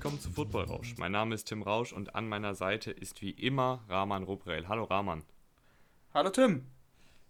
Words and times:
Willkommen 0.00 0.18
zu 0.18 0.30
Football 0.30 0.64
Rausch. 0.64 0.94
Mein 0.96 1.12
Name 1.12 1.34
ist 1.34 1.44
Tim 1.44 1.60
Rausch 1.60 1.92
und 1.92 2.14
an 2.14 2.26
meiner 2.26 2.54
Seite 2.54 2.90
ist 2.90 3.20
wie 3.20 3.32
immer 3.32 3.84
Rahman 3.86 4.22
Ruprel. 4.22 4.66
Hallo 4.66 4.84
Rahman. 4.84 5.24
Hallo 6.14 6.30
Tim. 6.30 6.64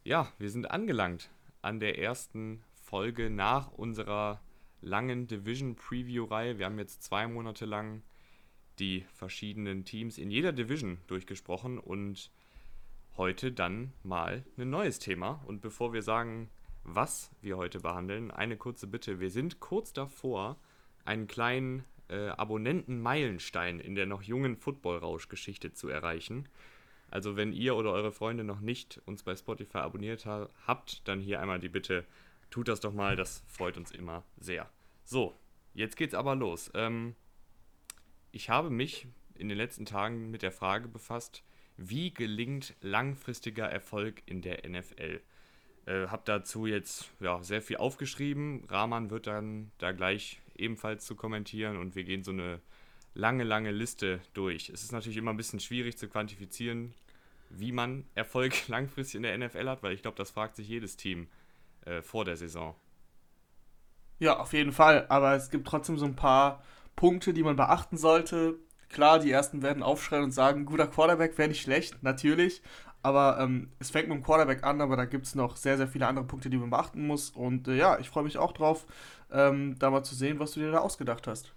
Ja, 0.05 0.33
wir 0.39 0.51
sind 0.51 0.71
angelangt 0.71 1.31
an 1.63 1.81
der 1.81 1.99
ersten 1.99 2.63
Folge 2.81 3.29
nach 3.29 3.73
unserer 3.73 4.41
langen 4.83 5.27
Division 5.27 5.75
Preview 5.75 6.27
Reihe. 6.27 6.59
Wir 6.59 6.67
haben 6.67 6.79
jetzt 6.79 7.03
zwei 7.03 7.27
Monate 7.27 7.67
lang 7.67 8.05
die 8.79 9.05
verschiedenen 9.15 9.85
Teams 9.85 10.17
in 10.17 10.31
jeder 10.31 10.53
Division 10.53 10.99
durchgesprochen 11.09 11.77
und 11.77 12.31
heute 13.17 13.51
dann 13.51 13.93
mal 14.05 14.45
ein 14.57 14.71
neues 14.71 15.01
Thema. 15.01 15.43
Und 15.45 15.61
bevor 15.61 15.93
wir 15.93 16.03
sagen, 16.03 16.49
was 16.85 17.33
wir 17.43 17.57
heute 17.57 17.81
behandeln, 17.81 18.31
eine 18.31 18.57
kurze 18.57 18.87
Bitte. 18.87 19.19
Wir 19.19 19.31
sind 19.31 19.59
kurz 19.59 19.93
davor, 19.93 20.57
einen 21.05 21.27
kleinen 21.27 21.85
äh, 22.11 22.29
Abonnenten-Meilenstein 22.29 23.81
in 23.81 23.95
der 23.95 24.07
noch 24.07 24.23
jungen 24.23 24.57
Football-Rausch-Geschichte 24.57 25.73
zu 25.73 25.89
erreichen. 25.89 26.49
Also 27.11 27.37
wenn 27.37 27.53
ihr 27.53 27.75
oder 27.77 27.93
eure 27.93 28.13
Freunde 28.13 28.45
noch 28.45 28.61
nicht 28.61 29.01
uns 29.07 29.23
bei 29.23 29.35
Spotify 29.35 29.79
abonniert 29.79 30.27
ha 30.27 30.49
habt, 30.67 31.07
dann 31.09 31.21
hier 31.21 31.41
einmal 31.41 31.59
die 31.59 31.69
Bitte, 31.69 32.05
tut 32.51 32.69
das 32.69 32.81
doch 32.81 32.93
mal, 32.93 33.17
das 33.17 33.43
freut 33.47 33.77
uns 33.77 33.91
immer 33.91 34.25
sehr. 34.39 34.69
So, 35.05 35.37
jetzt 35.75 35.97
geht's 35.97 36.15
aber 36.15 36.35
los. 36.35 36.71
Ähm, 36.75 37.15
ich 38.33 38.51
habe 38.51 38.71
mich 38.71 39.07
in 39.35 39.49
den 39.49 39.57
letzten 39.57 39.87
Tagen 39.87 40.31
mit 40.31 40.43
der 40.43 40.53
Frage 40.53 40.89
befasst, 40.89 41.43
wie 41.77 42.13
gelingt 42.13 42.75
langfristiger 42.81 43.67
Erfolg 43.67 44.23
in 44.27 44.43
der 44.43 44.69
NFL? 44.69 45.21
Äh, 45.87 46.09
habe 46.09 46.23
dazu 46.27 46.67
jetzt 46.67 47.11
ja, 47.21 47.43
sehr 47.43 47.63
viel 47.63 47.79
aufgeschrieben. 47.79 48.65
Rahman 48.69 49.11
wird 49.11 49.27
dann 49.27 49.73
da 49.79 49.93
gleich 49.93 50.41
ebenfalls 50.61 51.05
zu 51.05 51.15
kommentieren 51.15 51.77
und 51.77 51.95
wir 51.95 52.05
gehen 52.05 52.23
so 52.23 52.31
eine 52.31 52.61
lange, 53.15 53.45
lange 53.45 53.71
Liste 53.71 54.21
durch. 54.35 54.69
Es 54.69 54.83
ist 54.83 54.93
natürlich 54.93 55.17
immer 55.17 55.33
ein 55.33 55.37
bisschen 55.37 55.61
schwierig 55.61 55.99
zu 55.99 56.09
quantifizieren, 56.09 56.95
wie 57.51 57.73
man 57.73 58.05
Erfolg 58.15 58.53
langfristig 58.69 59.17
in 59.17 59.23
der 59.23 59.37
NFL 59.37 59.69
hat, 59.69 59.83
weil 59.83 59.93
ich 59.93 60.03
glaube, 60.03 60.17
das 60.17 60.31
fragt 60.31 60.57
sich 60.57 60.69
jedes 60.69 60.97
Team 60.97 61.29
äh, 61.85 62.03
vor 62.03 62.25
der 62.25 62.37
Saison. 62.37 62.75
Ja, 64.19 64.39
auf 64.39 64.53
jeden 64.53 64.73
Fall. 64.73 65.07
Aber 65.09 65.35
es 65.35 65.51
gibt 65.51 65.67
trotzdem 65.67 65.99
so 65.99 66.05
ein 66.05 66.15
paar 66.15 66.63
Punkte, 66.95 67.33
die 67.33 67.43
man 67.43 67.57
beachten 67.57 67.97
sollte. 67.97 68.59
Klar, 68.91 69.19
die 69.19 69.31
ersten 69.31 69.63
werden 69.63 69.83
aufschreien 69.83 70.25
und 70.25 70.33
sagen, 70.33 70.67
guter 70.67 70.87
Quarterback 70.87 71.39
wäre 71.39 71.49
nicht 71.49 71.63
schlecht, 71.63 72.03
natürlich. 72.03 72.61
Aber 73.03 73.39
ähm, 73.41 73.71
es 73.79 73.91
fängt 73.91 74.09
mit 74.09 74.19
dem 74.19 74.23
Quarterback 74.23 74.63
an, 74.63 74.81
aber 74.81 74.97
da 74.97 75.07
gibt 75.07 75.27
es 75.27 75.35
noch 75.35 75.57
sehr, 75.57 75.77
sehr 75.79 75.89
viele 75.89 76.07
andere 76.07 76.27
Punkte, 76.27 76.51
die 76.51 76.59
man 76.59 76.71
beachten 76.71 77.07
muss. 77.07 77.31
Und 77.31 77.69
äh, 77.69 77.77
ja, 77.77 77.99
ich 77.99 78.11
freue 78.11 78.25
mich 78.25 78.37
auch 78.37 78.53
drauf, 78.53 78.87
ähm, 79.31 79.79
da 79.79 79.91
mal 79.91 80.03
zu 80.03 80.15
sehen, 80.15 80.39
was 80.39 80.53
du 80.53 80.61
dir 80.61 80.71
da 80.71 80.79
ausgedacht 80.79 81.27
hast. 81.27 81.53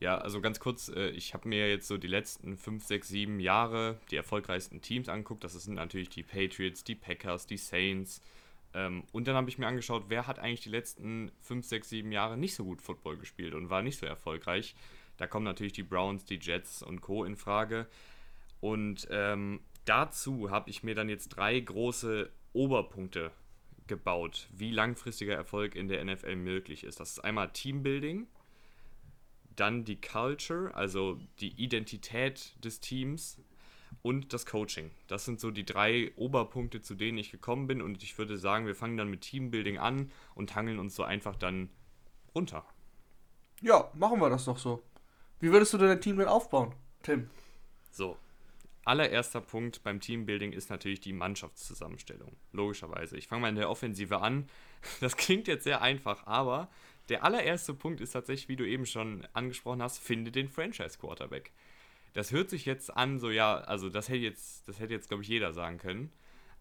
Ja, 0.00 0.18
also 0.18 0.40
ganz 0.40 0.60
kurz, 0.60 0.88
äh, 0.88 1.10
ich 1.10 1.34
habe 1.34 1.48
mir 1.48 1.68
jetzt 1.68 1.88
so 1.88 1.96
die 1.96 2.08
letzten 2.08 2.56
5, 2.56 2.84
6, 2.84 3.08
7 3.08 3.40
Jahre 3.40 3.98
die 4.10 4.16
erfolgreichsten 4.16 4.80
Teams 4.80 5.08
angeguckt. 5.08 5.42
Das 5.42 5.52
sind 5.52 5.74
natürlich 5.74 6.08
die 6.08 6.22
Patriots, 6.22 6.84
die 6.84 6.94
Packers, 6.94 7.46
die 7.46 7.56
Saints. 7.56 8.20
Ähm, 8.74 9.04
und 9.12 9.26
dann 9.26 9.34
habe 9.34 9.48
ich 9.48 9.58
mir 9.58 9.66
angeschaut, 9.66 10.04
wer 10.08 10.26
hat 10.26 10.38
eigentlich 10.38 10.62
die 10.62 10.70
letzten 10.70 11.32
5, 11.40 11.66
6, 11.66 11.88
7 11.88 12.12
Jahre 12.12 12.36
nicht 12.36 12.54
so 12.54 12.64
gut 12.64 12.80
Football 12.80 13.16
gespielt 13.16 13.54
und 13.54 13.70
war 13.70 13.82
nicht 13.82 13.98
so 13.98 14.06
erfolgreich. 14.06 14.76
Da 15.16 15.26
kommen 15.26 15.44
natürlich 15.44 15.72
die 15.72 15.82
Browns, 15.82 16.24
die 16.24 16.38
Jets 16.40 16.82
und 16.82 17.00
Co. 17.00 17.24
in 17.24 17.36
Frage. 17.36 17.86
Und 18.60 19.08
ähm, 19.10 19.60
dazu 19.88 20.50
habe 20.50 20.70
ich 20.70 20.82
mir 20.82 20.94
dann 20.94 21.08
jetzt 21.08 21.28
drei 21.28 21.58
große 21.58 22.30
Oberpunkte 22.52 23.32
gebaut, 23.86 24.48
wie 24.52 24.70
langfristiger 24.70 25.34
Erfolg 25.34 25.74
in 25.74 25.88
der 25.88 26.04
NFL 26.04 26.36
möglich 26.36 26.84
ist. 26.84 27.00
Das 27.00 27.12
ist 27.12 27.20
einmal 27.20 27.50
Teambuilding, 27.52 28.26
dann 29.56 29.84
die 29.84 30.00
Culture, 30.00 30.74
also 30.74 31.18
die 31.40 31.60
Identität 31.60 32.54
des 32.62 32.80
Teams 32.80 33.40
und 34.02 34.32
das 34.32 34.46
Coaching. 34.46 34.90
Das 35.06 35.24
sind 35.24 35.40
so 35.40 35.50
die 35.50 35.64
drei 35.64 36.12
Oberpunkte, 36.16 36.82
zu 36.82 36.94
denen 36.94 37.18
ich 37.18 37.30
gekommen 37.30 37.66
bin 37.66 37.82
und 37.82 38.02
ich 38.02 38.18
würde 38.18 38.38
sagen, 38.38 38.66
wir 38.66 38.74
fangen 38.74 38.96
dann 38.96 39.08
mit 39.08 39.22
Teambuilding 39.22 39.78
an 39.78 40.12
und 40.34 40.54
hangeln 40.54 40.78
uns 40.78 40.94
so 40.94 41.02
einfach 41.02 41.36
dann 41.36 41.70
runter. 42.34 42.64
Ja, 43.60 43.90
machen 43.94 44.20
wir 44.20 44.30
das 44.30 44.44
doch 44.44 44.58
so. 44.58 44.82
Wie 45.40 45.50
würdest 45.50 45.72
du 45.72 45.78
dein 45.78 46.00
Team 46.00 46.18
denn 46.18 46.28
aufbauen, 46.28 46.74
Tim? 47.02 47.30
So, 47.90 48.16
allererster 48.88 49.40
Punkt 49.40 49.82
beim 49.82 50.00
Teambuilding 50.00 50.52
ist 50.52 50.70
natürlich 50.70 51.00
die 51.00 51.12
Mannschaftszusammenstellung. 51.12 52.36
Logischerweise. 52.52 53.16
Ich 53.16 53.28
fange 53.28 53.42
mal 53.42 53.48
in 53.48 53.56
der 53.56 53.70
Offensive 53.70 54.20
an. 54.20 54.48
Das 55.00 55.16
klingt 55.16 55.48
jetzt 55.48 55.64
sehr 55.64 55.82
einfach, 55.82 56.26
aber 56.26 56.70
der 57.08 57.24
allererste 57.24 57.74
Punkt 57.74 58.00
ist 58.00 58.12
tatsächlich, 58.12 58.48
wie 58.48 58.54
du 58.54 58.64
eben 58.64 58.86
schon 58.86 59.26
angesprochen 59.32 59.82
hast, 59.82 59.98
finde 59.98 60.30
den 60.30 60.48
Franchise 60.48 60.98
Quarterback. 60.98 61.52
Das 62.12 62.30
hört 62.30 62.48
sich 62.48 62.64
jetzt 62.64 62.96
an, 62.96 63.18
so 63.18 63.30
ja, 63.30 63.56
also 63.58 63.88
das 63.88 64.08
hätte 64.08 64.18
jetzt, 64.18 64.68
das 64.68 64.78
hätte 64.78 64.94
jetzt, 64.94 65.08
glaube 65.08 65.24
ich, 65.24 65.28
jeder 65.28 65.52
sagen 65.52 65.78
können. 65.78 66.12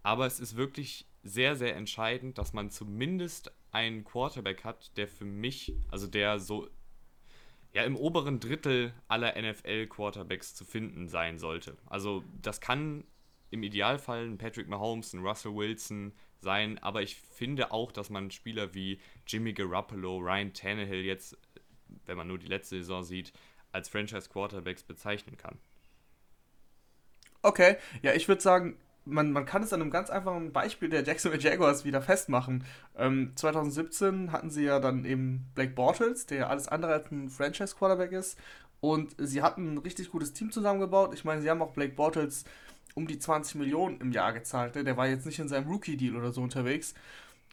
Aber 0.02 0.26
es 0.26 0.40
ist 0.40 0.56
wirklich 0.56 1.06
sehr, 1.24 1.56
sehr 1.56 1.76
entscheidend, 1.76 2.38
dass 2.38 2.54
man 2.54 2.72
zumindest 2.72 3.52
einen 3.72 4.04
Quarterback 4.04 4.64
hat, 4.64 4.98
der 4.98 5.08
für 5.08 5.26
mich, 5.26 5.74
also 5.90 6.08
der 6.08 6.40
so 6.40 6.68
ja 7.74 7.84
im 7.84 7.96
oberen 7.96 8.40
Drittel 8.40 8.94
aller 9.08 9.40
NFL-Quarterbacks 9.40 10.56
zu 10.56 10.66
finden 10.66 11.08
sein 11.08 11.38
sollte. 11.38 11.78
Also 11.86 12.24
das 12.42 12.62
kann 12.62 13.04
im 13.50 13.64
Idealfall 13.64 14.26
ein 14.26 14.38
Patrick 14.38 14.68
Mahomes, 14.68 15.14
ein 15.14 15.26
Russell 15.26 15.56
Wilson 15.56 16.14
sein, 16.40 16.78
aber 16.80 17.02
ich 17.02 17.16
finde 17.16 17.72
auch, 17.72 17.92
dass 17.92 18.10
man 18.10 18.32
Spieler 18.32 18.74
wie 18.74 19.00
Jimmy 19.26 19.54
Garoppolo, 19.54 20.18
Ryan 20.18 20.54
Tannehill 20.54 21.06
jetzt, 21.06 21.38
wenn 22.06 22.18
man 22.18 22.28
nur 22.28 22.38
die 22.38 22.48
letzte 22.48 22.78
Saison 22.78 23.04
sieht, 23.04 23.34
als 23.72 23.90
Franchise-Quarterbacks 23.90 24.84
bezeichnen 24.84 25.38
kann. 25.38 25.58
Okay, 27.42 27.78
ja, 28.02 28.14
ich 28.14 28.28
würde 28.28 28.42
sagen, 28.42 28.78
man, 29.10 29.32
man 29.32 29.46
kann 29.46 29.64
es 29.64 29.74
an 29.74 29.82
einem 29.82 29.92
ganz 29.92 30.10
einfachen 30.10 30.52
Beispiel 30.52 30.90
der 30.90 31.04
Jacksonville 31.04 31.42
Jaguars 31.42 31.86
wieder 31.86 32.02
festmachen. 32.02 32.64
Ähm, 32.98 33.32
2017 33.36 34.32
hatten 34.32 34.50
sie 34.50 34.66
ja 34.66 34.80
dann 34.80 35.06
eben 35.06 35.46
Blake 35.56 35.74
Bortles, 35.74 36.26
der 36.26 36.50
alles 36.50 36.68
andere 36.68 36.94
als 36.94 37.12
ein 37.12 37.30
Franchise-Quarterback 37.30 38.12
ist. 38.12 38.38
Und 38.80 39.16
sie 39.18 39.42
hatten 39.42 39.74
ein 39.74 39.78
richtig 39.80 40.12
gutes 40.12 40.34
Team 40.34 40.52
zusammengebaut. 40.52 41.14
Ich 41.14 41.26
meine, 41.26 41.42
sie 41.42 41.50
haben 41.50 41.62
auch 41.62 41.74
Blake 41.74 41.96
Bortles 41.96 42.46
um 42.94 43.08
die 43.08 43.20
20 43.20 43.56
Millionen 43.56 44.00
im 44.02 44.12
Jahr 44.12 44.34
gezahlt. 44.34 44.76
Ne? 44.76 44.84
Der 44.84 44.98
war 44.98 45.08
jetzt 45.08 45.26
nicht 45.26 45.40
in 45.40 45.48
seinem 45.48 45.70
Rookie-Deal 45.70 46.16
oder 46.16 46.32
so 46.32 46.42
unterwegs. 46.42 46.94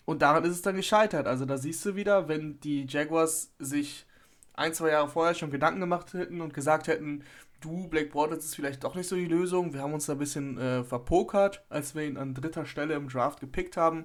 Und 0.05 0.23
daran 0.23 0.45
ist 0.45 0.53
es 0.53 0.63
dann 0.63 0.77
gescheitert. 0.77 1.27
Also 1.27 1.47
da 1.47 1.57
siehst 1.57 1.85
du 1.87 1.97
wieder, 1.97 2.29
wenn 2.29 2.61
die 2.61 2.87
Jaguars 2.87 3.53
sich 3.59 4.07
ein, 4.55 4.75
zwei 4.75 4.91
Jahre 4.91 5.09
vorher 5.09 5.35
schon 5.35 5.51
Gedanken 5.51 5.81
gemacht 5.81 6.13
hätten 6.15 6.41
und 6.41 6.55
gesagt 6.55 6.89
hätten, 6.89 7.25
du, 7.65 7.89
Black 7.89 8.11
Bortles 8.11 8.45
ist 8.45 8.57
vielleicht 8.57 8.85
doch 8.85 8.95
nicht 8.95 9.09
so 9.09 9.17
die 9.17 9.27
Lösung. 9.27 9.73
Wir 9.73 9.83
haben 9.83 9.95
uns 9.95 10.07
da 10.07 10.13
ein 10.13 10.19
bisschen 10.19 10.59
äh, 10.59 10.85
verpokert, 10.85 11.65
als 11.69 11.95
wir 11.95 12.05
ihn 12.05 12.17
an 12.17 12.35
dritter 12.35 12.67
Stelle 12.67 12.95
im 12.95 13.09
Draft 13.09 13.41
gepickt 13.41 13.77
haben 13.77 14.05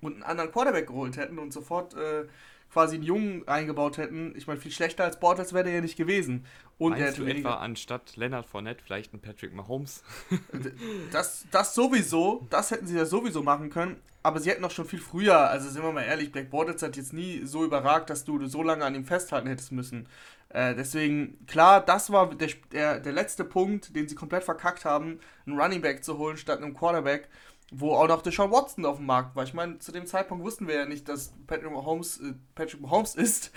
und 0.00 0.14
einen 0.14 0.22
anderen 0.22 0.52
Quarterback 0.52 0.86
geholt 0.86 1.16
hätten 1.16 1.38
und 1.38 1.52
sofort 1.52 1.94
äh, 1.94 2.24
quasi 2.72 2.96
einen 2.96 3.04
Jungen 3.04 3.46
eingebaut 3.46 3.98
hätten. 3.98 4.34
Ich 4.36 4.46
meine, 4.46 4.60
viel 4.60 4.72
schlechter 4.72 5.04
als 5.04 5.20
Bortles 5.20 5.52
wäre 5.52 5.64
der 5.64 5.74
ja 5.74 5.80
nicht 5.80 5.96
gewesen. 5.96 6.44
Und 6.76 6.98
Meinst 6.98 7.18
du 7.18 7.24
etwa 7.24 7.54
anstatt 7.54 8.16
Leonard 8.16 8.46
Fournette 8.46 8.82
vielleicht 8.84 9.12
einen 9.12 9.22
Patrick 9.22 9.54
Mahomes? 9.54 10.02
das, 11.12 11.46
das 11.52 11.74
sowieso, 11.74 12.46
das 12.50 12.72
hätten 12.72 12.86
sie 12.86 12.96
ja 12.96 13.06
sowieso 13.06 13.42
machen 13.42 13.70
können. 13.70 13.96
Aber 14.24 14.40
sie 14.40 14.50
hätten 14.50 14.64
auch 14.64 14.70
schon 14.70 14.86
viel 14.86 15.00
früher, 15.00 15.50
also 15.50 15.68
sind 15.68 15.82
wir 15.82 15.92
mal 15.92 16.02
ehrlich, 16.02 16.32
Black 16.32 16.50
Bortles 16.50 16.82
hat 16.82 16.96
jetzt 16.96 17.12
nie 17.12 17.44
so 17.44 17.62
überragt, 17.62 18.08
dass 18.08 18.24
du 18.24 18.46
so 18.46 18.62
lange 18.62 18.82
an 18.82 18.94
ihm 18.94 19.04
festhalten 19.04 19.48
hättest 19.48 19.70
müssen. 19.70 20.08
Äh, 20.54 20.76
deswegen, 20.76 21.44
klar, 21.48 21.84
das 21.84 22.12
war 22.12 22.32
der, 22.32 22.48
der, 22.70 23.00
der 23.00 23.12
letzte 23.12 23.44
Punkt, 23.44 23.94
den 23.96 24.06
sie 24.06 24.14
komplett 24.14 24.44
verkackt 24.44 24.84
haben, 24.84 25.18
einen 25.46 25.60
Running 25.60 25.82
Back 25.82 26.04
zu 26.04 26.16
holen 26.16 26.36
statt 26.36 26.62
einem 26.62 26.74
Quarterback, 26.74 27.28
wo 27.72 27.94
auch 27.94 28.06
noch 28.06 28.22
Deshaun 28.22 28.52
Watson 28.52 28.86
auf 28.86 28.98
dem 28.98 29.06
Markt 29.06 29.34
war. 29.34 29.42
Ich 29.42 29.52
meine, 29.52 29.80
zu 29.80 29.90
dem 29.90 30.06
Zeitpunkt 30.06 30.44
wussten 30.44 30.68
wir 30.68 30.76
ja 30.76 30.86
nicht, 30.86 31.08
dass 31.08 31.34
Patrick 31.48 31.72
Mahomes, 31.72 32.20
äh, 32.20 32.34
Patrick 32.54 32.80
Mahomes 32.80 33.14
ist. 33.16 33.50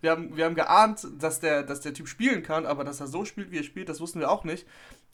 wir, 0.00 0.12
haben, 0.12 0.34
wir 0.34 0.46
haben 0.46 0.54
geahnt, 0.54 1.06
dass 1.18 1.38
der, 1.38 1.64
dass 1.64 1.80
der 1.80 1.92
Typ 1.92 2.08
spielen 2.08 2.42
kann, 2.42 2.64
aber 2.64 2.82
dass 2.82 3.00
er 3.00 3.06
so 3.06 3.26
spielt, 3.26 3.50
wie 3.50 3.58
er 3.58 3.64
spielt, 3.64 3.90
das 3.90 4.00
wussten 4.00 4.20
wir 4.20 4.30
auch 4.30 4.44
nicht. 4.44 4.66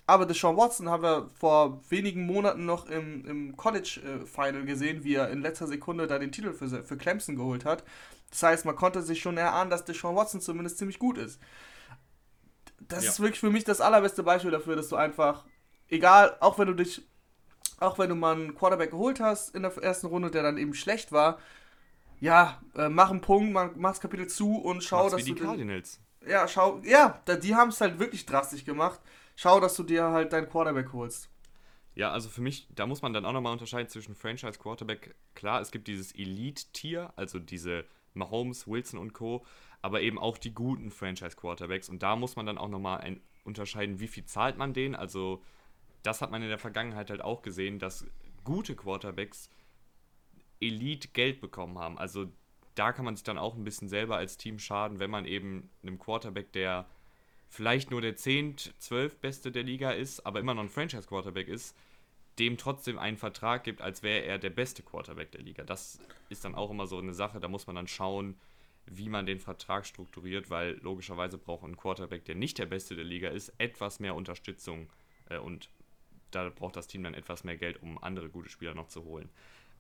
Aber 0.06 0.24
Deshaun 0.24 0.56
Watson 0.56 0.88
haben 0.88 1.02
wir 1.02 1.28
vor 1.38 1.82
wenigen 1.90 2.26
Monaten 2.26 2.64
noch 2.64 2.86
im, 2.86 3.24
im 3.24 3.56
College-Final 3.56 4.62
äh, 4.62 4.64
gesehen, 4.64 5.02
wie 5.02 5.14
er 5.14 5.30
in 5.30 5.42
letzter 5.42 5.66
Sekunde 5.66 6.06
da 6.06 6.18
den 6.18 6.30
Titel 6.30 6.52
für, 6.52 6.84
für 6.84 6.96
Clemson 6.96 7.34
geholt 7.34 7.64
hat. 7.64 7.82
Das 8.30 8.42
heißt, 8.42 8.64
man 8.64 8.76
konnte 8.76 9.02
sich 9.02 9.20
schon 9.20 9.36
erahnen, 9.36 9.70
dass 9.70 9.84
Deshaun 9.84 10.14
Watson 10.14 10.40
zumindest 10.40 10.78
ziemlich 10.78 11.00
gut 11.00 11.18
ist. 11.18 11.40
Das 12.80 13.04
ja. 13.04 13.10
ist 13.10 13.20
wirklich 13.20 13.40
für 13.40 13.50
mich 13.50 13.64
das 13.64 13.80
allerbeste 13.80 14.22
Beispiel 14.22 14.52
dafür, 14.52 14.76
dass 14.76 14.88
du 14.88 14.96
einfach, 14.96 15.44
egal, 15.88 16.36
auch 16.38 16.58
wenn 16.58 16.68
du 16.68 16.74
dich, 16.74 17.02
auch 17.80 17.98
wenn 17.98 18.08
du 18.08 18.14
mal 18.14 18.36
einen 18.36 18.54
Quarterback 18.54 18.92
geholt 18.92 19.18
hast 19.18 19.54
in 19.56 19.62
der 19.62 19.76
ersten 19.78 20.06
Runde, 20.06 20.30
der 20.30 20.44
dann 20.44 20.56
eben 20.56 20.74
schlecht 20.74 21.10
war, 21.10 21.38
ja, 22.20 22.60
äh, 22.76 22.88
mach 22.88 23.10
einen 23.10 23.20
Punkt, 23.20 23.52
mach 23.52 23.90
das 23.90 24.00
Kapitel 24.00 24.28
zu 24.28 24.56
und 24.56 24.84
schau, 24.84 25.04
Mach's 25.04 25.12
dass 25.12 25.20
wie 25.20 25.32
die 25.32 25.34
du. 25.34 25.44
Cardinals. 25.44 26.00
Den, 26.20 26.30
ja, 26.30 26.48
schau, 26.48 26.80
ja, 26.84 27.20
die 27.42 27.54
haben 27.54 27.70
es 27.70 27.80
halt 27.80 27.98
wirklich 27.98 28.24
drastisch 28.24 28.64
gemacht. 28.64 29.00
Schau, 29.36 29.60
dass 29.60 29.76
du 29.76 29.82
dir 29.82 30.04
halt 30.04 30.32
deinen 30.32 30.48
Quarterback 30.48 30.92
holst. 30.92 31.28
Ja, 31.94 32.10
also 32.10 32.28
für 32.28 32.40
mich, 32.40 32.66
da 32.74 32.86
muss 32.86 33.02
man 33.02 33.12
dann 33.12 33.24
auch 33.24 33.32
nochmal 33.32 33.52
unterscheiden 33.52 33.88
zwischen 33.88 34.14
Franchise 34.14 34.58
Quarterback. 34.58 35.14
Klar, 35.34 35.60
es 35.60 35.70
gibt 35.70 35.88
dieses 35.88 36.12
Elite-Tier, 36.12 37.12
also 37.16 37.38
diese 37.38 37.84
Mahomes, 38.14 38.66
Wilson 38.66 38.98
und 38.98 39.12
Co., 39.12 39.44
aber 39.82 40.00
eben 40.00 40.18
auch 40.18 40.36
die 40.38 40.52
guten 40.52 40.90
Franchise-Quarterbacks. 40.90 41.88
Und 41.88 42.02
da 42.02 42.16
muss 42.16 42.36
man 42.36 42.46
dann 42.46 42.58
auch 42.58 42.68
nochmal 42.68 43.18
unterscheiden, 43.44 44.00
wie 44.00 44.08
viel 44.08 44.24
zahlt 44.24 44.58
man 44.58 44.72
denen. 44.72 44.94
Also 44.94 45.42
das 46.02 46.22
hat 46.22 46.30
man 46.30 46.42
in 46.42 46.48
der 46.48 46.58
Vergangenheit 46.58 47.10
halt 47.10 47.22
auch 47.22 47.42
gesehen, 47.42 47.78
dass 47.78 48.06
gute 48.44 48.74
Quarterbacks 48.74 49.50
Elite 50.60 51.08
Geld 51.08 51.40
bekommen 51.40 51.78
haben. 51.78 51.98
Also 51.98 52.26
da 52.74 52.92
kann 52.92 53.04
man 53.04 53.16
sich 53.16 53.24
dann 53.24 53.38
auch 53.38 53.54
ein 53.54 53.64
bisschen 53.64 53.88
selber 53.88 54.16
als 54.16 54.36
Team 54.36 54.58
schaden, 54.58 54.98
wenn 54.98 55.10
man 55.10 55.24
eben 55.24 55.70
einem 55.82 55.98
Quarterback, 55.98 56.52
der 56.52 56.86
vielleicht 57.48 57.90
nur 57.90 58.00
der 58.00 58.16
10, 58.16 58.56
12 58.78 59.18
Beste 59.18 59.52
der 59.52 59.62
Liga 59.62 59.92
ist, 59.92 60.24
aber 60.26 60.40
immer 60.40 60.54
noch 60.54 60.62
ein 60.62 60.68
Franchise-Quarterback 60.68 61.48
ist, 61.48 61.76
dem 62.38 62.58
trotzdem 62.58 62.98
einen 62.98 63.16
Vertrag 63.16 63.64
gibt, 63.64 63.80
als 63.80 64.02
wäre 64.02 64.24
er 64.24 64.38
der 64.38 64.50
beste 64.50 64.82
Quarterback 64.82 65.32
der 65.32 65.42
Liga. 65.42 65.64
Das 65.64 65.98
ist 66.28 66.44
dann 66.44 66.54
auch 66.54 66.70
immer 66.70 66.86
so 66.86 66.98
eine 66.98 67.14
Sache, 67.14 67.40
da 67.40 67.48
muss 67.48 67.66
man 67.66 67.76
dann 67.76 67.88
schauen, 67.88 68.36
wie 68.86 69.08
man 69.08 69.26
den 69.26 69.40
Vertrag 69.40 69.86
strukturiert, 69.86 70.50
weil 70.50 70.78
logischerweise 70.82 71.38
braucht 71.38 71.64
ein 71.64 71.76
Quarterback, 71.76 72.24
der 72.24 72.34
nicht 72.34 72.58
der 72.58 72.66
beste 72.66 72.94
der 72.94 73.04
Liga 73.04 73.30
ist, 73.30 73.52
etwas 73.58 74.00
mehr 74.00 74.14
Unterstützung 74.14 74.88
äh, 75.28 75.38
und 75.38 75.70
da 76.30 76.50
braucht 76.50 76.76
das 76.76 76.86
Team 76.86 77.02
dann 77.02 77.14
etwas 77.14 77.44
mehr 77.44 77.56
Geld, 77.56 77.82
um 77.82 78.02
andere 78.02 78.28
gute 78.28 78.50
Spieler 78.50 78.74
noch 78.74 78.88
zu 78.88 79.04
holen. 79.04 79.30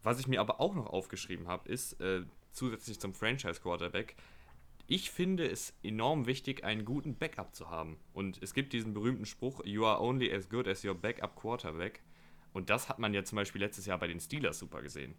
Was 0.02 0.18
ich 0.18 0.28
mir 0.28 0.40
aber 0.40 0.60
auch 0.60 0.74
noch 0.74 0.86
aufgeschrieben 0.86 1.48
habe, 1.48 1.68
ist 1.68 2.00
äh, 2.00 2.22
zusätzlich 2.52 2.98
zum 2.98 3.12
Franchise-Quarterback, 3.14 4.16
ich 4.86 5.10
finde 5.10 5.46
es 5.46 5.74
enorm 5.82 6.26
wichtig, 6.26 6.64
einen 6.64 6.84
guten 6.84 7.16
Backup 7.16 7.54
zu 7.54 7.70
haben. 7.70 7.98
Und 8.12 8.42
es 8.42 8.54
gibt 8.54 8.72
diesen 8.72 8.94
berühmten 8.94 9.26
Spruch, 9.26 9.64
You 9.64 9.84
are 9.84 10.00
only 10.00 10.32
as 10.32 10.48
good 10.48 10.68
as 10.68 10.84
your 10.84 10.94
backup 10.94 11.34
quarterback. 11.36 12.02
Und 12.52 12.70
das 12.70 12.88
hat 12.88 12.98
man 12.98 13.12
ja 13.12 13.24
zum 13.24 13.36
Beispiel 13.36 13.60
letztes 13.60 13.86
Jahr 13.86 13.98
bei 13.98 14.06
den 14.06 14.20
Steelers 14.20 14.58
super 14.58 14.82
gesehen. 14.82 15.14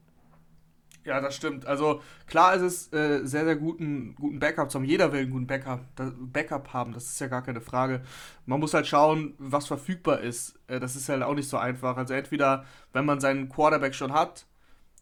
Ja, 1.03 1.21
das 1.21 1.35
stimmt. 1.35 1.65
Also 1.65 2.01
klar 2.25 2.55
ist 2.55 2.61
es 2.61 2.93
äh, 2.93 3.25
sehr, 3.25 3.45
sehr 3.45 3.55
guten, 3.55 4.13
guten 4.15 4.39
Backup 4.39 4.69
zu 4.69 4.77
haben. 4.77 4.85
Jeder 4.85 5.13
will 5.13 5.21
einen 5.21 5.31
guten 5.31 5.47
Backup, 5.47 5.85
Backup 5.95 6.73
haben, 6.73 6.93
das 6.93 7.05
ist 7.05 7.21
ja 7.21 7.27
gar 7.27 7.43
keine 7.43 7.61
Frage. 7.61 8.01
Man 8.45 8.59
muss 8.59 8.73
halt 8.73 8.87
schauen, 8.87 9.33
was 9.37 9.67
verfügbar 9.67 10.19
ist. 10.19 10.59
Äh, 10.67 10.81
das 10.81 10.97
ist 10.97 11.07
halt 11.07 11.23
auch 11.23 11.33
nicht 11.33 11.47
so 11.47 11.57
einfach. 11.57 11.95
Also 11.95 12.13
entweder, 12.13 12.65
wenn 12.91 13.05
man 13.05 13.21
seinen 13.21 13.47
Quarterback 13.47 13.95
schon 13.95 14.11
hat, 14.11 14.47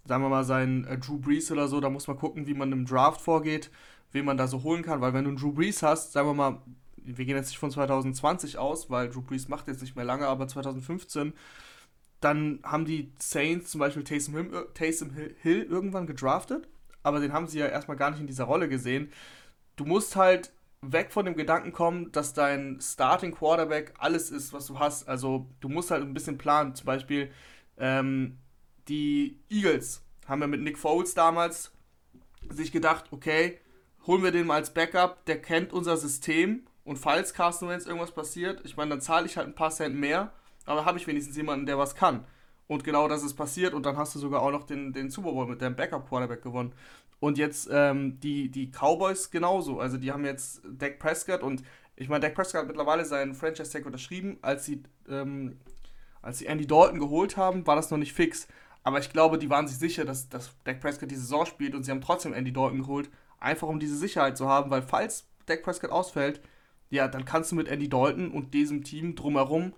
sagen 0.06 0.24
wir 0.24 0.30
mal 0.30 0.44
seinen 0.44 0.86
äh, 0.86 1.00
Drew 1.00 1.18
Brees 1.18 1.52
oder 1.52 1.68
so, 1.68 1.80
da 1.80 1.90
muss 1.90 2.08
man 2.08 2.18
gucken, 2.18 2.46
wie 2.46 2.54
man 2.54 2.72
im 2.72 2.86
Draft 2.86 3.22
vorgeht, 3.22 3.72
wen 4.12 4.26
man 4.26 4.38
da 4.38 4.48
so 4.48 4.64
holen 4.64 4.84
kann. 4.84 5.02
Weil 5.02 5.14
wenn 5.14 5.26
du 5.26 5.30
einen 5.30 5.38
Drew 5.38 5.52
Brees 5.52 5.84
hast, 5.84 6.14
sagen 6.14 6.28
wir 6.30 6.34
mal, 6.34 6.62
wir 6.98 7.26
gehen 7.26 7.36
jetzt 7.36 7.50
nicht 7.50 7.60
von 7.60 7.72
2020 7.72 8.58
aus, 8.58 8.90
weil 8.90 9.10
Drew 9.10 9.22
Brees 9.22 9.48
macht 9.48 9.68
jetzt 9.68 9.82
nicht 9.82 9.96
mehr 9.96 10.06
lange, 10.06 10.28
aber 10.28 10.48
2015 10.48 11.34
dann 12.26 12.60
haben 12.64 12.86
die 12.86 13.12
Saints 13.20 13.70
zum 13.70 13.80
Beispiel 13.80 14.04
Taysom 14.04 14.34
Hill, 14.34 14.54
äh, 14.54 14.74
Taysom 14.74 15.12
Hill 15.12 15.62
irgendwann 15.64 16.08
gedraftet, 16.08 16.68
aber 17.04 17.20
den 17.20 17.34
haben 17.34 17.48
sie 17.48 17.60
ja 17.60 17.68
erstmal 17.68 17.98
gar 17.98 18.10
nicht 18.10 18.20
in 18.20 18.28
dieser 18.28 18.46
Rolle 18.46 18.68
gesehen. 18.68 19.12
Du 19.76 19.86
musst 19.86 20.16
halt 20.16 20.52
weg 20.82 21.12
von 21.12 21.26
dem 21.26 21.36
Gedanken 21.36 21.72
kommen, 21.72 22.12
dass 22.12 22.34
dein 22.34 22.80
Starting 22.82 23.32
Quarterback 23.32 23.94
alles 24.00 24.32
ist, 24.32 24.54
was 24.54 24.66
du 24.68 24.80
hast. 24.80 25.08
Also 25.08 25.48
du 25.60 25.70
musst 25.70 25.92
halt 25.92 26.04
ein 26.04 26.14
bisschen 26.14 26.38
planen. 26.38 26.74
Zum 26.74 26.86
Beispiel 26.86 27.32
ähm, 27.78 28.38
die 28.88 29.40
Eagles 29.50 30.04
haben 30.28 30.42
ja 30.42 30.48
mit 30.48 30.62
Nick 30.62 30.78
Foles 30.78 31.14
damals 31.14 31.72
sich 32.50 32.72
gedacht, 32.72 33.06
okay, 33.12 33.60
holen 34.08 34.24
wir 34.24 34.32
den 34.32 34.48
mal 34.48 34.56
als 34.56 34.74
Backup, 34.74 35.26
der 35.26 35.42
kennt 35.42 35.74
unser 35.74 35.98
System 35.98 36.66
und 36.84 36.98
falls 36.98 37.34
Carsten 37.34 37.68
Wentz 37.68 37.86
irgendwas 37.86 38.12
passiert, 38.12 38.62
ich 38.64 38.78
meine, 38.78 38.92
dann 38.92 39.02
zahle 39.02 39.26
ich 39.26 39.38
halt 39.38 39.48
ein 39.48 39.56
paar 39.56 39.72
Cent 39.72 39.96
mehr 39.96 40.32
aber 40.66 40.86
habe 40.86 40.98
ich 40.98 41.08
wenigstens 41.08 41.38
jemanden, 41.38 41.66
der 41.66 41.78
was 41.78 41.96
kann. 41.96 42.26
Und 42.68 42.84
genau 42.84 43.08
das 43.08 43.24
ist 43.24 43.36
passiert 43.36 43.74
und 43.74 43.86
dann 43.86 43.98
hast 43.98 44.16
du 44.16 44.20
sogar 44.20 44.42
auch 44.42 44.52
noch 44.52 44.64
den, 44.64 44.92
den 44.92 45.10
Super 45.12 45.32
Bowl 45.32 45.48
mit 45.48 45.62
deinem 45.62 45.76
Backup-Quarterback 45.76 46.42
gewonnen. 46.42 46.74
Und 47.20 47.38
jetzt 47.38 47.70
ähm, 47.72 48.20
die, 48.20 48.50
die 48.50 48.72
Cowboys 48.72 49.30
genauso. 49.30 49.80
Also 49.80 49.98
die 49.98 50.12
haben 50.12 50.26
jetzt 50.26 50.62
Dak 50.68 51.00
Prescott 51.00 51.44
und 51.44 51.64
ich 51.96 52.10
meine, 52.10 52.22
Dak 52.22 52.34
Prescott 52.34 52.62
hat 52.62 52.68
mittlerweile 52.68 53.06
seinen 53.06 53.36
Franchise-Tag 53.36 53.86
unterschrieben. 53.86 54.38
Als 54.42 54.66
sie, 54.66 54.84
ähm, 55.08 55.60
als 56.22 56.40
sie 56.40 56.48
Andy 56.48 56.66
Dalton 56.66 57.00
geholt 57.00 57.38
haben, 57.38 57.66
war 57.68 57.76
das 57.76 57.92
noch 57.92 58.00
nicht 58.00 58.14
fix. 58.14 58.48
Aber 58.84 59.00
ich 59.00 59.12
glaube, 59.12 59.38
die 59.38 59.50
waren 59.50 59.68
sich 59.68 59.78
sicher, 59.78 60.04
dass, 60.04 60.28
dass 60.30 60.52
Dak 60.64 60.80
Prescott 60.82 61.10
die 61.12 61.16
Saison 61.16 61.46
spielt 61.46 61.76
und 61.76 61.84
sie 61.84 61.92
haben 61.92 62.02
trotzdem 62.02 62.34
Andy 62.34 62.52
Dalton 62.52 62.80
geholt. 62.80 63.10
Einfach 63.40 63.68
um 63.68 63.80
diese 63.80 63.98
Sicherheit 63.98 64.38
zu 64.38 64.48
haben, 64.48 64.72
weil 64.72 64.82
falls 64.82 65.28
Dak 65.46 65.64
Prescott 65.64 65.92
ausfällt, 65.92 66.42
ja, 66.90 67.08
dann 67.08 67.26
kannst 67.26 67.52
du 67.52 67.56
mit 67.56 67.68
Andy 67.68 67.90
Dalton 67.90 68.32
und 68.32 68.54
diesem 68.54 68.84
Team 68.84 69.16
drumherum 69.16 69.74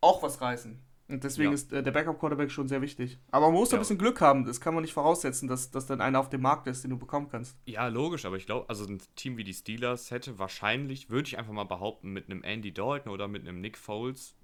auch 0.00 0.22
was 0.22 0.40
reißen. 0.40 0.78
Und 1.10 1.24
deswegen 1.24 1.50
ja. 1.50 1.54
ist 1.54 1.72
äh, 1.72 1.82
der 1.82 1.90
Backup-Quarterback 1.90 2.52
schon 2.52 2.68
sehr 2.68 2.82
wichtig. 2.82 3.18
Aber 3.32 3.46
man 3.46 3.56
muss 3.56 3.72
ja. 3.72 3.78
ein 3.78 3.80
bisschen 3.80 3.98
Glück 3.98 4.20
haben. 4.20 4.44
Das 4.44 4.60
kann 4.60 4.74
man 4.74 4.82
nicht 4.82 4.92
voraussetzen, 4.92 5.48
dass, 5.48 5.70
dass 5.70 5.86
dann 5.86 6.00
einer 6.00 6.20
auf 6.20 6.28
dem 6.28 6.40
Markt 6.40 6.68
ist, 6.68 6.84
den 6.84 6.90
du 6.90 6.98
bekommen 6.98 7.28
kannst. 7.28 7.56
Ja, 7.66 7.88
logisch. 7.88 8.24
Aber 8.24 8.36
ich 8.36 8.46
glaube, 8.46 8.68
also 8.68 8.84
ein 8.84 9.02
Team 9.16 9.36
wie 9.36 9.44
die 9.44 9.52
Steelers 9.52 10.12
hätte 10.12 10.38
wahrscheinlich, 10.38 11.10
würde 11.10 11.26
ich 11.26 11.36
einfach 11.36 11.52
mal 11.52 11.64
behaupten, 11.64 12.12
mit 12.12 12.30
einem 12.30 12.44
Andy 12.44 12.72
Dalton 12.72 13.12
oder 13.12 13.26
mit 13.26 13.42
einem 13.42 13.60
Nick 13.60 13.76
Foles 13.76 14.36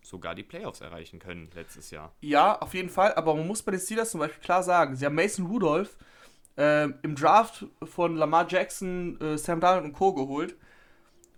sogar 0.00 0.34
die 0.34 0.42
Playoffs 0.42 0.80
erreichen 0.80 1.18
können 1.18 1.50
letztes 1.54 1.90
Jahr. 1.90 2.14
Ja, 2.22 2.58
auf 2.58 2.74
jeden 2.74 2.88
Fall. 2.88 3.14
Aber 3.14 3.34
man 3.34 3.46
muss 3.46 3.62
bei 3.62 3.72
den 3.72 3.80
Steelers 3.80 4.10
zum 4.10 4.20
Beispiel 4.20 4.42
klar 4.42 4.62
sagen, 4.62 4.96
sie 4.96 5.04
haben 5.04 5.14
Mason 5.14 5.46
Rudolph 5.46 5.96
äh, 6.56 6.88
im 7.02 7.14
Draft 7.14 7.66
von 7.82 8.16
Lamar 8.16 8.46
Jackson, 8.48 9.20
äh, 9.20 9.38
Sam 9.38 9.60
Darnold 9.60 9.84
und 9.84 9.92
Co. 9.92 10.12
geholt. 10.14 10.56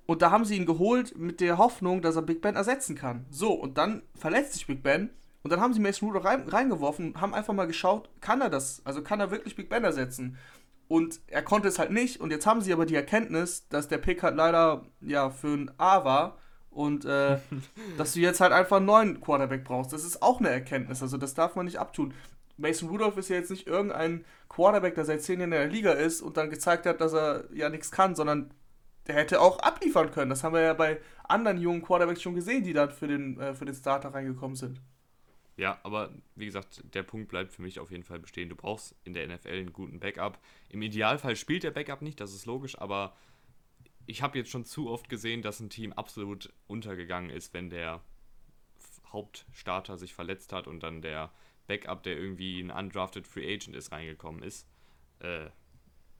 Und 0.06 0.22
da 0.22 0.30
haben 0.30 0.44
sie 0.44 0.56
ihn 0.56 0.66
geholt 0.66 1.16
mit 1.16 1.40
der 1.40 1.56
Hoffnung, 1.56 2.02
dass 2.02 2.16
er 2.16 2.22
Big 2.22 2.42
Ben 2.42 2.56
ersetzen 2.56 2.94
kann. 2.94 3.24
So, 3.30 3.52
und 3.52 3.78
dann 3.78 4.02
verletzt 4.14 4.52
sich 4.52 4.66
Big 4.66 4.82
Ben. 4.82 5.10
Und 5.42 5.50
dann 5.50 5.60
haben 5.60 5.72
sie 5.74 5.80
Mason 5.80 6.08
Rudolph 6.08 6.24
rein, 6.24 6.48
reingeworfen, 6.48 7.20
haben 7.20 7.34
einfach 7.34 7.52
mal 7.52 7.66
geschaut, 7.66 8.08
kann 8.20 8.40
er 8.40 8.48
das? 8.50 8.80
Also 8.84 9.02
kann 9.02 9.20
er 9.20 9.30
wirklich 9.30 9.56
Big 9.56 9.68
Ben 9.68 9.84
ersetzen? 9.84 10.38
Und 10.88 11.20
er 11.26 11.42
konnte 11.42 11.68
es 11.68 11.78
halt 11.78 11.90
nicht. 11.90 12.20
Und 12.20 12.30
jetzt 12.30 12.46
haben 12.46 12.60
sie 12.60 12.72
aber 12.72 12.86
die 12.86 12.94
Erkenntnis, 12.94 13.68
dass 13.68 13.88
der 13.88 13.98
Pick 13.98 14.22
halt 14.22 14.36
leider 14.36 14.84
ja 15.00 15.30
für 15.30 15.54
ein 15.54 15.70
A 15.78 16.04
war. 16.04 16.38
Und 16.70 17.04
äh, 17.04 17.38
dass 17.98 18.12
du 18.12 18.20
jetzt 18.20 18.40
halt 18.40 18.52
einfach 18.52 18.78
einen 18.78 18.86
neuen 18.86 19.20
Quarterback 19.20 19.64
brauchst. 19.64 19.92
Das 19.92 20.04
ist 20.04 20.22
auch 20.22 20.40
eine 20.40 20.50
Erkenntnis. 20.50 21.02
Also 21.02 21.16
das 21.16 21.34
darf 21.34 21.56
man 21.56 21.66
nicht 21.66 21.78
abtun. 21.78 22.12
Mason 22.56 22.88
Rudolph 22.88 23.16
ist 23.16 23.28
ja 23.28 23.36
jetzt 23.36 23.50
nicht 23.50 23.66
irgendein 23.66 24.24
Quarterback, 24.48 24.94
der 24.94 25.04
seit 25.04 25.22
zehn 25.22 25.40
Jahren 25.40 25.52
in 25.52 25.58
der 25.58 25.68
Liga 25.68 25.92
ist 25.92 26.22
und 26.22 26.36
dann 26.36 26.50
gezeigt 26.50 26.86
hat, 26.86 27.00
dass 27.00 27.12
er 27.12 27.44
ja 27.52 27.68
nichts 27.68 27.90
kann, 27.90 28.14
sondern 28.14 28.52
der 29.06 29.16
hätte 29.16 29.40
auch 29.40 29.58
abliefern 29.58 30.10
können. 30.10 30.30
Das 30.30 30.44
haben 30.44 30.54
wir 30.54 30.62
ja 30.62 30.74
bei 30.74 31.00
anderen 31.24 31.58
jungen 31.58 31.82
Quarterbacks 31.82 32.22
schon 32.22 32.34
gesehen, 32.34 32.64
die 32.64 32.72
dann 32.72 32.90
für 32.90 33.08
den, 33.08 33.38
äh, 33.40 33.54
für 33.54 33.64
den 33.64 33.74
Starter 33.74 34.14
reingekommen 34.14 34.56
sind. 34.56 34.80
Ja, 35.56 35.78
aber 35.84 36.10
wie 36.34 36.46
gesagt, 36.46 36.82
der 36.94 37.04
Punkt 37.04 37.28
bleibt 37.28 37.52
für 37.52 37.62
mich 37.62 37.78
auf 37.78 37.90
jeden 37.90 38.02
Fall 38.02 38.18
bestehen. 38.18 38.48
Du 38.48 38.56
brauchst 38.56 38.96
in 39.04 39.12
der 39.12 39.26
NFL 39.28 39.50
einen 39.50 39.72
guten 39.72 40.00
Backup. 40.00 40.38
Im 40.68 40.82
Idealfall 40.82 41.36
spielt 41.36 41.62
der 41.62 41.70
Backup 41.70 42.02
nicht, 42.02 42.20
das 42.20 42.32
ist 42.32 42.46
logisch, 42.46 42.78
aber 42.78 43.14
ich 44.06 44.22
habe 44.22 44.38
jetzt 44.38 44.50
schon 44.50 44.64
zu 44.64 44.90
oft 44.90 45.08
gesehen, 45.08 45.42
dass 45.42 45.60
ein 45.60 45.70
Team 45.70 45.92
absolut 45.92 46.52
untergegangen 46.66 47.30
ist, 47.30 47.54
wenn 47.54 47.70
der 47.70 48.00
Hauptstarter 49.12 49.96
sich 49.96 50.12
verletzt 50.12 50.52
hat 50.52 50.66
und 50.66 50.82
dann 50.82 51.00
der 51.00 51.30
Backup, 51.66 52.02
der 52.02 52.16
irgendwie 52.16 52.60
ein 52.60 52.70
undrafted 52.70 53.26
Free 53.26 53.52
Agent 53.52 53.76
ist, 53.76 53.92
reingekommen 53.92 54.42
ist. 54.42 54.68
Äh, 55.20 55.50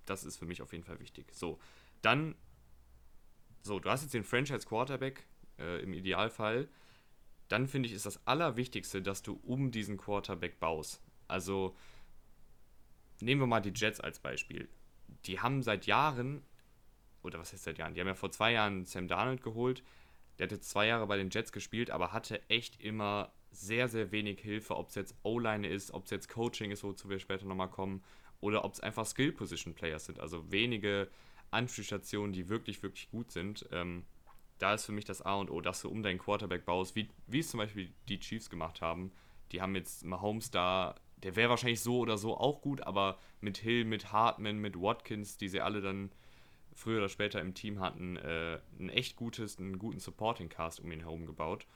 das 0.05 0.25
ist 0.25 0.37
für 0.37 0.47
mich 0.47 0.63
auf 0.63 0.73
jeden 0.73 0.85
Fall 0.85 1.01
wichtig. 1.01 1.33
So, 1.33 1.59
dann 2.03 2.35
so, 3.65 3.81
du 3.81 3.89
hast 3.89 4.03
jetzt 4.03 4.13
den 4.13 4.25
Franchise 4.25 4.67
Quarterback 4.67 5.27
äh, 5.59 5.83
im 5.83 5.95
Idealfall. 5.95 6.69
Dann 7.49 7.67
finde 7.67 7.89
ich, 7.89 7.95
ist 7.95 8.05
das 8.07 8.27
Allerwichtigste, 8.27 9.01
dass 9.01 9.23
du 9.23 9.41
um 9.43 9.71
diesen 9.71 9.97
Quarterback 9.97 10.61
baust. 10.61 11.03
Also, 11.29 11.75
nehmen 13.21 13.41
wir 13.41 13.47
mal 13.47 13.61
die 13.61 13.73
Jets 13.75 14.01
als 14.01 14.19
Beispiel. 14.19 14.69
Die 15.25 15.41
haben 15.41 15.63
seit 15.63 15.87
Jahren, 15.87 16.43
oder 17.23 17.39
was 17.39 17.53
heißt 17.55 17.65
seit 17.65 17.79
Jahren? 17.79 17.95
Die 17.95 18.01
haben 18.01 18.09
ja 18.09 18.15
vor 18.15 18.31
zwei 18.31 18.53
Jahren 18.53 18.85
Sam 18.85 19.09
Darnold 19.09 19.43
geholt. 19.43 19.83
Der 20.39 20.47
hatte 20.47 20.61
zwei 20.61 20.87
Jahre 20.87 21.07
bei 21.07 21.17
den 21.17 21.31
Jets 21.31 21.51
gespielt, 21.51 21.91
aber 21.91 22.13
hatte 22.13 22.47
echt 22.51 22.83
immer 22.83 23.33
sehr, 23.55 23.89
sehr 23.89 24.13
wenig 24.13 24.41
Hilfe, 24.41 24.77
ob 24.77 24.89
es 24.89 24.95
jetzt 24.95 25.15
O-Line 25.23 25.67
ist, 25.67 25.93
ob 25.93 26.05
es 26.05 26.11
jetzt 26.11 26.29
Coaching 26.29 26.71
ist, 26.71 26.85
wozu 26.85 27.09
wir 27.09 27.19
später 27.19 27.47
nochmal 27.47 27.71
kommen, 27.71 28.03
oder 28.41 28.65
ob 28.65 28.73
es 28.75 28.81
einfach 28.81 29.07
Skill-Position-Players 29.07 30.07
sind. 30.07 30.21
Also 30.21 30.51
wenige 30.51 31.09
Anspielstationen, 31.51 32.33
die 32.33 32.49
wirklich, 32.49 32.83
wirklich 32.83 33.11
gut 33.11 33.31
sind. 33.31 33.67
Ähm, 33.73 34.05
da 34.59 34.75
ist 34.75 34.85
für 34.85 34.93
mich 34.93 35.05
das 35.05 35.23
A 35.23 35.35
und 35.35 35.51
O, 35.51 35.61
dass 35.61 35.83
du 35.83 35.89
um 35.89 36.03
deinen 36.03 36.19
Quarterback 36.19 36.65
baust, 36.65 36.95
wie, 36.95 37.09
wie 37.27 37.41
es 37.41 37.51
zum 37.51 37.59
Beispiel 37.59 37.91
die 38.09 38.21
Chiefs 38.21 38.51
gemacht 38.51 38.81
haben. 38.81 39.13
Die 39.53 39.63
haben 39.63 39.75
jetzt 39.75 40.05
Mahomes 40.05 40.51
da, 40.51 40.95
der 41.23 41.37
wäre 41.37 41.51
wahrscheinlich 41.51 41.81
so 41.81 41.99
oder 41.99 42.19
so 42.19 42.37
auch 42.37 42.61
gut, 42.61 42.83
aber 42.83 43.19
mit 43.41 43.59
Hill, 43.59 43.85
mit 43.85 44.13
Hartman, 44.13 44.59
mit 44.59 44.81
Watkins, 44.81 45.37
die 45.37 45.49
sie 45.49 45.61
alle 45.61 45.81
dann 45.81 46.11
früher 46.75 46.99
oder 46.99 47.09
später 47.09 47.41
im 47.41 47.55
Team 47.55 47.81
hatten, 47.81 48.17
äh, 48.17 48.59
ein 48.79 48.89
echt 48.89 49.17
gutes, 49.17 49.59
einen 49.59 49.79
guten 49.79 50.01
Supporting 50.01 50.49
Cast 50.49 50.81
um 50.81 50.91
ihn 50.91 51.01
herum 51.01 51.27
gebaut. 51.27 51.67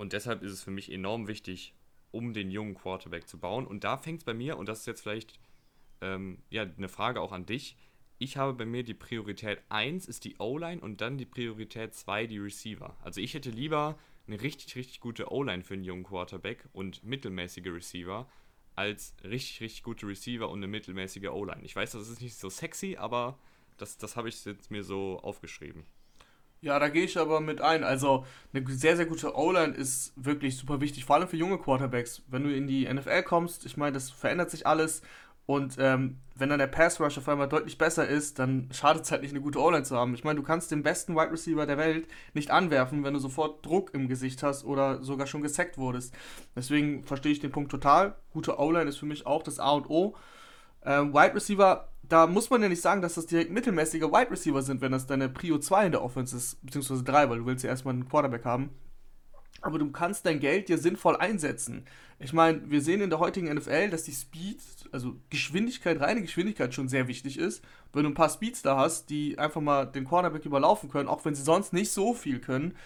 Und 0.00 0.14
deshalb 0.14 0.42
ist 0.42 0.52
es 0.52 0.62
für 0.62 0.70
mich 0.70 0.90
enorm 0.90 1.28
wichtig, 1.28 1.74
um 2.10 2.32
den 2.32 2.50
jungen 2.50 2.74
Quarterback 2.74 3.28
zu 3.28 3.38
bauen. 3.38 3.66
Und 3.66 3.84
da 3.84 3.98
fängt 3.98 4.20
es 4.20 4.24
bei 4.24 4.32
mir, 4.32 4.56
und 4.56 4.66
das 4.66 4.80
ist 4.80 4.86
jetzt 4.86 5.02
vielleicht 5.02 5.38
ähm, 6.00 6.38
ja, 6.48 6.62
eine 6.62 6.88
Frage 6.88 7.20
auch 7.20 7.32
an 7.32 7.44
dich, 7.44 7.76
ich 8.16 8.38
habe 8.38 8.54
bei 8.54 8.64
mir 8.64 8.82
die 8.82 8.94
Priorität 8.94 9.60
1 9.68 10.06
ist 10.06 10.24
die 10.24 10.36
O-Line 10.38 10.80
und 10.80 11.02
dann 11.02 11.18
die 11.18 11.26
Priorität 11.26 11.94
2 11.94 12.28
die 12.28 12.38
Receiver. 12.38 12.96
Also 13.02 13.20
ich 13.20 13.34
hätte 13.34 13.50
lieber 13.50 13.98
eine 14.26 14.40
richtig, 14.40 14.74
richtig 14.74 15.00
gute 15.00 15.30
O-Line 15.30 15.64
für 15.64 15.74
einen 15.74 15.84
jungen 15.84 16.04
Quarterback 16.04 16.66
und 16.72 17.04
mittelmäßige 17.04 17.66
Receiver, 17.66 18.26
als 18.76 19.14
richtig, 19.22 19.60
richtig 19.60 19.82
gute 19.82 20.06
Receiver 20.06 20.48
und 20.48 20.60
eine 20.60 20.68
mittelmäßige 20.68 21.28
O-Line. 21.28 21.62
Ich 21.62 21.76
weiß, 21.76 21.92
das 21.92 22.08
ist 22.08 22.22
nicht 22.22 22.36
so 22.36 22.48
sexy, 22.48 22.96
aber 22.96 23.38
das, 23.76 23.98
das 23.98 24.16
habe 24.16 24.30
ich 24.30 24.42
jetzt 24.46 24.70
mir 24.70 24.82
so 24.82 25.20
aufgeschrieben. 25.20 25.84
Ja, 26.62 26.78
da 26.78 26.88
gehe 26.88 27.04
ich 27.04 27.16
aber 27.18 27.40
mit 27.40 27.62
ein. 27.62 27.84
Also 27.84 28.26
eine 28.52 28.66
sehr, 28.70 28.96
sehr 28.96 29.06
gute 29.06 29.34
O-Line 29.34 29.74
ist 29.74 30.12
wirklich 30.16 30.58
super 30.58 30.80
wichtig, 30.80 31.06
vor 31.06 31.16
allem 31.16 31.28
für 31.28 31.38
junge 31.38 31.58
Quarterbacks. 31.58 32.22
Wenn 32.28 32.44
du 32.44 32.54
in 32.54 32.66
die 32.66 32.86
NFL 32.92 33.22
kommst, 33.22 33.64
ich 33.64 33.78
meine, 33.78 33.92
das 33.92 34.10
verändert 34.10 34.50
sich 34.50 34.66
alles. 34.66 35.00
Und 35.46 35.76
ähm, 35.78 36.18
wenn 36.36 36.50
dann 36.50 36.58
der 36.58 36.66
Pass 36.66 37.00
Rush 37.00 37.18
auf 37.18 37.28
einmal 37.28 37.48
deutlich 37.48 37.78
besser 37.78 38.06
ist, 38.06 38.38
dann 38.38 38.68
schadet 38.72 39.04
es 39.04 39.10
halt 39.10 39.22
nicht, 39.22 39.32
eine 39.32 39.40
gute 39.40 39.58
O-Line 39.58 39.84
zu 39.84 39.96
haben. 39.96 40.14
Ich 40.14 40.22
meine, 40.22 40.38
du 40.38 40.44
kannst 40.44 40.70
den 40.70 40.82
besten 40.82 41.16
Wide 41.16 41.32
Receiver 41.32 41.66
der 41.66 41.78
Welt 41.78 42.06
nicht 42.34 42.50
anwerfen, 42.50 43.04
wenn 43.04 43.14
du 43.14 43.20
sofort 43.20 43.64
Druck 43.64 43.92
im 43.94 44.06
Gesicht 44.06 44.42
hast 44.42 44.64
oder 44.64 45.02
sogar 45.02 45.26
schon 45.26 45.42
gesackt 45.42 45.78
wurdest. 45.78 46.14
Deswegen 46.54 47.02
verstehe 47.04 47.32
ich 47.32 47.40
den 47.40 47.52
Punkt 47.52 47.70
total. 47.70 48.16
Gute 48.32 48.58
O-Line 48.58 48.88
ist 48.88 48.98
für 48.98 49.06
mich 49.06 49.26
auch 49.26 49.42
das 49.42 49.58
A 49.58 49.70
und 49.72 49.88
O. 49.88 50.14
Ähm, 50.84 51.12
Wide 51.12 51.34
Receiver, 51.34 51.88
da 52.10 52.26
muss 52.26 52.50
man 52.50 52.62
ja 52.62 52.68
nicht 52.68 52.82
sagen, 52.82 53.00
dass 53.00 53.14
das 53.14 53.26
direkt 53.26 53.50
mittelmäßige 53.50 54.02
Wide 54.02 54.30
Receiver 54.30 54.62
sind, 54.62 54.82
wenn 54.82 54.92
das 54.92 55.06
deine 55.06 55.28
Prio 55.28 55.58
2 55.58 55.86
in 55.86 55.92
der 55.92 56.02
Offense 56.02 56.36
ist, 56.36 56.64
beziehungsweise 56.64 57.04
3, 57.04 57.30
weil 57.30 57.38
du 57.38 57.46
willst 57.46 57.64
ja 57.64 57.70
erstmal 57.70 57.94
einen 57.94 58.08
Quarterback 58.08 58.44
haben 58.44 58.70
aber 59.62 59.78
du 59.78 59.90
kannst 59.90 60.26
dein 60.26 60.40
Geld 60.40 60.68
dir 60.68 60.78
sinnvoll 60.78 61.16
einsetzen. 61.16 61.84
Ich 62.18 62.32
meine, 62.32 62.70
wir 62.70 62.80
sehen 62.80 63.00
in 63.00 63.10
der 63.10 63.18
heutigen 63.18 63.52
NFL, 63.52 63.90
dass 63.90 64.04
die 64.04 64.12
Speed, 64.12 64.60
also 64.92 65.16
Geschwindigkeit, 65.30 66.00
reine 66.00 66.22
Geschwindigkeit 66.22 66.74
schon 66.74 66.88
sehr 66.88 67.08
wichtig 67.08 67.38
ist. 67.38 67.62
Wenn 67.92 68.04
du 68.04 68.10
ein 68.10 68.14
paar 68.14 68.28
Speeds 68.28 68.62
da 68.62 68.76
hast, 68.76 69.10
die 69.10 69.38
einfach 69.38 69.60
mal 69.60 69.86
den 69.86 70.04
Cornerback 70.04 70.44
überlaufen 70.44 70.90
können, 70.90 71.08
auch 71.08 71.24
wenn 71.24 71.34
sie 71.34 71.42
sonst 71.42 71.72
nicht 71.72 71.92
so 71.92 72.14
viel 72.14 72.40
können, 72.40 72.76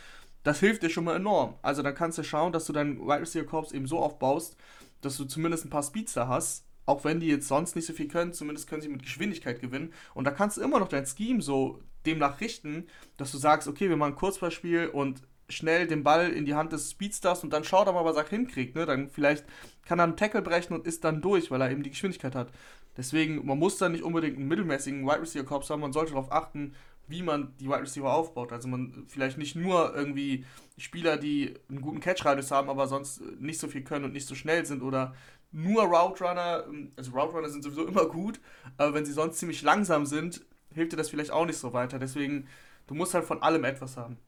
das 0.43 0.61
hilft 0.61 0.83
dir 0.83 0.91
schon 0.91 1.05
mal 1.05 1.17
enorm. 1.17 1.55
Also 1.63 1.83
dann 1.83 1.95
kannst 1.95 2.19
du 2.19 2.23
schauen, 2.23 2.53
dass 2.53 2.67
du 2.67 2.73
deinen 2.73 3.01
Wide 3.01 3.21
Receiver 3.21 3.47
Corps 3.47 3.73
eben 3.73 3.87
so 3.87 3.99
aufbaust, 3.99 4.57
dass 5.01 5.17
du 5.17 5.25
zumindest 5.25 5.65
ein 5.65 5.71
paar 5.71 5.83
Speeds 5.83 6.15
da 6.15 6.29
hast. 6.29 6.65
Auch 6.87 7.05
wenn 7.05 7.21
die 7.21 7.29
jetzt 7.29 7.49
sonst 7.49 7.77
nicht 7.77 7.87
so 7.87 7.93
viel 7.93 8.09
können, 8.09 8.33
zumindest 8.33 8.69
können 8.69 8.83
sie 8.83 8.89
mit 8.89 9.03
Geschwindigkeit 9.03 9.61
gewinnen. 9.61 9.93
Und 10.15 10.25
da 10.25 10.31
kannst 10.31 10.57
du 10.57 10.63
immer 10.63 10.79
noch 10.79 10.89
dein 10.89 11.07
Scheme 11.07 11.41
so 11.41 11.81
demnach 12.05 12.41
richten, 12.41 12.87
dass 13.17 13.33
du 13.33 13.39
sagst, 13.39 13.69
okay, 13.69 13.89
wir 13.89 13.97
machen 13.97 14.17
Kurzballspiel 14.17 14.89
und 14.89 15.23
schnell 15.49 15.87
den 15.87 16.03
Ball 16.03 16.31
in 16.31 16.47
die 16.47 16.55
Hand 16.55 16.73
des 16.73 16.91
Speedstars 16.91 17.45
und 17.45 17.53
dann 17.53 17.65
schaut 17.65 17.87
er 17.87 17.93
mal, 17.93 18.05
was 18.05 18.17
er 18.17 18.29
hinkriegt. 18.29 18.75
Ne? 18.75 18.87
Dann 18.87 19.11
vielleicht 19.11 19.45
kann 19.85 19.99
er 19.99 20.05
einen 20.05 20.17
Tackle 20.17 20.43
brechen 20.43 20.75
und 20.75 20.87
ist 20.87 21.05
dann 21.05 21.21
durch, 21.21 21.51
weil 21.51 21.61
er 21.61 21.71
eben 21.71 21.83
die 21.83 21.91
Geschwindigkeit 21.91 22.35
hat. 22.35 22.51
Deswegen, 22.97 23.45
man 23.45 23.59
muss 23.59 23.79
da 23.79 23.89
nicht 23.89 24.05
unbedingt 24.05 24.37
einen 24.37 24.49
mittelmäßigen 24.49 25.05
Wide 25.05 25.23
Receiver 25.23 25.45
Korps 25.45 25.71
haben, 25.71 25.81
man 25.81 25.93
sollte 25.93 26.13
darauf 26.13 26.33
achten, 26.33 26.75
wie 27.07 27.23
man 27.23 27.55
die 27.59 27.67
Wide 27.67 27.83
Receiver 27.83 28.13
aufbaut. 28.13 28.53
Also 28.53 28.69
man 28.69 29.05
vielleicht 29.09 29.37
nicht 29.37 29.57
nur 29.57 29.95
irgendwie 29.95 30.45
Spieler, 30.79 31.17
die 31.17 31.55
einen 31.69 31.83
guten 31.83 32.01
Catch 32.01 32.25
Radius 32.25 32.51
haben, 32.51 32.71
aber 32.71 32.87
sonst 32.87 33.21
nicht 33.41 33.61
so 33.61 33.69
viel 33.69 33.83
können 33.83 34.07
und 34.07 34.13
nicht 34.13 34.27
so 34.27 34.35
schnell 34.35 34.65
sind 34.65 34.83
oder 34.83 35.15
nur 35.55 35.85
Route 35.85 36.25
Runner, 36.25 36.65
also 36.97 37.13
Route 37.13 37.33
Runner 37.33 37.49
sind 37.49 37.63
sowieso 37.63 37.87
immer 37.87 38.07
gut, 38.07 38.41
aber 38.77 38.93
wenn 38.93 39.05
sie 39.05 39.13
sonst 39.13 39.39
ziemlich 39.39 39.63
langsam 39.63 40.05
sind, 40.05 40.45
hilft 40.75 40.93
dir 40.93 40.97
das 40.97 41.11
vielleicht 41.11 41.31
auch 41.31 41.47
nicht 41.47 41.59
so 41.59 41.73
weiter. 41.73 41.99
Deswegen, 41.99 42.49
du 42.89 42.95
musst 42.95 43.15
halt 43.15 43.25
von 43.25 43.41
allem 43.41 43.65
etwas 43.65 43.97
haben. 43.97 44.19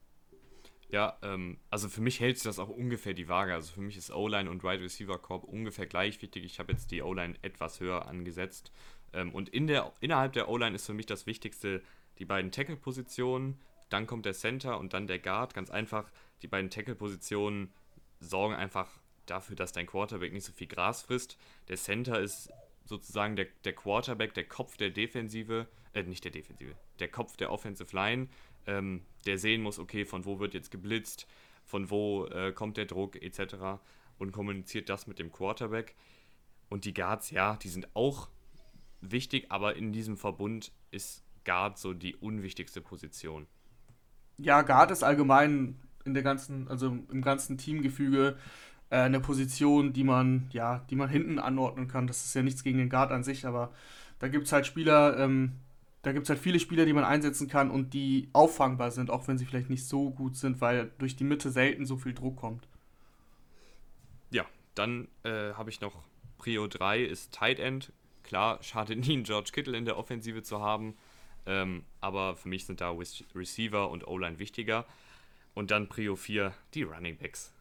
Ja, 0.89 1.19
ähm, 1.23 1.59
also 1.69 1.89
für 1.89 2.01
mich 2.01 2.21
hält 2.21 2.37
sich 2.37 2.45
das 2.45 2.61
auch 2.61 2.69
ungefähr 2.69 3.13
die 3.13 3.29
Waage. 3.29 3.53
Also 3.53 3.73
für 3.73 3.81
mich 3.81 3.97
ist 3.97 4.13
O-Line 4.13 4.49
und 4.49 4.63
Wide 4.63 4.83
Receiver 4.83 5.19
Corp 5.19 5.43
ungefähr 5.43 5.87
gleich 5.87 6.23
wichtig. 6.23 6.45
Ich 6.45 6.61
habe 6.61 6.73
jetzt 6.73 6.93
die 6.93 7.03
O-Line 7.03 7.35
etwas 7.43 7.81
höher 7.81 8.07
angesetzt. 8.07 8.71
Ähm, 9.13 9.35
und 9.35 9.49
in 9.49 9.67
der, 9.67 9.93
innerhalb 9.99 10.33
der 10.33 10.49
O-Line 10.49 10.77
ist 10.77 10.87
für 10.87 10.95
mich 10.95 11.07
das 11.07 11.27
Wichtigste 11.27 11.83
die 12.19 12.25
beiden 12.25 12.53
Tackle-Positionen. 12.53 13.59
Dann 13.89 14.07
kommt 14.07 14.27
der 14.27 14.35
Center 14.35 14.79
und 14.79 14.93
dann 14.93 15.09
der 15.09 15.19
Guard. 15.19 15.55
Ganz 15.55 15.71
einfach, 15.71 16.09
die 16.43 16.49
beiden 16.49 16.71
Tackle-Positionen 16.71 17.73
sorgen 18.21 18.55
einfach 18.55 18.89
dafür, 19.31 19.57
dass 19.57 19.73
dein 19.73 19.87
Quarterback 19.87 20.33
nicht 20.33 20.45
so 20.45 20.53
viel 20.53 20.67
Gras 20.67 21.03
frisst. 21.03 21.39
Der 21.69 21.77
Center 21.77 22.21
ist 22.21 22.51
sozusagen 22.85 23.37
der, 23.37 23.47
der 23.65 23.75
Quarterback, 23.75 24.35
der 24.35 24.45
Kopf 24.45 24.77
der 24.77 24.91
Defensive, 24.91 25.67
äh, 25.93 26.03
nicht 26.03 26.25
der 26.25 26.33
Defensive, 26.33 26.75
der 27.01 27.09
Kopf 27.09 27.37
der 27.37 27.51
Offensive 27.51 27.95
Line 27.95 28.29
ähm, 28.67 29.03
der 29.27 29.39
sehen 29.39 29.63
muss, 29.63 29.79
okay, 29.79 30.05
von 30.05 30.25
wo 30.25 30.39
wird 30.39 30.55
jetzt 30.55 30.71
geblitzt, 30.71 31.27
von 31.65 31.91
wo 31.91 32.27
äh, 32.27 32.53
kommt 32.53 32.77
der 32.77 32.87
Druck 32.87 33.21
etc. 33.21 33.81
und 34.19 34.33
kommuniziert 34.33 34.89
das 34.89 35.07
mit 35.07 35.19
dem 35.19 35.33
Quarterback. 35.33 35.95
Und 36.69 36.85
die 36.85 36.95
Guards, 36.95 37.31
ja, 37.31 37.57
die 37.57 37.69
sind 37.69 37.89
auch 37.95 38.29
wichtig, 39.01 39.47
aber 39.51 39.77
in 39.77 39.93
diesem 39.93 40.17
Verbund 40.17 40.73
ist 40.91 41.25
Guard 41.45 41.79
so 41.79 41.95
die 41.95 42.17
unwichtigste 42.17 42.81
Position. 42.81 43.47
Ja, 44.37 44.63
Guard 44.63 44.91
ist 44.91 45.05
allgemein 45.05 45.81
in 46.05 46.15
der 46.15 46.23
ganzen, 46.23 46.69
also 46.69 46.87
im 46.87 47.23
ganzen 47.23 47.57
Teamgefüge 47.57 48.37
äh, 48.91 48.99
eine 48.99 49.21
Position, 49.21 49.93
die 49.93 50.05
man, 50.05 50.49
ja, 50.53 50.85
die 50.91 50.97
man 50.97 51.09
hinten 51.09 51.39
anordnen 51.39 51.89
kann. 51.89 52.07
Das 52.07 52.25
ist 52.25 52.35
ja 52.35 52.43
nichts 52.43 52.63
gegen 52.63 52.79
den 52.79 52.91
Guard 52.91 53.11
an 53.11 53.25
sich, 53.25 53.47
aber 53.47 53.73
da 54.19 54.29
gibt 54.29 54.47
es 54.47 54.53
halt 54.53 54.67
Spieler, 54.67 55.19
ähm, 55.19 55.53
da 56.03 56.13
gibt 56.13 56.25
es 56.25 56.31
halt 56.31 56.39
viele 56.39 56.61
Spieler, 56.61 56.87
die 56.87 56.93
man 56.93 57.05
einsetzen 57.05 57.49
kann 57.49 57.71
und 57.71 57.93
die 57.93 58.29
auffangbar 58.33 58.91
sind, 58.91 59.11
auch 59.11 59.27
wenn 59.27 59.39
sie 59.39 59.45
vielleicht 59.45 59.71
nicht 59.71 59.87
so 59.87 60.11
gut 60.11 60.37
sind, 60.37 60.61
weil 60.61 60.93
durch 60.99 61.17
die 61.17 61.25
Mitte 61.25 61.51
selten 61.51 61.85
so 61.85 61.97
viel 61.97 62.15
Druck 62.15 62.37
kommt. 62.37 62.69
Ja, 64.31 64.45
dann 64.75 65.09
äh, 65.25 65.53
habe 65.55 65.71
ich 65.71 65.81
noch 65.81 66.05
Prio 66.39 66.67
3 66.67 67.03
ist 67.03 67.33
Tight 67.33 67.59
End. 67.59 67.93
Klar, 68.23 68.63
schade 68.63 68.95
nie, 68.97 69.15
einen 69.15 69.25
George 69.25 69.51
Kittle 69.53 69.77
in 69.77 69.85
der 69.85 69.97
Offensive 69.97 70.43
zu 70.43 70.61
haben, 70.61 70.97
ähm, 71.45 71.85
aber 72.01 72.37
für 72.37 72.49
mich 72.49 72.67
sind 72.67 72.81
da 72.81 72.95
Receiver 73.35 73.91
und 73.91 74.07
O-Line 74.07 74.39
wichtiger. 74.39 74.87
Und 75.55 75.71
dann 75.71 75.89
Prio 75.89 76.17
4, 76.17 76.53
die 76.75 76.83
Running 76.83 77.17
Backs. 77.17 77.53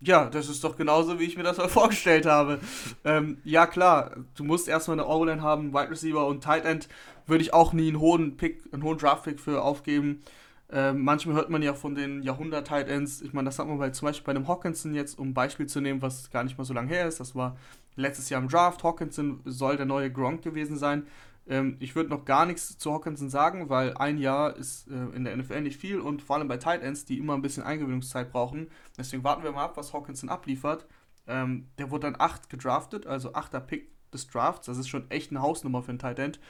Ja, 0.00 0.28
das 0.28 0.48
ist 0.48 0.62
doch 0.62 0.76
genauso, 0.76 1.18
wie 1.18 1.24
ich 1.24 1.36
mir 1.36 1.42
das 1.42 1.56
mal 1.56 1.68
vorgestellt 1.70 2.26
habe. 2.26 2.60
ähm, 3.04 3.38
ja, 3.44 3.66
klar, 3.66 4.16
du 4.34 4.44
musst 4.44 4.68
erstmal 4.68 5.00
eine 5.00 5.08
O-Line 5.08 5.42
haben, 5.42 5.72
Wide 5.72 5.90
Receiver 5.90 6.26
und 6.26 6.44
Tight 6.44 6.64
End 6.64 6.88
würde 7.26 7.42
ich 7.42 7.52
auch 7.54 7.72
nie 7.72 7.88
einen 7.88 8.00
hohen 8.00 8.36
Pick, 8.36 8.62
einen 8.72 8.82
hohen 8.82 8.98
Draft-Pick 8.98 9.40
für 9.40 9.62
aufgeben. 9.62 10.22
Ähm, 10.70 11.02
manchmal 11.02 11.36
hört 11.36 11.50
man 11.50 11.62
ja 11.62 11.74
von 11.74 11.94
den 11.94 12.22
Jahrhundert-Tight 12.22 12.88
Ends. 12.88 13.22
Ich 13.22 13.32
meine, 13.32 13.46
das 13.46 13.58
hat 13.58 13.68
man 13.68 13.78
bei, 13.78 13.90
zum 13.90 14.06
Beispiel 14.06 14.24
bei 14.24 14.36
einem 14.36 14.48
Hawkinson 14.48 14.94
jetzt, 14.94 15.18
um 15.18 15.28
ein 15.28 15.34
Beispiel 15.34 15.66
zu 15.66 15.80
nehmen, 15.80 16.02
was 16.02 16.30
gar 16.30 16.44
nicht 16.44 16.58
mal 16.58 16.64
so 16.64 16.74
lange 16.74 16.88
her 16.88 17.06
ist. 17.06 17.20
Das 17.20 17.34
war 17.34 17.56
letztes 17.94 18.28
Jahr 18.30 18.42
im 18.42 18.48
Draft. 18.48 18.82
Hawkinson 18.82 19.40
soll 19.44 19.76
der 19.76 19.86
neue 19.86 20.10
Gronk 20.10 20.42
gewesen 20.42 20.76
sein. 20.76 21.06
Ähm, 21.48 21.76
ich 21.78 21.94
würde 21.94 22.10
noch 22.10 22.24
gar 22.24 22.46
nichts 22.46 22.78
zu 22.78 22.92
Hawkinson 22.92 23.30
sagen, 23.30 23.68
weil 23.68 23.94
ein 23.94 24.18
Jahr 24.18 24.56
ist 24.56 24.88
äh, 24.88 25.16
in 25.16 25.24
der 25.24 25.36
NFL 25.36 25.60
nicht 25.60 25.80
viel 25.80 26.00
und 26.00 26.22
vor 26.22 26.36
allem 26.36 26.48
bei 26.48 26.56
Tight 26.56 26.82
Ends, 26.82 27.04
die 27.04 27.18
immer 27.18 27.34
ein 27.34 27.42
bisschen 27.42 27.62
Eingewöhnungszeit 27.62 28.30
brauchen. 28.30 28.68
Deswegen 28.98 29.24
warten 29.24 29.42
wir 29.42 29.52
mal 29.52 29.64
ab, 29.64 29.76
was 29.76 29.92
Hawkinson 29.92 30.28
abliefert. 30.28 30.86
Ähm, 31.26 31.68
der 31.78 31.90
wurde 31.90 32.10
dann 32.10 32.20
8 32.20 32.50
gedraftet, 32.50 33.06
also 33.06 33.32
8er 33.32 33.60
Pick 33.60 33.90
des 34.12 34.26
Drafts. 34.26 34.66
Das 34.66 34.78
ist 34.78 34.88
schon 34.88 35.10
echt 35.10 35.30
eine 35.30 35.42
Hausnummer 35.42 35.82
für 35.82 35.90
einen 35.90 35.98
Tight 35.98 36.18
End. 36.18 36.40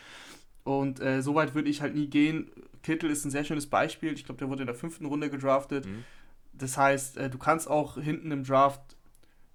Und 0.65 1.00
äh, 1.00 1.23
so 1.23 1.35
weit 1.35 1.55
würde 1.55 1.69
ich 1.69 1.81
halt 1.81 1.95
nie 1.95 2.09
gehen. 2.09 2.50
Kittel 2.83 3.11
ist 3.11 3.25
ein 3.25 3.31
sehr 3.31 3.45
schönes 3.45 3.69
Beispiel. 3.69 4.12
Ich 4.12 4.25
glaube, 4.25 4.38
der 4.38 4.49
wurde 4.49 4.62
in 4.62 4.67
der 4.67 4.75
fünften 4.75 5.07
Runde 5.07 5.31
gedraftet. 5.31 5.87
Mhm. 5.87 6.05
Das 6.53 6.76
heißt, 6.76 7.19
äh, 7.19 7.31
du 7.31 7.38
kannst 7.38 7.69
auch 7.69 7.97
hinten 7.99 8.33
im 8.33 8.45
Draft 8.45 8.97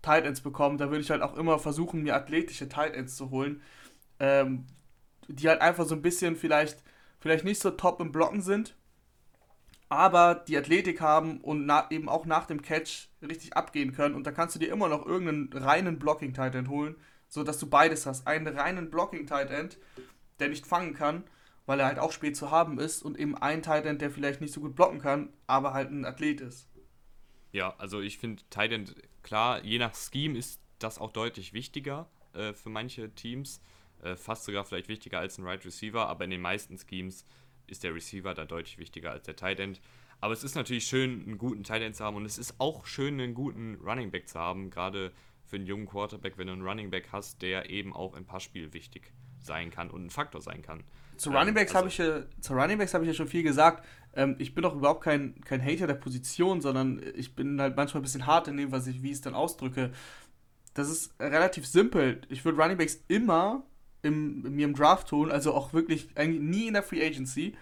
Tight 0.02 0.26
Ends 0.26 0.42
bekommen. 0.42 0.78
Da 0.78 0.90
würde 0.90 1.02
ich 1.02 1.12
halt 1.12 1.22
auch 1.22 1.36
immer 1.36 1.60
versuchen, 1.60 2.04
mir 2.04 2.16
athletische 2.16 2.70
Tight 2.70 2.96
Ends 2.96 3.16
zu 3.16 3.30
holen, 3.30 3.62
ähm, 4.20 4.66
die 5.34 5.48
halt 5.48 5.62
einfach 5.62 5.86
so 5.86 5.96
ein 5.96 6.02
bisschen 6.02 6.36
vielleicht, 6.36 6.84
vielleicht 7.20 7.46
nicht 7.46 7.62
so 7.62 7.72
top 7.72 8.00
im 8.00 8.12
Blocken 8.12 8.42
sind, 8.42 8.76
aber 9.90 10.36
die 10.36 10.58
Athletik 10.58 11.02
haben 11.02 11.42
und 11.42 11.70
eben 11.90 12.08
auch 12.10 12.26
nach 12.26 12.46
dem 12.46 12.62
Catch 12.62 13.10
richtig 13.22 13.56
abgehen 13.58 13.94
können. 13.94 14.16
Und 14.16 14.26
da 14.26 14.32
kannst 14.32 14.56
du 14.56 14.60
dir 14.60 14.72
immer 14.72 14.88
noch 14.88 15.06
irgendeinen 15.06 15.52
reinen 15.52 16.00
Blocking-Tight 16.00 16.56
End 16.56 16.70
holen, 16.70 16.96
sodass 17.28 17.60
du 17.60 17.68
beides 17.68 18.06
hast. 18.06 18.26
Einen 18.28 18.48
reinen 18.48 18.90
Blocking-Tight 18.90 19.52
End 19.52 19.78
der 20.42 20.50
nicht 20.50 20.68
fangen 20.68 20.94
kann, 20.94 21.24
weil 21.66 21.80
er 21.80 21.86
halt 21.86 22.00
auch 22.00 22.12
spät 22.12 22.36
zu 22.36 22.52
haben 22.52 22.80
ist 22.80 23.04
und 23.04 23.18
eben 23.18 23.38
ein 23.38 23.62
Tight 23.62 23.86
End, 23.86 24.02
der 24.02 24.12
vielleicht 24.12 24.42
nicht 24.42 24.54
so 24.54 24.60
gut 24.60 24.76
blocken 24.76 25.00
kann, 25.00 25.30
aber 25.48 25.74
halt 25.74 25.92
ein 25.92 26.04
Athlet 26.04 26.42
ist. 26.42 26.68
Ja, 27.54 27.76
also 27.78 28.02
ich 28.02 28.18
finde 28.18 28.44
Tight 28.50 28.72
End, 28.72 28.96
klar, 29.24 29.64
je 29.64 29.78
nach 29.78 29.94
Scheme 29.96 30.38
ist 30.38 30.60
das 30.80 30.98
auch 30.98 31.12
deutlich 31.12 31.54
wichtiger 31.54 32.10
äh, 32.34 32.54
für 32.54 32.70
manche 32.70 33.14
Teams, 33.14 33.62
äh, 34.04 34.16
fast 34.16 34.46
sogar 34.46 34.66
vielleicht 34.66 34.88
wichtiger 34.88 35.20
als 35.20 35.38
ein 35.38 35.46
Right 35.46 35.66
Receiver, 35.66 36.08
aber 36.08 36.24
in 36.24 36.32
den 36.32 36.42
meisten 36.42 36.78
Schemes 36.78 37.26
ist 37.68 37.84
der 37.84 37.96
Receiver 37.96 38.34
da 38.34 38.46
deutlich 38.46 38.78
wichtiger 38.78 39.12
als 39.12 39.24
der 39.24 39.36
Tight 39.36 39.60
End. 39.60 39.82
Aber 40.20 40.34
es 40.34 40.44
ist 40.44 40.56
natürlich 40.56 40.86
schön, 40.86 41.24
einen 41.26 41.38
guten 41.38 41.64
Tight 41.64 41.82
End 41.82 41.96
zu 41.96 42.04
haben 42.04 42.16
und 42.16 42.26
es 42.26 42.38
ist 42.38 42.56
auch 42.60 42.86
schön, 42.86 43.20
einen 43.20 43.34
guten 43.34 43.76
Running 43.84 44.12
Back 44.12 44.28
zu 44.28 44.40
haben, 44.40 44.70
gerade 44.70 45.12
für 45.46 45.56
einen 45.56 45.66
jungen 45.66 45.86
Quarterback, 45.86 46.38
wenn 46.38 46.48
du 46.48 46.54
einen 46.54 46.62
Running 46.62 46.92
Back 46.92 47.10
hast, 47.12 47.42
der 47.42 47.70
eben 47.70 47.94
auch 47.94 48.16
im 48.16 48.26
Passspiel 48.26 48.74
wichtig 48.74 49.12
sein 49.44 49.72
kann 49.72 49.90
und 49.90 50.06
ein 50.06 50.10
Faktor 50.10 50.42
sein 50.42 50.62
kann. 50.62 50.84
Zu 51.18 51.30
ähm, 51.30 51.38
Runningbacks 51.38 51.76
also, 51.76 51.80
habe 51.80 51.88
ich, 51.88 51.98
ja, 51.98 52.42
zu 52.42 52.56
habe 52.56 53.04
ich 53.04 53.08
ja 53.08 53.14
schon 53.14 53.28
viel 53.28 53.44
gesagt. 53.44 53.86
Ähm, 54.14 54.36
ich 54.40 54.54
bin 54.54 54.64
doch 54.64 54.76
überhaupt 54.76 55.04
kein, 55.04 55.40
kein 55.42 55.64
Hater 55.64 55.88
der 55.88 55.96
Position, 55.96 56.62
sondern 56.62 57.02
ich 57.16 57.36
bin 57.36 57.60
halt 57.60 57.76
manchmal 57.76 58.02
ein 58.02 58.04
bisschen 58.04 58.26
hart 58.26 58.48
in 58.48 58.58
dem, 58.58 58.72
was 58.72 58.88
ich, 58.88 59.02
wie 59.02 59.08
ich 59.08 59.14
es 59.14 59.22
dann 59.22 59.36
ausdrücke. 59.36 59.92
Das 60.74 60.90
ist 60.90 61.14
relativ 61.20 61.66
simpel. 61.66 62.22
Ich 62.30 62.46
würde 62.46 62.62
Runningbacks 62.62 63.04
immer 63.08 63.64
im, 64.04 64.46
in 64.46 64.56
mir 64.56 64.66
im 64.66 64.76
Draft 64.76 65.08
tun, 65.08 65.32
also 65.32 65.54
auch 65.54 65.74
wirklich 65.74 66.10
eigentlich 66.16 66.42
nie 66.42 66.68
in 66.68 66.74
der 66.74 66.84
Free 66.84 67.06
Agency, 67.06 67.56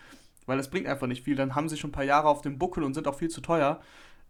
weil 0.45 0.57
das 0.57 0.69
bringt 0.69 0.87
einfach 0.87 1.07
nicht 1.07 1.23
viel. 1.23 1.35
Dann 1.35 1.55
haben 1.55 1.69
sie 1.69 1.77
schon 1.77 1.89
ein 1.89 1.93
paar 1.93 2.03
Jahre 2.03 2.27
auf 2.27 2.41
dem 2.41 2.57
Buckel 2.57 2.83
und 2.83 2.93
sind 2.93 3.07
auch 3.07 3.17
viel 3.17 3.29
zu 3.29 3.41
teuer. 3.41 3.81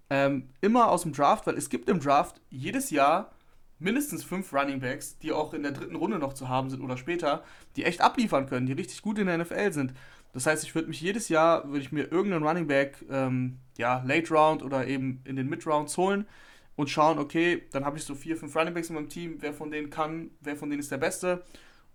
Ähm, 0.09 0.49
immer 0.61 0.89
aus 0.89 1.03
dem 1.03 1.13
Draft, 1.13 1.45
weil 1.47 1.57
es 1.57 1.69
gibt 1.69 1.87
im 1.87 1.99
Draft 1.99 2.41
jedes 2.49 2.89
Jahr 2.89 3.31
mindestens 3.77 4.23
fünf 4.23 4.51
Running 4.53 4.79
Backs, 4.79 5.17
die 5.19 5.31
auch 5.31 5.53
in 5.53 5.63
der 5.63 5.71
dritten 5.71 5.95
Runde 5.95 6.19
noch 6.19 6.33
zu 6.33 6.49
haben 6.49 6.69
sind 6.69 6.81
oder 6.81 6.97
später, 6.97 7.43
die 7.75 7.85
echt 7.85 8.01
abliefern 8.01 8.47
können, 8.47 8.65
die 8.65 8.73
richtig 8.73 9.01
gut 9.01 9.17
in 9.17 9.27
der 9.27 9.37
NFL 9.37 9.71
sind. 9.71 9.93
Das 10.33 10.45
heißt, 10.45 10.63
ich 10.63 10.75
würde 10.75 10.89
mich 10.89 11.01
jedes 11.01 11.29
Jahr, 11.29 11.67
würde 11.67 11.79
ich 11.79 11.91
mir 11.91 12.11
irgendeinen 12.11 12.45
Running 12.45 12.67
Back, 12.67 12.97
ähm, 13.09 13.59
ja, 13.77 14.03
Late 14.05 14.33
Round 14.33 14.63
oder 14.63 14.85
eben 14.87 15.21
in 15.25 15.35
den 15.35 15.47
Mid 15.47 15.65
Rounds 15.65 15.97
holen 15.97 16.27
und 16.75 16.89
schauen, 16.89 17.17
okay, 17.17 17.63
dann 17.71 17.85
habe 17.85 17.97
ich 17.97 18.03
so 18.03 18.13
vier, 18.13 18.37
fünf 18.37 18.55
Running 18.55 18.73
Backs 18.73 18.89
in 18.89 18.95
meinem 18.95 19.09
Team, 19.09 19.37
wer 19.39 19.53
von 19.53 19.71
denen 19.71 19.89
kann, 19.89 20.31
wer 20.41 20.55
von 20.55 20.69
denen 20.69 20.81
ist 20.81 20.91
der 20.91 20.97
Beste 20.97 21.43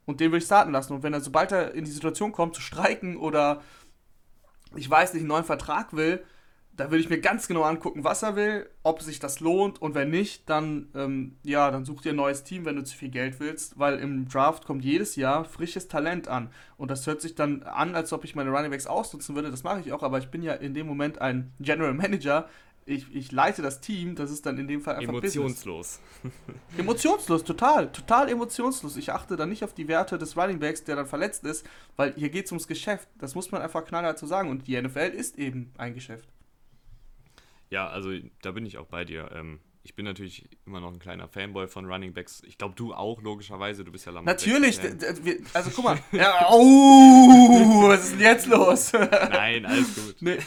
und 0.06 0.20
den 0.20 0.32
will 0.32 0.38
ich 0.38 0.44
starten 0.44 0.72
lassen. 0.72 0.92
Und 0.92 1.02
wenn 1.02 1.12
er, 1.12 1.20
sobald 1.20 1.52
er 1.52 1.74
in 1.74 1.84
die 1.84 1.90
Situation 1.90 2.32
kommt, 2.32 2.54
zu 2.54 2.60
streiken 2.60 3.16
oder 3.16 3.62
ich 4.76 4.88
weiß 4.88 5.14
nicht, 5.14 5.22
einen 5.22 5.28
neuen 5.28 5.44
Vertrag 5.44 5.94
will, 5.94 6.24
da 6.76 6.90
will 6.90 6.98
ich 6.98 7.08
mir 7.08 7.20
ganz 7.20 7.46
genau 7.46 7.62
angucken, 7.62 8.02
was 8.02 8.22
er 8.22 8.34
will, 8.34 8.68
ob 8.82 9.00
sich 9.00 9.20
das 9.20 9.38
lohnt. 9.40 9.80
Und 9.80 9.94
wenn 9.94 10.10
nicht, 10.10 10.48
dann, 10.50 10.88
ähm, 10.94 11.36
ja, 11.44 11.70
dann 11.70 11.84
such 11.84 12.02
dir 12.02 12.12
ein 12.12 12.16
neues 12.16 12.42
Team, 12.42 12.64
wenn 12.64 12.76
du 12.76 12.82
zu 12.82 12.96
viel 12.96 13.10
Geld 13.10 13.38
willst, 13.38 13.78
weil 13.78 13.98
im 13.98 14.28
Draft 14.28 14.64
kommt 14.64 14.84
jedes 14.84 15.14
Jahr 15.14 15.44
frisches 15.44 15.86
Talent 15.86 16.26
an. 16.26 16.50
Und 16.76 16.90
das 16.90 17.06
hört 17.06 17.20
sich 17.20 17.36
dann 17.36 17.62
an, 17.62 17.94
als 17.94 18.12
ob 18.12 18.24
ich 18.24 18.34
meine 18.34 18.50
Runningbacks 18.50 18.86
ausnutzen 18.86 19.36
würde, 19.36 19.50
das 19.50 19.62
mache 19.62 19.80
ich 19.80 19.92
auch, 19.92 20.02
aber 20.02 20.18
ich 20.18 20.30
bin 20.30 20.42
ja 20.42 20.54
in 20.54 20.74
dem 20.74 20.86
Moment 20.86 21.20
ein 21.20 21.52
General 21.60 21.94
Manager, 21.94 22.48
ich, 22.86 23.14
ich 23.14 23.32
leite 23.32 23.62
das 23.62 23.80
Team, 23.80 24.14
das 24.14 24.30
ist 24.30 24.44
dann 24.44 24.58
in 24.58 24.68
dem 24.68 24.80
Fall 24.80 24.96
einfach 24.96 25.08
Emotionslos. 25.08 26.00
emotionslos, 26.78 27.44
total, 27.44 27.90
total 27.92 28.28
emotionslos. 28.28 28.96
Ich 28.96 29.12
achte 29.12 29.36
dann 29.36 29.48
nicht 29.48 29.64
auf 29.64 29.74
die 29.74 29.88
Werte 29.88 30.18
des 30.18 30.36
Runningbacks, 30.36 30.84
der 30.84 30.96
dann 30.96 31.06
verletzt 31.06 31.44
ist, 31.44 31.66
weil 31.96 32.14
hier 32.14 32.28
geht 32.28 32.46
es 32.46 32.52
ums 32.52 32.68
Geschäft. 32.68 33.08
Das 33.18 33.34
muss 33.34 33.50
man 33.50 33.62
einfach 33.62 33.84
knallhart 33.84 34.18
so 34.18 34.26
sagen 34.26 34.50
und 34.50 34.66
die 34.66 34.80
NFL 34.80 35.12
ist 35.14 35.38
eben 35.38 35.72
ein 35.78 35.94
Geschäft. 35.94 36.28
Ja, 37.70 37.88
also 37.88 38.10
da 38.42 38.52
bin 38.52 38.66
ich 38.66 38.76
auch 38.76 38.86
bei 38.86 39.04
dir. 39.04 39.30
Ähm, 39.34 39.60
ich 39.82 39.94
bin 39.94 40.04
natürlich 40.06 40.48
immer 40.66 40.80
noch 40.80 40.92
ein 40.92 40.98
kleiner 40.98 41.28
Fanboy 41.28 41.68
von 41.68 41.84
Running 41.86 42.14
Backs. 42.14 42.42
Ich 42.46 42.56
glaube, 42.56 42.74
du 42.74 42.94
auch, 42.94 43.20
logischerweise. 43.20 43.84
Du 43.84 43.92
bist 43.92 44.06
ja 44.06 44.12
Lamar 44.12 44.32
Natürlich. 44.32 44.80
Also, 45.52 45.70
guck 45.74 45.84
mal. 45.84 45.98
ja, 46.12 46.48
oh, 46.50 47.88
was 47.88 48.04
ist 48.04 48.12
denn 48.12 48.20
jetzt 48.20 48.46
los? 48.46 48.92
Nein, 48.92 49.66
alles 49.66 49.94
gut. 49.94 50.16
Nee. 50.20 50.38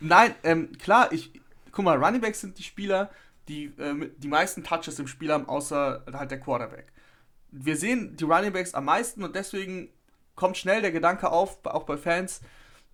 Nein, 0.00 0.34
ähm, 0.44 0.72
klar, 0.78 1.10
ich, 1.10 1.32
guck 1.76 1.84
mal, 1.84 2.02
Running 2.02 2.22
Backs 2.22 2.40
sind 2.40 2.58
die 2.58 2.62
Spieler, 2.62 3.10
die 3.48 3.66
äh, 3.78 4.10
die 4.16 4.28
meisten 4.28 4.64
Touches 4.64 4.98
im 4.98 5.06
Spiel 5.06 5.30
haben, 5.30 5.46
außer 5.46 6.06
halt 6.10 6.30
der 6.30 6.40
Quarterback. 6.40 6.90
Wir 7.50 7.76
sehen 7.76 8.16
die 8.16 8.24
Running 8.24 8.52
Backs 8.52 8.72
am 8.72 8.86
meisten 8.86 9.22
und 9.22 9.36
deswegen 9.36 9.90
kommt 10.34 10.56
schnell 10.56 10.80
der 10.80 10.90
Gedanke 10.90 11.30
auf, 11.30 11.64
auch 11.66 11.84
bei 11.84 11.98
Fans, 11.98 12.40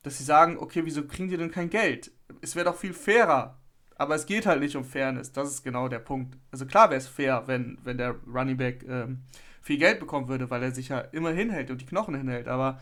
dass 0.02 0.18
sie 0.18 0.24
sagen, 0.24 0.58
okay, 0.58 0.84
wieso 0.84 1.06
kriegen 1.06 1.28
die 1.28 1.36
denn 1.36 1.52
kein 1.52 1.70
Geld? 1.70 2.10
Es 2.40 2.56
wäre 2.56 2.66
doch 2.66 2.76
viel 2.76 2.92
fairer. 2.92 3.56
Aber 3.94 4.16
es 4.16 4.26
geht 4.26 4.46
halt 4.46 4.58
nicht 4.58 4.74
um 4.74 4.84
Fairness. 4.84 5.30
Das 5.30 5.48
ist 5.48 5.62
genau 5.62 5.86
der 5.86 6.00
Punkt. 6.00 6.36
Also 6.50 6.66
klar 6.66 6.90
wäre 6.90 6.98
es 6.98 7.06
fair, 7.06 7.44
wenn, 7.46 7.78
wenn 7.84 7.98
der 7.98 8.16
Running 8.26 8.56
Back 8.56 8.84
ähm, 8.88 9.22
viel 9.60 9.78
Geld 9.78 10.00
bekommen 10.00 10.26
würde, 10.26 10.50
weil 10.50 10.62
er 10.62 10.72
sich 10.72 10.88
ja 10.88 10.98
immer 10.98 11.30
hinhält 11.30 11.70
und 11.70 11.80
die 11.80 11.86
Knochen 11.86 12.16
hinhält. 12.16 12.48
Aber 12.48 12.80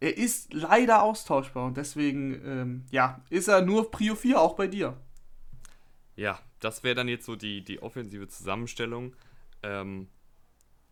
er 0.00 0.16
ist 0.16 0.54
leider 0.54 1.02
austauschbar 1.02 1.66
und 1.66 1.76
deswegen, 1.76 2.40
ähm, 2.46 2.84
ja, 2.90 3.20
ist 3.28 3.48
er 3.48 3.60
nur 3.60 3.90
Prio 3.90 4.14
4 4.14 4.40
auch 4.40 4.56
bei 4.56 4.66
dir. 4.66 4.96
Ja, 6.16 6.40
das 6.60 6.82
wäre 6.82 6.94
dann 6.94 7.08
jetzt 7.08 7.26
so 7.26 7.36
die, 7.36 7.62
die 7.62 7.82
offensive 7.82 8.26
Zusammenstellung. 8.28 9.14
Ähm, 9.62 10.08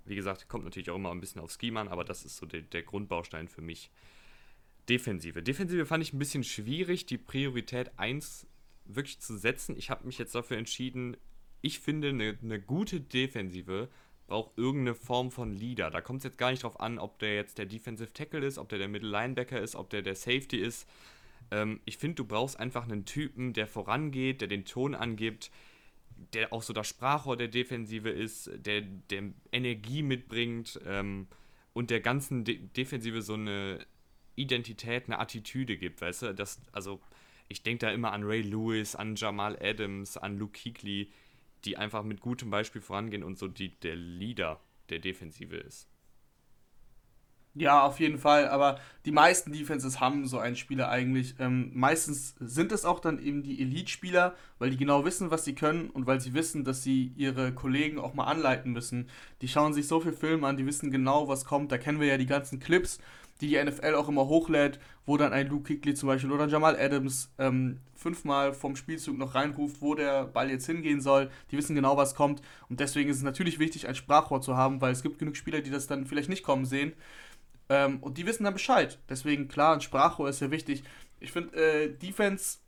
wie 0.05 0.17
gesagt, 0.17 0.49
kommt 0.49 0.65
natürlich 0.65 0.91
auch 0.91 0.97
immer 0.97 1.11
ein 1.11 1.21
bisschen 1.21 1.41
aufs 1.41 1.59
Scheme 1.59 1.81
an, 1.81 1.89
aber 1.89 2.05
das 2.05 2.25
ist 2.25 2.37
so 2.37 2.47
der, 2.47 2.61
der 2.61 2.83
Grundbaustein 2.83 3.49
für 3.49 3.63
mich. 3.63 3.91
Defensive. 4.89 5.43
Defensive 5.43 5.87
fand 5.87 6.03
ich 6.03 6.13
ein 6.13 6.19
bisschen 6.19 6.45
schwierig, 6.45 7.07
die 7.07 7.17
Priorität 7.17 7.99
1 7.99 8.47
wirklich 8.85 9.19
zu 9.19 9.39
setzen. 9.39 9.77
Ich 9.79 9.89
habe 9.89 10.07
mich 10.07 10.19
jetzt 10.19 10.35
dafür 10.35 10.59
entschieden, 10.59 11.17
ich 11.63 11.81
finde, 11.81 12.11
eine, 12.11 12.39
eine 12.43 12.61
gute 12.61 13.01
Defensive 13.01 13.89
braucht 14.27 14.59
irgendeine 14.59 14.95
Form 14.95 15.31
von 15.31 15.55
Leader. 15.55 15.91
Da 15.91 16.03
kommt 16.03 16.19
es 16.19 16.25
jetzt 16.25 16.39
gar 16.39 16.51
nicht 16.51 16.63
drauf 16.63 16.81
an, 16.81 16.99
ob 16.99 17.19
der 17.19 17.35
jetzt 17.35 17.57
der 17.57 17.67
Defensive 17.67 18.13
Tackle 18.13 18.45
ist, 18.45 18.59
ob 18.59 18.69
der 18.69 18.79
der 18.79 18.89
Middle 18.89 19.11
Linebacker 19.11 19.61
ist, 19.61 19.75
ob 19.75 19.89
der 19.89 20.03
der 20.03 20.15
Safety 20.15 20.59
ist. 20.59 20.89
Ähm, 21.55 21.81
ich 21.85 21.99
finde, 21.99 22.17
du 22.17 22.25
brauchst 22.25 22.59
einfach 22.59 22.85
einen 22.85 23.05
Typen, 23.05 23.53
der 23.53 23.69
vorangeht, 23.69 24.41
der 24.41 24.49
den 24.49 24.65
Ton 24.65 24.95
angibt, 24.95 25.53
der 26.33 26.53
auch 26.53 26.63
so 26.63 26.73
das 26.73 26.89
Sprachrohr 26.89 27.37
der 27.37 27.49
Defensive 27.49 28.11
ist, 28.11 28.51
der, 28.57 28.81
der 28.81 29.33
Energie 29.53 30.03
mitbringt 30.03 30.81
ähm, 30.85 31.29
und 31.73 31.91
der 31.91 32.01
ganzen 32.01 32.45
De 32.45 32.59
Defensive 32.59 33.23
so 33.23 33.35
eine 33.35 33.87
Identität, 34.35 35.05
eine 35.07 35.21
Attitüde 35.21 35.77
gibt, 35.77 36.01
weißt 36.01 36.23
du? 36.23 36.35
Das, 36.35 36.61
also, 36.73 37.01
ich 37.49 37.63
denke 37.63 37.87
da 37.87 37.93
immer 37.93 38.13
an 38.13 38.25
Ray 38.25 38.43
Lewis, 38.43 38.97
an 38.97 39.15
Jamal 39.15 39.57
Adams, 39.63 40.17
an 40.17 40.37
Luke 40.37 40.59
Kuechly, 40.61 41.13
die 41.65 41.77
einfach 41.77 42.03
mit 42.03 42.21
gutem 42.21 42.51
Beispiel 42.51 42.81
vorangehen 42.81 43.23
und 43.23 43.39
so 43.39 43.47
die, 43.47 43.79
der 43.81 43.95
Leader 43.95 44.61
der 44.89 44.99
Defensive 44.99 45.57
ist. 45.57 45.89
Ja, 47.57 47.85
auf 47.85 48.01
jeden 48.01 48.19
Fall. 48.19 48.49
Aber 48.49 48.81
die 49.05 49.13
meisten 49.13 49.53
Defenses 49.53 50.01
haben 50.01 50.27
so 50.27 50.39
einen 50.39 50.57
Spieler 50.57 50.89
eigentlich. 50.89 51.37
Ähm, 51.39 51.71
meistens 51.73 52.35
sind 52.41 52.73
es 52.73 52.85
auch 52.85 52.99
dann 52.99 53.21
eben 53.21 53.45
die 53.45 53.61
Elite-Spieler, 53.61 54.35
weil 54.59 54.71
die 54.71 54.77
genau 54.77 55.05
wissen, 55.05 55.31
was 55.31 55.45
sie 55.45 55.55
können 55.55 55.89
und 55.91 56.07
weil 56.07 56.21
sie 56.21 56.35
wissen, 56.35 56.65
dass 56.65 56.83
sie 56.83 57.13
ihre 57.17 57.53
Kollegen 57.53 57.99
auch 57.99 58.15
mal 58.15 58.25
anleiten 58.25 58.73
müssen. 58.73 59.09
Die 59.41 59.49
schauen 59.49 59.73
sich 59.73 59.87
so 59.87 60.01
viel 60.01 60.13
Film 60.13 60.43
an, 60.43 60.57
die 60.57 60.67
wissen 60.67 60.91
genau, 60.91 61.29
was 61.29 61.45
kommt. 61.45 61.71
Da 61.71 61.79
kennen 61.79 62.01
wir 62.01 62.09
ja 62.09 62.19
die 62.19 62.27
ganzen 62.27 62.59
Clips, 62.59 62.99
die 63.41 63.49
die 63.49 63.63
NFL 63.63 63.95
auch 63.95 64.09
immer 64.09 64.27
hochlädt, 64.27 64.81
wo 65.07 65.17
dann 65.17 65.33
ein 65.33 65.49
Luke 65.49 65.75
Kuechly 65.75 65.95
zum 65.95 66.09
Beispiel 66.09 66.33
oder 66.33 66.49
Jamal 66.49 66.77
Adams 66.79 67.31
ähm, 67.39 67.79
fünfmal 67.95 68.53
vom 68.53 68.75
Spielzug 68.75 69.17
noch 69.17 69.35
reinruft, 69.35 69.81
wo 69.81 69.95
der 69.95 70.25
Ball 70.25 70.51
jetzt 70.51 70.67
hingehen 70.67 71.01
soll. 71.01 71.31
Die 71.51 71.57
wissen 71.57 71.75
genau, 71.75 71.97
was 71.97 72.15
kommt. 72.15 72.43
Und 72.69 72.81
deswegen 72.81 73.11
ist 73.11 73.19
es 73.19 73.23
natürlich 73.23 73.59
wichtig, 73.59 73.87
ein 73.89 73.95
Sprachrohr 73.95 74.41
zu 74.41 74.57
haben, 74.57 74.81
weil 74.81 74.93
es 74.93 75.03
gibt 75.03 75.19
genug 75.19 75.37
Spieler, 75.37 75.61
die 75.61 75.71
das 75.71 75.87
dann 75.87 76.07
vielleicht 76.07 76.29
nicht 76.29 76.43
kommen 76.43 76.65
sehen. 76.65 76.95
Ähm, 77.69 77.99
und 78.01 78.19
die 78.19 78.27
wissen 78.27 78.45
dann 78.45 78.55
Bescheid. 78.55 78.99
Deswegen, 79.09 79.49
klar, 79.49 79.75
ein 79.75 79.81
Sprachrohr 79.81 80.29
ist 80.29 80.39
sehr 80.39 80.51
wichtig. 80.51 80.85
Ich 81.21 81.33
finde, 81.33 81.57
äh, 81.57 81.89
Defense 81.89 82.59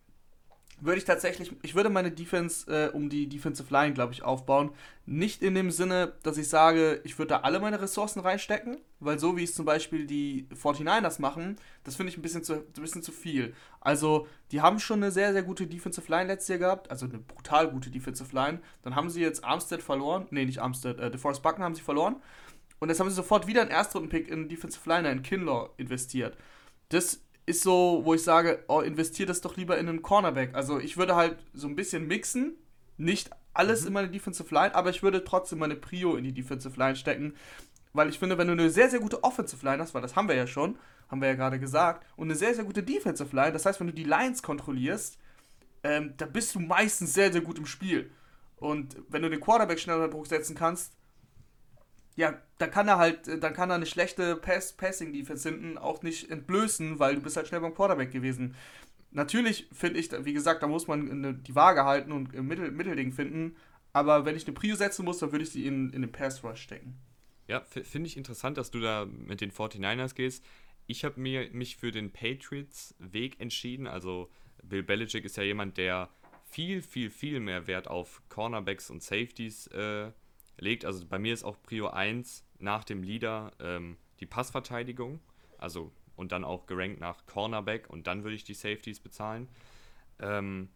würde 0.80 0.98
ich 0.98 1.04
tatsächlich, 1.04 1.52
ich 1.62 1.74
würde 1.74 1.88
meine 1.88 2.10
Defense 2.10 2.70
äh, 2.70 2.90
um 2.94 3.08
die 3.08 3.28
Defensive 3.28 3.72
Line, 3.72 3.94
glaube 3.94 4.12
ich, 4.12 4.22
aufbauen. 4.22 4.70
Nicht 5.06 5.42
in 5.42 5.54
dem 5.54 5.70
Sinne, 5.70 6.12
dass 6.22 6.36
ich 6.36 6.48
sage, 6.48 7.00
ich 7.04 7.18
würde 7.18 7.30
da 7.30 7.40
alle 7.40 7.60
meine 7.60 7.80
Ressourcen 7.80 8.20
reinstecken, 8.20 8.76
weil 9.00 9.18
so 9.18 9.36
wie 9.36 9.44
es 9.44 9.54
zum 9.54 9.64
Beispiel 9.64 10.06
die 10.06 10.46
49ers 10.54 11.20
machen, 11.20 11.56
das 11.84 11.96
finde 11.96 12.12
ich 12.12 12.18
ein 12.18 12.22
bisschen, 12.22 12.44
zu, 12.44 12.54
ein 12.54 12.82
bisschen 12.82 13.02
zu 13.02 13.12
viel. 13.12 13.54
Also, 13.80 14.26
die 14.52 14.60
haben 14.60 14.78
schon 14.78 15.02
eine 15.02 15.12
sehr, 15.12 15.32
sehr 15.32 15.42
gute 15.42 15.66
Defensive 15.66 16.10
Line 16.10 16.26
letztes 16.26 16.48
Jahr 16.48 16.58
gehabt, 16.58 16.90
also 16.90 17.06
eine 17.06 17.18
brutal 17.18 17.70
gute 17.70 17.90
Defensive 17.90 18.34
Line. 18.34 18.60
Dann 18.82 18.94
haben 18.96 19.08
sie 19.08 19.22
jetzt 19.22 19.44
Armstead 19.44 19.82
verloren, 19.82 20.26
nee, 20.30 20.44
nicht 20.44 20.60
Armstead, 20.60 20.98
äh, 20.98 21.10
DeForest 21.10 21.42
Buckner 21.42 21.64
haben 21.64 21.74
sie 21.74 21.82
verloren. 21.82 22.16
Und 22.78 22.88
jetzt 22.88 23.00
haben 23.00 23.08
sie 23.08 23.16
sofort 23.16 23.46
wieder 23.46 23.62
einen 23.62 23.70
Erstrunden-Pick 23.70 24.28
in 24.28 24.48
Defensive 24.48 24.88
Liner, 24.88 25.10
in 25.10 25.22
Kinlaw, 25.22 25.70
investiert. 25.76 26.36
Das 26.90 27.20
ist 27.46 27.62
so, 27.62 28.02
wo 28.04 28.14
ich 28.14 28.22
sage, 28.22 28.64
oh, 28.68 28.80
investiert 28.80 29.28
das 29.28 29.40
doch 29.40 29.56
lieber 29.56 29.78
in 29.78 29.88
einen 29.88 30.02
Cornerback. 30.02 30.54
Also 30.54 30.78
ich 30.78 30.96
würde 30.96 31.16
halt 31.16 31.38
so 31.54 31.68
ein 31.68 31.76
bisschen 31.76 32.06
mixen, 32.06 32.56
nicht 32.96 33.30
alles 33.54 33.82
mhm. 33.82 33.86
in 33.86 33.92
meine 33.92 34.10
Defensive 34.10 34.52
Line, 34.52 34.74
aber 34.74 34.90
ich 34.90 35.02
würde 35.02 35.24
trotzdem 35.24 35.60
meine 35.60 35.76
Prio 35.76 36.16
in 36.16 36.24
die 36.24 36.32
Defensive 36.32 36.78
Line 36.78 36.96
stecken, 36.96 37.34
weil 37.92 38.08
ich 38.08 38.18
finde, 38.18 38.36
wenn 38.36 38.48
du 38.48 38.52
eine 38.52 38.68
sehr, 38.70 38.90
sehr 38.90 39.00
gute 39.00 39.24
Offensive 39.24 39.64
Line 39.64 39.82
hast, 39.82 39.94
weil 39.94 40.02
das 40.02 40.16
haben 40.16 40.28
wir 40.28 40.34
ja 40.34 40.46
schon, 40.46 40.78
haben 41.08 41.20
wir 41.20 41.28
ja 41.28 41.34
gerade 41.34 41.58
gesagt, 41.58 42.04
und 42.16 42.26
eine 42.26 42.34
sehr, 42.34 42.54
sehr 42.54 42.64
gute 42.64 42.82
Defensive 42.82 43.34
Line, 43.34 43.52
das 43.52 43.64
heißt, 43.64 43.80
wenn 43.80 43.86
du 43.86 43.94
die 43.94 44.04
Lines 44.04 44.42
kontrollierst, 44.42 45.18
ähm, 45.84 46.14
da 46.16 46.26
bist 46.26 46.54
du 46.54 46.60
meistens 46.60 47.14
sehr, 47.14 47.32
sehr 47.32 47.40
gut 47.40 47.58
im 47.58 47.66
Spiel. 47.66 48.10
Und 48.56 48.96
wenn 49.08 49.22
du 49.22 49.30
den 49.30 49.40
Quarterback 49.40 49.78
schnell 49.78 49.96
unter 49.96 50.08
Druck 50.08 50.26
setzen 50.26 50.56
kannst, 50.56 50.92
ja, 52.16 52.40
dann 52.58 52.70
kann 52.70 52.88
er 52.88 52.98
halt, 52.98 53.42
dann 53.42 53.52
kann 53.52 53.70
er 53.70 53.76
eine 53.76 53.86
schlechte 53.86 54.36
Pass 54.36 54.72
Passing 54.72 55.12
Defense 55.12 55.48
hinten 55.48 55.78
auch 55.78 56.02
nicht 56.02 56.30
entblößen, 56.30 56.98
weil 56.98 57.14
du 57.14 57.20
bist 57.20 57.36
halt 57.36 57.46
schnell 57.46 57.60
beim 57.60 57.74
Quarterback 57.74 58.10
gewesen. 58.10 58.54
Natürlich 59.10 59.68
finde 59.72 60.00
ich, 60.00 60.10
wie 60.24 60.32
gesagt, 60.32 60.62
da 60.62 60.66
muss 60.66 60.88
man 60.88 61.10
eine, 61.10 61.34
die 61.34 61.54
Waage 61.54 61.84
halten 61.84 62.12
und 62.12 62.34
ein 62.34 62.46
Mittel, 62.46 62.70
Mittelding 62.70 63.12
finden. 63.12 63.56
Aber 63.92 64.24
wenn 64.24 64.36
ich 64.36 64.46
eine 64.46 64.54
Prio 64.54 64.76
setzen 64.76 65.04
muss, 65.04 65.18
dann 65.18 65.32
würde 65.32 65.44
ich 65.44 65.50
sie 65.50 65.66
in, 65.66 65.90
in 65.90 66.02
den 66.02 66.12
Pass 66.12 66.42
Rush 66.42 66.60
stecken. 66.60 66.98
Ja, 67.48 67.60
finde 67.60 68.08
ich 68.08 68.16
interessant, 68.16 68.58
dass 68.58 68.70
du 68.70 68.80
da 68.80 69.06
mit 69.06 69.40
den 69.40 69.52
49ers 69.52 70.14
gehst. 70.14 70.44
Ich 70.86 71.04
habe 71.04 71.20
mich 71.20 71.76
für 71.76 71.92
den 71.92 72.12
Patriots 72.12 72.94
Weg 72.98 73.40
entschieden. 73.40 73.86
Also 73.86 74.30
Bill 74.62 74.82
Belichick 74.82 75.24
ist 75.24 75.36
ja 75.36 75.42
jemand, 75.42 75.76
der 75.76 76.10
viel, 76.44 76.82
viel, 76.82 77.10
viel 77.10 77.40
mehr 77.40 77.66
Wert 77.66 77.88
auf 77.88 78.22
Cornerbacks 78.28 78.90
und 78.90 79.02
Safeties 79.02 79.66
äh, 79.68 80.10
legt. 80.58 80.84
Also 80.84 81.06
bei 81.06 81.18
mir 81.18 81.34
ist 81.34 81.44
auch 81.44 81.56
Prio 81.62 81.88
1 81.88 82.44
nach 82.58 82.84
dem 82.84 83.02
Leader 83.02 83.52
ähm, 83.60 83.96
die 84.20 84.26
Passverteidigung. 84.26 85.20
Also 85.58 85.92
und 86.16 86.32
dann 86.32 86.44
auch 86.44 86.66
gerankt 86.66 87.00
nach 87.00 87.26
Cornerback 87.26 87.88
und 87.88 88.06
dann 88.06 88.24
würde 88.24 88.34
ich 88.34 88.44
die 88.44 88.54
Safeties 88.54 89.00
bezahlen. 89.00 89.48
Ähm, 90.18 90.70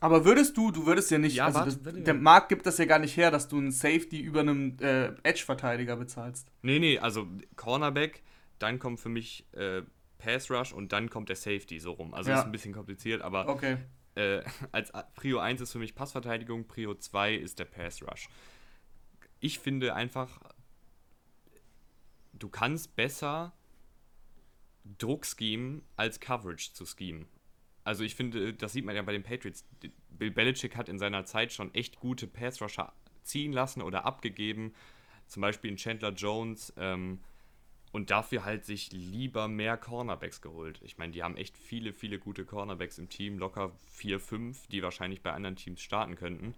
aber 0.00 0.24
würdest 0.24 0.56
du, 0.56 0.70
du 0.70 0.86
würdest 0.86 1.10
ja 1.10 1.18
nicht, 1.18 1.36
ja, 1.36 1.46
also 1.46 1.64
das, 1.64 1.78
der 1.82 2.14
Markt 2.14 2.48
gibt 2.48 2.66
das 2.66 2.78
ja 2.78 2.84
gar 2.84 2.98
nicht 2.98 3.16
her, 3.16 3.30
dass 3.30 3.48
du 3.48 3.58
einen 3.58 3.72
Safety 3.72 4.20
über 4.20 4.40
einem 4.40 4.76
äh, 4.80 5.12
Edge-Verteidiger 5.22 5.96
bezahlst. 5.96 6.50
Nee, 6.62 6.78
nee, 6.78 6.98
also 6.98 7.26
Cornerback, 7.56 8.22
dann 8.58 8.78
kommt 8.78 9.00
für 9.00 9.08
mich 9.08 9.46
äh, 9.52 9.82
Pass 10.18 10.50
Rush 10.50 10.72
und 10.72 10.92
dann 10.92 11.10
kommt 11.10 11.28
der 11.28 11.36
Safety 11.36 11.80
so 11.80 11.92
rum. 11.92 12.14
Also 12.14 12.30
ja. 12.30 12.38
ist 12.38 12.44
ein 12.44 12.52
bisschen 12.52 12.72
kompliziert, 12.72 13.22
aber 13.22 13.48
okay. 13.48 13.78
äh, 14.14 14.42
als 14.72 14.92
Prio 15.14 15.38
1 15.38 15.60
ist 15.60 15.72
für 15.72 15.78
mich 15.78 15.94
Passverteidigung, 15.94 16.66
Prio 16.66 16.94
2 16.94 17.34
ist 17.34 17.58
der 17.58 17.64
Pass 17.64 18.02
Rush 18.02 18.28
ich 19.40 19.58
finde 19.58 19.94
einfach, 19.94 20.40
du 22.32 22.48
kannst 22.48 22.96
besser 22.96 23.52
Druck 24.98 25.26
schemen, 25.26 25.82
als 25.96 26.20
Coverage 26.20 26.72
zu 26.72 26.86
schemen. 26.86 27.26
Also 27.84 28.04
ich 28.04 28.14
finde, 28.14 28.54
das 28.54 28.72
sieht 28.72 28.84
man 28.84 28.96
ja 28.96 29.02
bei 29.02 29.12
den 29.12 29.22
Patriots. 29.22 29.64
Bill 30.10 30.30
Belichick 30.30 30.76
hat 30.76 30.88
in 30.88 30.98
seiner 30.98 31.24
Zeit 31.24 31.52
schon 31.52 31.74
echt 31.74 32.00
gute 32.00 32.26
Pass-Rusher 32.26 32.92
ziehen 33.22 33.52
lassen 33.52 33.82
oder 33.82 34.04
abgegeben. 34.04 34.74
Zum 35.26 35.42
Beispiel 35.42 35.70
in 35.70 35.76
Chandler 35.76 36.12
Jones. 36.12 36.72
Ähm, 36.76 37.20
und 37.92 38.10
dafür 38.10 38.44
halt 38.44 38.64
sich 38.64 38.92
lieber 38.92 39.48
mehr 39.48 39.76
Cornerbacks 39.76 40.42
geholt. 40.42 40.80
Ich 40.82 40.98
meine, 40.98 41.12
die 41.12 41.22
haben 41.22 41.36
echt 41.36 41.56
viele, 41.56 41.92
viele 41.92 42.18
gute 42.18 42.44
Cornerbacks 42.44 42.98
im 42.98 43.08
Team, 43.08 43.38
locker 43.38 43.72
4, 43.86 44.20
5, 44.20 44.66
die 44.68 44.82
wahrscheinlich 44.82 45.22
bei 45.22 45.32
anderen 45.32 45.56
Teams 45.56 45.80
starten 45.80 46.14
könnten. 46.16 46.54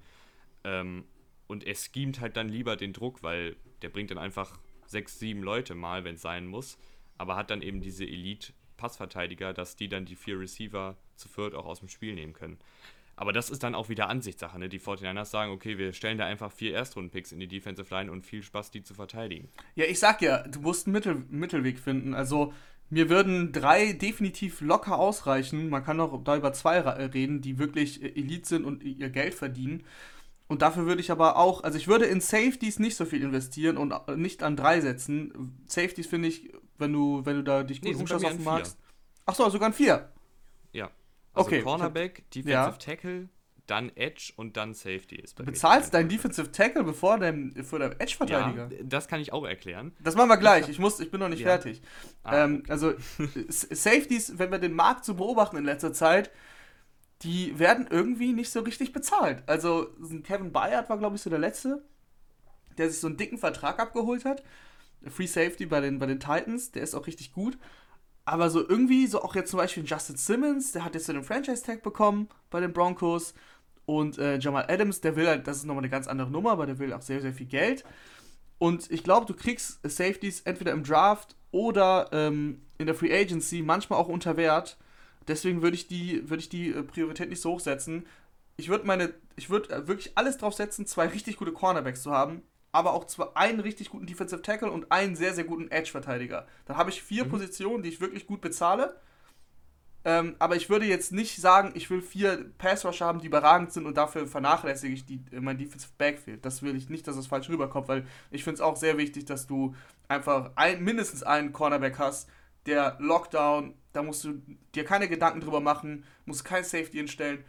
Ähm, 0.64 1.04
und 1.50 1.64
er 1.64 1.74
schemt 1.74 2.20
halt 2.20 2.36
dann 2.36 2.48
lieber 2.48 2.76
den 2.76 2.92
Druck, 2.92 3.22
weil 3.24 3.56
der 3.82 3.88
bringt 3.88 4.12
dann 4.12 4.18
einfach 4.18 4.58
6, 4.86 5.18
7 5.18 5.42
Leute 5.42 5.74
mal, 5.74 6.04
wenn 6.04 6.14
es 6.14 6.22
sein 6.22 6.46
muss, 6.46 6.78
aber 7.18 7.34
hat 7.34 7.50
dann 7.50 7.60
eben 7.60 7.80
diese 7.80 8.04
Elite-Passverteidiger, 8.04 9.52
dass 9.52 9.74
die 9.74 9.88
dann 9.88 10.04
die 10.04 10.14
vier 10.14 10.38
Receiver 10.38 10.96
zu 11.16 11.28
viert 11.28 11.54
auch 11.54 11.66
aus 11.66 11.80
dem 11.80 11.88
Spiel 11.88 12.14
nehmen 12.14 12.32
können. 12.32 12.58
Aber 13.16 13.32
das 13.32 13.50
ist 13.50 13.62
dann 13.64 13.74
auch 13.74 13.88
wieder 13.88 14.08
Ansichtssache. 14.08 14.58
Ne? 14.58 14.68
Die 14.68 14.80
49ers 14.80 15.26
sagen, 15.26 15.52
okay, 15.52 15.76
wir 15.76 15.92
stellen 15.92 16.16
da 16.16 16.24
einfach 16.24 16.52
vier 16.52 16.72
Erstrunden-Picks 16.72 17.32
in 17.32 17.40
die 17.40 17.48
Defensive 17.48 17.92
Line 17.94 18.10
und 18.10 18.24
viel 18.24 18.42
Spaß, 18.42 18.70
die 18.70 18.82
zu 18.82 18.94
verteidigen. 18.94 19.48
Ja, 19.74 19.84
ich 19.84 19.98
sag 19.98 20.22
ja, 20.22 20.46
du 20.46 20.60
musst 20.60 20.86
einen 20.86 20.94
Mittel 20.94 21.24
Mittelweg 21.28 21.78
finden. 21.78 22.14
Also, 22.14 22.54
mir 22.88 23.10
würden 23.10 23.52
drei 23.52 23.92
definitiv 23.92 24.62
locker 24.62 24.98
ausreichen. 24.98 25.68
Man 25.68 25.84
kann 25.84 26.00
auch 26.00 26.24
da 26.24 26.36
über 26.36 26.52
zwei 26.52 26.80
reden, 26.80 27.42
die 27.42 27.58
wirklich 27.58 28.02
Elite 28.02 28.48
sind 28.48 28.64
und 28.64 28.82
ihr 28.82 29.10
Geld 29.10 29.34
verdienen. 29.34 29.84
Und 30.50 30.62
dafür 30.62 30.84
würde 30.84 31.00
ich 31.00 31.12
aber 31.12 31.36
auch, 31.36 31.62
also 31.62 31.78
ich 31.78 31.86
würde 31.86 32.06
in 32.06 32.20
Safeties 32.20 32.80
nicht 32.80 32.96
so 32.96 33.04
viel 33.04 33.22
investieren 33.22 33.76
und 33.76 33.94
nicht 34.16 34.42
an 34.42 34.56
drei 34.56 34.80
setzen. 34.80 35.62
Safeties 35.66 36.08
finde 36.08 36.26
ich, 36.26 36.52
wenn 36.76 36.92
du, 36.92 37.24
wenn 37.24 37.36
du 37.36 37.44
da 37.44 37.62
dich 37.62 37.80
gut 37.80 37.92
nee, 37.92 37.96
umschaust 37.96 38.24
auf 38.24 38.38
magst. 38.40 38.76
Achso, 39.26 39.48
sogar 39.48 39.68
an 39.68 39.72
vier. 39.72 40.10
Ja. 40.72 40.90
Also 41.34 41.46
okay. 41.46 41.62
Cornerback, 41.62 42.28
Defensive 42.32 42.50
ja. 42.50 42.72
Tackle, 42.72 43.28
dann 43.68 43.92
Edge 43.94 44.32
und 44.34 44.56
dann 44.56 44.74
Safety 44.74 45.14
ist 45.14 45.38
Du 45.38 45.44
bezahlst 45.44 45.94
deinen 45.94 46.08
Defensive 46.08 46.50
Tackle 46.50 46.82
bevor 46.82 47.20
deinem, 47.20 47.54
vor 47.62 47.78
deinem 47.78 47.94
Edge-Verteidiger. 48.00 48.70
Ja, 48.72 48.78
das 48.82 49.06
kann 49.06 49.20
ich 49.20 49.32
auch 49.32 49.46
erklären. 49.46 49.92
Das 50.02 50.16
machen 50.16 50.30
wir 50.30 50.36
gleich. 50.36 50.68
Ich, 50.68 50.80
muss, 50.80 50.98
ich 50.98 51.12
bin 51.12 51.20
noch 51.20 51.28
nicht 51.28 51.42
ja. 51.42 51.46
fertig. 51.46 51.80
Ah, 52.24 52.42
ähm, 52.42 52.62
okay. 52.64 52.72
Also, 52.72 52.94
Safeties, 53.48 54.36
wenn 54.40 54.50
wir 54.50 54.58
den 54.58 54.74
Markt 54.74 55.04
so 55.04 55.14
beobachten 55.14 55.56
in 55.56 55.64
letzter 55.64 55.92
Zeit, 55.92 56.32
die 57.22 57.58
werden 57.58 57.86
irgendwie 57.90 58.32
nicht 58.32 58.50
so 58.50 58.60
richtig 58.60 58.92
bezahlt. 58.92 59.42
Also, 59.46 59.88
Kevin 60.24 60.52
Bayard 60.52 60.88
war, 60.88 60.98
glaube 60.98 61.16
ich, 61.16 61.22
so 61.22 61.30
der 61.30 61.38
Letzte, 61.38 61.82
der 62.78 62.90
sich 62.90 63.00
so 63.00 63.08
einen 63.08 63.16
dicken 63.16 63.38
Vertrag 63.38 63.78
abgeholt 63.78 64.24
hat. 64.24 64.42
Free 65.08 65.26
Safety 65.26 65.66
bei 65.66 65.80
den, 65.80 65.98
bei 65.98 66.06
den 66.06 66.20
Titans, 66.20 66.72
der 66.72 66.82
ist 66.82 66.94
auch 66.94 67.06
richtig 67.06 67.32
gut. 67.32 67.58
Aber 68.24 68.50
so 68.50 68.66
irgendwie, 68.66 69.06
so 69.06 69.22
auch 69.22 69.34
jetzt 69.34 69.50
zum 69.50 69.58
Beispiel 69.58 69.84
Justin 69.84 70.16
Simmons, 70.16 70.72
der 70.72 70.84
hat 70.84 70.94
jetzt 70.94 71.06
so 71.06 71.12
den 71.12 71.24
Franchise-Tag 71.24 71.82
bekommen 71.82 72.28
bei 72.50 72.60
den 72.60 72.72
Broncos. 72.72 73.34
Und 73.86 74.18
äh, 74.18 74.38
Jamal 74.38 74.66
Adams, 74.68 75.00
der 75.00 75.16
will 75.16 75.26
halt, 75.26 75.46
das 75.46 75.58
ist 75.58 75.64
nochmal 75.64 75.82
eine 75.82 75.90
ganz 75.90 76.06
andere 76.06 76.30
Nummer, 76.30 76.52
aber 76.52 76.66
der 76.66 76.78
will 76.78 76.92
auch 76.92 77.02
sehr, 77.02 77.20
sehr 77.20 77.32
viel 77.32 77.46
Geld. 77.46 77.84
Und 78.58 78.90
ich 78.90 79.02
glaube, 79.02 79.26
du 79.26 79.34
kriegst 79.34 79.80
Safeties 79.82 80.42
entweder 80.42 80.72
im 80.72 80.84
Draft 80.84 81.34
oder 81.50 82.08
ähm, 82.12 82.62
in 82.78 82.86
der 82.86 82.94
Free 82.94 83.12
Agency, 83.12 83.62
manchmal 83.62 83.98
auch 83.98 84.08
unter 84.08 84.36
Wert. 84.36 84.76
Deswegen 85.30 85.62
würde 85.62 85.76
ich 85.76 85.88
die, 85.88 86.28
würd 86.28 86.40
ich 86.40 86.48
die 86.48 86.70
äh, 86.70 86.82
Priorität 86.82 87.30
nicht 87.30 87.40
so 87.40 87.52
hoch 87.52 87.60
setzen. 87.60 88.06
Ich 88.56 88.68
würde 88.68 88.86
meine, 88.86 89.14
ich 89.36 89.48
würde 89.48 89.70
äh, 89.70 89.88
wirklich 89.88 90.12
alles 90.16 90.36
drauf 90.36 90.54
setzen, 90.54 90.86
zwei 90.86 91.06
richtig 91.06 91.36
gute 91.36 91.52
Cornerbacks 91.52 92.02
zu 92.02 92.10
haben 92.10 92.42
aber 92.72 92.92
auch 92.94 93.06
zwar 93.06 93.36
einen 93.36 93.60
richtig 93.60 93.90
guten 93.90 94.06
Defensive 94.06 94.42
Tackle 94.42 94.70
und 94.70 94.90
einen 94.92 95.16
sehr, 95.16 95.34
sehr 95.34 95.44
guten 95.44 95.70
Edge-Verteidiger. 95.70 96.46
Dann 96.66 96.76
habe 96.76 96.90
ich 96.90 97.02
vier 97.02 97.24
mhm. 97.24 97.30
Positionen, 97.30 97.82
die 97.82 97.88
ich 97.88 98.00
wirklich 98.00 98.26
gut 98.26 98.40
bezahle. 98.40 98.96
Ähm, 100.02 100.36
aber 100.38 100.56
ich 100.56 100.70
würde 100.70 100.86
jetzt 100.86 101.12
nicht 101.12 101.40
sagen, 101.40 101.72
ich 101.74 101.90
will 101.90 102.00
vier 102.00 102.50
Pass-Rusher 102.56 103.04
haben, 103.04 103.20
die 103.20 103.26
überragend 103.26 103.72
sind 103.72 103.84
und 103.84 103.98
dafür 103.98 104.26
vernachlässige 104.26 104.94
ich 104.94 105.04
die, 105.04 105.20
mein 105.32 105.58
Defensive 105.58 105.92
Backfield. 105.98 106.44
Das 106.44 106.62
will 106.62 106.74
ich 106.74 106.88
nicht, 106.88 107.06
dass 107.06 107.16
das 107.16 107.26
falsch 107.26 107.50
rüberkommt, 107.50 107.88
weil 107.88 108.06
ich 108.30 108.44
finde 108.44 108.54
es 108.54 108.60
auch 108.62 108.76
sehr 108.76 108.96
wichtig, 108.96 109.26
dass 109.26 109.46
du 109.46 109.74
einfach 110.08 110.52
ein, 110.54 110.82
mindestens 110.82 111.22
einen 111.22 111.52
Cornerback 111.52 111.98
hast, 111.98 112.30
der 112.64 112.96
Lockdown, 112.98 113.74
da 113.92 114.02
musst 114.02 114.24
du 114.24 114.42
dir 114.74 114.84
keine 114.84 115.08
Gedanken 115.08 115.40
drüber 115.40 115.60
machen, 115.60 116.04
musst 116.24 116.44
kein 116.44 116.64
Safety 116.64 116.98
hinstellen. 116.98 117.44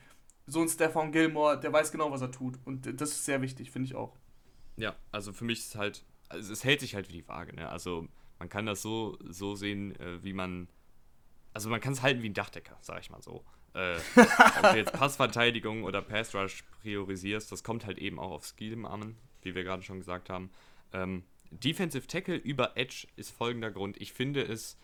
So 0.47 0.61
ein 0.61 0.67
Stefan 0.67 1.11
Gilmore, 1.11 1.59
der 1.59 1.71
weiß 1.71 1.91
genau, 1.91 2.11
was 2.11 2.21
er 2.21 2.31
tut. 2.31 2.59
Und 2.65 2.99
das 2.99 3.11
ist 3.11 3.25
sehr 3.25 3.41
wichtig, 3.41 3.71
finde 3.71 3.87
ich 3.87 3.95
auch. 3.95 4.17
Ja, 4.75 4.95
also 5.11 5.33
für 5.33 5.45
mich 5.45 5.59
ist 5.59 5.75
halt, 5.75 6.03
also 6.29 6.51
es 6.51 6.63
hält 6.63 6.79
sich 6.79 6.95
halt 6.95 7.09
wie 7.09 7.13
die 7.13 7.27
Waage, 7.27 7.55
ne? 7.55 7.69
Also 7.69 8.07
man 8.39 8.49
kann 8.49 8.65
das 8.65 8.81
so, 8.81 9.17
so 9.21 9.55
sehen, 9.55 9.95
äh, 9.99 10.23
wie 10.23 10.33
man, 10.33 10.67
also 11.53 11.69
man 11.69 11.79
kann 11.79 11.93
es 11.93 12.01
halten 12.01 12.23
wie 12.23 12.29
ein 12.29 12.33
Dachdecker, 12.33 12.77
sag 12.81 12.99
ich 13.01 13.11
mal 13.11 13.21
so. 13.21 13.45
Äh, 13.73 13.97
ob 14.15 14.71
du 14.71 14.77
jetzt 14.77 14.93
Passverteidigung 14.93 15.83
oder 15.83 16.01
Pass 16.01 16.33
Rush 16.33 16.63
priorisierst, 16.81 17.51
das 17.51 17.63
kommt 17.63 17.85
halt 17.85 17.99
eben 17.99 18.19
auch 18.19 18.31
auf 18.31 18.45
Skill 18.45 18.85
an, 18.85 19.15
wie 19.43 19.55
wir 19.55 19.63
gerade 19.63 19.83
schon 19.83 19.99
gesagt 19.99 20.29
haben. 20.29 20.49
Ähm, 20.91 21.23
Defensive 21.51 22.07
Tackle 22.07 22.35
über 22.35 22.77
Edge 22.77 23.07
ist 23.15 23.31
folgender 23.31 23.71
Grund. 23.71 23.99
Ich 24.01 24.13
finde 24.13 24.41
es 24.41 24.77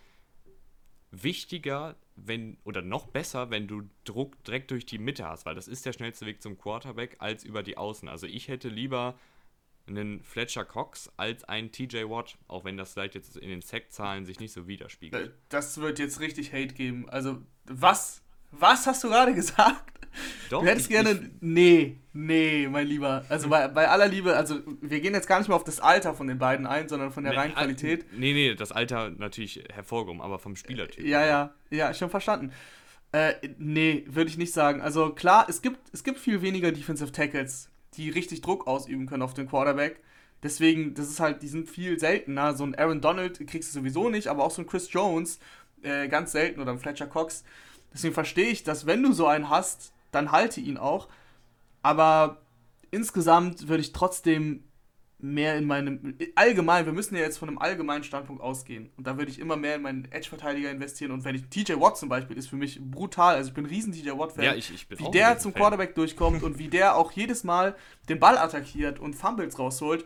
wichtiger, 1.11 1.95
wenn, 2.15 2.57
oder 2.63 2.81
noch 2.81 3.07
besser, 3.07 3.49
wenn 3.49 3.67
du 3.67 3.83
Druck 4.03 4.43
direkt 4.43 4.71
durch 4.71 4.85
die 4.85 4.97
Mitte 4.97 5.27
hast, 5.27 5.45
weil 5.45 5.55
das 5.55 5.67
ist 5.67 5.85
der 5.85 5.93
schnellste 5.93 6.25
Weg 6.25 6.41
zum 6.41 6.57
Quarterback 6.57 7.17
als 7.19 7.43
über 7.43 7.63
die 7.63 7.77
Außen. 7.77 8.07
Also 8.07 8.27
ich 8.27 8.47
hätte 8.47 8.69
lieber 8.69 9.17
einen 9.87 10.21
Fletcher 10.21 10.65
Cox 10.65 11.09
als 11.17 11.43
ein 11.45 11.71
TJ 11.71 12.09
Watt, 12.09 12.37
auch 12.47 12.65
wenn 12.65 12.77
das 12.77 12.93
vielleicht 12.93 13.15
jetzt 13.15 13.37
in 13.37 13.49
den 13.49 13.61
Sack-Zahlen 13.61 14.25
sich 14.25 14.39
nicht 14.39 14.51
so 14.51 14.67
widerspiegelt. 14.67 15.29
Äh, 15.29 15.31
das 15.49 15.77
wird 15.77 15.99
jetzt 15.99 16.19
richtig 16.19 16.51
Hate 16.51 16.73
geben. 16.73 17.09
Also, 17.09 17.41
was? 17.65 18.21
Was 18.51 18.87
hast 18.87 19.03
du 19.03 19.09
gerade 19.09 19.33
gesagt? 19.35 19.83
Doch, 20.49 20.61
du 20.61 20.67
hättest 20.67 20.87
ich, 20.87 20.91
gerne. 20.91 21.11
Ich, 21.11 21.19
nee, 21.41 21.97
nee, 22.13 22.67
mein 22.69 22.87
Lieber. 22.87 23.23
Also 23.29 23.49
bei, 23.49 23.67
bei 23.67 23.87
aller 23.87 24.07
Liebe, 24.07 24.35
also 24.35 24.59
wir 24.81 24.99
gehen 24.99 25.13
jetzt 25.13 25.27
gar 25.27 25.37
nicht 25.37 25.47
mehr 25.47 25.55
auf 25.55 25.63
das 25.63 25.79
Alter 25.79 26.15
von 26.15 26.27
den 26.27 26.39
beiden 26.39 26.65
ein, 26.65 26.89
sondern 26.89 27.11
von 27.11 27.23
der 27.23 27.33
nee, 27.33 27.39
reinen 27.39 27.53
Qualität. 27.53 28.05
Nee, 28.13 28.33
nee, 28.33 28.55
das 28.55 28.71
Alter 28.71 29.11
natürlich 29.11 29.63
hervorgehoben, 29.71 30.21
aber 30.21 30.39
vom 30.39 30.55
Spielertyp. 30.55 31.05
Ja, 31.05 31.23
ja, 31.25 31.53
ja, 31.69 31.93
schon 31.93 32.09
verstanden. 32.09 32.51
Äh, 33.11 33.33
nee, 33.59 34.05
würde 34.07 34.29
ich 34.29 34.37
nicht 34.37 34.53
sagen. 34.53 34.81
Also 34.81 35.11
klar, 35.11 35.45
es 35.49 35.61
gibt, 35.61 35.79
es 35.93 36.03
gibt 36.03 36.17
viel 36.17 36.41
weniger 36.41 36.71
Defensive 36.71 37.11
Tackles 37.11 37.69
die 37.97 38.09
richtig 38.09 38.41
Druck 38.41 38.67
ausüben 38.67 39.07
können 39.07 39.23
auf 39.23 39.33
den 39.33 39.47
Quarterback. 39.47 39.99
Deswegen, 40.43 40.93
das 40.93 41.09
ist 41.09 41.19
halt, 41.19 41.41
die 41.41 41.47
sind 41.47 41.69
viel 41.69 41.99
seltener. 41.99 42.53
So 42.53 42.63
ein 42.63 42.75
Aaron 42.75 43.01
Donald 43.01 43.45
kriegst 43.47 43.73
du 43.73 43.79
sowieso 43.79 44.09
nicht, 44.09 44.27
aber 44.27 44.43
auch 44.43 44.51
so 44.51 44.61
ein 44.61 44.67
Chris 44.67 44.91
Jones 44.91 45.39
äh, 45.81 46.07
ganz 46.07 46.31
selten 46.31 46.61
oder 46.61 46.71
ein 46.71 46.79
Fletcher 46.79 47.07
Cox. 47.07 47.43
Deswegen 47.97 48.13
verstehe 48.13 48.49
ich, 48.49 48.63
dass 48.63 48.85
wenn 48.85 49.01
du 49.01 49.11
so 49.11 49.25
einen 49.25 49.49
hast, 49.49 49.91
dann 50.11 50.31
halte 50.31 50.61
ihn 50.61 50.77
auch. 50.77 51.07
Aber 51.81 52.37
insgesamt 52.91 53.67
würde 53.67 53.81
ich 53.81 53.91
trotzdem 53.91 54.63
mehr 55.17 55.57
in 55.57 55.65
meinem, 55.65 56.15
allgemein, 56.35 56.85
wir 56.85 56.93
müssen 56.93 57.15
ja 57.15 57.21
jetzt 57.21 57.39
von 57.39 57.49
einem 57.49 57.57
allgemeinen 57.57 58.03
Standpunkt 58.03 58.39
ausgehen. 58.39 58.91
Und 58.97 59.07
da 59.07 59.17
würde 59.17 59.31
ich 59.31 59.39
immer 59.39 59.55
mehr 59.55 59.77
in 59.77 59.81
meinen 59.81 60.11
Edge-Verteidiger 60.11 60.69
investieren. 60.69 61.11
Und 61.11 61.25
wenn 61.25 61.33
ich, 61.33 61.45
TJ 61.49 61.73
Watt 61.79 61.97
zum 61.97 62.07
Beispiel, 62.07 62.37
ist 62.37 62.49
für 62.49 62.55
mich 62.55 62.79
brutal. 62.79 63.33
Also 63.33 63.49
ich 63.49 63.55
bin 63.55 63.65
ein 63.65 63.69
riesen 63.69 63.93
TJ 63.93 64.11
Watt-Fan. 64.11 64.45
Ja, 64.45 64.53
ich, 64.53 64.71
ich 64.71 64.87
bin 64.87 64.99
Wie 64.99 65.09
der 65.09 65.39
zum 65.39 65.53
Fan. 65.53 65.61
Quarterback 65.61 65.95
durchkommt 65.95 66.43
und 66.43 66.59
wie 66.59 66.67
der 66.67 66.97
auch 66.97 67.11
jedes 67.13 67.43
Mal 67.43 67.75
den 68.09 68.19
Ball 68.19 68.37
attackiert 68.37 68.99
und 68.99 69.15
Fumbles 69.15 69.57
rausholt. 69.57 70.05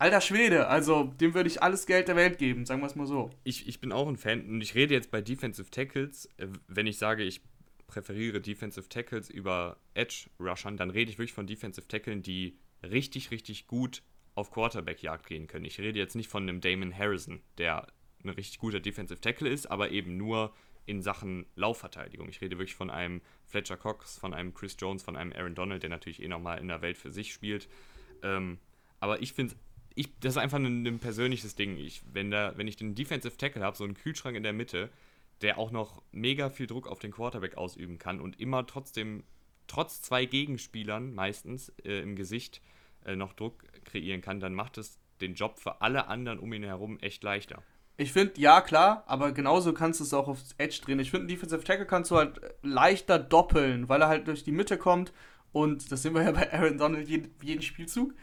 Alter 0.00 0.20
Schwede, 0.20 0.68
also 0.68 1.04
dem 1.04 1.34
würde 1.34 1.48
ich 1.48 1.60
alles 1.60 1.84
Geld 1.84 2.06
der 2.06 2.14
Welt 2.14 2.38
geben, 2.38 2.64
sagen 2.64 2.80
wir 2.80 2.86
es 2.86 2.94
mal 2.94 3.06
so. 3.06 3.30
Ich, 3.42 3.66
ich 3.66 3.80
bin 3.80 3.90
auch 3.90 4.06
ein 4.06 4.16
Fan 4.16 4.48
und 4.48 4.60
ich 4.60 4.76
rede 4.76 4.94
jetzt 4.94 5.10
bei 5.10 5.20
Defensive 5.20 5.70
Tackles, 5.70 6.26
äh, 6.36 6.46
wenn 6.68 6.86
ich 6.86 6.98
sage, 6.98 7.24
ich 7.24 7.40
präferiere 7.88 8.40
Defensive 8.40 8.88
Tackles 8.88 9.28
über 9.28 9.76
Edge-Rushern, 9.94 10.76
dann 10.76 10.90
rede 10.90 11.10
ich 11.10 11.18
wirklich 11.18 11.32
von 11.32 11.48
Defensive 11.48 11.88
Tacklen, 11.88 12.22
die 12.22 12.58
richtig, 12.84 13.32
richtig 13.32 13.66
gut 13.66 14.02
auf 14.36 14.52
Quarterback-Jagd 14.52 15.26
gehen 15.26 15.48
können. 15.48 15.64
Ich 15.64 15.80
rede 15.80 15.98
jetzt 15.98 16.14
nicht 16.14 16.30
von 16.30 16.44
einem 16.44 16.60
Damon 16.60 16.96
Harrison, 16.96 17.40
der 17.56 17.88
ein 18.22 18.28
richtig 18.28 18.58
guter 18.58 18.78
Defensive 18.78 19.20
Tackle 19.20 19.48
ist, 19.48 19.68
aber 19.68 19.90
eben 19.90 20.16
nur 20.16 20.54
in 20.86 21.02
Sachen 21.02 21.44
Laufverteidigung. 21.56 22.28
Ich 22.28 22.40
rede 22.40 22.56
wirklich 22.56 22.76
von 22.76 22.88
einem 22.88 23.20
Fletcher 23.46 23.76
Cox, 23.76 24.16
von 24.16 24.32
einem 24.32 24.54
Chris 24.54 24.76
Jones, 24.78 25.02
von 25.02 25.16
einem 25.16 25.32
Aaron 25.32 25.56
Donald, 25.56 25.82
der 25.82 25.90
natürlich 25.90 26.22
eh 26.22 26.28
nochmal 26.28 26.58
in 26.60 26.68
der 26.68 26.82
Welt 26.82 26.96
für 26.96 27.10
sich 27.10 27.32
spielt. 27.32 27.68
Ähm, 28.22 28.58
aber 29.00 29.20
ich 29.22 29.32
finde, 29.32 29.54
ich, 29.98 30.08
das 30.20 30.34
ist 30.34 30.38
einfach 30.38 30.58
ein, 30.58 30.86
ein 30.86 30.98
persönliches 31.00 31.56
Ding. 31.56 31.76
Ich, 31.76 32.02
wenn, 32.12 32.30
da, 32.30 32.52
wenn 32.56 32.68
ich 32.68 32.76
den 32.76 32.94
Defensive 32.94 33.36
Tackle 33.36 33.62
habe, 33.62 33.76
so 33.76 33.82
einen 33.82 33.94
Kühlschrank 33.94 34.36
in 34.36 34.44
der 34.44 34.52
Mitte, 34.52 34.90
der 35.42 35.58
auch 35.58 35.72
noch 35.72 36.02
mega 36.12 36.50
viel 36.50 36.68
Druck 36.68 36.86
auf 36.86 37.00
den 37.00 37.10
Quarterback 37.10 37.56
ausüben 37.56 37.98
kann 37.98 38.20
und 38.20 38.40
immer 38.40 38.64
trotzdem 38.66 39.24
trotz 39.66 40.00
zwei 40.00 40.24
Gegenspielern 40.24 41.14
meistens 41.14 41.72
äh, 41.84 42.00
im 42.00 42.14
Gesicht 42.14 42.62
äh, 43.04 43.16
noch 43.16 43.32
Druck 43.32 43.64
kreieren 43.84 44.20
kann, 44.20 44.38
dann 44.38 44.54
macht 44.54 44.78
es 44.78 44.98
den 45.20 45.34
Job 45.34 45.58
für 45.58 45.82
alle 45.82 46.06
anderen 46.06 46.38
um 46.38 46.52
ihn 46.52 46.62
herum 46.62 46.98
echt 47.00 47.24
leichter. 47.24 47.62
Ich 47.96 48.12
finde, 48.12 48.40
ja, 48.40 48.60
klar, 48.60 49.02
aber 49.06 49.32
genauso 49.32 49.72
kannst 49.72 49.98
du 49.98 50.04
es 50.04 50.14
auch 50.14 50.28
aufs 50.28 50.54
Edge 50.58 50.80
drehen. 50.84 51.00
Ich 51.00 51.10
finde, 51.10 51.26
Defensive 51.26 51.64
Tackle 51.64 51.86
kannst 51.86 52.12
du 52.12 52.16
halt 52.16 52.40
leichter 52.62 53.18
doppeln, 53.18 53.88
weil 53.88 54.00
er 54.00 54.08
halt 54.08 54.28
durch 54.28 54.44
die 54.44 54.52
Mitte 54.52 54.78
kommt 54.78 55.12
und 55.50 55.90
das 55.90 56.02
sehen 56.02 56.14
wir 56.14 56.22
ja 56.22 56.30
bei 56.30 56.52
Aaron 56.52 56.78
Donald 56.78 57.08
jeden, 57.08 57.34
jeden 57.42 57.62
Spielzug. 57.62 58.14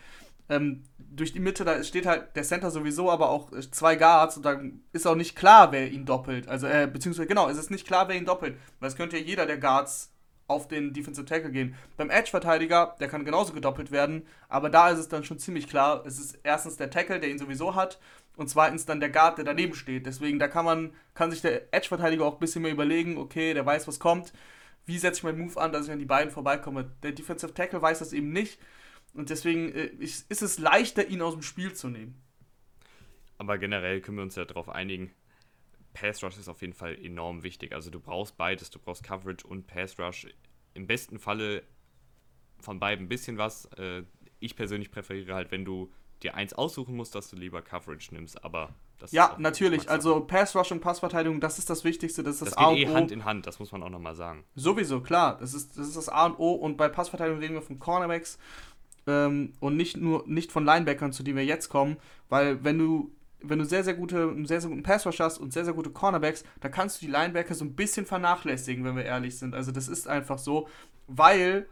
Ähm, 0.49 0.83
durch 0.97 1.33
die 1.33 1.39
Mitte, 1.39 1.63
da 1.63 1.83
steht 1.83 2.05
halt 2.05 2.35
der 2.35 2.43
Center 2.43 2.71
sowieso, 2.71 3.09
aber 3.09 3.29
auch 3.29 3.51
äh, 3.51 3.69
zwei 3.71 3.95
Guards 3.95 4.37
und 4.37 4.45
da 4.45 4.59
ist 4.91 5.07
auch 5.07 5.15
nicht 5.15 5.35
klar, 5.35 5.71
wer 5.71 5.91
ihn 5.91 6.05
doppelt. 6.05 6.47
Also, 6.47 6.67
äh, 6.67 6.89
beziehungsweise, 6.91 7.27
genau, 7.27 7.49
es 7.49 7.57
ist 7.57 7.71
nicht 7.71 7.87
klar, 7.87 8.07
wer 8.07 8.15
ihn 8.15 8.25
doppelt. 8.25 8.57
Weil 8.79 8.89
es 8.89 8.95
könnte 8.95 9.17
ja 9.17 9.23
jeder 9.23 9.45
der 9.45 9.57
Guards 9.57 10.11
auf 10.47 10.67
den 10.67 10.93
Defensive 10.93 11.25
Tackle 11.25 11.51
gehen. 11.51 11.75
Beim 11.97 12.11
Edge-Verteidiger, 12.11 12.95
der 12.99 13.07
kann 13.07 13.25
genauso 13.25 13.53
gedoppelt 13.53 13.91
werden, 13.91 14.27
aber 14.47 14.69
da 14.69 14.89
ist 14.89 14.99
es 14.99 15.07
dann 15.07 15.23
schon 15.23 15.39
ziemlich 15.39 15.67
klar, 15.67 16.03
es 16.05 16.19
ist 16.19 16.37
erstens 16.43 16.77
der 16.77 16.91
Tackle, 16.91 17.19
der 17.19 17.29
ihn 17.29 17.39
sowieso 17.39 17.73
hat, 17.73 17.99
und 18.35 18.49
zweitens 18.49 18.85
dann 18.85 18.99
der 18.99 19.09
Guard, 19.09 19.37
der 19.37 19.45
daneben 19.45 19.73
steht. 19.73 20.05
Deswegen, 20.05 20.39
da 20.39 20.47
kann 20.47 20.65
man, 20.65 20.93
kann 21.13 21.31
sich 21.31 21.41
der 21.41 21.73
Edge-Verteidiger 21.73 22.25
auch 22.25 22.33
ein 22.33 22.39
bisschen 22.39 22.61
mehr 22.61 22.71
überlegen, 22.71 23.17
okay, 23.17 23.53
der 23.53 23.65
weiß, 23.65 23.87
was 23.87 23.99
kommt, 23.99 24.33
wie 24.85 24.97
setze 24.97 25.19
ich 25.19 25.23
meinen 25.23 25.39
Move 25.39 25.59
an, 25.59 25.71
dass 25.71 25.85
ich 25.85 25.91
an 25.91 25.99
die 25.99 26.05
beiden 26.05 26.31
vorbeikomme. 26.31 26.91
Der 27.01 27.13
Defensive 27.13 27.53
Tackle 27.53 27.81
weiß 27.81 27.99
das 27.99 28.13
eben 28.13 28.31
nicht 28.31 28.59
und 29.15 29.29
deswegen 29.29 29.71
äh, 29.73 29.85
ist 29.99 30.29
es 30.29 30.59
leichter, 30.59 31.07
ihn 31.07 31.21
aus 31.21 31.33
dem 31.33 31.41
Spiel 31.41 31.73
zu 31.73 31.89
nehmen. 31.89 32.21
Aber 33.37 33.57
generell 33.57 34.01
können 34.01 34.17
wir 34.17 34.23
uns 34.23 34.35
ja 34.35 34.45
darauf 34.45 34.69
einigen, 34.69 35.11
Pass 35.93 36.23
Rush 36.23 36.37
ist 36.37 36.49
auf 36.49 36.61
jeden 36.61 36.73
Fall 36.73 36.97
enorm 37.03 37.43
wichtig. 37.43 37.73
Also 37.73 37.89
du 37.89 37.99
brauchst 37.99 38.37
beides, 38.37 38.69
du 38.69 38.79
brauchst 38.79 39.03
Coverage 39.03 39.47
und 39.47 39.65
Pass 39.65 39.97
Rush. 39.97 40.27
Im 40.73 40.87
besten 40.87 41.19
Falle 41.19 41.63
von 42.59 42.79
beiden 42.79 43.05
ein 43.05 43.09
bisschen 43.09 43.37
was. 43.37 43.65
Äh, 43.77 44.03
ich 44.39 44.55
persönlich 44.55 44.91
präferiere 44.91 45.33
halt, 45.33 45.51
wenn 45.51 45.65
du 45.65 45.91
dir 46.21 46.35
eins 46.35 46.53
aussuchen 46.53 46.95
musst, 46.95 47.15
dass 47.15 47.29
du 47.29 47.35
lieber 47.35 47.61
Coverage 47.61 48.13
nimmst, 48.13 48.43
aber 48.43 48.73
das 48.99 49.11
Ja, 49.11 49.35
natürlich. 49.37 49.89
Also 49.89 50.21
Pass 50.21 50.55
Rush 50.55 50.71
und 50.71 50.79
Passverteidigung, 50.79 51.39
das 51.39 51.59
ist 51.59 51.69
das 51.69 51.83
Wichtigste, 51.83 52.23
das 52.23 52.35
ist 52.35 52.41
das, 52.41 52.49
das 52.51 52.57
A 52.57 52.67
und 52.67 52.77
eh 52.77 52.89
O. 52.89 52.93
Hand 52.93 53.11
in 53.11 53.25
Hand, 53.25 53.47
das 53.47 53.59
muss 53.59 53.71
man 53.71 53.83
auch 53.83 53.89
nochmal 53.89 54.15
sagen. 54.15 54.45
Sowieso, 54.55 55.01
klar. 55.01 55.37
Das 55.37 55.53
ist, 55.53 55.77
das 55.77 55.87
ist 55.87 55.97
das 55.97 56.09
A 56.09 56.25
und 56.25 56.39
O 56.39 56.51
und 56.53 56.77
bei 56.77 56.87
Passverteidigung 56.87 57.39
reden 57.39 57.53
wir 57.55 57.61
von 57.61 57.79
Cornerbacks 57.79 58.37
ähm, 59.07 59.53
und 59.59 59.77
nicht 59.77 59.97
nur 59.97 60.23
nicht 60.27 60.51
von 60.51 60.65
Linebackern, 60.65 61.11
zu 61.11 61.23
denen 61.23 61.37
wir 61.37 61.45
jetzt 61.45 61.69
kommen, 61.69 61.97
weil 62.29 62.63
wenn 62.63 62.77
du 62.77 63.11
wenn 63.49 63.59
du 63.59 63.65
sehr, 63.65 63.83
sehr 63.83 63.93
gute, 63.93 64.23
einen 64.23 64.45
sehr, 64.45 64.61
sehr 64.61 64.69
guten 64.69 64.83
Passrush 64.83 65.19
hast 65.19 65.37
und 65.37 65.53
sehr, 65.53 65.65
sehr 65.65 65.73
gute 65.73 65.91
Cornerbacks, 65.91 66.43
dann 66.61 66.71
kannst 66.71 67.01
du 67.01 67.05
die 67.05 67.11
Linebacker 67.11 67.53
so 67.53 67.65
ein 67.65 67.75
bisschen 67.75 68.05
vernachlässigen, 68.05 68.83
wenn 68.83 68.95
wir 68.95 69.05
ehrlich 69.05 69.37
sind. 69.37 69.53
Also 69.53 69.71
das 69.71 69.87
ist 69.87 70.07
einfach 70.07 70.39
so, 70.39 70.67
weil 71.07 71.67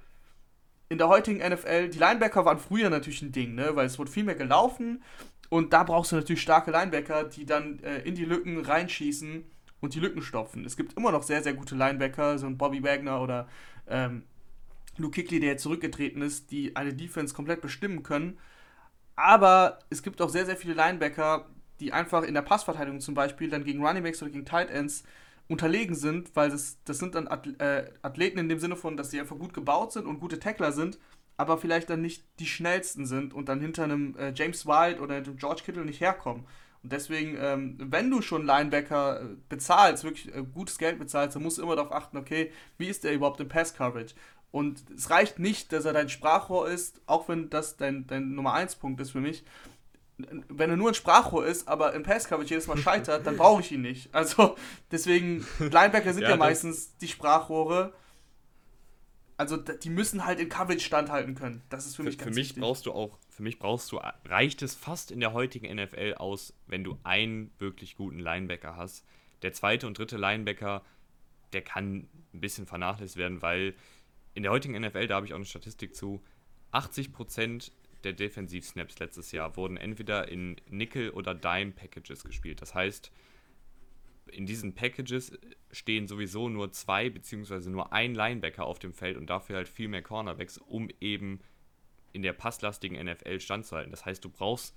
in 0.89 0.97
der 0.97 1.07
heutigen 1.07 1.39
NFL, 1.39 1.89
die 1.89 1.97
Linebacker 1.97 2.45
waren 2.45 2.59
früher 2.59 2.89
natürlich 2.89 3.21
ein 3.21 3.31
Ding, 3.31 3.55
ne? 3.55 3.75
weil 3.75 3.87
es 3.87 3.97
wurde 3.97 4.11
viel 4.11 4.23
mehr 4.23 4.35
gelaufen 4.35 5.01
und 5.49 5.73
da 5.73 5.83
brauchst 5.83 6.11
du 6.11 6.15
natürlich 6.15 6.41
starke 6.41 6.71
Linebacker, 6.71 7.23
die 7.25 7.45
dann 7.45 7.79
äh, 7.79 7.99
in 8.01 8.15
die 8.15 8.25
Lücken 8.25 8.59
reinschießen 8.59 9.43
und 9.81 9.95
die 9.95 9.99
Lücken 9.99 10.21
stopfen. 10.21 10.65
Es 10.65 10.77
gibt 10.77 10.95
immer 10.97 11.11
noch 11.11 11.23
sehr, 11.23 11.41
sehr 11.41 11.53
gute 11.53 11.75
Linebacker, 11.75 12.37
so 12.37 12.45
ein 12.45 12.57
Bobby 12.57 12.83
Wagner 12.83 13.21
oder 13.21 13.47
ähm, 13.87 14.23
Luke 14.97 15.15
Kickley, 15.15 15.39
der 15.39 15.51
jetzt 15.51 15.63
zurückgetreten 15.63 16.21
ist, 16.21 16.51
die 16.51 16.75
eine 16.75 16.93
Defense 16.93 17.33
komplett 17.33 17.61
bestimmen 17.61 18.03
können. 18.03 18.37
Aber 19.15 19.79
es 19.89 20.03
gibt 20.03 20.21
auch 20.21 20.29
sehr, 20.29 20.45
sehr 20.45 20.57
viele 20.57 20.73
Linebacker, 20.73 21.47
die 21.79 21.93
einfach 21.93 22.23
in 22.23 22.33
der 22.33 22.41
Passverteidigung 22.41 22.99
zum 22.99 23.15
Beispiel 23.15 23.49
dann 23.49 23.63
gegen 23.63 23.85
Runningbacks 23.85 24.21
oder 24.21 24.31
gegen 24.31 24.45
Tight 24.45 24.69
Ends 24.69 25.03
unterlegen 25.47 25.95
sind, 25.95 26.35
weil 26.35 26.49
das, 26.49 26.77
das 26.85 26.99
sind 26.99 27.15
dann 27.15 27.27
äh, 27.27 27.91
Athleten 28.01 28.39
in 28.39 28.49
dem 28.49 28.59
Sinne 28.59 28.75
von, 28.75 28.97
dass 28.97 29.11
sie 29.11 29.19
einfach 29.19 29.37
gut 29.37 29.53
gebaut 29.53 29.91
sind 29.91 30.05
und 30.05 30.19
gute 30.19 30.39
Tackler 30.39 30.71
sind, 30.71 30.99
aber 31.37 31.57
vielleicht 31.57 31.89
dann 31.89 32.01
nicht 32.01 32.23
die 32.39 32.45
schnellsten 32.45 33.05
sind 33.05 33.33
und 33.33 33.49
dann 33.49 33.59
hinter 33.59 33.83
einem 33.83 34.15
äh, 34.17 34.31
James 34.33 34.65
White 34.65 35.01
oder 35.01 35.15
einem 35.15 35.37
George 35.37 35.63
Kittle 35.65 35.85
nicht 35.85 35.99
herkommen. 35.99 36.45
Und 36.81 36.91
deswegen, 36.91 37.37
ähm, 37.39 37.77
wenn 37.79 38.09
du 38.09 38.21
schon 38.21 38.45
Linebacker 38.45 39.21
äh, 39.21 39.25
bezahlst, 39.49 40.03
wirklich 40.03 40.33
äh, 40.33 40.43
gutes 40.43 40.77
Geld 40.77 40.99
bezahlst, 40.99 41.35
dann 41.35 41.43
musst 41.43 41.57
du 41.57 41.63
immer 41.63 41.75
darauf 41.75 41.93
achten, 41.93 42.17
okay, 42.17 42.51
wie 42.77 42.87
ist 42.87 43.03
der 43.03 43.13
überhaupt 43.13 43.39
im 43.39 43.47
Pass-Coverage? 43.47 44.15
Und 44.53 44.83
es 44.95 45.09
reicht 45.09 45.39
nicht, 45.39 45.73
dass 45.73 45.83
er 45.85 45.93
dein 45.93 46.09
Sprachrohr 46.09 46.69
ist, 46.69 47.01
auch 47.07 47.27
wenn 47.27 47.49
das 47.49 47.75
dein, 47.75 48.05
dein 48.05 48.35
Nummer 48.35 48.53
1 48.53 48.75
Punkt 48.75 49.01
ist 49.01 49.09
für 49.09 49.19
mich, 49.19 49.43
wenn 50.47 50.69
er 50.69 50.77
nur 50.77 50.89
ein 50.89 50.93
Sprachrohr 50.93 51.43
ist, 51.43 51.67
aber 51.67 51.93
im 51.93 52.03
Pass-Coverage 52.03 52.51
jedes 52.51 52.67
Mal 52.67 52.77
scheitert, 52.77 53.25
dann 53.25 53.35
brauche 53.35 53.61
ich 53.61 53.71
ihn 53.71 53.81
nicht. 53.81 54.13
Also 54.13 54.55
deswegen, 54.91 55.43
Linebacker 55.57 56.13
sind 56.13 56.21
ja, 56.21 56.29
ja 56.29 56.35
meistens 56.37 56.95
die 56.97 57.07
Sprachrohre. 57.07 57.95
Also 59.37 59.57
die 59.57 59.89
müssen 59.89 60.23
halt 60.23 60.39
in 60.39 60.49
Coverage 60.49 60.85
standhalten 60.85 61.33
können. 61.33 61.63
Das 61.71 61.87
ist 61.87 61.95
für, 61.95 62.03
für 62.03 62.09
mich 62.09 62.19
ganz 62.19 62.29
Für 62.29 62.35
mich 62.35 62.49
wichtig. 62.49 62.61
brauchst 62.61 62.85
du 62.85 62.91
auch, 62.91 63.17
für 63.31 63.41
mich 63.41 63.57
brauchst 63.57 63.91
du, 63.91 63.99
reicht 64.25 64.61
es 64.61 64.75
fast 64.75 65.09
in 65.09 65.19
der 65.19 65.33
heutigen 65.33 65.75
NFL 65.75 66.13
aus, 66.19 66.53
wenn 66.67 66.83
du 66.83 66.99
einen 67.03 67.51
wirklich 67.57 67.95
guten 67.95 68.19
Linebacker 68.19 68.75
hast. 68.75 69.03
Der 69.41 69.51
zweite 69.51 69.87
und 69.87 69.97
dritte 69.97 70.17
Linebacker, 70.17 70.83
der 71.53 71.63
kann 71.63 72.07
ein 72.35 72.39
bisschen 72.39 72.67
vernachlässigt 72.67 73.17
werden, 73.17 73.41
weil 73.41 73.73
in 74.33 74.43
der 74.43 74.51
heutigen 74.51 74.79
NFL, 74.79 75.07
da 75.07 75.15
habe 75.15 75.25
ich 75.25 75.33
auch 75.33 75.37
eine 75.37 75.45
Statistik 75.45 75.95
zu, 75.95 76.23
80% 76.71 77.71
der 78.03 78.13
Defensiv-Snaps 78.13 78.99
letztes 78.99 79.31
Jahr 79.31 79.55
wurden 79.55 79.77
entweder 79.77 80.27
in 80.27 80.57
Nickel- 80.69 81.11
oder 81.11 81.33
Dime-Packages 81.33 82.23
gespielt. 82.23 82.61
Das 82.61 82.75
heißt, 82.75 83.11
in 84.31 84.45
diesen 84.45 84.73
Packages 84.73 85.37
stehen 85.71 86.07
sowieso 86.07 86.49
nur 86.49 86.71
zwei 86.71 87.09
beziehungsweise 87.09 87.69
nur 87.69 87.93
ein 87.93 88.15
Linebacker 88.15 88.65
auf 88.65 88.79
dem 88.79 88.93
Feld 88.93 89.17
und 89.17 89.29
dafür 89.29 89.57
halt 89.57 89.69
viel 89.69 89.87
mehr 89.87 90.01
Cornerbacks, 90.01 90.57
um 90.57 90.89
eben 90.99 91.39
in 92.11 92.21
der 92.21 92.33
passlastigen 92.33 93.03
NFL 93.03 93.39
standzuhalten. 93.39 93.91
Das 93.91 94.05
heißt, 94.05 94.23
du 94.23 94.29
brauchst 94.29 94.75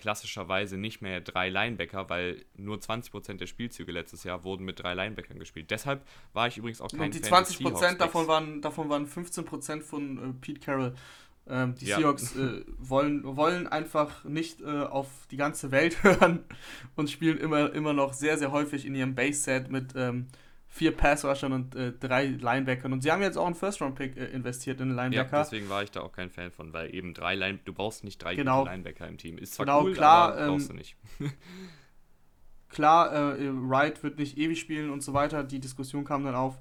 klassischerweise 0.00 0.76
nicht 0.76 1.02
mehr 1.02 1.20
drei 1.20 1.48
Linebacker, 1.48 2.08
weil 2.08 2.44
nur 2.56 2.78
20% 2.78 3.34
der 3.34 3.46
Spielzüge 3.46 3.92
letztes 3.92 4.24
Jahr 4.24 4.44
wurden 4.44 4.64
mit 4.64 4.82
drei 4.82 4.94
Linebackern 4.94 5.38
gespielt. 5.38 5.70
Deshalb 5.70 6.06
war 6.32 6.48
ich 6.48 6.56
übrigens 6.56 6.80
auch 6.80 6.90
kein 6.90 7.02
Und 7.02 7.14
die 7.14 7.20
Fan 7.20 7.44
20% 7.44 7.98
davon 7.98 8.26
waren, 8.26 8.60
davon 8.62 8.88
waren 8.88 9.06
15% 9.06 9.82
von 9.82 10.18
äh, 10.18 10.32
Pete 10.40 10.60
Carroll. 10.60 10.94
Ähm, 11.48 11.74
die 11.74 11.86
ja. 11.86 11.98
Seahawks 11.98 12.36
äh, 12.36 12.64
wollen, 12.78 13.24
wollen 13.24 13.66
einfach 13.66 14.24
nicht 14.24 14.60
äh, 14.60 14.66
auf 14.66 15.08
die 15.30 15.36
ganze 15.36 15.70
Welt 15.70 16.02
hören 16.04 16.44
und 16.96 17.10
spielen 17.10 17.38
immer, 17.38 17.72
immer 17.72 17.92
noch 17.92 18.12
sehr, 18.12 18.38
sehr 18.38 18.52
häufig 18.52 18.86
in 18.86 18.94
ihrem 18.94 19.14
Base-Set 19.14 19.70
mit 19.70 19.94
ähm, 19.96 20.26
vier 20.72 20.96
Pass-Rushern 20.96 21.52
und 21.52 21.74
äh, 21.74 21.92
drei 21.92 22.26
Linebackern. 22.26 22.92
Und 22.92 23.02
sie 23.02 23.10
haben 23.10 23.20
jetzt 23.22 23.36
auch 23.36 23.46
einen 23.46 23.56
First-Round-Pick 23.56 24.16
äh, 24.16 24.26
investiert 24.26 24.80
in 24.80 24.88
den 24.88 24.96
Linebacker. 24.96 25.38
Ja, 25.38 25.42
deswegen 25.42 25.68
war 25.68 25.82
ich 25.82 25.90
da 25.90 26.00
auch 26.00 26.12
kein 26.12 26.30
Fan 26.30 26.52
von, 26.52 26.72
weil 26.72 26.94
eben 26.94 27.12
drei 27.12 27.34
Line 27.34 27.58
du 27.64 27.72
brauchst 27.72 28.04
nicht 28.04 28.22
drei 28.22 28.36
genau. 28.36 28.64
Linebacker 28.64 29.06
im 29.08 29.18
Team. 29.18 29.36
Ist 29.36 29.54
zwar 29.54 29.66
genau, 29.66 29.82
cool, 29.82 29.92
klar, 29.92 30.32
aber 30.32 30.46
brauchst 30.46 30.70
ähm, 30.70 30.76
du 30.76 30.78
nicht. 30.78 30.96
klar, 32.68 33.36
äh, 33.36 33.50
Wright 33.52 34.02
wird 34.04 34.18
nicht 34.18 34.38
ewig 34.38 34.60
spielen 34.60 34.90
und 34.90 35.02
so 35.02 35.12
weiter. 35.12 35.42
Die 35.42 35.58
Diskussion 35.58 36.04
kam 36.04 36.24
dann 36.24 36.36
auf. 36.36 36.58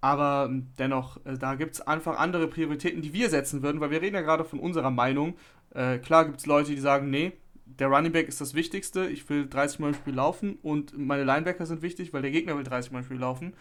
Aber 0.00 0.48
ähm, 0.48 0.72
dennoch, 0.78 1.24
äh, 1.26 1.36
da 1.36 1.54
gibt 1.54 1.74
es 1.74 1.82
einfach 1.82 2.18
andere 2.18 2.48
Prioritäten, 2.48 3.02
die 3.02 3.12
wir 3.12 3.28
setzen 3.28 3.62
würden, 3.62 3.82
weil 3.82 3.90
wir 3.90 4.00
reden 4.00 4.16
ja 4.16 4.22
gerade 4.22 4.44
von 4.44 4.60
unserer 4.60 4.90
Meinung. 4.90 5.36
Äh, 5.74 5.98
klar 5.98 6.24
gibt 6.24 6.40
es 6.40 6.46
Leute, 6.46 6.70
die 6.70 6.80
sagen, 6.80 7.10
nee, 7.10 7.32
der 7.78 7.88
Running 7.88 8.12
Back 8.12 8.28
ist 8.28 8.40
das 8.40 8.54
Wichtigste, 8.54 9.06
ich 9.06 9.28
will 9.28 9.48
30 9.48 9.78
Mal 9.78 9.88
im 9.88 9.94
Spiel 9.94 10.14
laufen 10.14 10.58
und 10.62 10.96
meine 10.98 11.24
Linebacker 11.24 11.66
sind 11.66 11.82
wichtig, 11.82 12.12
weil 12.12 12.22
der 12.22 12.30
Gegner 12.30 12.56
will 12.56 12.64
30 12.64 12.92
Mal 12.92 13.00
im 13.00 13.04
Spiel 13.04 13.18
laufen. 13.18 13.54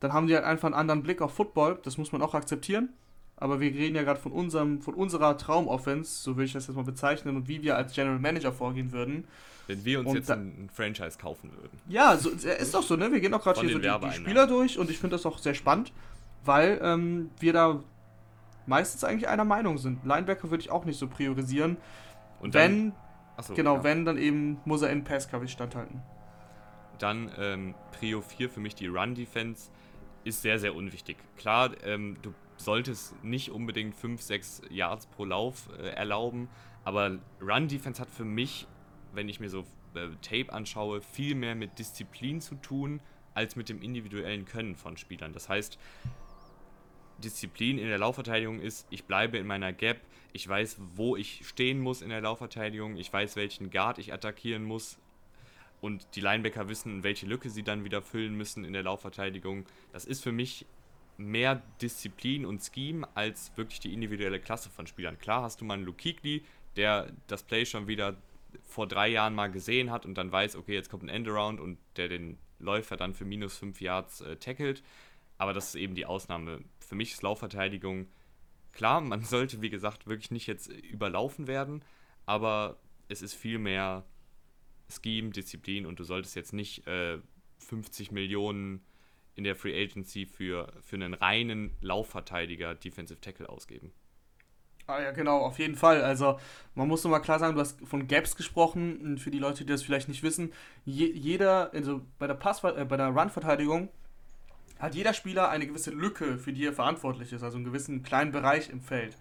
Dann 0.00 0.12
haben 0.12 0.26
die 0.26 0.34
halt 0.34 0.44
einfach 0.44 0.66
einen 0.66 0.74
anderen 0.74 1.02
Blick 1.02 1.22
auf 1.22 1.34
Football, 1.34 1.78
das 1.82 1.98
muss 1.98 2.12
man 2.12 2.22
auch 2.22 2.34
akzeptieren. 2.34 2.90
Aber 3.36 3.60
wir 3.60 3.72
reden 3.72 3.96
ja 3.96 4.02
gerade 4.02 4.20
von 4.20 4.30
unserem, 4.30 4.80
von 4.82 4.94
unserer 4.94 5.36
Traumoffense, 5.36 6.22
so 6.22 6.36
will 6.36 6.44
ich 6.44 6.52
das 6.52 6.68
jetzt 6.68 6.76
mal 6.76 6.84
bezeichnen, 6.84 7.36
und 7.36 7.48
wie 7.48 7.62
wir 7.62 7.76
als 7.76 7.92
General 7.92 8.18
Manager 8.18 8.52
vorgehen 8.52 8.92
würden. 8.92 9.24
Wenn 9.66 9.84
wir 9.84 10.00
uns 10.00 10.08
und 10.08 10.16
jetzt 10.16 10.30
da, 10.30 10.34
ein 10.34 10.70
Franchise 10.72 11.18
kaufen 11.18 11.50
würden. 11.56 11.76
Ja, 11.88 12.16
so, 12.16 12.30
ist 12.30 12.74
doch 12.74 12.82
so, 12.82 12.96
ne? 12.96 13.10
Wir 13.10 13.20
gehen 13.20 13.34
auch 13.34 13.42
gerade 13.42 13.60
hier 13.60 13.70
so 13.70 13.78
die, 13.78 14.06
die, 14.06 14.12
Spieler 14.12 14.46
durch 14.46 14.78
und 14.78 14.90
ich 14.90 14.98
finde 14.98 15.16
das 15.16 15.26
auch 15.26 15.38
sehr 15.38 15.54
spannend, 15.54 15.92
weil 16.44 16.78
ähm, 16.82 17.30
wir 17.40 17.52
da 17.52 17.82
meistens 18.66 19.02
eigentlich 19.02 19.28
einer 19.28 19.44
Meinung 19.44 19.78
sind. 19.78 20.04
Linebacker 20.04 20.50
würde 20.50 20.62
ich 20.62 20.70
auch 20.70 20.84
nicht 20.84 20.98
so 20.98 21.08
priorisieren. 21.08 21.76
Und 22.40 22.54
wenn, 22.54 22.92
achso, 23.42 23.54
genau, 23.54 23.76
ja. 23.76 23.84
wenn, 23.84 24.04
dann 24.04 24.18
eben 24.18 24.60
muss 24.64 24.82
er 24.82 24.90
in 24.90 25.04
Pass-Coverage 25.04 25.52
standhalten. 25.52 26.02
Dann 26.98 27.30
ähm, 27.38 27.74
Prio 27.92 28.20
4 28.20 28.48
für 28.48 28.60
mich 28.60 28.74
die 28.74 28.86
Run-Defense 28.86 29.70
ist 30.24 30.42
sehr, 30.42 30.58
sehr 30.58 30.74
unwichtig. 30.74 31.16
Klar, 31.36 31.70
ähm, 31.84 32.16
du 32.22 32.32
solltest 32.56 33.22
nicht 33.24 33.50
unbedingt 33.50 33.94
5, 33.94 34.22
6 34.22 34.62
Yards 34.70 35.06
pro 35.06 35.24
Lauf 35.24 35.68
äh, 35.78 35.88
erlauben, 35.88 36.48
aber 36.84 37.18
Run-Defense 37.40 38.00
hat 38.00 38.08
für 38.08 38.24
mich 38.24 38.66
wenn 39.12 39.28
ich 39.28 39.40
mir 39.40 39.48
so 39.48 39.64
äh, 39.94 40.08
Tape 40.22 40.52
anschaue, 40.52 41.00
viel 41.00 41.34
mehr 41.34 41.54
mit 41.54 41.78
Disziplin 41.78 42.40
zu 42.40 42.54
tun, 42.56 43.00
als 43.34 43.56
mit 43.56 43.68
dem 43.68 43.80
individuellen 43.80 44.44
Können 44.44 44.76
von 44.76 44.96
Spielern. 44.96 45.32
Das 45.32 45.48
heißt, 45.48 45.78
Disziplin 47.18 47.78
in 47.78 47.88
der 47.88 47.98
Laufverteidigung 47.98 48.60
ist, 48.60 48.86
ich 48.90 49.04
bleibe 49.04 49.38
in 49.38 49.46
meiner 49.46 49.72
Gap, 49.72 50.00
ich 50.32 50.48
weiß, 50.48 50.78
wo 50.94 51.16
ich 51.16 51.46
stehen 51.46 51.80
muss 51.80 52.02
in 52.02 52.08
der 52.08 52.20
Laufverteidigung, 52.20 52.96
ich 52.96 53.12
weiß, 53.12 53.36
welchen 53.36 53.70
Guard 53.70 53.98
ich 53.98 54.12
attackieren 54.12 54.64
muss 54.64 54.98
und 55.80 56.06
die 56.14 56.20
Linebacker 56.20 56.68
wissen, 56.68 57.02
welche 57.02 57.26
Lücke 57.26 57.50
sie 57.50 57.62
dann 57.62 57.84
wieder 57.84 58.02
füllen 58.02 58.34
müssen 58.34 58.64
in 58.64 58.72
der 58.72 58.82
Laufverteidigung. 58.82 59.66
Das 59.92 60.04
ist 60.04 60.22
für 60.22 60.32
mich 60.32 60.66
mehr 61.18 61.62
Disziplin 61.80 62.46
und 62.46 62.62
Scheme 62.62 63.06
als 63.14 63.52
wirklich 63.56 63.80
die 63.80 63.92
individuelle 63.92 64.40
Klasse 64.40 64.70
von 64.70 64.86
Spielern. 64.86 65.18
Klar 65.18 65.42
hast 65.42 65.60
du 65.60 65.64
mal 65.64 65.74
einen 65.74 65.96
Kuechly, 65.96 66.44
der 66.76 67.12
das 67.26 67.42
Play 67.42 67.66
schon 67.66 67.86
wieder 67.86 68.16
vor 68.62 68.86
drei 68.86 69.08
Jahren 69.08 69.34
mal 69.34 69.50
gesehen 69.50 69.90
hat 69.90 70.06
und 70.06 70.14
dann 70.14 70.32
weiß, 70.32 70.56
okay, 70.56 70.74
jetzt 70.74 70.90
kommt 70.90 71.04
ein 71.04 71.08
Endaround 71.08 71.60
und 71.60 71.78
der 71.96 72.08
den 72.08 72.38
Läufer 72.58 72.96
dann 72.96 73.14
für 73.14 73.24
minus 73.24 73.58
fünf 73.58 73.80
Yards 73.80 74.20
äh, 74.20 74.36
tackelt. 74.36 74.82
Aber 75.36 75.52
das 75.52 75.68
ist 75.68 75.74
eben 75.74 75.94
die 75.94 76.06
Ausnahme. 76.06 76.60
Für 76.78 76.94
mich 76.94 77.12
ist 77.12 77.22
Laufverteidigung 77.22 78.06
klar, 78.72 79.00
man 79.00 79.22
sollte, 79.22 79.62
wie 79.62 79.70
gesagt, 79.70 80.06
wirklich 80.06 80.30
nicht 80.30 80.46
jetzt 80.46 80.68
überlaufen 80.68 81.46
werden, 81.46 81.84
aber 82.26 82.78
es 83.08 83.22
ist 83.22 83.34
viel 83.34 83.58
mehr 83.58 84.04
Scheme, 84.88 85.30
Disziplin 85.30 85.86
und 85.86 85.98
du 85.98 86.04
solltest 86.04 86.36
jetzt 86.36 86.52
nicht 86.52 86.86
äh, 86.86 87.18
50 87.58 88.12
Millionen 88.12 88.84
in 89.34 89.44
der 89.44 89.56
Free 89.56 89.82
Agency 89.82 90.26
für, 90.26 90.72
für 90.82 90.96
einen 90.96 91.14
reinen 91.14 91.70
Laufverteidiger 91.80 92.74
Defensive 92.74 93.20
Tackle 93.20 93.48
ausgeben. 93.48 93.92
Ah 94.86 95.00
ja, 95.00 95.12
genau, 95.12 95.38
auf 95.38 95.58
jeden 95.58 95.76
Fall. 95.76 96.02
Also 96.02 96.38
man 96.74 96.88
muss 96.88 97.04
nochmal 97.04 97.22
klar 97.22 97.38
sagen, 97.38 97.54
du 97.54 97.60
hast 97.60 97.80
von 97.86 98.08
Gaps 98.08 98.36
gesprochen. 98.36 99.16
Für 99.16 99.30
die 99.30 99.38
Leute, 99.38 99.64
die 99.64 99.70
das 99.70 99.82
vielleicht 99.82 100.08
nicht 100.08 100.22
wissen, 100.22 100.52
je, 100.84 101.06
jeder, 101.06 101.72
also 101.72 102.02
bei 102.18 102.26
der 102.26 102.34
Pass, 102.34 102.62
äh, 102.64 102.84
bei 102.84 102.96
der 102.96 103.08
Run-Verteidigung 103.08 103.88
hat 104.82 104.96
jeder 104.96 105.14
Spieler 105.14 105.48
eine 105.48 105.68
gewisse 105.68 105.92
Lücke, 105.92 106.38
für 106.38 106.52
die 106.52 106.66
er 106.66 106.72
verantwortlich 106.72 107.32
ist, 107.32 107.44
also 107.44 107.56
einen 107.56 107.64
gewissen 107.64 108.02
kleinen 108.02 108.32
Bereich 108.32 108.68
im 108.68 108.80
Feld. 108.80 109.16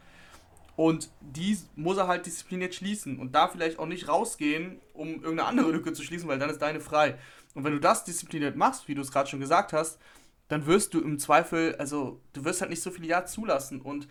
Und 0.76 1.12
die 1.22 1.56
muss 1.76 1.98
er 1.98 2.08
halt 2.08 2.26
diszipliniert 2.26 2.74
schließen 2.74 3.20
und 3.20 3.36
da 3.36 3.48
vielleicht 3.48 3.78
auch 3.78 3.86
nicht 3.86 4.08
rausgehen, 4.08 4.82
um 4.94 5.10
irgendeine 5.10 5.46
andere 5.46 5.72
Lücke 5.72 5.94
zu 5.94 6.02
schließen, 6.02 6.28
weil 6.28 6.40
dann 6.40 6.50
ist 6.50 6.64
deine 6.64 6.80
frei. 6.80 7.16
Und 7.54 7.64
wenn 7.64 7.74
du 7.74 7.80
das 7.80 8.04
diszipliniert 8.04 8.56
machst, 8.56 8.88
wie 8.88 8.96
du 8.96 9.02
es 9.02 9.12
gerade 9.12 9.30
schon 9.30 9.40
gesagt 9.40 9.72
hast, 9.72 10.00
dann 10.48 10.66
wirst 10.66 10.96
du 10.96 11.00
im 11.00 11.20
Zweifel, 11.20 11.76
also 11.76 12.20
du 12.34 12.44
wirst 12.44 12.62
halt 12.62 12.72
nicht 12.72 12.82
so 12.82 12.90
viele 12.90 13.08
Yards 13.08 13.34
zulassen. 13.34 13.82
Und 13.82 14.08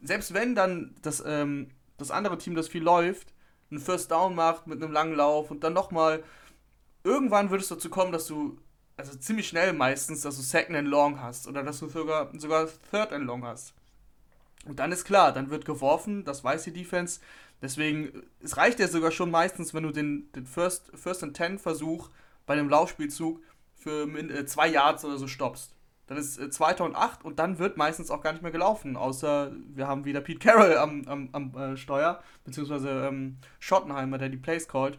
selbst 0.00 0.32
wenn 0.32 0.54
dann 0.54 0.94
das, 1.02 1.22
ähm, 1.26 1.72
das 1.98 2.10
andere 2.10 2.38
Team, 2.38 2.54
das 2.54 2.68
viel 2.68 2.82
läuft, 2.82 3.34
einen 3.70 3.80
First 3.80 4.10
Down 4.10 4.34
macht 4.34 4.66
mit 4.66 4.82
einem 4.82 4.92
langen 4.92 5.14
Lauf 5.14 5.50
und 5.50 5.62
dann 5.62 5.74
nochmal, 5.74 6.24
irgendwann 7.04 7.50
würdest 7.50 7.70
du 7.70 7.74
dazu 7.74 7.90
kommen, 7.90 8.12
dass 8.12 8.26
du 8.26 8.56
also 8.96 9.16
ziemlich 9.18 9.48
schnell 9.48 9.72
meistens, 9.72 10.22
dass 10.22 10.36
du 10.36 10.42
Second 10.42 10.76
and 10.76 10.88
Long 10.88 11.20
hast 11.20 11.46
oder 11.46 11.62
dass 11.62 11.78
du 11.80 11.88
sogar, 11.88 12.30
sogar 12.38 12.68
Third 12.90 13.12
and 13.12 13.26
Long 13.26 13.44
hast. 13.44 13.74
Und 14.64 14.78
dann 14.78 14.90
ist 14.90 15.04
klar, 15.04 15.32
dann 15.32 15.50
wird 15.50 15.64
geworfen, 15.64 16.24
das 16.24 16.42
weiß 16.42 16.64
die 16.64 16.72
Defense. 16.72 17.20
Deswegen, 17.62 18.24
es 18.42 18.56
reicht 18.56 18.80
ja 18.80 18.88
sogar 18.88 19.10
schon 19.10 19.30
meistens, 19.30 19.74
wenn 19.74 19.84
du 19.84 19.92
den, 19.92 20.30
den 20.32 20.46
First, 20.46 20.90
First 20.94 21.22
and 21.22 21.36
Ten 21.36 21.58
Versuch 21.58 22.10
bei 22.46 22.54
einem 22.54 22.68
Laufspielzug 22.68 23.40
für 23.74 24.08
äh, 24.16 24.46
zwei 24.46 24.68
Yards 24.68 25.04
oder 25.04 25.18
so 25.18 25.28
stoppst. 25.28 25.72
Dann 26.06 26.18
ist 26.18 26.38
äh, 26.38 26.50
zweiter 26.50 26.84
und 26.84 26.96
acht 26.96 27.24
und 27.24 27.38
dann 27.38 27.58
wird 27.58 27.76
meistens 27.76 28.10
auch 28.10 28.22
gar 28.22 28.32
nicht 28.32 28.42
mehr 28.42 28.52
gelaufen, 28.52 28.96
außer 28.96 29.52
wir 29.74 29.86
haben 29.86 30.04
wieder 30.04 30.20
Pete 30.20 30.38
Carroll 30.38 30.76
am, 30.76 31.06
am, 31.06 31.28
am 31.32 31.56
äh, 31.56 31.76
Steuer, 31.76 32.22
beziehungsweise 32.44 33.06
ähm, 33.06 33.38
Schottenheimer, 33.58 34.18
der 34.18 34.28
die 34.28 34.36
Plays 34.36 34.68
callt 34.68 34.98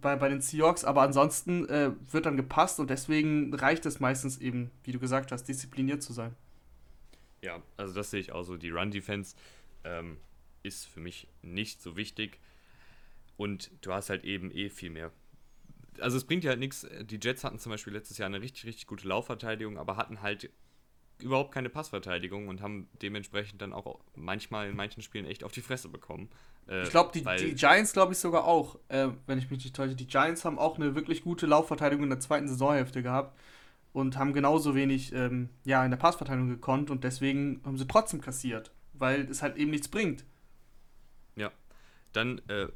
bei, 0.00 0.16
bei 0.16 0.28
den 0.28 0.40
Seahawks, 0.40 0.84
aber 0.84 1.02
ansonsten 1.02 1.68
äh, 1.68 1.92
wird 2.10 2.26
dann 2.26 2.36
gepasst 2.36 2.80
und 2.80 2.90
deswegen 2.90 3.54
reicht 3.54 3.86
es 3.86 4.00
meistens 4.00 4.38
eben, 4.38 4.70
wie 4.84 4.92
du 4.92 4.98
gesagt 4.98 5.32
hast, 5.32 5.44
diszipliniert 5.44 6.02
zu 6.02 6.12
sein. 6.12 6.34
Ja, 7.42 7.62
also 7.76 7.94
das 7.94 8.10
sehe 8.10 8.20
ich 8.20 8.32
auch 8.32 8.42
so. 8.42 8.56
Die 8.56 8.70
Run-Defense 8.70 9.36
ähm, 9.84 10.18
ist 10.62 10.86
für 10.86 11.00
mich 11.00 11.28
nicht 11.42 11.80
so 11.82 11.96
wichtig 11.96 12.38
und 13.36 13.70
du 13.82 13.92
hast 13.92 14.10
halt 14.10 14.24
eben 14.24 14.50
eh 14.50 14.68
viel 14.68 14.90
mehr. 14.90 15.12
Also 16.00 16.16
es 16.16 16.24
bringt 16.24 16.44
ja 16.44 16.50
halt 16.50 16.60
nichts. 16.60 16.86
Die 17.02 17.18
Jets 17.22 17.44
hatten 17.44 17.58
zum 17.58 17.70
Beispiel 17.70 17.92
letztes 17.92 18.18
Jahr 18.18 18.26
eine 18.26 18.40
richtig, 18.40 18.66
richtig 18.66 18.86
gute 18.86 19.08
Laufverteidigung, 19.08 19.78
aber 19.78 19.96
hatten 19.96 20.20
halt 20.20 20.50
überhaupt 21.18 21.52
keine 21.52 21.70
Passverteidigung 21.70 22.48
und 22.48 22.60
haben 22.60 22.88
dementsprechend 23.00 23.62
dann 23.62 23.72
auch 23.72 24.00
manchmal 24.14 24.68
in 24.68 24.76
manchen 24.76 25.02
Spielen 25.02 25.24
echt 25.24 25.44
auf 25.44 25.52
die 25.52 25.62
Fresse 25.62 25.88
bekommen. 25.88 26.28
Äh, 26.68 26.82
ich 26.82 26.90
glaube, 26.90 27.10
die, 27.12 27.22
die, 27.22 27.54
Giants, 27.54 27.92
glaube 27.92 28.12
ich, 28.12 28.18
sogar 28.18 28.44
auch, 28.44 28.78
äh, 28.88 29.08
wenn 29.26 29.38
ich 29.38 29.50
mich 29.50 29.62
nicht 29.64 29.76
täusche. 29.76 29.94
Die 29.94 30.06
Giants 30.06 30.44
haben 30.44 30.58
auch 30.58 30.76
eine 30.76 30.94
wirklich 30.94 31.22
gute 31.22 31.46
Laufverteidigung 31.46 32.04
in 32.04 32.10
der 32.10 32.20
zweiten 32.20 32.48
Saisonhälfte 32.48 33.02
gehabt 33.02 33.38
und 33.92 34.18
haben 34.18 34.32
genauso 34.32 34.74
wenig 34.74 35.12
ähm, 35.12 35.48
ja, 35.64 35.84
in 35.84 35.90
der 35.90 35.98
Passverteidigung 35.98 36.50
gekonnt 36.50 36.90
und 36.90 37.04
deswegen 37.04 37.60
haben 37.64 37.78
sie 37.78 37.86
trotzdem 37.86 38.20
kassiert, 38.20 38.70
weil 38.92 39.22
es 39.30 39.42
halt 39.42 39.56
eben 39.56 39.70
nichts 39.70 39.88
bringt. 39.88 40.24
Ja, 41.34 41.50
dann, 42.12 42.42
äh, 42.48 42.68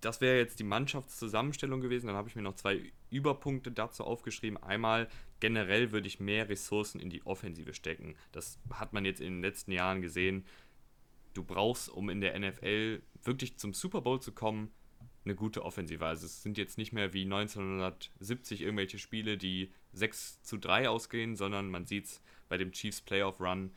das 0.00 0.20
wäre 0.20 0.38
jetzt 0.38 0.58
die 0.58 0.64
Mannschaftszusammenstellung 0.64 1.80
gewesen. 1.80 2.06
Dann 2.06 2.16
habe 2.16 2.28
ich 2.28 2.36
mir 2.36 2.42
noch 2.42 2.54
zwei 2.54 2.92
Überpunkte 3.10 3.70
dazu 3.70 4.04
aufgeschrieben. 4.04 4.60
Einmal, 4.62 5.08
generell 5.40 5.92
würde 5.92 6.08
ich 6.08 6.20
mehr 6.20 6.48
Ressourcen 6.48 7.00
in 7.00 7.10
die 7.10 7.24
Offensive 7.24 7.74
stecken. 7.74 8.16
Das 8.32 8.58
hat 8.70 8.92
man 8.92 9.04
jetzt 9.04 9.20
in 9.20 9.34
den 9.34 9.42
letzten 9.42 9.72
Jahren 9.72 10.02
gesehen 10.02 10.44
du 11.34 11.44
brauchst, 11.44 11.88
um 11.88 12.10
in 12.10 12.20
der 12.20 12.38
NFL 12.38 13.02
wirklich 13.22 13.58
zum 13.58 13.74
Super 13.74 14.00
Bowl 14.00 14.20
zu 14.20 14.32
kommen, 14.32 14.72
eine 15.24 15.34
gute 15.34 15.64
Offensive. 15.64 16.04
Also 16.04 16.26
es 16.26 16.42
sind 16.42 16.58
jetzt 16.58 16.78
nicht 16.78 16.92
mehr 16.92 17.12
wie 17.12 17.22
1970 17.22 18.62
irgendwelche 18.62 18.98
Spiele, 18.98 19.38
die 19.38 19.72
6 19.92 20.42
zu 20.42 20.58
3 20.58 20.88
ausgehen, 20.88 21.36
sondern 21.36 21.70
man 21.70 21.86
sieht 21.86 22.06
es 22.06 22.22
bei 22.48 22.58
dem 22.58 22.72
Chiefs 22.72 23.00
Playoff 23.00 23.40
Run. 23.40 23.72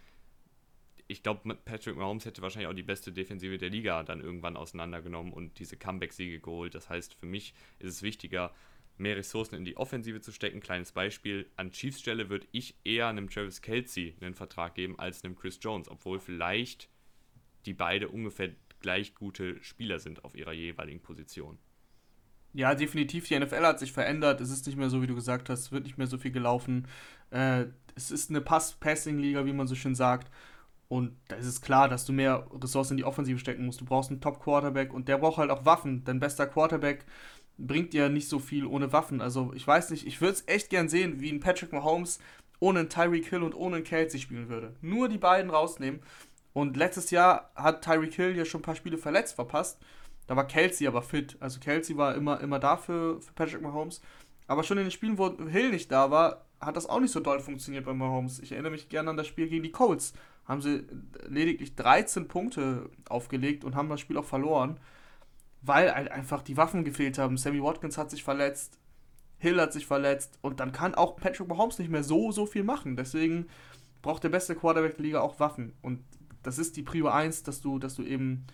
Ich 1.08 1.22
glaube, 1.22 1.56
Patrick 1.56 1.98
Mahomes 1.98 2.26
hätte 2.26 2.42
wahrscheinlich 2.42 2.68
auch 2.68 2.74
die 2.74 2.82
beste 2.82 3.12
Defensive 3.12 3.60
der 3.60 3.70
Liga 3.70 4.02
dann 4.02 4.22
irgendwann 4.22 4.58
auseinandergenommen 4.58 5.34
und 5.34 5.60
diese 5.60 5.78
Comeback-Siege 5.78 6.40
geholt. 6.40 6.74
Das 6.74 6.90
heißt, 6.90 7.14
für 7.14 7.28
mich 7.28 7.54
ist 7.78 7.90
es 7.90 8.02
wichtiger, 8.02 8.54
mehr 8.98 9.16
Ressourcen 9.16 9.56
in 9.56 9.66
die 9.66 9.78
Offensive 9.78 10.22
zu 10.22 10.32
stecken. 10.32 10.62
Kleines 10.62 10.94
Beispiel: 10.94 11.52
An 11.58 11.72
Chiefs 11.72 12.00
Stelle 12.00 12.30
würde 12.30 12.48
ich 12.52 12.76
eher 12.84 13.08
einem 13.08 13.30
Travis 13.30 13.62
Kelsey 13.62 14.16
einen 14.20 14.34
Vertrag 14.34 14.74
geben 14.74 14.98
als 14.98 15.24
einem 15.24 15.36
Chris 15.36 15.60
Jones, 15.62 15.90
obwohl 15.90 16.20
vielleicht 16.20 16.90
die 17.66 17.74
beide 17.74 18.10
ungefähr 18.10 18.52
gleich 18.80 19.16
gute 19.16 19.62
Spieler 19.64 20.00
sind 20.00 20.24
auf 20.24 20.36
ihrer 20.36 20.54
jeweiligen 20.54 21.02
Position. 21.02 21.58
Ja, 22.54 22.74
definitiv. 22.74 23.28
Die 23.28 23.38
NFL 23.38 23.66
hat 23.66 23.80
sich 23.80 23.92
verändert. 23.92 24.40
Es 24.40 24.50
ist 24.50 24.66
nicht 24.66 24.78
mehr 24.78 24.90
so, 24.90 25.02
wie 25.02 25.08
du 25.08 25.16
gesagt 25.16 25.50
hast. 25.50 25.60
Es 25.60 25.72
wird 25.72 25.84
nicht 25.84 25.98
mehr 25.98 26.08
so 26.08 26.18
viel 26.18 26.32
gelaufen. 26.32 26.88
Äh, 27.32 27.66
es 27.96 28.12
ist 28.12 28.30
eine 28.30 28.40
Pass-Passing-Liga, 28.42 29.46
wie 29.46 29.54
man 29.54 29.68
so 29.68 29.76
schön 29.76 29.96
sagt. 29.96 30.32
Und 30.88 31.18
da 31.28 31.36
ist 31.36 31.48
es 31.48 31.62
klar, 31.62 31.90
dass 31.90 32.06
du 32.06 32.14
mehr 32.14 32.48
Ressourcen 32.54 32.94
in 32.94 32.98
die 32.98 33.04
Offensive 33.04 33.40
stecken 33.40 33.66
musst. 33.66 33.82
Du 33.82 33.86
brauchst 33.86 34.10
einen 34.10 34.22
Top-Quarterback 34.22 34.94
und 34.94 35.08
der 35.08 35.18
braucht 35.18 35.38
halt 35.38 35.52
auch 35.52 35.66
Waffen. 35.66 36.04
Dein 36.06 36.20
bester 36.20 36.48
Quarterback 36.48 37.06
bringt 37.58 37.94
dir 37.94 38.08
nicht 38.08 38.30
so 38.30 38.40
viel 38.40 38.66
ohne 38.66 38.94
Waffen. 38.94 39.20
Also 39.20 39.52
ich 39.54 39.66
weiß 39.66 39.90
nicht, 39.90 40.06
ich 40.06 40.22
würde 40.22 40.34
es 40.34 40.48
echt 40.48 40.70
gern 40.70 40.88
sehen, 40.88 41.20
wie 41.20 41.32
ein 41.32 41.40
Patrick 41.40 41.74
Mahomes 41.74 42.20
ohne 42.60 42.80
einen 42.80 42.90
Tyreek 42.90 43.28
Hill 43.28 43.44
und 43.44 43.54
ohne 43.54 43.78
einen 43.78 43.86
Kelsey 43.86 44.20
spielen 44.20 44.48
würde. 44.48 44.76
Nur 44.82 45.10
die 45.10 45.18
beiden 45.18 45.52
rausnehmen 45.52 46.00
und 46.56 46.78
letztes 46.78 47.12
Jahr 47.12 47.52
hat 47.54 47.84
Tyreek 47.84 48.14
Hill 48.14 48.38
ja 48.38 48.46
schon 48.46 48.62
ein 48.62 48.64
paar 48.64 48.78
Spiele 48.78 48.98
verletzt 48.98 49.36
verpasst. 49.36 49.78
Da 50.26 50.38
war 50.38 50.48
Kelsey 50.48 50.88
aber 50.88 51.02
fit. 51.02 51.36
Also 51.42 51.60
Kelsey 51.60 51.98
war 51.98 52.16
immer, 52.16 52.40
immer 52.40 52.60
da 52.60 52.78
für, 52.78 53.22
für 53.22 53.34
Patrick 53.34 53.62
Mahomes. 53.62 54.02
Aber 54.48 54.64
schon 54.64 54.78
in 54.78 54.86
den 54.86 54.92
Spielen, 54.92 55.18
wo 55.18 55.38
Hill 55.50 55.72
nicht 55.72 55.92
da 55.92 56.12
war, 56.12 56.46
hat 56.62 56.78
das 56.78 56.88
auch 56.88 57.02
nicht 57.02 57.12
so 57.12 57.20
doll 57.20 57.42
funktioniert 57.42 57.84
bei 57.84 57.94
Mahomes. 57.94 58.40
Ich 58.40 58.54
erinnere 58.54 58.72
mich 58.72 58.88
gerne 58.88 59.10
an 59.10 59.18
das 59.18 59.28
Spiel 59.28 59.50
gegen 59.50 59.64
die 59.64 59.72
Colts. 59.74 60.14
Haben 60.46 60.62
sie 60.62 60.88
lediglich 61.28 61.76
13 61.76 62.30
Punkte 62.30 62.90
aufgelegt 63.10 63.66
und 63.66 63.76
haben 63.76 63.90
das 63.90 64.00
Spiel 64.00 64.18
auch 64.18 64.24
verloren, 64.24 64.80
weil 65.62 65.94
halt 65.94 66.10
einfach 66.10 66.42
die 66.42 66.56
Waffen 66.56 66.86
gefehlt 66.86 67.18
haben. 67.18 67.36
Sammy 67.36 67.62
Watkins 67.62 67.98
hat 67.98 68.12
sich 68.12 68.24
verletzt, 68.24 68.80
Hill 69.40 69.60
hat 69.60 69.74
sich 69.74 69.86
verletzt 69.86 70.40
und 70.42 70.62
dann 70.62 70.72
kann 70.72 70.96
auch 70.96 71.18
Patrick 71.18 71.50
Mahomes 71.50 71.80
nicht 71.80 71.92
mehr 71.92 72.04
so, 72.04 72.32
so 72.32 72.46
viel 72.46 72.64
machen. 72.64 72.96
Deswegen 72.96 73.48
braucht 74.02 74.24
der 74.24 74.30
beste 74.30 74.56
Quarterback 74.56 74.96
der 74.96 75.04
Liga 75.04 75.20
auch 75.20 75.42
Waffen. 75.42 75.74
Und 75.82 76.00
das 76.46 76.60
ist 76.60 76.78
die 76.78 76.84
Prio 76.84 77.08
1, 77.08 77.44
dass 77.44 77.62
du, 77.62 77.80
dass 77.80 77.96
du 77.96 78.04
eben, 78.04 78.46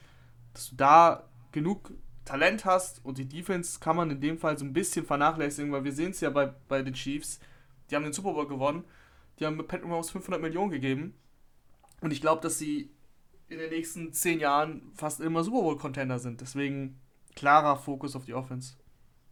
dass 0.53 0.69
du 0.69 0.75
da 0.75 1.29
genug 1.51 1.91
Talent 2.23 2.65
hast 2.65 3.03
und 3.03 3.17
die 3.17 3.27
Defense 3.27 3.79
kann 3.79 3.95
man 3.97 4.09
in 4.09 4.21
dem 4.21 4.37
Fall 4.37 4.57
so 4.57 4.63
ein 4.63 4.73
bisschen 4.73 5.05
vernachlässigen, 5.05 5.71
weil 5.71 5.83
wir 5.83 5.91
sehen 5.91 6.11
es 6.11 6.21
ja 6.21 6.29
bei, 6.29 6.47
bei 6.67 6.81
den 6.81 6.93
Chiefs, 6.93 7.39
die 7.89 7.95
haben 7.95 8.03
den 8.03 8.13
Super 8.13 8.33
Bowl 8.33 8.47
gewonnen, 8.47 8.85
die 9.39 9.45
haben 9.45 9.57
Patrick 9.57 9.85
Mahomes 9.85 10.11
500 10.11 10.41
Millionen 10.41 10.71
gegeben 10.71 11.15
und 11.99 12.11
ich 12.11 12.21
glaube, 12.21 12.41
dass 12.41 12.57
sie 12.57 12.91
in 13.49 13.57
den 13.57 13.69
nächsten 13.69 14.13
10 14.13 14.39
Jahren 14.39 14.91
fast 14.93 15.19
immer 15.19 15.43
Super 15.43 15.61
Bowl 15.61 15.77
Contender 15.77 16.19
sind, 16.19 16.39
deswegen 16.39 17.01
klarer 17.35 17.75
Fokus 17.75 18.15
auf 18.15 18.25
die 18.25 18.33
Offense. 18.33 18.75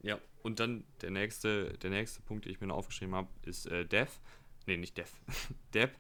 Ja, 0.02 0.18
und 0.42 0.60
dann 0.60 0.84
der 1.02 1.12
nächste, 1.12 1.78
der 1.78 1.92
nächste 1.92 2.22
Punkt, 2.22 2.46
den 2.46 2.52
ich 2.52 2.60
mir 2.60 2.68
noch 2.68 2.78
aufgeschrieben 2.78 3.16
habe, 3.16 3.30
ist 3.46 3.68
äh, 3.68 3.86
Dev. 3.86 4.12
Nee, 4.66 4.78
nicht 4.78 4.98
Dev. 4.98 5.12
Depp. 5.74 5.92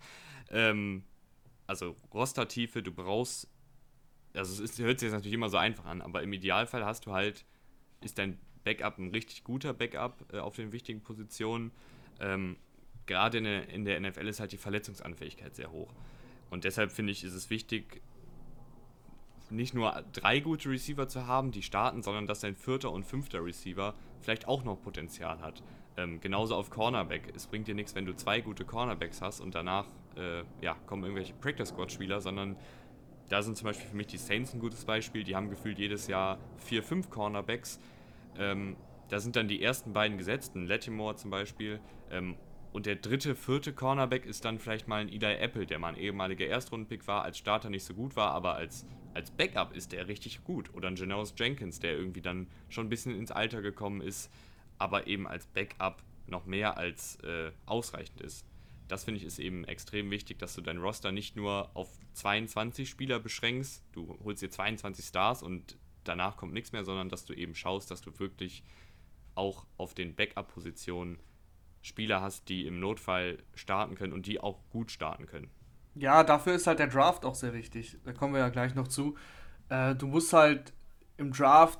Ähm, 0.49 1.03
also 1.69 1.95
Rostertiefe, 2.11 2.81
du 2.81 2.91
brauchst, 2.91 3.47
also 4.33 4.51
es 4.63 4.71
ist, 4.71 4.79
hört 4.79 4.99
sich 4.99 5.07
jetzt 5.07 5.13
natürlich 5.13 5.35
immer 5.35 5.49
so 5.49 5.57
einfach 5.57 5.85
an, 5.85 6.01
aber 6.01 6.23
im 6.23 6.33
Idealfall 6.33 6.83
hast 6.83 7.05
du 7.05 7.11
halt, 7.11 7.45
ist 8.01 8.17
dein 8.17 8.39
Backup 8.63 8.97
ein 8.97 9.11
richtig 9.11 9.43
guter 9.43 9.71
Backup 9.71 10.33
äh, 10.33 10.39
auf 10.39 10.55
den 10.55 10.71
wichtigen 10.71 11.01
Positionen. 11.01 11.71
Ähm, 12.19 12.57
Gerade 13.05 13.37
in 13.37 13.43
der, 13.43 13.69
in 13.69 13.85
der 13.85 13.99
NFL 13.99 14.27
ist 14.27 14.39
halt 14.39 14.51
die 14.51 14.57
Verletzungsanfähigkeit 14.57 15.55
sehr 15.55 15.71
hoch. 15.71 15.93
Und 16.49 16.63
deshalb 16.63 16.91
finde 16.91 17.11
ich, 17.11 17.23
ist 17.23 17.33
es 17.33 17.51
wichtig, 17.51 18.01
nicht 19.51 19.75
nur 19.75 20.03
drei 20.11 20.39
gute 20.39 20.69
Receiver 20.69 21.07
zu 21.07 21.27
haben, 21.27 21.51
die 21.51 21.61
starten, 21.61 22.01
sondern 22.01 22.25
dass 22.25 22.39
dein 22.39 22.55
vierter 22.55 22.91
und 22.91 23.03
fünfter 23.05 23.45
Receiver 23.45 23.93
vielleicht 24.21 24.47
auch 24.47 24.63
noch 24.63 24.81
Potenzial 24.81 25.39
hat. 25.41 25.61
Ähm, 25.97 26.19
genauso 26.19 26.55
auf 26.55 26.71
Cornerback. 26.71 27.31
Es 27.35 27.45
bringt 27.45 27.67
dir 27.67 27.75
nichts, 27.75 27.93
wenn 27.93 28.05
du 28.05 28.15
zwei 28.15 28.41
gute 28.41 28.65
Cornerbacks 28.65 29.21
hast 29.21 29.39
und 29.39 29.53
danach 29.53 29.85
äh, 30.15 30.43
ja, 30.61 30.75
kommen 30.85 31.03
irgendwelche 31.03 31.33
Practice 31.33 31.69
Squad 31.69 31.91
Spieler, 31.91 32.21
sondern 32.21 32.55
da 33.29 33.41
sind 33.41 33.57
zum 33.57 33.65
Beispiel 33.65 33.87
für 33.87 33.95
mich 33.95 34.07
die 34.07 34.17
Saints 34.17 34.53
ein 34.53 34.59
gutes 34.59 34.85
Beispiel. 34.85 35.23
Die 35.23 35.35
haben 35.35 35.49
gefühlt 35.49 35.79
jedes 35.79 36.07
Jahr 36.07 36.39
vier, 36.57 36.83
fünf 36.83 37.09
Cornerbacks. 37.09 37.79
Ähm, 38.37 38.75
da 39.09 39.19
sind 39.19 39.35
dann 39.35 39.47
die 39.47 39.61
ersten 39.61 39.93
beiden 39.93 40.17
gesetzt, 40.17 40.55
ein 40.55 40.67
Latimore 40.67 41.15
zum 41.15 41.29
Beispiel. 41.29 41.79
Ähm, 42.11 42.35
Und 42.71 42.85
der 42.85 42.95
dritte, 42.95 43.35
vierte 43.35 43.73
Cornerback 43.73 44.25
ist 44.25 44.45
dann 44.45 44.59
vielleicht 44.59 44.87
mal 44.87 45.01
ein 45.01 45.09
Eli 45.09 45.35
Apple, 45.39 45.65
der 45.65 45.79
mal 45.79 45.89
ein 45.89 45.97
ehemaliger 45.97 46.45
Erstrundenpick 46.45 47.07
war, 47.07 47.23
als 47.23 47.39
Starter 47.39 47.71
nicht 47.71 47.83
so 47.83 47.95
gut 47.95 48.15
war, 48.15 48.31
aber 48.31 48.53
als, 48.53 48.85
als 49.15 49.31
Backup 49.31 49.75
ist 49.75 49.91
der 49.91 50.07
richtig 50.07 50.43
gut. 50.43 50.71
Oder 50.75 50.87
ein 50.89 50.95
Janoris 50.95 51.33
Jenkins, 51.35 51.79
der 51.79 51.93
irgendwie 51.93 52.21
dann 52.21 52.47
schon 52.69 52.85
ein 52.85 52.89
bisschen 52.89 53.15
ins 53.15 53.31
Alter 53.31 53.63
gekommen 53.63 54.01
ist, 54.01 54.31
aber 54.77 55.07
eben 55.07 55.27
als 55.27 55.47
Backup 55.47 56.03
noch 56.27 56.45
mehr 56.45 56.77
als 56.77 57.17
äh, 57.23 57.51
ausreichend 57.65 58.21
ist. 58.21 58.45
Das 58.89 59.05
finde 59.05 59.19
ich 59.19 59.25
ist 59.25 59.39
eben 59.39 59.63
extrem 59.63 60.11
wichtig, 60.11 60.39
dass 60.39 60.55
du 60.55 60.61
dein 60.61 60.79
Roster 60.79 61.11
nicht 61.11 61.35
nur 61.35 61.69
auf 61.75 61.87
22 62.13 62.89
Spieler 62.89 63.19
beschränkst, 63.19 63.83
du 63.93 64.17
holst 64.23 64.41
dir 64.41 64.49
22 64.49 65.05
Stars 65.05 65.43
und 65.43 65.77
danach 66.03 66.35
kommt 66.35 66.53
nichts 66.53 66.71
mehr, 66.71 66.83
sondern 66.83 67.07
dass 67.07 67.23
du 67.23 67.33
eben 67.33 67.55
schaust, 67.55 67.91
dass 67.91 68.01
du 68.01 68.17
wirklich 68.19 68.63
auch 69.35 69.65
auf 69.77 69.93
den 69.93 70.15
Backup-Positionen 70.15 71.19
Spieler 71.81 72.21
hast, 72.21 72.49
die 72.49 72.65
im 72.65 72.79
Notfall 72.79 73.37
starten 73.55 73.95
können 73.95 74.11
und 74.11 74.25
die 74.25 74.41
auch 74.41 74.59
gut 74.69 74.91
starten 74.91 75.27
können. 75.27 75.49
Ja, 75.95 76.23
dafür 76.23 76.55
ist 76.55 76.67
halt 76.67 76.79
der 76.79 76.87
Draft 76.87 77.25
auch 77.25 77.35
sehr 77.35 77.53
wichtig. 77.53 77.97
Da 78.03 78.11
kommen 78.11 78.33
wir 78.33 78.41
ja 78.41 78.49
gleich 78.49 78.75
noch 78.75 78.87
zu. 78.87 79.15
Äh, 79.69 79.95
du 79.95 80.07
musst 80.07 80.33
halt 80.33 80.73
im 81.17 81.31
Draft, 81.31 81.79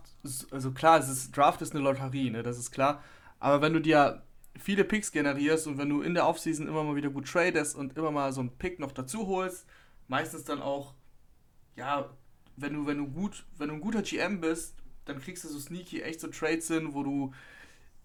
also 0.52 0.72
klar, 0.72 1.00
es 1.00 1.10
ist, 1.10 1.36
Draft 1.36 1.62
ist 1.62 1.74
eine 1.74 1.84
Lotterie, 1.84 2.30
ne, 2.30 2.44
das 2.44 2.58
ist 2.58 2.72
klar. 2.72 3.04
Aber 3.40 3.62
wenn 3.62 3.74
du 3.74 3.82
dir 3.82 4.24
viele 4.60 4.84
Picks 4.84 5.12
generierst 5.12 5.68
und 5.68 5.78
wenn 5.78 5.90
du 5.90 6.02
in 6.02 6.14
der 6.14 6.28
Offseason 6.28 6.68
immer 6.68 6.84
mal 6.84 6.96
wieder 6.96 7.10
gut 7.10 7.28
tradest 7.28 7.76
und 7.76 7.98
immer 7.98 8.12
mal 8.12 8.32
so 8.32 8.42
einen 8.42 8.58
Pick 8.58 8.80
noch 8.80 8.92
dazu 8.92 9.28
holst, 9.28 9.66
meistens 10.08 10.44
dann 10.44 10.62
auch, 10.62 10.94
ja, 11.76 12.10
wenn 12.58 12.74
du, 12.74 12.86
wenn 12.86 12.98
du 12.98 13.08
gut, 13.08 13.46
wenn 13.58 13.70
du 13.70 13.76
ein 13.76 13.82
guter 13.82 14.02
GM 14.02 14.42
bist, 14.42 14.76
dann 15.06 15.20
kriegst 15.20 15.44
du 15.44 15.48
so 15.48 15.60
sneaky 15.60 16.02
echt 16.02 16.20
so 16.20 16.28
Trades 16.28 16.68
hin, 16.68 16.94
wo 16.94 17.04
du 17.04 17.34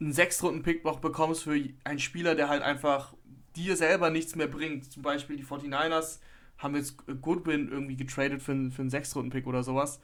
einen 0.00 0.12
Sechstrunden-Pick 0.12 0.84
noch 0.84 1.00
bekommst 1.00 1.44
für 1.44 1.60
einen 1.84 1.98
Spieler, 1.98 2.34
der 2.34 2.48
halt 2.48 2.62
einfach 2.62 3.14
dir 3.56 3.76
selber 3.76 4.10
nichts 4.10 4.34
mehr 4.36 4.48
bringt. 4.48 4.90
Zum 4.90 5.02
Beispiel 5.02 5.36
die 5.36 5.44
49ers 5.44 6.18
haben 6.58 6.76
jetzt 6.76 6.96
Goodwin 7.20 7.68
irgendwie 7.68 7.96
getradet 7.96 8.42
für, 8.42 8.52
einen, 8.52 8.72
für 8.72 8.82
einen 8.82 8.90
Sechstrunden-Pick 8.90 9.46
oder 9.46 9.62
sowas. 9.62 10.00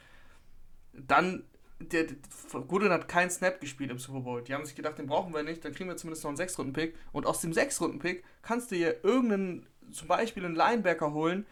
Dann, 0.92 1.44
der, 1.80 2.04
der, 2.04 2.16
Goodwin 2.68 2.92
hat 2.92 3.08
keinen 3.08 3.30
Snap 3.30 3.60
gespielt 3.60 3.90
im 3.90 3.98
Super 3.98 4.20
Bowl. 4.20 4.42
Die 4.42 4.54
haben 4.54 4.64
sich 4.64 4.74
gedacht, 4.74 4.98
den 4.98 5.06
brauchen 5.06 5.32
wir 5.32 5.42
nicht, 5.42 5.64
dann 5.64 5.72
kriegen 5.72 5.88
wir 5.88 5.96
zumindest 5.96 6.24
noch 6.24 6.30
einen 6.30 6.36
Sechstrunden-Pick. 6.36 6.94
Und 7.12 7.26
aus 7.26 7.40
dem 7.40 7.52
Sechstrunden-Pick 7.52 8.24
kannst 8.42 8.70
du 8.70 8.76
dir 8.76 9.02
irgendeinen, 9.02 9.66
zum 9.90 10.08
Beispiel 10.08 10.44
einen 10.44 10.54
Linebacker 10.54 11.12
holen, 11.12 11.46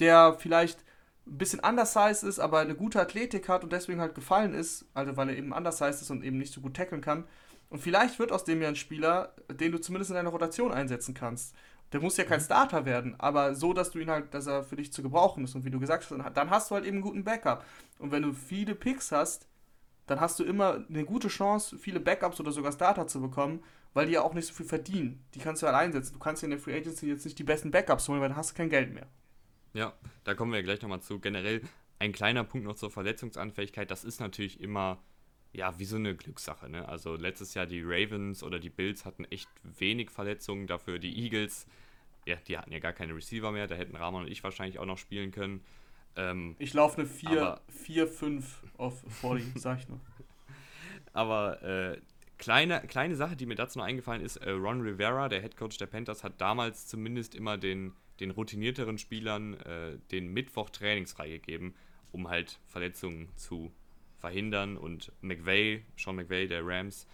der 0.00 0.36
vielleicht 0.38 0.84
ein 1.26 1.38
bisschen 1.38 1.60
undersized 1.60 2.24
ist, 2.24 2.38
aber 2.38 2.58
eine 2.58 2.74
gute 2.74 3.00
Athletik 3.00 3.48
hat 3.48 3.64
und 3.64 3.72
deswegen 3.72 4.00
halt 4.00 4.14
gefallen 4.14 4.54
ist, 4.54 4.86
also 4.94 5.16
weil 5.16 5.30
er 5.30 5.36
eben 5.36 5.52
undersized 5.52 6.02
ist 6.02 6.10
und 6.10 6.24
eben 6.24 6.38
nicht 6.38 6.52
so 6.52 6.60
gut 6.60 6.74
tackeln 6.74 7.00
kann. 7.00 7.24
Und 7.70 7.80
vielleicht 7.80 8.18
wird 8.18 8.32
aus 8.32 8.44
dem 8.44 8.62
ja 8.62 8.68
ein 8.68 8.76
Spieler, 8.76 9.34
den 9.50 9.72
du 9.72 9.80
zumindest 9.80 10.10
in 10.10 10.16
deiner 10.16 10.30
Rotation 10.30 10.72
einsetzen 10.72 11.14
kannst. 11.14 11.54
Der 11.92 12.00
muss 12.00 12.16
ja 12.16 12.24
kein 12.24 12.40
mhm. 12.40 12.44
Starter 12.44 12.84
werden, 12.84 13.14
aber 13.18 13.54
so, 13.54 13.72
dass 13.72 13.90
du 13.90 13.98
ihn 13.98 14.10
halt, 14.10 14.34
dass 14.34 14.46
er 14.46 14.64
für 14.64 14.76
dich 14.76 14.92
zu 14.92 15.02
gebrauchen 15.02 15.44
ist. 15.44 15.54
Und 15.54 15.64
wie 15.64 15.70
du 15.70 15.78
gesagt 15.78 16.08
hast, 16.10 16.36
dann 16.36 16.50
hast 16.50 16.70
du 16.70 16.74
halt 16.74 16.84
eben 16.84 16.96
einen 16.96 17.04
guten 17.04 17.24
Backup. 17.24 17.64
Und 17.98 18.10
wenn 18.10 18.22
du 18.22 18.32
viele 18.32 18.74
Picks 18.74 19.12
hast, 19.12 19.46
dann 20.06 20.20
hast 20.20 20.38
du 20.38 20.44
immer 20.44 20.84
eine 20.88 21.04
gute 21.04 21.28
Chance, 21.28 21.78
viele 21.78 22.00
Backups 22.00 22.40
oder 22.40 22.52
sogar 22.52 22.72
Starter 22.72 23.06
zu 23.06 23.20
bekommen, 23.20 23.62
weil 23.94 24.06
die 24.06 24.12
ja 24.12 24.22
auch 24.22 24.34
nicht 24.34 24.46
so 24.46 24.54
viel 24.54 24.66
verdienen. 24.66 25.24
Die 25.34 25.38
kannst 25.38 25.62
du 25.62 25.66
halt 25.66 25.76
einsetzen. 25.76 26.12
Du 26.12 26.18
kannst 26.18 26.42
ja 26.42 26.46
in 26.46 26.50
der 26.50 26.60
Free 26.60 26.76
Agency 26.76 27.08
jetzt 27.08 27.24
nicht 27.24 27.38
die 27.38 27.44
besten 27.44 27.70
Backups 27.70 28.08
holen, 28.08 28.20
weil 28.20 28.28
dann 28.28 28.36
hast 28.36 28.50
du 28.50 28.54
kein 28.56 28.70
Geld 28.70 28.92
mehr. 28.92 29.06
Ja, 29.72 29.92
da 30.24 30.34
kommen 30.34 30.52
wir 30.52 30.62
gleich 30.62 30.82
nochmal 30.82 31.00
zu. 31.00 31.20
Generell 31.20 31.62
ein 31.98 32.12
kleiner 32.12 32.44
Punkt 32.44 32.66
noch 32.66 32.74
zur 32.74 32.90
Verletzungsanfälligkeit. 32.90 33.90
Das 33.90 34.04
ist 34.04 34.20
natürlich 34.20 34.60
immer 34.60 34.98
ja, 35.54 35.78
wie 35.78 35.84
so 35.84 35.96
eine 35.96 36.14
Glückssache. 36.14 36.68
Ne? 36.68 36.86
Also 36.88 37.14
letztes 37.14 37.54
Jahr 37.54 37.66
die 37.66 37.82
Ravens 37.82 38.42
oder 38.42 38.58
die 38.58 38.70
Bills 38.70 39.04
hatten 39.04 39.24
echt 39.26 39.48
wenig 39.62 40.10
Verletzungen, 40.10 40.66
dafür 40.66 40.98
die 40.98 41.16
Eagles, 41.16 41.66
ja, 42.26 42.36
die 42.48 42.58
hatten 42.58 42.72
ja 42.72 42.80
gar 42.80 42.92
keine 42.92 43.14
Receiver 43.14 43.52
mehr, 43.52 43.66
da 43.66 43.76
hätten 43.76 43.96
Rahman 43.96 44.24
und 44.24 44.30
ich 44.30 44.42
wahrscheinlich 44.42 44.78
auch 44.78 44.86
noch 44.86 44.98
spielen 44.98 45.30
können. 45.30 45.64
Ähm, 46.16 46.56
ich 46.58 46.74
laufe 46.74 47.00
eine 47.00 47.08
4-5 47.08 48.44
auf 48.76 49.02
40, 49.20 49.52
sag 49.56 49.80
ich 49.80 49.88
nur. 49.88 50.00
Aber 51.12 51.62
äh, 51.62 52.00
kleine, 52.38 52.80
kleine 52.86 53.16
Sache, 53.16 53.36
die 53.36 53.46
mir 53.46 53.54
dazu 53.54 53.78
noch 53.78 53.86
eingefallen 53.86 54.22
ist, 54.22 54.36
äh, 54.36 54.50
Ron 54.50 54.80
Rivera, 54.80 55.28
der 55.28 55.40
Head 55.40 55.56
Coach 55.56 55.78
der 55.78 55.86
Panthers, 55.86 56.24
hat 56.24 56.40
damals 56.40 56.86
zumindest 56.86 57.34
immer 57.34 57.56
den, 57.56 57.92
den 58.20 58.30
routinierteren 58.30 58.98
Spielern 58.98 59.54
äh, 59.54 59.98
den 60.10 60.28
Mittwoch 60.32 60.70
trainingsfrei 60.70 61.28
gegeben, 61.28 61.74
um 62.12 62.28
halt 62.28 62.58
Verletzungen 62.66 63.28
zu 63.36 63.72
verhindern. 64.18 64.76
Und 64.76 65.12
McVay, 65.20 65.84
Sean 65.96 66.16
McVay 66.16 66.46
der 66.46 66.66
Rams, 66.66 67.06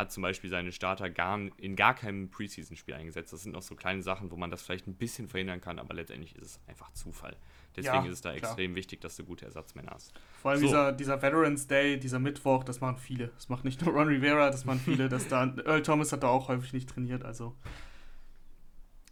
hat 0.00 0.12
zum 0.12 0.22
Beispiel 0.22 0.50
seine 0.50 0.72
Starter 0.72 1.10
gar, 1.10 1.38
in 1.58 1.76
gar 1.76 1.94
keinem 1.94 2.30
Preseason-Spiel 2.30 2.94
eingesetzt. 2.94 3.32
Das 3.32 3.42
sind 3.42 3.52
noch 3.52 3.62
so 3.62 3.76
kleine 3.76 4.02
Sachen, 4.02 4.30
wo 4.30 4.36
man 4.36 4.50
das 4.50 4.62
vielleicht 4.62 4.86
ein 4.86 4.94
bisschen 4.94 5.28
verhindern 5.28 5.60
kann, 5.60 5.78
aber 5.78 5.94
letztendlich 5.94 6.34
ist 6.36 6.42
es 6.42 6.60
einfach 6.66 6.90
Zufall. 6.92 7.36
Deswegen 7.76 7.94
ja, 7.94 8.06
ist 8.06 8.14
es 8.14 8.20
da 8.20 8.34
klar. 8.34 8.50
extrem 8.50 8.74
wichtig, 8.74 9.00
dass 9.00 9.16
du 9.16 9.24
gute 9.24 9.44
Ersatzmänner 9.44 9.92
hast. 9.92 10.12
Vor 10.42 10.50
allem 10.50 10.60
so. 10.60 10.66
dieser, 10.66 10.92
dieser 10.92 11.22
Veterans 11.22 11.66
Day, 11.68 11.98
dieser 11.98 12.18
Mittwoch, 12.18 12.64
das 12.64 12.80
machen 12.80 12.96
viele. 12.96 13.28
Das 13.28 13.48
macht 13.48 13.64
nicht 13.64 13.84
nur 13.84 13.94
Ron 13.94 14.08
Rivera, 14.08 14.50
das 14.50 14.64
machen 14.64 14.80
viele. 14.84 15.08
dass 15.08 15.28
da, 15.28 15.54
Earl 15.64 15.82
Thomas 15.82 16.12
hat 16.12 16.22
da 16.22 16.28
auch 16.28 16.48
häufig 16.48 16.72
nicht 16.72 16.88
trainiert, 16.88 17.24
also. 17.24 17.54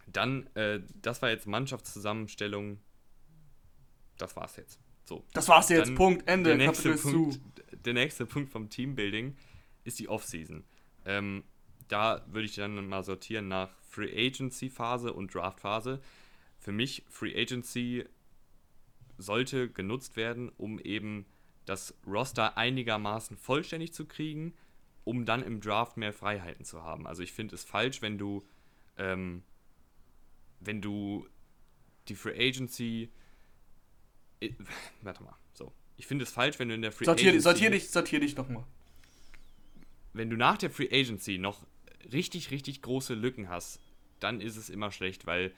Dann, 0.07 0.47
äh, 0.55 0.81
das 1.01 1.21
war 1.21 1.29
jetzt 1.29 1.47
Mannschaftszusammenstellung. 1.47 2.79
Das 4.17 4.35
war's 4.35 4.57
jetzt. 4.57 4.79
So. 5.05 5.23
Das 5.33 5.47
war's 5.47 5.69
jetzt. 5.69 5.87
Dann 5.87 5.95
Punkt. 5.95 6.27
Ende. 6.27 6.57
Der 6.57 6.67
nächste 6.67 6.95
Punkt, 6.95 7.39
der 7.85 7.93
nächste 7.93 8.25
Punkt 8.25 8.51
vom 8.51 8.69
Teambuilding 8.69 9.37
ist 9.83 9.99
die 9.99 10.09
Offseason. 10.09 10.63
Ähm, 11.05 11.43
da 11.87 12.25
würde 12.27 12.45
ich 12.45 12.55
dann 12.55 12.87
mal 12.87 13.03
sortieren 13.03 13.47
nach 13.47 13.71
Free 13.81 14.27
Agency 14.27 14.69
Phase 14.69 15.13
und 15.13 15.33
Draft 15.33 15.59
Phase. 15.59 16.01
Für 16.57 16.71
mich 16.71 17.03
Free 17.09 17.39
Agency 17.39 18.05
sollte 19.17 19.69
genutzt 19.69 20.15
werden, 20.15 20.49
um 20.57 20.79
eben 20.79 21.25
das 21.65 21.93
Roster 22.05 22.57
einigermaßen 22.57 23.37
vollständig 23.37 23.93
zu 23.93 24.05
kriegen, 24.05 24.53
um 25.03 25.25
dann 25.25 25.43
im 25.43 25.61
Draft 25.61 25.97
mehr 25.97 26.13
Freiheiten 26.13 26.65
zu 26.65 26.83
haben. 26.83 27.07
Also 27.07 27.23
ich 27.23 27.31
finde 27.31 27.55
es 27.55 27.63
falsch, 27.63 28.01
wenn 28.01 28.17
du 28.17 28.45
ähm, 28.97 29.43
wenn 30.59 30.81
du 30.81 31.27
die 32.07 32.15
Free 32.15 32.49
Agency 32.49 33.09
ich, 34.39 34.53
warte 35.01 35.23
mal, 35.23 35.35
so. 35.53 35.73
Ich 35.97 36.07
finde 36.07 36.23
es 36.23 36.31
falsch, 36.31 36.59
wenn 36.59 36.69
du 36.69 36.75
in 36.75 36.81
der 36.81 36.91
Free 36.91 37.05
sortier, 37.05 37.29
Agency. 37.29 37.43
Sortier 37.43 37.69
dich, 37.71 37.89
sortier 37.89 38.19
dich 38.19 38.35
nochmal. 38.35 38.65
Wenn 40.13 40.29
du 40.29 40.37
nach 40.37 40.57
der 40.57 40.69
Free 40.69 40.89
Agency 40.91 41.37
noch 41.37 41.65
richtig, 42.11 42.51
richtig 42.51 42.81
große 42.81 43.13
Lücken 43.13 43.49
hast, 43.49 43.81
dann 44.19 44.41
ist 44.41 44.57
es 44.57 44.69
immer 44.69 44.91
schlecht, 44.91 45.25
weil 45.25 45.53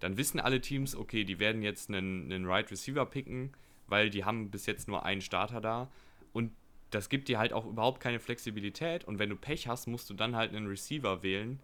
dann 0.00 0.16
wissen 0.16 0.40
alle 0.40 0.60
Teams, 0.60 0.94
okay, 0.94 1.24
die 1.24 1.38
werden 1.38 1.62
jetzt 1.62 1.88
einen, 1.88 2.30
einen 2.30 2.46
Right 2.46 2.70
Receiver 2.70 3.06
picken, 3.06 3.52
weil 3.86 4.10
die 4.10 4.24
haben 4.24 4.50
bis 4.50 4.66
jetzt 4.66 4.88
nur 4.88 5.04
einen 5.04 5.20
Starter 5.20 5.60
da. 5.60 5.90
Und 6.32 6.52
das 6.90 7.08
gibt 7.08 7.28
dir 7.28 7.38
halt 7.38 7.52
auch 7.52 7.66
überhaupt 7.66 8.00
keine 8.00 8.20
Flexibilität. 8.20 9.04
Und 9.04 9.18
wenn 9.18 9.30
du 9.30 9.36
Pech 9.36 9.68
hast, 9.68 9.86
musst 9.86 10.10
du 10.10 10.14
dann 10.14 10.36
halt 10.36 10.54
einen 10.54 10.66
Receiver 10.66 11.22
wählen, 11.22 11.60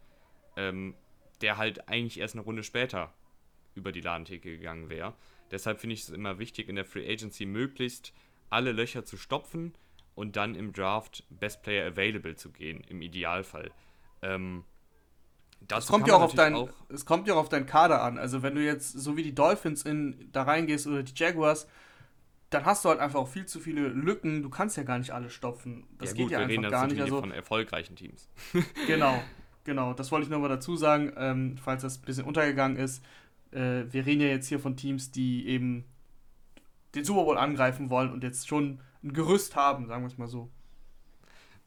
ähm, 0.57 0.95
der 1.41 1.57
halt 1.57 1.89
eigentlich 1.89 2.19
erst 2.19 2.35
eine 2.35 2.43
Runde 2.43 2.63
später 2.63 3.13
über 3.75 3.93
die 3.93 4.01
Ladentheke 4.01 4.57
gegangen 4.57 4.89
wäre. 4.89 5.15
Deshalb 5.51 5.81
finde 5.81 5.95
ich 5.95 6.03
es 6.03 6.11
immer 6.11 6.39
wichtig, 6.39 6.69
in 6.69 6.77
der 6.77 6.85
Free 6.85 7.11
Agency 7.11 7.47
möglichst 7.47 8.13
alle 8.49 8.73
Löcher 8.73 9.05
zu 9.05 9.17
stopfen 9.17 9.75
und 10.21 10.37
dann 10.37 10.55
im 10.55 10.73
Draft 10.73 11.25
Best 11.31 11.63
Player 11.63 11.87
Available 11.87 12.37
zu 12.37 12.51
gehen, 12.51 12.83
im 12.89 13.03
Idealfall. 13.03 13.71
Ähm, 14.23 14.65
das 15.61 15.87
kommt 15.87 16.07
ja 16.07 16.15
auch 16.15 16.23
auf 16.23 16.35
dein, 16.35 16.55
auch 16.55 16.71
es 16.89 17.05
kommt 17.05 17.27
ja 17.27 17.35
auch 17.35 17.39
auf 17.39 17.49
deinen 17.49 17.67
Kader 17.67 18.03
an. 18.03 18.19
Also 18.19 18.43
wenn 18.43 18.55
du 18.55 18.65
jetzt 18.65 18.93
so 18.93 19.17
wie 19.17 19.23
die 19.23 19.35
Dolphins 19.35 19.83
in 19.83 20.29
da 20.33 20.43
reingehst 20.43 20.87
oder 20.87 21.03
die 21.03 21.13
Jaguars, 21.15 21.67
dann 22.51 22.65
hast 22.65 22.85
du 22.85 22.89
halt 22.89 23.01
einfach 23.01 23.21
auch 23.21 23.29
viel 23.29 23.47
zu 23.47 23.61
viele 23.61 23.89
Lücken. 23.89 24.43
Du 24.43 24.51
kannst 24.51 24.77
ja 24.77 24.83
gar 24.83 24.99
nicht 24.99 25.13
alle 25.13 25.31
stopfen. 25.31 25.87
Das 25.99 26.11
ja, 26.11 26.17
geht 26.17 26.25
gut, 26.25 26.33
ja 26.33 26.39
einfach 26.41 26.71
gar 26.71 26.87
nicht. 26.87 27.01
Also 27.01 27.21
von 27.21 27.31
erfolgreichen 27.31 27.97
Teams. 27.97 28.29
genau, 28.87 29.23
genau. 29.65 29.95
Das 29.95 30.11
wollte 30.13 30.25
ich 30.25 30.31
nochmal 30.31 30.49
dazu 30.49 30.77
sagen, 30.77 31.13
ähm, 31.17 31.57
falls 31.63 31.83
das 31.83 31.99
ein 31.99 32.03
bisschen 32.03 32.25
untergegangen 32.25 32.77
ist 32.77 33.03
äh, 33.53 33.85
wir 33.91 34.07
reden 34.07 34.21
ja 34.21 34.29
jetzt 34.29 34.49
hier 34.49 34.61
von 34.61 34.77
Teams, 34.77 35.11
die 35.11 35.47
eben 35.47 35.85
den 36.95 37.05
Super 37.05 37.25
Bowl 37.25 37.39
angreifen 37.39 37.91
wollen 37.91 38.13
und 38.13 38.25
jetzt 38.25 38.49
schon 38.49 38.81
ein 39.03 39.13
Gerüst 39.13 39.57
haben, 39.57 39.87
sagen 39.87 40.03
wir 40.03 40.09
es 40.09 40.19
mal 40.19 40.29
so. 40.29 40.51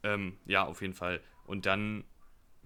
Ähm, 0.03 0.37
ja, 0.45 0.65
auf 0.65 0.81
jeden 0.81 0.93
Fall. 0.93 1.21
Und 1.45 1.65
dann 1.65 2.03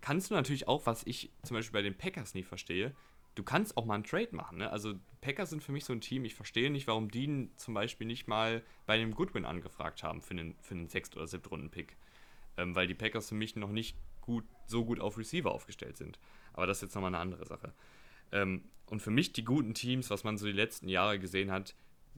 kannst 0.01 0.30
du 0.30 0.36
natürlich 0.36 0.68
auch, 0.68 0.86
was 0.86 1.05
ich 1.05 1.32
zum 1.43 1.55
Beispiel 1.55 1.74
bei 1.74 1.82
den 1.82 1.97
Packers 1.97 2.34
nicht 2.34 2.47
verstehe, 2.47 2.95
du 3.36 3.43
kannst 3.43 3.78
auch 3.78 3.86
mal 3.86 3.95
einen 3.95 4.03
Trade 4.03 4.36
machen. 4.36 4.58
Ne? 4.58 4.72
Also 4.72 4.95
Packers 5.22 5.51
sind 5.51 5.64
für 5.64 5.72
mich 5.72 5.86
so 5.86 5.93
ein 5.93 6.01
Team, 6.01 6.26
ich 6.26 6.36
verstehe 6.36 6.72
nicht, 6.72 6.88
warum 6.88 7.10
die 7.12 7.49
zum 7.55 7.74
Beispiel 7.74 8.08
nicht 8.08 8.28
mal 8.28 8.64
bei 8.86 8.95
einem 8.95 9.14
Goodwin 9.14 9.45
angefragt 9.45 10.03
haben 10.03 10.22
für 10.22 10.32
einen, 10.32 10.55
für 10.62 10.76
einen 10.76 10.89
6. 10.89 11.16
oder 11.16 11.28
7. 11.28 11.45
Runden-Pick. 11.45 11.95
Ähm, 12.58 12.76
weil 12.76 12.88
die 12.88 12.95
Packers 12.95 13.30
für 13.30 13.36
mich 13.36 13.55
noch 13.55 13.72
nicht 13.72 13.95
gut, 14.22 14.43
so 14.66 14.84
gut 14.84 14.99
auf 14.99 15.18
Receiver 15.18 15.51
aufgestellt 15.51 15.97
sind. 15.97 16.20
Aber 16.53 16.66
das 16.66 16.78
ist 16.78 16.84
jetzt 16.84 16.95
nochmal 16.95 17.14
eine 17.14 17.20
andere 17.20 17.45
Sache. 17.45 17.74
Ähm, 18.32 18.64
und 18.88 19.01
für 19.01 19.12
mich 19.12 19.34
die 19.34 19.43
guten 19.43 19.74
Teams, 19.74 20.10
was 20.10 20.24
man 20.24 20.38
so 20.38 20.47
die 20.47 20.53
letzten 20.53 20.89
Jahre 20.89 21.20
gesehen 21.20 21.51
hat, 21.51 21.76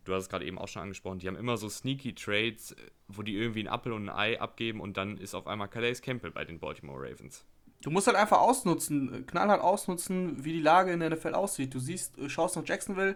du 0.10 0.16
hast 0.16 0.24
es 0.24 0.30
gerade 0.30 0.46
eben 0.46 0.58
auch 0.58 0.68
schon 0.68 0.82
angesprochen, 0.82 1.20
die 1.20 1.28
haben 1.28 1.38
immer 1.38 1.58
so 1.58 1.70
sneaky 1.70 2.14
Trades, 2.14 2.74
äh, 2.74 2.76
wo 3.08 3.22
die 3.22 3.36
irgendwie 3.36 3.60
einen 3.60 3.70
Apfel 3.70 3.94
und 3.94 4.10
ein 4.10 4.16
Ei 4.16 4.40
abgeben 4.40 4.82
und 4.82 4.98
dann 4.98 5.18
ist 5.18 5.34
auf 5.34 5.48
einmal 5.48 5.68
Calais 5.68 6.02
Campbell 6.02 6.32
bei 6.32 6.44
den 6.44 6.60
Baltimore 6.60 7.00
Ravens. 7.00 7.46
du 7.82 7.92
musst 7.92 8.08
halt 8.08 8.18
einfach 8.18 8.40
ausnutzen, 8.40 9.26
knallhart 9.26 9.62
ausnutzen, 9.62 10.44
wie 10.44 10.52
die 10.52 10.62
Lage 10.62 10.92
in 10.92 11.00
der 11.00 11.12
NFL 11.12 11.34
aussieht. 11.34 11.74
Du 11.74 11.80
siehst, 11.80 12.18
äh, 12.18 12.30
schaust 12.30 12.58
nach 12.58 12.64
Jacksonville, 12.66 13.16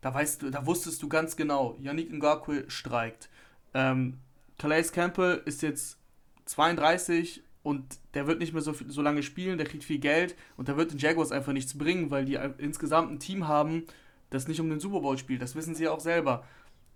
da 0.00 0.12
weißt 0.12 0.42
du, 0.42 0.50
da 0.50 0.66
wusstest 0.66 1.02
du 1.02 1.08
ganz 1.08 1.36
genau, 1.36 1.76
Yannick 1.78 2.12
Ngakwe 2.12 2.64
streikt. 2.68 3.28
Ähm, 3.74 4.18
Calais 4.58 4.90
Campbell 4.92 5.42
ist 5.44 5.62
jetzt 5.62 5.98
32 6.46 7.42
und 7.62 7.84
der 8.14 8.26
wird 8.26 8.38
nicht 8.40 8.52
mehr 8.52 8.62
so, 8.62 8.72
so 8.72 9.02
lange 9.02 9.22
spielen, 9.22 9.58
der 9.58 9.66
kriegt 9.66 9.84
viel 9.84 9.98
Geld 9.98 10.34
und 10.56 10.68
da 10.68 10.76
wird 10.76 10.92
den 10.92 10.98
Jaguars 10.98 11.32
einfach 11.32 11.52
nichts 11.52 11.76
bringen, 11.76 12.10
weil 12.10 12.24
die 12.24 12.38
insgesamt 12.58 13.12
ein 13.12 13.20
Team 13.20 13.46
haben, 13.46 13.84
das 14.30 14.48
nicht 14.48 14.60
um 14.60 14.70
den 14.70 14.80
Super 14.80 15.00
Bowl 15.00 15.18
spielt. 15.18 15.42
Das 15.42 15.54
wissen 15.54 15.74
sie 15.74 15.84
ja 15.84 15.92
auch 15.92 16.00
selber. 16.00 16.44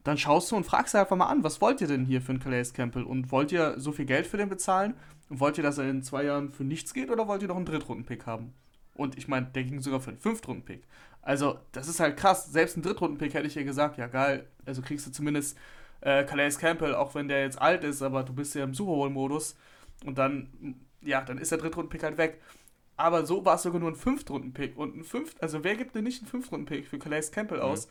Dann 0.05 0.19
schaust 0.19 0.51
du 0.51 0.57
und 0.57 0.65
fragst 0.65 0.95
einfach 0.95 1.17
mal 1.17 1.27
an, 1.27 1.45
was 1.45 1.61
wollt 1.61 1.81
ihr 1.81 1.87
denn 1.87 2.05
hier 2.05 2.21
für 2.21 2.31
einen 2.31 2.41
Calais 2.41 2.73
Campbell? 2.75 3.05
Und 3.05 3.33
wollt 3.33 3.53
ihr 3.53 3.75
so 3.79 3.91
viel 3.91 4.05
Geld 4.05 4.27
für 4.27 4.37
den 4.37 4.49
bezahlen? 4.49 4.95
Und 5.31 5.41
wollt 5.41 5.57
ihr, 5.57 5.65
dass 5.65 5.79
er 5.79 5.89
in 5.89 6.03
zwei 6.03 6.25
Jahren 6.25 6.53
für 6.53 6.65
nichts 6.65 6.93
geht 6.93 7.11
oder 7.11 7.27
wollt 7.27 7.43
ihr 7.43 7.49
noch 7.49 7.57
einen 7.57 7.65
Drittrunden-Pick 7.65 8.27
haben? 8.27 8.53
Und 8.95 9.17
ich 9.19 9.29
meine, 9.29 9.47
der 9.47 9.65
ging 9.65 9.81
sogar 9.81 10.01
für 10.01 10.11
einen 10.11 10.21
Fünftrunden-Pick. 10.21 10.87
Also, 11.23 11.59
das 11.73 11.89
ist 11.89 12.01
halt 12.01 12.19
krass. 12.19 12.53
Selbst 12.53 12.77
einen 12.77 12.83
Drittrunden-Pick 12.83 13.33
hätte 13.33 13.47
ich 13.47 13.55
ja 13.55 13.63
gesagt, 13.63 13.97
ja 13.97 14.07
geil, 14.07 14.47
also 14.67 14.83
kriegst 14.83 15.07
du 15.07 15.11
zumindest 15.11 15.57
äh, 16.03 16.25
Calais 16.25 16.59
Campbell, 16.59 16.95
auch 16.95 17.15
wenn 17.15 17.29
der 17.29 17.41
jetzt 17.41 17.61
alt 17.61 17.83
ist, 17.83 18.03
aber 18.03 18.23
du 18.23 18.35
bist 18.35 18.55
ja 18.55 18.63
im 18.63 18.75
Super 18.75 18.93
Bowl-Modus. 18.93 19.57
Und 20.05 20.19
dann, 20.19 20.77
ja, 21.01 21.23
dann 21.23 21.39
ist 21.39 21.51
der 21.51 21.59
Drittrunden-Pick 21.59 22.03
halt 22.03 22.19
weg. 22.19 22.43
Aber 22.97 23.27
so 23.27 23.45
war 23.45 23.57
es 23.57 23.63
sogar 23.63 23.81
nur 23.81 23.91
ein 23.91 23.97
Fünftrunden-Pick. 23.97 24.77
Und 24.77 24.97
ein 24.97 25.05
Fünft, 25.05 25.43
also 25.43 25.65
wer 25.65 25.77
gibt 25.77 25.95
denn 25.95 26.05
nicht 26.05 26.23
einen 26.23 26.31
Fünftrunden-Pick 26.31 26.87
für 26.87 26.99
Calais 26.99 27.31
Campbell 27.31 27.59
mhm. 27.59 27.65
aus? 27.65 27.89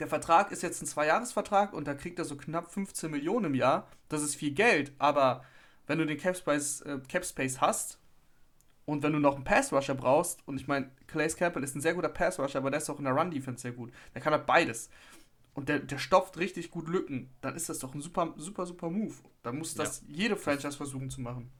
Der 0.00 0.08
Vertrag 0.08 0.50
ist 0.50 0.62
jetzt 0.62 0.82
ein 0.82 0.86
Zweijahresvertrag 0.86 1.72
und 1.72 1.86
da 1.86 1.94
kriegt 1.94 2.18
er 2.18 2.24
so 2.24 2.36
knapp 2.36 2.72
15 2.72 3.10
Millionen 3.10 3.46
im 3.46 3.54
Jahr. 3.54 3.88
Das 4.08 4.22
ist 4.22 4.34
viel 4.34 4.50
Geld, 4.50 4.92
aber 4.98 5.44
wenn 5.86 5.98
du 5.98 6.06
den 6.06 6.18
Capspace, 6.18 6.80
äh, 6.82 6.98
Capspace 7.08 7.60
hast 7.60 7.98
und 8.86 9.02
wenn 9.02 9.12
du 9.12 9.20
noch 9.20 9.36
einen 9.36 9.44
Pass-Rusher 9.44 9.94
brauchst, 9.94 10.46
und 10.46 10.60
ich 10.60 10.66
meine, 10.66 10.90
Calais 11.06 11.36
Campbell 11.36 11.62
ist 11.62 11.76
ein 11.76 11.80
sehr 11.80 11.94
guter 11.94 12.08
Pass-Rusher, 12.08 12.58
aber 12.58 12.70
der 12.70 12.80
ist 12.80 12.90
auch 12.90 12.98
in 12.98 13.04
der 13.04 13.14
Run-Defense 13.14 13.62
sehr 13.62 13.72
gut. 13.72 13.92
Der 14.14 14.20
kann 14.20 14.32
halt 14.32 14.46
beides. 14.46 14.90
Und 15.54 15.68
der, 15.68 15.78
der 15.78 15.98
stopft 15.98 16.36
richtig 16.38 16.70
gut 16.70 16.88
Lücken. 16.88 17.30
Dann 17.40 17.54
ist 17.54 17.68
das 17.68 17.78
doch 17.78 17.94
ein 17.94 18.00
super, 18.00 18.34
super, 18.36 18.66
super 18.66 18.90
Move. 18.90 19.14
Dann 19.44 19.58
muss 19.58 19.74
das 19.74 20.02
ja. 20.08 20.14
jede 20.16 20.36
Franchise 20.36 20.76
versuchen 20.76 21.10
zu 21.10 21.20
machen. 21.20 21.50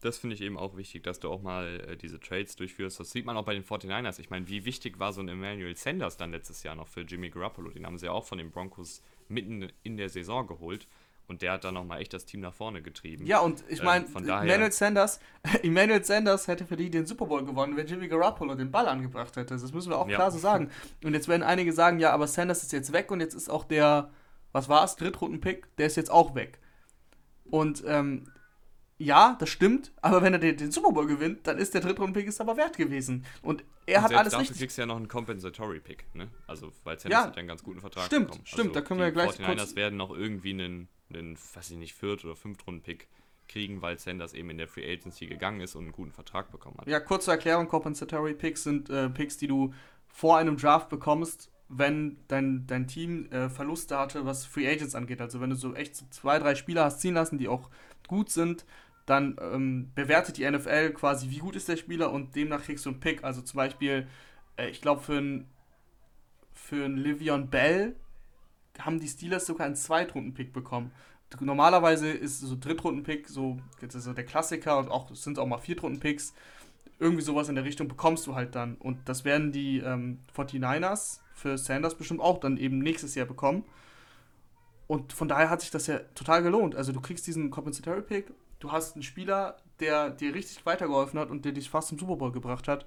Das 0.00 0.18
finde 0.18 0.34
ich 0.34 0.42
eben 0.42 0.56
auch 0.56 0.76
wichtig, 0.76 1.02
dass 1.02 1.18
du 1.18 1.30
auch 1.30 1.42
mal 1.42 1.80
äh, 1.80 1.96
diese 1.96 2.20
Trades 2.20 2.54
durchführst. 2.56 3.00
Das 3.00 3.10
sieht 3.10 3.24
man 3.26 3.36
auch 3.36 3.44
bei 3.44 3.54
den 3.54 3.64
49ers. 3.64 4.20
Ich 4.20 4.30
meine, 4.30 4.48
wie 4.48 4.64
wichtig 4.64 4.98
war 4.98 5.12
so 5.12 5.20
ein 5.20 5.28
Emmanuel 5.28 5.76
Sanders 5.76 6.16
dann 6.16 6.30
letztes 6.30 6.62
Jahr 6.62 6.76
noch 6.76 6.88
für 6.88 7.00
Jimmy 7.00 7.30
Garoppolo? 7.30 7.70
Den 7.70 7.84
haben 7.84 7.98
sie 7.98 8.06
ja 8.06 8.12
auch 8.12 8.24
von 8.24 8.38
den 8.38 8.50
Broncos 8.50 9.02
mitten 9.28 9.68
in 9.82 9.96
der 9.96 10.08
Saison 10.08 10.46
geholt. 10.46 10.86
Und 11.26 11.42
der 11.42 11.52
hat 11.52 11.64
dann 11.64 11.74
nochmal 11.74 12.00
echt 12.00 12.14
das 12.14 12.24
Team 12.24 12.40
nach 12.40 12.54
vorne 12.54 12.80
getrieben. 12.80 13.26
Ja, 13.26 13.40
und 13.40 13.62
ich 13.68 13.82
meine, 13.82 14.06
ähm, 14.06 14.28
Emmanuel 14.28 14.72
Sanders, 14.72 15.20
Emmanuel 15.62 16.02
Sanders 16.02 16.48
hätte 16.48 16.64
für 16.64 16.76
die 16.76 16.90
den 16.90 17.04
Super 17.04 17.26
Bowl 17.26 17.44
gewonnen, 17.44 17.76
wenn 17.76 17.86
Jimmy 17.86 18.08
Garoppolo 18.08 18.54
den 18.54 18.70
Ball 18.70 18.88
angebracht 18.88 19.36
hätte. 19.36 19.58
Das 19.58 19.72
müssen 19.74 19.90
wir 19.90 19.98
auch 19.98 20.08
ja. 20.08 20.16
klar 20.16 20.30
so 20.30 20.38
sagen. 20.38 20.70
Und 21.04 21.12
jetzt 21.12 21.28
werden 21.28 21.42
einige 21.42 21.74
sagen, 21.74 21.98
ja, 21.98 22.12
aber 22.12 22.26
Sanders 22.26 22.62
ist 22.62 22.72
jetzt 22.72 22.94
weg 22.94 23.10
und 23.10 23.20
jetzt 23.20 23.34
ist 23.34 23.50
auch 23.50 23.64
der, 23.64 24.10
was 24.52 24.70
war 24.70 24.84
es, 24.84 24.96
Drittrunden-Pick, 24.96 25.76
der 25.76 25.86
ist 25.86 25.96
jetzt 25.96 26.10
auch 26.10 26.34
weg. 26.34 26.60
Und 27.50 27.84
ähm, 27.86 28.24
ja, 28.98 29.36
das 29.38 29.48
stimmt, 29.48 29.92
aber 30.02 30.22
wenn 30.22 30.32
er 30.32 30.38
den, 30.38 30.56
den 30.56 30.72
Super 30.72 30.92
Bowl 30.92 31.06
gewinnt, 31.06 31.46
dann 31.46 31.58
ist 31.58 31.72
der 31.72 31.80
Drittrunden-Pick 31.80 32.26
ist 32.26 32.40
aber 32.40 32.56
wert 32.56 32.76
gewesen. 32.76 33.24
Und 33.42 33.64
er 33.86 33.98
und 33.98 34.04
hat 34.04 34.14
alles 34.14 34.38
richtig. 34.38 34.56
Du 34.56 34.62
kriegst 34.62 34.76
ja 34.76 34.86
noch 34.86 34.96
einen 34.96 35.08
Compensatory 35.08 35.80
Pick, 35.80 36.04
ne? 36.14 36.28
Also, 36.46 36.72
weil 36.84 36.98
Sanders 36.98 37.20
ja, 37.20 37.26
hat 37.28 37.38
einen 37.38 37.48
ganz 37.48 37.62
guten 37.62 37.80
Vertrag 37.80 38.06
stimmt, 38.06 38.26
bekommen. 38.26 38.46
Stimmt, 38.46 38.68
also, 38.70 38.80
da 38.80 38.80
können 38.82 39.00
wir 39.00 39.06
ja 39.06 39.12
gleich 39.12 39.30
49ers 39.30 39.56
kurz... 39.56 39.76
werden 39.76 39.96
noch 39.96 40.10
irgendwie 40.10 40.50
einen 40.50 40.88
einen, 41.10 41.36
weiß 41.36 41.70
ich 41.70 41.76
nicht, 41.76 41.94
Viert- 41.94 42.24
oder 42.24 42.36
Fünftrunden-Pick 42.36 43.08
kriegen, 43.48 43.80
weil 43.80 43.98
Sanders 43.98 44.34
eben 44.34 44.50
in 44.50 44.58
der 44.58 44.68
Free 44.68 44.90
Agency 44.90 45.26
gegangen 45.26 45.60
ist 45.60 45.74
und 45.74 45.84
einen 45.84 45.92
guten 45.92 46.12
Vertrag 46.12 46.52
bekommen 46.52 46.76
hat. 46.78 46.86
Ja, 46.86 47.00
kurze 47.00 47.30
Erklärung: 47.30 47.68
Compensatory 47.68 48.34
Picks 48.34 48.64
sind 48.64 48.90
äh, 48.90 49.08
Picks, 49.08 49.38
die 49.38 49.46
du 49.46 49.72
vor 50.06 50.36
einem 50.36 50.56
Draft 50.56 50.88
bekommst, 50.90 51.50
wenn 51.68 52.18
dein, 52.28 52.66
dein 52.66 52.86
Team 52.86 53.30
äh, 53.30 53.48
Verluste 53.48 53.98
hatte, 53.98 54.26
was 54.26 54.44
Free 54.44 54.68
Agents 54.68 54.94
angeht. 54.94 55.20
Also, 55.20 55.40
wenn 55.40 55.50
du 55.50 55.56
so 55.56 55.74
echt 55.74 55.96
so 55.96 56.04
zwei, 56.10 56.38
drei 56.38 56.54
Spieler 56.54 56.84
hast 56.84 57.00
ziehen 57.00 57.14
lassen, 57.14 57.38
die 57.38 57.48
auch 57.48 57.70
gut 58.06 58.30
sind, 58.30 58.66
dann 59.08 59.36
ähm, 59.40 59.90
bewertet 59.94 60.36
die 60.36 60.50
NFL 60.50 60.90
quasi, 60.90 61.30
wie 61.30 61.38
gut 61.38 61.56
ist 61.56 61.68
der 61.68 61.76
Spieler 61.76 62.12
und 62.12 62.36
demnach 62.36 62.62
kriegst 62.62 62.84
du 62.86 62.90
einen 62.90 63.00
Pick. 63.00 63.24
Also, 63.24 63.42
zum 63.42 63.56
Beispiel, 63.56 64.06
äh, 64.56 64.68
ich 64.68 64.80
glaube, 64.80 65.02
für 65.02 65.18
einen 65.18 65.48
für 66.58 66.86
Livion 66.88 67.48
Bell 67.48 67.96
haben 68.78 69.00
die 69.00 69.08
Steelers 69.08 69.46
sogar 69.46 69.66
einen 69.66 69.76
Zweitrunden-Pick 69.76 70.52
bekommen. 70.52 70.92
Normalerweise 71.40 72.10
ist 72.10 72.40
so 72.40 72.56
Drittrunden-Pick 72.58 73.28
so, 73.28 73.58
so 73.88 74.12
der 74.12 74.24
Klassiker 74.24 74.78
und 74.78 74.90
auch 74.90 75.14
sind 75.14 75.38
auch 75.38 75.46
mal 75.46 75.58
Viertrunden-Picks. 75.58 76.34
Irgendwie 76.98 77.22
sowas 77.22 77.48
in 77.48 77.54
der 77.54 77.64
Richtung 77.64 77.86
bekommst 77.88 78.26
du 78.26 78.34
halt 78.34 78.54
dann. 78.54 78.74
Und 78.76 79.08
das 79.08 79.24
werden 79.24 79.52
die 79.52 79.78
ähm, 79.78 80.20
49ers 80.36 81.20
für 81.32 81.56
Sanders 81.56 81.96
bestimmt 81.96 82.20
auch 82.20 82.38
dann 82.38 82.56
eben 82.56 82.78
nächstes 82.78 83.14
Jahr 83.14 83.26
bekommen. 83.26 83.64
Und 84.86 85.12
von 85.12 85.28
daher 85.28 85.50
hat 85.50 85.60
sich 85.60 85.70
das 85.70 85.86
ja 85.86 85.98
total 86.14 86.42
gelohnt. 86.42 86.74
Also 86.74 86.92
du 86.92 87.00
kriegst 87.00 87.26
diesen 87.26 87.50
Compensatory 87.50 88.02
Pick, 88.02 88.32
du 88.58 88.72
hast 88.72 88.94
einen 88.94 89.02
Spieler, 89.02 89.56
der 89.80 90.10
dir 90.10 90.34
richtig 90.34 90.64
weitergeholfen 90.66 91.18
hat 91.18 91.30
und 91.30 91.44
der 91.44 91.52
dich 91.52 91.70
fast 91.70 91.88
zum 91.88 91.98
Super 91.98 92.16
Bowl 92.16 92.32
gebracht 92.32 92.68
hat. 92.68 92.86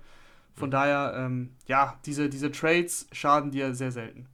Von 0.54 0.70
mhm. 0.70 0.72
daher, 0.72 1.14
ähm, 1.18 1.52
ja, 1.68 2.00
diese, 2.06 2.30
diese 2.30 2.52
Trades 2.52 3.08
schaden 3.12 3.52
dir 3.52 3.74
sehr 3.74 3.92
selten. 3.92 4.28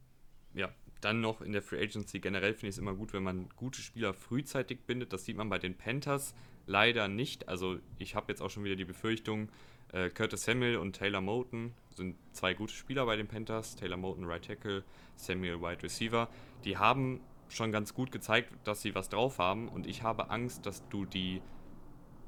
Ja, 0.54 0.70
dann 1.00 1.20
noch 1.20 1.40
in 1.40 1.52
der 1.52 1.62
Free 1.62 1.82
Agency 1.82 2.18
generell 2.18 2.54
finde 2.54 2.68
ich 2.68 2.74
es 2.74 2.78
immer 2.78 2.94
gut, 2.94 3.12
wenn 3.12 3.22
man 3.22 3.48
gute 3.56 3.80
Spieler 3.80 4.14
frühzeitig 4.14 4.80
bindet. 4.86 5.12
Das 5.12 5.24
sieht 5.24 5.36
man 5.36 5.48
bei 5.48 5.58
den 5.58 5.76
Panthers 5.76 6.34
leider 6.66 7.08
nicht. 7.08 7.48
Also 7.48 7.78
ich 7.98 8.14
habe 8.14 8.32
jetzt 8.32 8.42
auch 8.42 8.50
schon 8.50 8.64
wieder 8.64 8.76
die 8.76 8.84
Befürchtung, 8.84 9.48
äh, 9.92 10.10
Curtis 10.10 10.44
Samuel 10.44 10.76
und 10.76 10.94
Taylor 10.94 11.20
Moten 11.20 11.74
sind 11.94 12.16
zwei 12.32 12.54
gute 12.54 12.74
Spieler 12.74 13.06
bei 13.06 13.16
den 13.16 13.26
Panthers. 13.26 13.76
Taylor 13.76 13.96
Moten 13.96 14.24
Right 14.24 14.44
Tackle, 14.44 14.84
Samuel 15.16 15.60
Wide 15.60 15.82
Receiver. 15.82 16.28
Die 16.64 16.76
haben 16.76 17.20
schon 17.48 17.72
ganz 17.72 17.94
gut 17.94 18.12
gezeigt, 18.12 18.52
dass 18.64 18.82
sie 18.82 18.94
was 18.94 19.08
drauf 19.08 19.38
haben 19.38 19.68
und 19.68 19.86
ich 19.86 20.02
habe 20.02 20.30
Angst, 20.30 20.66
dass 20.66 20.86
du 20.88 21.04
die 21.04 21.42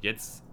jetzt 0.01 0.45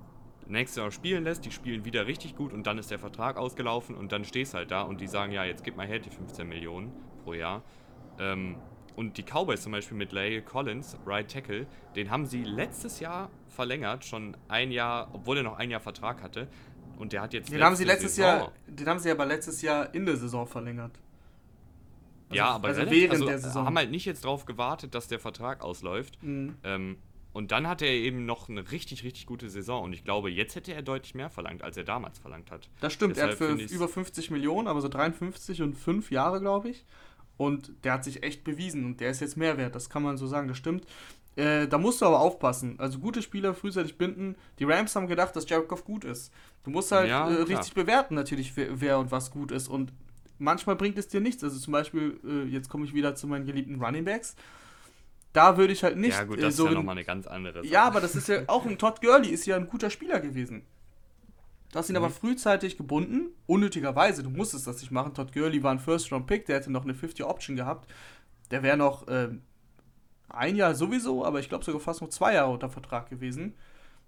nächstes 0.48 0.82
Jahr 0.82 0.92
spielen 0.92 1.24
lässt, 1.24 1.46
die 1.46 1.52
spielen 1.52 1.86
wieder 1.86 2.08
richtig 2.08 2.36
gut 2.36 2.54
und 2.54 2.68
dann 2.68 2.78
ist 2.78 2.92
der 2.92 3.00
Vertrag 3.00 3.38
ausgelaufen 3.38 3.96
und 3.96 4.12
dann 4.12 4.24
stehst 4.26 4.54
halt 4.54 4.72
da 4.72 4.82
und 4.82 5.02
die 5.02 5.08
sagen, 5.08 5.32
ja, 5.32 5.44
jetzt 5.44 5.64
gib 5.64 5.78
mal 5.78 5.88
her 5.88 6.00
die 6.00 6.10
15 6.10 6.48
Millionen 6.48 6.92
pro 7.24 7.34
Jahr 7.34 7.64
ähm, 8.20 8.58
und 8.96 9.18
die 9.18 9.24
Cowboys 9.24 9.62
zum 9.62 9.72
Beispiel 9.72 9.98
mit 9.98 10.12
Lay 10.12 10.42
Collins, 10.42 10.98
Right 11.06 11.32
Tackle, 11.32 11.68
den 11.96 12.10
haben 12.10 12.26
sie 12.26 12.44
letztes 12.44 13.00
Jahr 13.00 13.30
verlängert, 13.48 14.06
schon 14.06 14.36
ein 14.48 14.72
Jahr, 14.72 15.10
obwohl 15.14 15.38
er 15.38 15.44
noch 15.44 15.58
ein 15.58 15.70
Jahr 15.70 15.82
Vertrag 15.82 16.22
hatte. 16.22 16.48
Und 16.98 17.14
der 17.14 17.22
hat 17.22 17.32
jetzt. 17.34 17.52
Den 17.52 17.64
haben 17.64 17.76
sie 17.76 17.84
letztes 17.84 18.16
Saison, 18.16 18.40
Jahr, 18.40 18.52
den 18.66 18.88
haben 18.88 18.98
sie 18.98 19.12
aber 19.12 19.28
letztes 19.28 19.62
Jahr 19.62 19.94
in 19.94 20.08
der 20.08 20.18
Saison 20.18 20.48
verlängert. 20.48 21.00
Also, 22.30 22.38
ja, 22.38 22.50
aber 22.50 22.70
also 22.70 22.82
relativ, 22.82 23.02
während 23.02 23.14
also 23.14 23.26
der 23.26 23.40
Saison. 23.40 23.66
haben 23.66 23.78
halt 23.78 23.92
nicht 23.92 24.06
jetzt 24.06 24.26
darauf 24.26 24.46
gewartet, 24.46 24.94
dass 24.96 25.08
der 25.08 25.20
Vertrag 25.20 25.62
ausläuft. 25.62 26.22
Mhm. 26.22 26.56
Ähm, 26.64 26.98
und 27.34 27.52
dann 27.52 27.68
hatte 27.68 27.86
er 27.86 27.94
eben 27.94 28.26
noch 28.26 28.50
eine 28.50 28.72
richtig, 28.72 29.04
richtig 29.04 29.28
gute 29.28 29.50
Saison. 29.50 29.84
Und 29.84 29.94
ich 29.94 30.04
glaube, 30.04 30.32
jetzt 30.32 30.56
hätte 30.56 30.74
er 30.74 30.82
deutlich 30.82 31.14
mehr 31.14 31.30
verlangt, 31.30 31.62
als 31.62 31.78
er 31.78 31.84
damals 31.84 32.18
verlangt 32.18 32.50
hat. 32.50 32.70
Das 32.80 32.94
stimmt, 32.94 33.16
Deshalb 33.16 33.40
er 33.40 33.52
hat 33.52 33.60
für 33.60 33.76
über 33.76 33.88
50 33.88 34.32
Millionen, 34.32 34.68
aber 34.68 34.82
so 34.82 34.88
53 34.88 35.62
und 35.62 35.76
5 35.76 36.10
Jahre, 36.10 36.42
glaube 36.42 36.70
ich. 36.70 36.86
Und 37.38 37.72
der 37.84 37.94
hat 37.94 38.04
sich 38.04 38.24
echt 38.24 38.44
bewiesen 38.44 38.84
und 38.86 39.00
der 39.00 39.12
ist 39.12 39.22
jetzt 39.22 39.38
mehr 39.38 39.58
wert, 39.58 39.76
das 39.76 39.90
kann 39.90 40.02
man 40.02 40.18
so 40.18 40.26
sagen, 40.26 40.48
das 40.48 40.58
stimmt. 40.58 40.86
Äh, 41.36 41.68
da 41.68 41.78
musst 41.78 42.02
du 42.02 42.08
aber 42.08 42.20
aufpassen. 42.20 42.80
Also 42.80 42.98
gute 42.98 43.22
Spieler 43.22 43.54
frühzeitig 43.54 44.00
binden. 44.00 44.36
Die 44.58 44.64
Rams 44.64 44.96
haben 44.96 45.06
gedacht, 45.06 45.36
dass 45.36 45.48
Jared 45.48 45.68
Goff 45.68 45.86
gut 45.86 46.04
ist. 46.04 46.34
Du 46.64 46.72
musst 46.72 46.92
halt 46.92 47.08
ja, 47.08 47.30
äh, 47.30 47.44
richtig 47.44 47.76
bewerten 47.76 48.16
natürlich, 48.16 48.58
wer, 48.58 48.82
wer, 48.82 48.98
und 48.98 49.12
was 49.12 49.30
gut 49.30 49.52
ist. 49.52 49.68
Und 49.68 49.94
manchmal 50.40 50.76
bringt 50.76 50.98
es 50.98 51.08
dir 51.08 51.22
nichts. 51.22 51.44
Also 51.44 51.60
zum 51.60 51.74
Beispiel, 51.74 52.20
äh, 52.26 52.44
jetzt 52.50 52.70
komme 52.70 52.86
ich 52.86 52.94
wieder 52.94 53.16
zu 53.16 53.28
meinen 53.28 53.46
geliebten 53.46 53.82
Running 53.84 54.06
Backs. 54.06 54.36
Da 55.34 55.58
würde 55.58 55.74
ich 55.74 55.84
halt 55.84 55.98
nicht. 55.98 56.18
Ja 56.18 56.24
gut, 56.24 56.42
das 56.42 56.54
äh, 56.54 56.58
so 56.58 56.66
ist 56.66 56.72
ja 56.72 56.78
nochmal 56.78 56.96
eine 56.96 57.06
ganz 57.06 57.28
andere 57.28 57.60
Sache. 57.60 57.72
Ja, 57.72 57.84
aber 57.84 58.02
das 58.02 58.16
ist 58.16 58.28
ja 58.28 58.44
auch 58.48 58.66
ein 58.66 58.78
Todd 58.78 59.02
Gurley 59.02 59.30
ist 59.30 59.46
ja 59.46 59.56
ein 59.56 59.68
guter 59.68 59.90
Spieler 59.90 60.20
gewesen. 60.20 60.64
Du 61.72 61.80
hast 61.80 61.90
ihn 61.90 61.94
mhm. 61.94 62.04
aber 62.04 62.10
frühzeitig 62.10 62.78
gebunden, 62.78 63.28
unnötigerweise. 63.46 64.24
Du 64.24 64.30
musstest 64.30 64.68
das 64.68 64.82
nicht 64.82 64.92
machen. 64.92 65.14
Todd 65.14 65.34
Gurley 65.34 65.62
war 65.64 65.72
ein 65.72 65.80
First-Round-Pick, 65.80 66.46
der 66.46 66.58
hätte 66.58 66.72
noch 66.72 66.84
eine 66.84 66.94
50-Option 66.94 67.56
gehabt. 67.56 67.90
Der 68.52 68.64
wäre 68.64 68.78
noch 68.78 69.08
äh, 69.08 69.30
ein 70.30 70.56
Jahr 70.56 70.76
sowieso, 70.76 71.26
aber 71.26 71.40
ich 71.40 71.50
glaube 71.50 71.66
sogar 71.66 71.82
fast 71.82 72.02
noch 72.02 72.10
zwei 72.10 72.34
Jahre 72.34 72.52
unter 72.52 72.70
Vertrag 72.70 73.10
gewesen. 73.10 73.54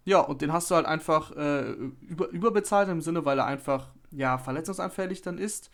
Ja, 0.05 0.21
und 0.21 0.41
den 0.41 0.53
hast 0.53 0.71
du 0.71 0.75
halt 0.75 0.85
einfach 0.85 1.35
äh, 1.35 1.71
über, 2.01 2.29
überbezahlt 2.29 2.89
im 2.89 3.01
Sinne, 3.01 3.25
weil 3.25 3.37
er 3.37 3.45
einfach 3.45 3.89
ja 4.11 4.37
verletzungsanfällig 4.37 5.21
dann 5.21 5.37
ist. 5.37 5.69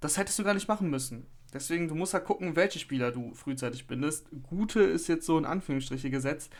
Das 0.00 0.16
hättest 0.16 0.38
du 0.38 0.44
gar 0.44 0.54
nicht 0.54 0.68
machen 0.68 0.90
müssen. 0.90 1.26
Deswegen, 1.52 1.88
du 1.88 1.94
musst 1.94 2.14
halt 2.14 2.24
gucken, 2.24 2.56
welche 2.56 2.78
Spieler 2.78 3.12
du 3.12 3.34
frühzeitig 3.34 3.86
bindest. 3.86 4.28
Gute 4.42 4.80
ist 4.80 5.08
jetzt 5.08 5.26
so 5.26 5.36
in 5.36 5.44
Anführungsstriche 5.44 6.10
gesetzt. 6.10 6.52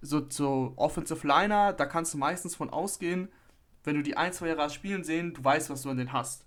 So, 0.00 0.26
so 0.28 0.74
Offensive 0.76 1.26
Liner, 1.26 1.72
da 1.72 1.86
kannst 1.86 2.14
du 2.14 2.18
meistens 2.18 2.54
von 2.54 2.70
ausgehen, 2.70 3.28
wenn 3.84 3.96
du 3.96 4.02
die 4.02 4.16
ein, 4.16 4.32
zwei 4.32 4.48
Jahre 4.48 4.70
spielen 4.70 5.02
sehen, 5.02 5.34
du 5.34 5.42
weißt, 5.42 5.70
was 5.70 5.82
du 5.82 5.90
an 5.90 5.96
den 5.96 6.12
hast. 6.12 6.44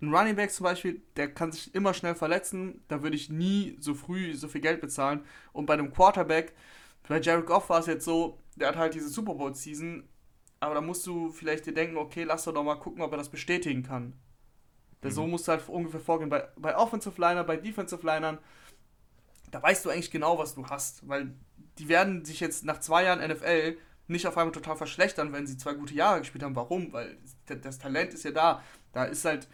Ein 0.00 0.14
Running 0.14 0.36
Back 0.36 0.50
zum 0.50 0.64
Beispiel, 0.64 1.02
der 1.16 1.32
kann 1.32 1.52
sich 1.52 1.74
immer 1.74 1.92
schnell 1.94 2.14
verletzen, 2.14 2.82
da 2.88 3.02
würde 3.02 3.16
ich 3.16 3.30
nie 3.30 3.76
so 3.78 3.94
früh 3.94 4.34
so 4.34 4.48
viel 4.48 4.62
Geld 4.62 4.80
bezahlen. 4.80 5.20
Und 5.52 5.66
bei 5.66 5.74
einem 5.74 5.92
Quarterback, 5.92 6.54
bei 7.08 7.20
Jared 7.20 7.46
Goff 7.46 7.68
war 7.68 7.80
es 7.80 7.86
jetzt 7.86 8.04
so, 8.04 8.38
der 8.56 8.68
hat 8.68 8.76
halt 8.76 8.94
diese 8.94 9.08
Super 9.08 9.34
Bowl-Season 9.34 10.08
aber 10.62 10.76
da 10.76 10.80
musst 10.80 11.04
du 11.08 11.32
vielleicht 11.32 11.66
dir 11.66 11.74
denken, 11.74 11.96
okay, 11.96 12.22
lass 12.22 12.44
doch 12.44 12.62
mal 12.62 12.76
gucken, 12.76 13.02
ob 13.02 13.10
er 13.10 13.18
das 13.18 13.30
bestätigen 13.30 13.82
kann. 13.82 14.12
Mhm. 15.02 15.10
So 15.10 15.26
musst 15.26 15.48
du 15.48 15.52
halt 15.52 15.68
ungefähr 15.68 16.00
vorgehen. 16.00 16.30
Bei, 16.30 16.48
bei 16.56 16.76
Offensive 16.76 17.20
Liner, 17.20 17.44
bei 17.44 17.56
Defensive 17.56 18.06
Linern, 18.06 18.38
da 19.50 19.62
weißt 19.62 19.84
du 19.84 19.90
eigentlich 19.90 20.10
genau, 20.10 20.38
was 20.38 20.54
du 20.54 20.66
hast, 20.66 21.06
weil 21.08 21.34
die 21.78 21.88
werden 21.88 22.24
sich 22.24 22.40
jetzt 22.40 22.64
nach 22.64 22.80
zwei 22.80 23.04
Jahren 23.04 23.26
NFL 23.26 23.76
nicht 24.08 24.26
auf 24.26 24.36
einmal 24.36 24.52
total 24.52 24.76
verschlechtern, 24.76 25.32
wenn 25.32 25.46
sie 25.46 25.56
zwei 25.56 25.74
gute 25.74 25.94
Jahre 25.94 26.20
gespielt 26.20 26.44
haben. 26.44 26.56
Warum? 26.56 26.92
Weil 26.92 27.16
das 27.46 27.78
Talent 27.78 28.14
ist 28.14 28.24
ja 28.24 28.30
da. 28.30 28.62
Da 28.92 29.04
ist 29.04 29.24
halt 29.24 29.48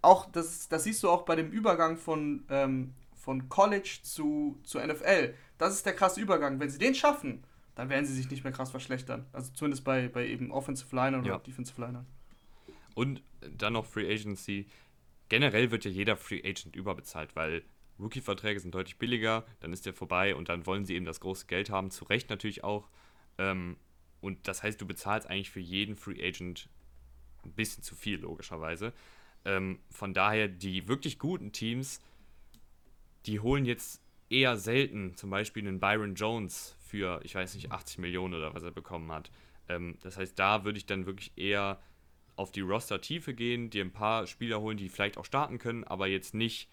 auch, 0.00 0.30
das, 0.30 0.68
das 0.68 0.84
siehst 0.84 1.02
du 1.02 1.10
auch 1.10 1.22
bei 1.22 1.36
dem 1.36 1.50
Übergang 1.50 1.96
von, 1.96 2.44
ähm, 2.50 2.94
von 3.14 3.48
College 3.48 4.00
zu, 4.02 4.58
zu 4.64 4.78
NFL. 4.78 5.34
Das 5.58 5.74
ist 5.74 5.86
der 5.86 5.94
krasse 5.94 6.20
Übergang. 6.20 6.58
Wenn 6.60 6.70
sie 6.70 6.78
den 6.78 6.94
schaffen, 6.94 7.44
dann 7.74 7.88
werden 7.88 8.04
sie 8.04 8.14
sich 8.14 8.30
nicht 8.30 8.44
mehr 8.44 8.52
krass 8.52 8.70
verschlechtern. 8.70 9.26
Also 9.32 9.52
zumindest 9.52 9.84
bei, 9.84 10.08
bei 10.08 10.26
eben 10.26 10.50
Offensive 10.50 10.94
Linern 10.94 11.24
ja. 11.24 11.34
oder 11.34 11.42
Defensive 11.42 11.80
Linern. 11.80 12.06
Und 12.94 13.22
dann 13.56 13.74
noch 13.74 13.86
Free 13.86 14.12
Agency. 14.12 14.66
Generell 15.28 15.70
wird 15.70 15.84
ja 15.84 15.90
jeder 15.90 16.16
Free 16.16 16.40
Agent 16.44 16.76
überbezahlt, 16.76 17.34
weil 17.34 17.62
Rookie-Verträge 17.98 18.60
sind 18.60 18.74
deutlich 18.74 18.98
billiger, 18.98 19.44
dann 19.60 19.72
ist 19.72 19.86
der 19.86 19.94
vorbei 19.94 20.34
und 20.34 20.48
dann 20.48 20.66
wollen 20.66 20.84
sie 20.84 20.94
eben 20.94 21.04
das 21.04 21.20
große 21.20 21.46
Geld 21.46 21.70
haben, 21.70 21.90
zu 21.90 22.04
Recht 22.04 22.30
natürlich 22.30 22.64
auch. 22.64 22.88
Ähm, 23.38 23.76
und 24.20 24.46
das 24.48 24.62
heißt, 24.62 24.80
du 24.80 24.86
bezahlst 24.86 25.28
eigentlich 25.28 25.50
für 25.50 25.60
jeden 25.60 25.96
Free 25.96 26.22
Agent 26.22 26.68
ein 27.44 27.52
bisschen 27.52 27.82
zu 27.82 27.94
viel, 27.94 28.20
logischerweise. 28.20 28.92
Ähm, 29.44 29.80
von 29.90 30.14
daher, 30.14 30.48
die 30.48 30.88
wirklich 30.88 31.18
guten 31.18 31.52
Teams, 31.52 32.00
die 33.26 33.40
holen 33.40 33.64
jetzt 33.64 34.00
eher 34.30 34.56
selten 34.56 35.16
zum 35.16 35.30
Beispiel 35.30 35.66
einen 35.66 35.80
Byron 35.80 36.14
Jones 36.14 36.76
für, 36.80 37.20
ich 37.22 37.34
weiß 37.34 37.54
nicht, 37.54 37.70
80 37.70 37.98
Millionen 37.98 38.34
oder 38.34 38.54
was 38.54 38.62
er 38.62 38.70
bekommen 38.70 39.10
hat. 39.12 39.30
Ähm, 39.68 39.98
das 40.02 40.16
heißt, 40.16 40.38
da 40.38 40.64
würde 40.64 40.78
ich 40.78 40.86
dann 40.86 41.06
wirklich 41.06 41.32
eher 41.36 41.80
auf 42.42 42.52
die 42.52 42.60
Roster-Tiefe 42.60 43.34
gehen, 43.34 43.70
dir 43.70 43.84
ein 43.84 43.92
paar 43.92 44.26
Spieler 44.26 44.60
holen, 44.60 44.76
die 44.76 44.88
vielleicht 44.88 45.16
auch 45.16 45.24
starten 45.24 45.58
können, 45.58 45.84
aber 45.84 46.06
jetzt 46.06 46.34
nicht 46.34 46.68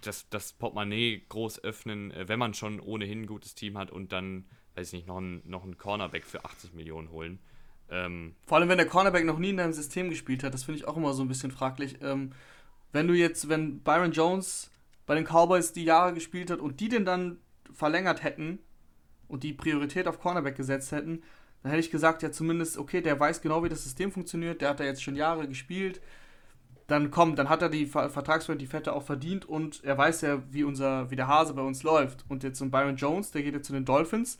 das, 0.00 0.28
das 0.28 0.52
Portemonnaie 0.52 1.22
groß 1.28 1.62
öffnen, 1.62 2.10
äh, 2.10 2.28
wenn 2.28 2.38
man 2.38 2.54
schon 2.54 2.80
ohnehin 2.80 3.22
ein 3.22 3.26
gutes 3.26 3.54
Team 3.54 3.78
hat 3.78 3.90
und 3.90 4.12
dann 4.12 4.46
weiß 4.74 4.88
ich 4.88 4.92
nicht, 4.94 5.06
noch 5.06 5.18
einen, 5.18 5.42
noch 5.44 5.62
einen 5.62 5.78
Cornerback 5.78 6.24
für 6.24 6.44
80 6.44 6.74
Millionen 6.74 7.10
holen. 7.10 7.38
Ähm, 7.90 8.34
Vor 8.46 8.58
allem, 8.58 8.68
wenn 8.68 8.78
der 8.78 8.88
Cornerback 8.88 9.24
noch 9.24 9.38
nie 9.38 9.50
in 9.50 9.56
deinem 9.56 9.72
System 9.72 10.10
gespielt 10.10 10.42
hat, 10.42 10.54
das 10.54 10.64
finde 10.64 10.80
ich 10.80 10.88
auch 10.88 10.96
immer 10.96 11.14
so 11.14 11.22
ein 11.22 11.28
bisschen 11.28 11.50
fraglich. 11.50 11.98
Ähm, 12.02 12.32
wenn 12.92 13.08
du 13.08 13.14
jetzt, 13.14 13.48
wenn 13.48 13.80
Byron 13.80 14.12
Jones 14.12 14.70
bei 15.06 15.14
den 15.14 15.24
Cowboys 15.24 15.72
die 15.72 15.84
Jahre 15.84 16.14
gespielt 16.14 16.50
hat 16.50 16.60
und 16.60 16.80
die 16.80 16.88
den 16.88 17.04
dann 17.04 17.38
verlängert 17.72 18.22
hätten 18.22 18.58
und 19.28 19.42
die 19.42 19.52
Priorität 19.52 20.08
auf 20.08 20.18
Cornerback 20.18 20.56
gesetzt 20.56 20.92
hätten, 20.92 21.22
dann 21.64 21.70
hätte 21.70 21.80
ich 21.80 21.90
gesagt, 21.90 22.22
ja 22.22 22.30
zumindest, 22.30 22.76
okay, 22.76 23.00
der 23.00 23.18
weiß 23.18 23.40
genau, 23.40 23.64
wie 23.64 23.70
das 23.70 23.84
System 23.84 24.12
funktioniert, 24.12 24.60
der 24.60 24.68
hat 24.68 24.80
da 24.80 24.84
jetzt 24.84 25.02
schon 25.02 25.16
Jahre 25.16 25.48
gespielt, 25.48 26.02
dann 26.88 27.10
kommt, 27.10 27.38
dann 27.38 27.48
hat 27.48 27.62
er 27.62 27.70
die 27.70 27.86
Vertragsfreund, 27.86 28.60
die 28.60 28.66
Fette 28.66 28.92
auch 28.92 29.02
verdient 29.02 29.46
und 29.46 29.82
er 29.82 29.96
weiß 29.96 30.20
ja, 30.20 30.42
wie 30.50 30.62
unser, 30.62 31.10
wie 31.10 31.16
der 31.16 31.26
Hase 31.26 31.54
bei 31.54 31.62
uns 31.62 31.82
läuft. 31.82 32.26
Und 32.28 32.42
jetzt 32.42 32.58
so 32.58 32.66
ein 32.66 32.70
Byron 32.70 32.96
Jones, 32.96 33.30
der 33.30 33.42
geht 33.42 33.54
jetzt 33.54 33.66
zu 33.66 33.72
den 33.72 33.86
Dolphins, 33.86 34.38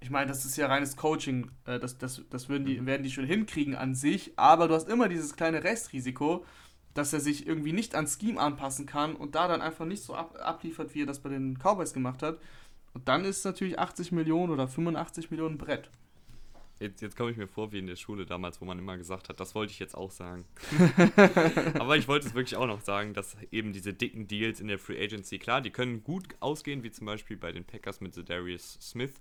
ich 0.00 0.10
meine, 0.10 0.26
das 0.26 0.44
ist 0.44 0.56
ja 0.56 0.66
reines 0.66 0.96
Coaching, 0.96 1.50
äh, 1.64 1.78
das, 1.78 1.96
das, 1.96 2.22
das 2.28 2.48
würden 2.48 2.66
die, 2.66 2.80
mhm. 2.80 2.86
werden 2.86 3.04
die 3.04 3.10
schon 3.12 3.24
hinkriegen 3.24 3.76
an 3.76 3.94
sich, 3.94 4.32
aber 4.36 4.66
du 4.66 4.74
hast 4.74 4.88
immer 4.88 5.08
dieses 5.08 5.36
kleine 5.36 5.62
Restrisiko, 5.62 6.44
dass 6.92 7.12
er 7.12 7.20
sich 7.20 7.46
irgendwie 7.46 7.72
nicht 7.72 7.94
ans 7.94 8.18
Scheme 8.20 8.40
anpassen 8.40 8.84
kann 8.84 9.14
und 9.14 9.36
da 9.36 9.46
dann 9.46 9.62
einfach 9.62 9.86
nicht 9.86 10.02
so 10.02 10.14
ab, 10.14 10.36
abliefert, 10.42 10.94
wie 10.94 11.02
er 11.02 11.06
das 11.06 11.20
bei 11.20 11.28
den 11.28 11.56
Cowboys 11.56 11.92
gemacht 11.92 12.22
hat. 12.22 12.38
Und 12.92 13.08
dann 13.08 13.24
ist 13.24 13.44
natürlich 13.44 13.78
80 13.78 14.10
Millionen 14.10 14.52
oder 14.52 14.66
85 14.66 15.30
Millionen 15.30 15.56
Brett. 15.58 15.90
Jetzt, 16.80 17.02
jetzt 17.02 17.16
komme 17.16 17.30
ich 17.30 17.36
mir 17.36 17.46
vor 17.46 17.72
wie 17.72 17.78
in 17.78 17.86
der 17.86 17.96
Schule 17.96 18.26
damals, 18.26 18.60
wo 18.60 18.64
man 18.64 18.78
immer 18.78 18.96
gesagt 18.96 19.28
hat, 19.28 19.38
das 19.38 19.54
wollte 19.54 19.72
ich 19.72 19.78
jetzt 19.78 19.94
auch 19.96 20.10
sagen. 20.10 20.44
Aber 21.78 21.96
ich 21.96 22.08
wollte 22.08 22.26
es 22.26 22.34
wirklich 22.34 22.56
auch 22.56 22.66
noch 22.66 22.80
sagen, 22.80 23.14
dass 23.14 23.36
eben 23.52 23.72
diese 23.72 23.94
dicken 23.94 24.26
Deals 24.26 24.60
in 24.60 24.66
der 24.66 24.78
Free 24.78 25.02
Agency, 25.02 25.38
klar, 25.38 25.60
die 25.60 25.70
können 25.70 26.02
gut 26.02 26.24
ausgehen, 26.40 26.82
wie 26.82 26.90
zum 26.90 27.06
Beispiel 27.06 27.36
bei 27.36 27.52
den 27.52 27.64
Packers 27.64 28.00
mit 28.00 28.16
Darius 28.28 28.78
Smith. 28.80 29.14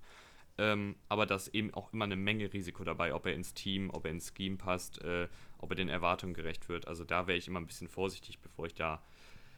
Ähm, 0.58 0.96
aber 1.10 1.26
da 1.26 1.36
ist 1.36 1.50
eben 1.50 1.74
auch 1.74 1.94
immer 1.94 2.06
eine 2.06 2.16
Menge 2.16 2.52
Risiko 2.54 2.84
dabei, 2.84 3.14
ob 3.14 3.26
er 3.26 3.34
ins 3.34 3.54
Team, 3.54 3.90
ob 3.92 4.06
er 4.06 4.12
ins 4.12 4.34
Scheme 4.36 4.58
passt, 4.58 5.02
äh, 5.04 5.28
ob 5.58 5.72
er 5.72 5.76
den 5.76 5.90
Erwartungen 5.90 6.34
gerecht 6.34 6.70
wird. 6.70 6.88
Also 6.88 7.04
da 7.04 7.28
wäre 7.28 7.38
ich 7.38 7.48
immer 7.48 7.60
ein 7.60 7.68
bisschen 7.68 7.88
vorsichtig, 7.88 8.40
bevor 8.40 8.66
ich 8.66 8.76
da 8.76 9.04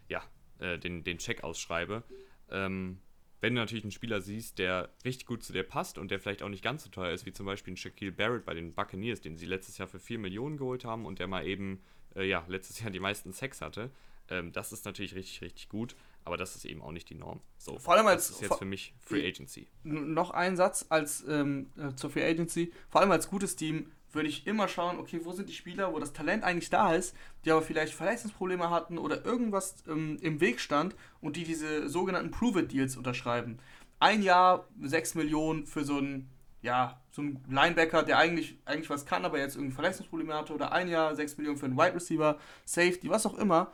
ja, 0.07 0.23
äh, 0.59 0.77
den, 0.77 1.03
den 1.03 1.17
Check 1.17 1.43
ausschreibe. 1.43 2.03
Ähm, 2.49 2.99
wenn 3.41 3.55
du 3.55 3.61
natürlich 3.61 3.83
einen 3.83 3.91
Spieler 3.91 4.21
siehst, 4.21 4.59
der 4.59 4.89
richtig 5.03 5.25
gut 5.25 5.43
zu 5.43 5.53
dir 5.53 5.63
passt 5.63 5.97
und 5.97 6.11
der 6.11 6.19
vielleicht 6.19 6.41
auch 6.43 6.49
nicht 6.49 6.63
ganz 6.63 6.83
so 6.83 6.89
teuer 6.89 7.13
ist, 7.13 7.25
wie 7.25 7.33
zum 7.33 7.45
Beispiel 7.45 7.73
ein 7.73 7.77
Shaquille 7.77 8.11
Barrett 8.11 8.45
bei 8.45 8.53
den 8.53 8.73
Buccaneers, 8.73 9.21
den 9.21 9.37
sie 9.37 9.45
letztes 9.45 9.77
Jahr 9.77 9.87
für 9.87 9.99
4 9.99 10.19
Millionen 10.19 10.57
geholt 10.57 10.85
haben 10.85 11.05
und 11.05 11.19
der 11.19 11.27
mal 11.27 11.45
eben, 11.45 11.81
äh, 12.15 12.27
ja, 12.27 12.43
letztes 12.47 12.79
Jahr 12.79 12.91
die 12.91 12.99
meisten 12.99 13.33
Sex 13.33 13.61
hatte, 13.61 13.91
ähm, 14.29 14.51
das 14.51 14.71
ist 14.71 14.85
natürlich 14.85 15.15
richtig, 15.15 15.41
richtig 15.41 15.69
gut. 15.69 15.95
Aber 16.23 16.37
das 16.37 16.55
ist 16.55 16.65
eben 16.65 16.81
auch 16.81 16.91
nicht 16.91 17.07
die 17.11 17.15
Norm. 17.15 17.39
So, 17.59 17.77
vor 17.77 17.93
allem 17.93 18.07
als 18.07 18.27
das 18.27 18.37
ist 18.37 18.41
jetzt 18.41 18.57
für 18.57 18.65
mich 18.65 18.95
Free 18.99 19.27
Agency. 19.27 19.67
Noch 19.83 20.31
ein 20.31 20.57
Satz 20.57 20.87
als 20.89 21.23
ähm, 21.27 21.69
äh, 21.77 21.93
zur 21.95 22.09
Free 22.09 22.25
Agency. 22.25 22.73
Vor 22.89 23.01
allem 23.01 23.11
als 23.11 23.29
gutes 23.29 23.55
Team 23.55 23.91
würde 24.15 24.29
ich 24.29 24.47
immer 24.47 24.67
schauen, 24.67 24.97
okay, 24.97 25.19
wo 25.23 25.31
sind 25.31 25.49
die 25.49 25.53
Spieler, 25.53 25.93
wo 25.93 25.99
das 25.99 26.13
Talent 26.13 26.43
eigentlich 26.43 26.69
da 26.69 26.93
ist, 26.93 27.15
die 27.43 27.51
aber 27.51 27.61
vielleicht 27.61 27.93
Verletzungsprobleme 27.93 28.69
hatten 28.69 28.97
oder 28.97 29.25
irgendwas 29.25 29.83
ähm, 29.87 30.17
im 30.21 30.39
Weg 30.41 30.59
stand 30.59 30.95
und 31.21 31.35
die 31.35 31.43
diese 31.43 31.89
sogenannten 31.89 32.31
Prove-It-Deals 32.31 32.97
unterschreiben. 32.97 33.59
Ein 33.99 34.23
Jahr 34.23 34.67
6 34.81 35.15
Millionen 35.15 35.65
für 35.65 35.83
so 35.83 35.97
einen, 35.97 36.29
ja, 36.61 37.01
so 37.11 37.21
einen 37.21 37.43
Linebacker, 37.49 38.03
der 38.03 38.17
eigentlich, 38.17 38.57
eigentlich 38.65 38.89
was 38.89 39.05
kann, 39.05 39.25
aber 39.25 39.37
jetzt 39.39 39.55
irgendwie 39.55 39.75
Verletzungsprobleme 39.75 40.33
hatte 40.33 40.53
oder 40.53 40.71
ein 40.71 40.87
Jahr 40.87 41.15
6 41.15 41.37
Millionen 41.37 41.57
für 41.57 41.65
einen 41.65 41.77
Wide 41.77 41.95
Receiver, 41.95 42.39
Safety, 42.65 43.09
was 43.09 43.25
auch 43.25 43.37
immer 43.37 43.71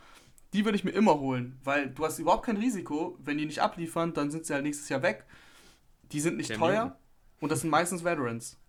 die 0.54 0.66
würde 0.66 0.76
ich 0.76 0.84
mir 0.84 0.92
immer 0.92 1.20
holen, 1.20 1.60
weil 1.64 1.89
du 1.89 2.06
hast 2.06 2.20
überhaupt 2.20 2.46
kein 2.46 2.58
Risiko. 2.58 3.18
Wenn 3.20 3.38
die 3.38 3.46
nicht 3.46 3.60
abliefern, 3.60 4.14
dann 4.14 4.32
sind 4.32 4.46
sie 4.46 4.54
halt 4.54 4.64
nächstes 4.64 4.89
Jahr 4.89 5.02
weg. 5.02 5.26
Die 6.12 6.20
sind 6.20 6.38
nicht 6.38 6.50
Cam 6.50 6.60
teuer 6.60 6.84
Newton. 6.86 6.98
und 7.39 7.52
das 7.52 7.62
sind 7.62 7.70
meistens 7.70 8.04
Veterans. 8.04 8.60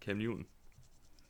Cam 0.00 0.18
Newton. 0.18 0.46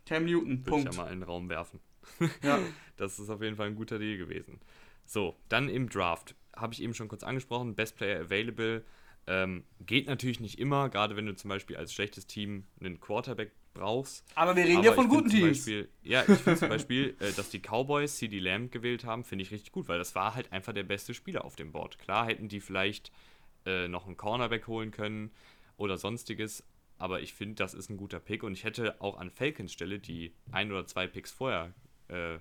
Cam 0.06 0.24
Newton, 0.24 0.50
Würde 0.58 0.62
Punkt. 0.70 0.88
ich 0.90 0.96
ja 0.96 1.02
mal 1.02 1.12
in 1.12 1.20
den 1.20 1.24
Raum 1.24 1.48
werfen. 1.48 1.80
Ja. 2.42 2.60
das 2.96 3.18
ist 3.18 3.28
auf 3.30 3.42
jeden 3.42 3.56
Fall 3.56 3.66
ein 3.66 3.74
guter 3.74 3.98
Deal 3.98 4.16
gewesen. 4.16 4.60
So, 5.04 5.36
dann 5.48 5.68
im 5.68 5.88
Draft. 5.88 6.34
Habe 6.54 6.72
ich 6.72 6.82
eben 6.82 6.94
schon 6.94 7.08
kurz 7.08 7.22
angesprochen. 7.22 7.74
Best 7.74 7.96
Player 7.96 8.20
Available. 8.20 8.84
Ähm, 9.26 9.64
geht 9.80 10.06
natürlich 10.06 10.38
nicht 10.40 10.58
immer, 10.60 10.88
gerade 10.88 11.16
wenn 11.16 11.26
du 11.26 11.34
zum 11.34 11.48
Beispiel 11.48 11.76
als 11.76 11.92
schlechtes 11.92 12.26
Team 12.26 12.64
einen 12.80 13.00
Quarterback 13.00 13.50
brauchst. 13.74 14.24
Aber 14.36 14.54
wir 14.56 14.64
reden 14.64 14.78
Aber 14.78 14.86
ja 14.86 14.92
von 14.92 15.08
guten 15.08 15.28
Teams. 15.28 15.58
Beispiel, 15.58 15.88
ja, 16.02 16.20
ich 16.22 16.38
finde 16.38 16.58
zum 16.60 16.68
Beispiel, 16.68 17.16
äh, 17.20 17.32
dass 17.32 17.50
die 17.50 17.60
Cowboys 17.60 18.16
CD 18.16 18.38
Lamb 18.38 18.70
gewählt 18.72 19.04
haben, 19.04 19.24
finde 19.24 19.42
ich 19.42 19.50
richtig 19.50 19.72
gut, 19.72 19.88
weil 19.88 19.98
das 19.98 20.14
war 20.14 20.34
halt 20.34 20.52
einfach 20.52 20.72
der 20.72 20.84
beste 20.84 21.12
Spieler 21.12 21.44
auf 21.44 21.56
dem 21.56 21.72
Board. 21.72 21.98
Klar 21.98 22.26
hätten 22.26 22.48
die 22.48 22.60
vielleicht 22.60 23.10
äh, 23.66 23.88
noch 23.88 24.06
einen 24.06 24.16
Cornerback 24.16 24.68
holen 24.68 24.92
können 24.92 25.30
oder 25.76 25.98
sonstiges, 25.98 26.64
aber 26.98 27.20
ich 27.20 27.34
finde, 27.34 27.56
das 27.56 27.74
ist 27.74 27.90
ein 27.90 27.96
guter 27.96 28.20
Pick 28.20 28.42
und 28.42 28.52
ich 28.52 28.64
hätte 28.64 29.00
auch 29.00 29.18
an 29.18 29.30
Falcons 29.30 29.72
Stelle, 29.72 29.98
die 29.98 30.32
ein 30.50 30.70
oder 30.70 30.86
zwei 30.86 31.06
Picks 31.06 31.30
vorher 31.30 31.74
äh, 32.08 32.38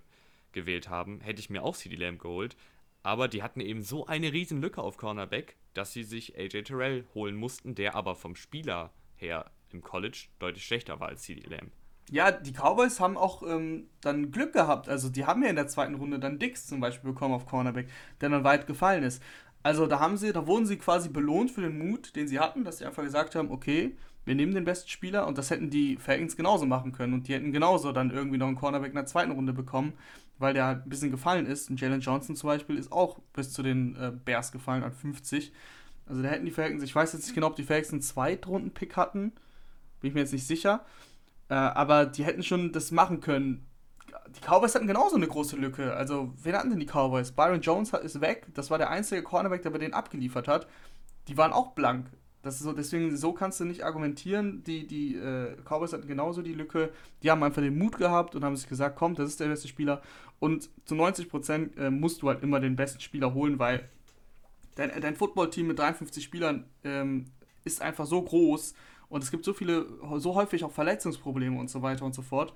gewählt 0.51 0.89
haben, 0.89 1.21
hätte 1.21 1.39
ich 1.39 1.49
mir 1.49 1.63
auch 1.63 1.75
CD 1.75 1.95
Lamb 1.95 2.19
geholt. 2.19 2.55
Aber 3.03 3.27
die 3.27 3.43
hatten 3.43 3.59
eben 3.59 3.83
so 3.83 4.07
eine 4.07 4.33
riesen 4.33 4.61
Lücke 4.61 4.81
auf 4.81 4.97
Cornerback, 4.97 5.57
dass 5.75 5.93
sie 5.93 6.03
sich 6.03 6.37
AJ 6.37 6.63
Terrell 6.63 7.05
holen 7.13 7.35
mussten, 7.35 7.75
der 7.75 7.93
aber 7.95 8.15
vom 8.15 8.35
Spieler 8.35 8.91
her 9.15 9.51
im 9.69 9.81
College 9.81 10.27
deutlich 10.39 10.65
schlechter 10.65 10.99
war 10.99 11.09
als 11.09 11.21
CD 11.21 11.47
Lamb. 11.47 11.71
Ja, 12.09 12.31
die 12.31 12.51
Cowboys 12.51 12.99
haben 12.99 13.17
auch 13.17 13.43
ähm, 13.43 13.89
dann 14.01 14.31
Glück 14.31 14.53
gehabt. 14.53 14.89
Also 14.89 15.09
die 15.09 15.25
haben 15.25 15.43
ja 15.43 15.49
in 15.49 15.55
der 15.55 15.67
zweiten 15.67 15.95
Runde 15.95 16.19
dann 16.19 16.39
Dix 16.39 16.67
zum 16.67 16.79
Beispiel 16.79 17.11
bekommen 17.11 17.33
auf 17.33 17.45
Cornerback, 17.45 17.89
der 18.21 18.29
dann 18.29 18.43
weit 18.43 18.67
gefallen 18.67 19.03
ist. 19.03 19.21
Also 19.63 19.87
da 19.87 19.99
haben 19.99 20.17
sie, 20.17 20.31
da 20.31 20.45
wurden 20.45 20.67
sie 20.67 20.77
quasi 20.77 21.09
belohnt 21.09 21.49
für 21.49 21.61
den 21.61 21.77
Mut, 21.77 22.15
den 22.15 22.27
sie 22.27 22.39
hatten, 22.39 22.63
dass 22.63 22.77
sie 22.77 22.85
einfach 22.85 23.03
gesagt 23.03 23.33
haben, 23.33 23.49
okay, 23.49 23.97
wir 24.25 24.35
nehmen 24.35 24.53
den 24.53 24.65
besten 24.65 24.89
Spieler 24.89 25.27
und 25.27 25.37
das 25.37 25.49
hätten 25.49 25.69
die 25.69 25.97
Falcons 25.97 26.35
genauso 26.35 26.65
machen 26.65 26.91
können 26.91 27.13
und 27.13 27.27
die 27.27 27.33
hätten 27.33 27.51
genauso 27.51 27.91
dann 27.91 28.11
irgendwie 28.11 28.37
noch 28.37 28.47
einen 28.47 28.55
Cornerback 28.55 28.89
in 28.89 28.95
der 28.95 29.05
zweiten 29.05 29.31
Runde 29.31 29.53
bekommen, 29.53 29.93
weil 30.39 30.53
der 30.53 30.65
halt 30.65 30.85
ein 30.85 30.89
bisschen 30.89 31.11
gefallen 31.11 31.45
ist. 31.45 31.69
Und 31.69 31.79
Jalen 31.79 32.01
Johnson 32.01 32.35
zum 32.35 32.47
Beispiel 32.47 32.77
ist 32.77 32.91
auch 32.91 33.19
bis 33.33 33.53
zu 33.53 33.63
den 33.63 33.95
äh, 33.95 34.11
Bears 34.11 34.51
gefallen 34.51 34.83
an 34.83 34.91
50. 34.91 35.53
Also 36.07 36.21
da 36.21 36.29
hätten 36.29 36.45
die 36.45 36.51
Falcons, 36.51 36.83
ich 36.83 36.95
weiß 36.95 37.13
jetzt 37.13 37.25
nicht 37.25 37.35
genau, 37.35 37.47
ob 37.47 37.55
die 37.55 37.63
Falcons 37.63 37.91
einen 37.93 38.01
Zweitrunden-Pick 38.01 38.97
hatten 38.97 39.33
bin 40.05 40.09
ich 40.09 40.13
mir 40.13 40.21
jetzt 40.21 40.33
nicht 40.33 40.45
sicher. 40.45 40.85
Äh, 41.49 41.55
aber 41.55 42.05
die 42.05 42.23
hätten 42.23 42.43
schon 42.43 42.71
das 42.71 42.91
machen 42.91 43.21
können. 43.21 43.65
Die 44.35 44.39
Cowboys 44.41 44.75
hatten 44.75 44.85
genauso 44.85 45.15
eine 45.15 45.27
große 45.27 45.55
Lücke. 45.55 45.93
Also, 45.95 46.31
wen 46.43 46.55
hatten 46.55 46.69
denn 46.69 46.79
die 46.79 46.85
Cowboys? 46.85 47.31
Byron 47.31 47.61
Jones 47.61 47.91
ist 47.91 48.21
weg. 48.21 48.47
Das 48.53 48.69
war 48.69 48.77
der 48.77 48.91
einzige 48.91 49.23
Cornerback, 49.23 49.63
der 49.63 49.71
bei 49.71 49.79
denen 49.79 49.95
abgeliefert 49.95 50.47
hat. 50.47 50.67
Die 51.27 51.37
waren 51.37 51.53
auch 51.53 51.71
blank. 51.71 52.07
Das 52.45 52.57
ist 52.57 52.61
so, 52.61 52.73
deswegen, 52.73 53.17
so 53.17 53.33
kannst 53.33 53.59
du 53.59 53.65
nicht 53.65 53.83
argumentieren. 53.83 54.63
Die, 54.65 54.85
die 54.85 55.15
äh, 55.15 55.55
Cowboys 55.63 55.93
hatten 55.93 56.07
genauso 56.07 56.43
die 56.43 56.53
Lücke. 56.53 56.91
Die 57.23 57.31
haben 57.31 57.41
einfach 57.41 57.63
den 57.63 57.75
Mut 57.75 57.97
gehabt 57.97 58.35
und 58.35 58.43
haben 58.43 58.55
sich 58.55 58.69
gesagt, 58.69 58.97
komm, 58.97 59.15
das 59.15 59.29
ist 59.29 59.39
der 59.39 59.47
beste 59.47 59.67
Spieler. 59.67 60.03
Und 60.37 60.69
zu 60.85 60.93
90% 60.93 61.75
äh, 61.75 61.89
musst 61.89 62.21
du 62.21 62.27
halt 62.27 62.43
immer 62.43 62.59
den 62.59 62.75
besten 62.75 62.99
Spieler 62.99 63.33
holen, 63.33 63.57
weil 63.57 63.89
dein, 64.75 64.91
dein 65.01 65.15
Footballteam 65.15 65.65
mit 65.65 65.79
53 65.79 66.23
Spielern 66.23 66.65
ähm, 66.83 67.25
ist 67.63 67.81
einfach 67.81 68.05
so 68.05 68.21
groß 68.21 68.75
und 69.09 69.23
es 69.23 69.31
gibt 69.31 69.43
so 69.43 69.53
viele, 69.53 69.87
so 70.17 70.35
häufig 70.35 70.63
auch 70.63 70.71
Verletzungsprobleme 70.71 71.59
und 71.59 71.71
so 71.71 71.81
weiter 71.81 72.05
und 72.05 72.13
so 72.13 72.21
fort, 72.21 72.53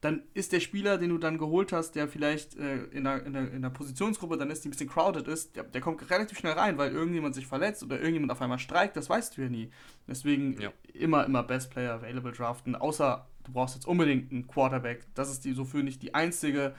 dann 0.00 0.22
ist 0.32 0.52
der 0.52 0.60
Spieler, 0.60 0.96
den 0.96 1.10
du 1.10 1.18
dann 1.18 1.36
geholt 1.36 1.72
hast, 1.72 1.92
der 1.92 2.08
vielleicht 2.08 2.56
äh, 2.56 2.84
in, 2.84 3.04
der, 3.04 3.24
in, 3.26 3.34
der, 3.34 3.52
in 3.52 3.60
der 3.60 3.68
Positionsgruppe 3.68 4.38
dann 4.38 4.50
ist, 4.50 4.64
die 4.64 4.68
ein 4.68 4.70
bisschen 4.70 4.88
crowded 4.88 5.28
ist, 5.28 5.56
der, 5.56 5.64
der, 5.64 5.80
kommt 5.82 6.08
relativ 6.10 6.38
schnell 6.38 6.54
rein, 6.54 6.78
weil 6.78 6.92
irgendjemand 6.92 7.34
sich 7.34 7.46
verletzt 7.46 7.82
oder 7.82 7.96
irgendjemand 7.96 8.32
auf 8.32 8.40
einmal 8.40 8.58
streikt, 8.58 8.96
das 8.96 9.10
weißt 9.10 9.36
du 9.36 9.42
ja 9.42 9.48
nie. 9.50 9.70
Deswegen 10.08 10.58
ja. 10.58 10.72
immer, 10.94 11.26
immer 11.26 11.42
Best 11.42 11.70
Player 11.70 11.92
Available 11.92 12.32
draften, 12.32 12.74
außer 12.76 13.26
du 13.44 13.52
brauchst 13.52 13.74
jetzt 13.74 13.86
unbedingt 13.86 14.32
einen 14.32 14.46
Quarterback. 14.46 15.06
Das 15.14 15.30
ist 15.30 15.44
die, 15.44 15.52
so 15.52 15.66
für 15.66 15.82
nicht 15.82 16.02
die 16.02 16.14
einzige, 16.14 16.74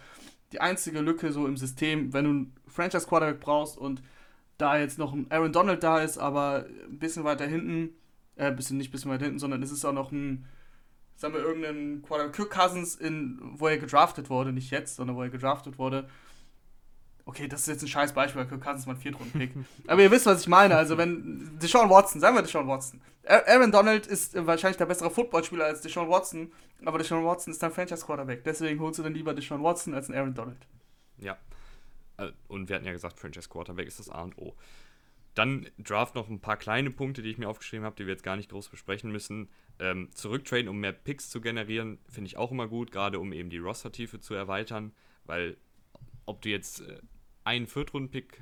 die 0.51 0.59
einzige 0.59 1.01
Lücke 1.01 1.31
so 1.31 1.45
im 1.45 1.57
System, 1.57 2.13
wenn 2.13 2.25
du 2.25 2.29
einen 2.31 2.53
Franchise 2.65 3.07
Quarterback 3.07 3.39
brauchst 3.39 3.77
und 3.77 4.01
da 4.57 4.77
jetzt 4.79 4.97
noch 4.97 5.13
ein 5.13 5.27
Aaron 5.29 5.53
Donald 5.53 5.83
da 5.83 6.01
ist, 6.01 6.17
aber 6.17 6.65
ein 6.89 6.97
bisschen 6.97 7.23
weiter 7.23 7.45
hinten, 7.45 7.91
äh, 8.35 8.51
bisschen 8.51 8.77
nicht 8.77 8.89
ein 8.89 8.91
bisschen 8.91 9.11
weiter 9.11 9.25
hinten, 9.25 9.39
sondern 9.39 9.61
es 9.61 9.71
ist 9.71 9.85
auch 9.85 9.93
noch 9.93 10.11
ein 10.11 10.45
sagen 11.21 11.35
wir, 11.35 11.41
irgendeinen 11.41 12.01
Quarterback, 12.01 12.35
Kirk 12.35 12.49
Cousins, 12.49 12.95
in, 12.95 13.39
wo 13.53 13.67
er 13.67 13.77
gedraftet 13.77 14.31
wurde, 14.31 14.51
nicht 14.51 14.71
jetzt, 14.71 14.95
sondern 14.95 15.15
wo 15.15 15.21
er 15.21 15.29
gedraftet 15.29 15.77
wurde. 15.77 16.09
Okay, 17.25 17.47
das 17.47 17.61
ist 17.61 17.67
jetzt 17.67 17.83
ein 17.83 17.87
scheiß 17.87 18.13
Beispiel, 18.13 18.41
weil 18.41 18.47
Kirk 18.47 18.61
Cousins 18.61 18.87
mal 18.87 18.93
ein 18.93 18.99
Viertrunden-Pick. 18.99 19.51
Aber 19.87 20.01
ihr 20.01 20.09
wisst, 20.09 20.25
was 20.25 20.41
ich 20.41 20.47
meine. 20.47 20.75
Also, 20.75 20.97
wenn 20.97 21.59
Deshaun 21.61 21.91
Watson, 21.91 22.19
sagen 22.19 22.35
wir 22.35 22.41
Deshaun 22.41 22.67
Watson. 22.67 22.99
Aaron 23.23 23.71
Donald 23.71 24.07
ist 24.07 24.33
wahrscheinlich 24.47 24.77
der 24.77 24.87
bessere 24.87 25.11
Footballspieler 25.11 25.65
als 25.65 25.81
Deshaun 25.81 26.09
Watson, 26.09 26.51
aber 26.83 26.97
Deshaun 26.97 27.23
Watson 27.23 27.53
ist 27.53 27.61
dein 27.61 27.71
Franchise-Quarterback. 27.71 28.43
Deswegen 28.43 28.79
holst 28.79 28.97
du 28.97 29.03
dann 29.03 29.13
lieber 29.13 29.35
Deshaun 29.35 29.61
Watson 29.61 29.93
als 29.93 30.09
einen 30.09 30.17
Aaron 30.17 30.33
Donald. 30.33 30.57
Ja. 31.19 31.37
Äh, 32.17 32.31
und 32.47 32.67
wir 32.67 32.77
hatten 32.77 32.85
ja 32.85 32.93
gesagt, 32.93 33.19
Franchise-Quarterback 33.19 33.87
ist 33.87 33.99
das 33.99 34.09
A 34.09 34.23
und 34.23 34.35
O. 34.39 34.55
Dann 35.33 35.67
Draft 35.77 36.15
noch 36.15 36.29
ein 36.29 36.41
paar 36.41 36.57
kleine 36.57 36.91
Punkte, 36.91 37.21
die 37.21 37.29
ich 37.29 37.37
mir 37.37 37.47
aufgeschrieben 37.47 37.85
habe, 37.85 37.95
die 37.95 38.05
wir 38.05 38.13
jetzt 38.13 38.23
gar 38.23 38.35
nicht 38.35 38.49
groß 38.49 38.69
besprechen 38.69 39.11
müssen. 39.11 39.49
Ähm, 39.79 40.09
zurücktraden, 40.13 40.67
um 40.67 40.79
mehr 40.79 40.91
Picks 40.91 41.29
zu 41.29 41.39
generieren, 41.39 41.99
finde 42.09 42.27
ich 42.27 42.37
auch 42.37 42.51
immer 42.51 42.67
gut, 42.67 42.91
gerade 42.91 43.19
um 43.19 43.31
eben 43.31 43.49
die 43.49 43.57
Roster-Tiefe 43.57 44.19
zu 44.19 44.33
erweitern, 44.33 44.93
weil 45.25 45.57
ob 46.25 46.41
du 46.41 46.49
jetzt 46.49 46.81
äh, 46.81 46.99
einen 47.43 47.67
Viertrunden-Pick 47.67 48.41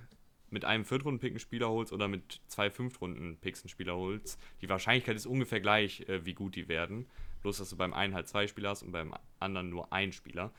mit 0.49 0.65
einem 0.65 0.83
Viertrunden-Pick 0.83 1.31
einen 1.31 1.39
Spieler 1.39 1.69
holst 1.69 1.93
oder 1.93 2.07
mit 2.07 2.41
zwei 2.47 2.69
Fünftrunden-Picks 2.71 3.63
einen 3.63 3.69
Spieler 3.69 3.95
holst, 3.95 4.39
die 4.61 4.69
Wahrscheinlichkeit 4.69 5.15
ist 5.15 5.27
ungefähr 5.27 5.61
gleich, 5.61 6.01
äh, 6.09 6.25
wie 6.25 6.33
gut 6.33 6.55
die 6.55 6.67
werden. 6.67 7.07
Bloß, 7.41 7.59
dass 7.59 7.69
du 7.69 7.77
beim 7.77 7.93
einen 7.93 8.15
halt 8.15 8.27
zwei 8.27 8.47
Spieler 8.47 8.69
hast 8.69 8.83
und 8.83 8.91
beim 8.91 9.13
anderen 9.39 9.69
nur 9.69 9.93
einen 9.93 10.11
Spieler. 10.11 10.51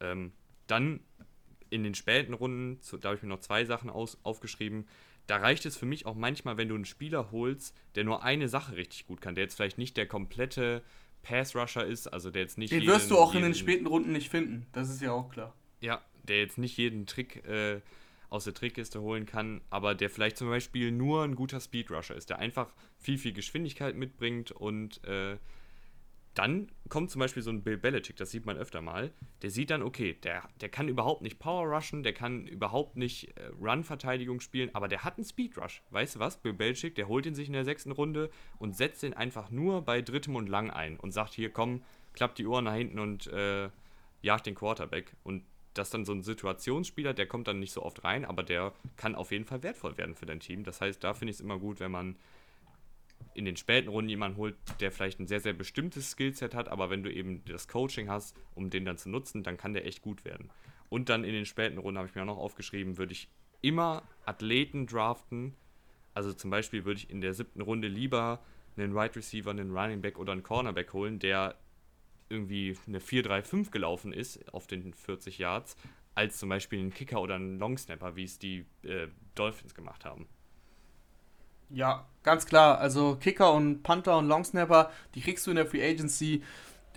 Ähm, 0.00 0.32
dann 0.66 1.00
in 1.70 1.82
den 1.82 1.94
späten 1.94 2.34
Runden, 2.34 2.80
da 3.00 3.08
habe 3.08 3.16
ich 3.16 3.22
mir 3.22 3.28
noch 3.28 3.40
zwei 3.40 3.64
Sachen 3.64 3.90
aus, 3.90 4.18
aufgeschrieben, 4.22 4.86
da 5.28 5.36
reicht 5.36 5.66
es 5.66 5.76
für 5.76 5.86
mich 5.86 6.06
auch 6.06 6.14
manchmal, 6.14 6.56
wenn 6.56 6.68
du 6.68 6.74
einen 6.74 6.86
Spieler 6.86 7.30
holst, 7.30 7.76
der 7.94 8.04
nur 8.04 8.24
eine 8.24 8.48
Sache 8.48 8.76
richtig 8.76 9.06
gut 9.06 9.20
kann, 9.20 9.34
der 9.34 9.44
jetzt 9.44 9.54
vielleicht 9.54 9.78
nicht 9.78 9.96
der 9.96 10.06
komplette 10.06 10.82
Pass-Rusher 11.22 11.84
ist, 11.84 12.06
also 12.08 12.30
der 12.30 12.42
jetzt 12.42 12.58
nicht. 12.58 12.72
Den 12.72 12.80
jeden, 12.80 12.92
wirst 12.92 13.10
du 13.10 13.18
auch 13.18 13.34
jeden, 13.34 13.44
in 13.44 13.52
den 13.52 13.58
späten 13.58 13.86
Runden 13.86 14.12
nicht 14.12 14.30
finden, 14.30 14.66
das 14.72 14.88
ist 14.88 15.02
ja 15.02 15.12
auch 15.12 15.28
klar. 15.28 15.54
Ja, 15.80 16.02
der 16.24 16.40
jetzt 16.40 16.56
nicht 16.56 16.76
jeden 16.78 17.06
Trick 17.06 17.44
äh, 17.46 17.80
aus 18.30 18.44
der 18.44 18.54
Trickkiste 18.54 19.02
holen 19.02 19.26
kann, 19.26 19.60
aber 19.68 19.94
der 19.94 20.08
vielleicht 20.08 20.38
zum 20.38 20.48
Beispiel 20.48 20.90
nur 20.90 21.24
ein 21.24 21.34
guter 21.34 21.60
Speed-Rusher 21.60 22.16
ist, 22.16 22.30
der 22.30 22.38
einfach 22.38 22.72
viel, 22.98 23.18
viel 23.18 23.34
Geschwindigkeit 23.34 23.96
mitbringt 23.96 24.50
und 24.50 25.04
äh, 25.04 25.36
dann 26.38 26.70
kommt 26.88 27.10
zum 27.10 27.18
Beispiel 27.18 27.42
so 27.42 27.50
ein 27.50 27.64
Bill 27.64 27.76
Belichick, 27.76 28.14
das 28.14 28.30
sieht 28.30 28.46
man 28.46 28.56
öfter 28.56 28.80
mal, 28.80 29.12
der 29.42 29.50
sieht 29.50 29.70
dann, 29.70 29.82
okay, 29.82 30.16
der, 30.22 30.48
der 30.60 30.68
kann 30.68 30.88
überhaupt 30.88 31.20
nicht 31.20 31.40
Power 31.40 31.66
rushen, 31.66 32.04
der 32.04 32.12
kann 32.12 32.46
überhaupt 32.46 32.96
nicht 32.96 33.36
äh, 33.36 33.46
Run-Verteidigung 33.60 34.38
spielen, 34.38 34.70
aber 34.72 34.86
der 34.86 35.02
hat 35.02 35.16
einen 35.16 35.24
Speed 35.24 35.58
Rush. 35.58 35.82
Weißt 35.90 36.14
du 36.14 36.20
was? 36.20 36.40
Bill 36.40 36.52
Belichick, 36.52 36.94
der 36.94 37.08
holt 37.08 37.26
ihn 37.26 37.34
sich 37.34 37.48
in 37.48 37.54
der 37.54 37.64
sechsten 37.64 37.90
Runde 37.90 38.30
und 38.58 38.76
setzt 38.76 39.02
den 39.02 39.14
einfach 39.14 39.50
nur 39.50 39.82
bei 39.82 40.00
drittem 40.00 40.36
und 40.36 40.48
lang 40.48 40.70
ein 40.70 40.96
und 40.96 41.10
sagt, 41.10 41.34
hier 41.34 41.50
komm, 41.52 41.82
klappt 42.12 42.38
die 42.38 42.46
Ohren 42.46 42.64
nach 42.64 42.74
hinten 42.74 43.00
und 43.00 43.26
äh, 43.26 43.68
jagt 44.22 44.46
den 44.46 44.54
Quarterback. 44.54 45.16
Und 45.24 45.42
das 45.74 45.88
ist 45.88 45.94
dann 45.94 46.04
so 46.04 46.12
ein 46.12 46.22
Situationsspieler, 46.22 47.14
der 47.14 47.26
kommt 47.26 47.48
dann 47.48 47.58
nicht 47.58 47.72
so 47.72 47.82
oft 47.82 48.04
rein, 48.04 48.24
aber 48.24 48.44
der 48.44 48.72
kann 48.96 49.16
auf 49.16 49.32
jeden 49.32 49.44
Fall 49.44 49.64
wertvoll 49.64 49.96
werden 49.98 50.14
für 50.14 50.26
dein 50.26 50.40
Team. 50.40 50.62
Das 50.62 50.80
heißt, 50.80 51.02
da 51.02 51.14
finde 51.14 51.30
ich 51.30 51.38
es 51.38 51.40
immer 51.40 51.58
gut, 51.58 51.80
wenn 51.80 51.90
man 51.90 52.16
in 53.34 53.44
den 53.44 53.56
späten 53.56 53.88
Runden 53.88 54.08
jemanden 54.08 54.36
holt, 54.36 54.56
der 54.80 54.90
vielleicht 54.90 55.20
ein 55.20 55.26
sehr, 55.26 55.40
sehr 55.40 55.52
bestimmtes 55.52 56.10
Skillset 56.10 56.54
hat, 56.54 56.68
aber 56.68 56.90
wenn 56.90 57.02
du 57.02 57.12
eben 57.12 57.44
das 57.44 57.68
Coaching 57.68 58.08
hast, 58.08 58.36
um 58.54 58.70
den 58.70 58.84
dann 58.84 58.98
zu 58.98 59.08
nutzen, 59.08 59.42
dann 59.42 59.56
kann 59.56 59.74
der 59.74 59.86
echt 59.86 60.02
gut 60.02 60.24
werden. 60.24 60.50
Und 60.88 61.08
dann 61.08 61.24
in 61.24 61.32
den 61.32 61.46
späten 61.46 61.78
Runden, 61.78 61.98
habe 61.98 62.08
ich 62.08 62.14
mir 62.14 62.22
auch 62.22 62.26
noch 62.26 62.38
aufgeschrieben, 62.38 62.98
würde 62.98 63.12
ich 63.12 63.28
immer 63.60 64.02
Athleten 64.24 64.86
draften. 64.86 65.54
Also 66.14 66.32
zum 66.32 66.50
Beispiel 66.50 66.84
würde 66.84 66.98
ich 66.98 67.10
in 67.10 67.20
der 67.20 67.34
siebten 67.34 67.60
Runde 67.60 67.88
lieber 67.88 68.42
einen 68.76 68.94
Wide 68.94 69.16
Receiver, 69.16 69.50
einen 69.50 69.76
Running 69.76 70.00
Back 70.00 70.18
oder 70.18 70.32
einen 70.32 70.42
Cornerback 70.42 70.92
holen, 70.92 71.18
der 71.18 71.56
irgendwie 72.28 72.76
eine 72.86 72.98
4-3-5 72.98 73.70
gelaufen 73.70 74.12
ist 74.12 74.52
auf 74.52 74.66
den 74.66 74.92
40 74.92 75.38
Yards, 75.38 75.76
als 76.14 76.38
zum 76.38 76.48
Beispiel 76.48 76.78
einen 76.78 76.92
Kicker 76.92 77.20
oder 77.20 77.36
einen 77.36 77.58
Longsnapper, 77.58 78.16
wie 78.16 78.24
es 78.24 78.38
die 78.38 78.66
äh, 78.82 79.08
Dolphins 79.34 79.74
gemacht 79.74 80.04
haben. 80.04 80.26
Ja, 81.70 82.06
ganz 82.22 82.46
klar. 82.46 82.78
Also 82.78 83.16
Kicker 83.16 83.52
und 83.52 83.82
Panther 83.82 84.18
und 84.18 84.28
Longsnapper, 84.28 84.90
die 85.14 85.20
kriegst 85.20 85.46
du 85.46 85.50
in 85.50 85.56
der 85.56 85.66
Free 85.66 85.86
Agency 85.86 86.42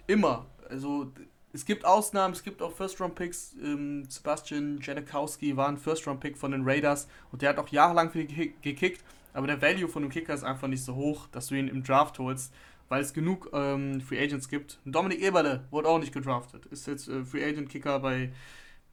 immer. 0.08 0.46
Also 0.70 1.12
es 1.54 1.66
gibt 1.66 1.84
Ausnahmen, 1.86 2.34
es 2.34 2.44
gibt 2.44 2.62
auch 2.62 2.72
First-Round-Picks. 2.72 3.56
Ähm, 3.62 4.06
Sebastian 4.10 4.80
Janikowski 4.82 5.58
war 5.58 5.68
ein 5.68 5.78
First-Round-Pick 5.78 6.38
von 6.38 6.52
den 6.52 6.64
Raiders 6.64 7.08
und 7.32 7.42
der 7.42 7.50
hat 7.50 7.60
auch 7.60 7.68
jahrelang 7.68 8.12
für 8.12 8.24
die 8.24 8.54
gekickt, 8.62 9.04
aber 9.34 9.48
der 9.48 9.62
Value 9.62 9.90
von 9.90 10.04
dem 10.04 10.12
Kicker 10.12 10.34
ist 10.34 10.44
einfach 10.44 10.68
nicht 10.68 10.84
so 10.84 10.96
hoch, 10.96 11.28
dass 11.28 11.48
du 11.48 11.56
ihn 11.56 11.68
im 11.68 11.84
Draft 11.84 12.20
holst, 12.20 12.54
weil 12.88 13.02
es 13.02 13.14
genug 13.14 13.50
ähm, 13.54 14.00
Free 14.02 14.22
Agents 14.22 14.48
gibt. 14.48 14.80
Dominik 14.86 15.22
Eberle 15.22 15.66
wurde 15.72 15.90
auch 15.90 16.00
nicht 16.00 16.14
gedraftet, 16.14 16.66
ist 16.68 16.88
jetzt 16.88 17.10
äh, 17.10 17.26
Free 17.26 17.44
Agent-Kicker 17.44 18.00
bei, 18.00 18.32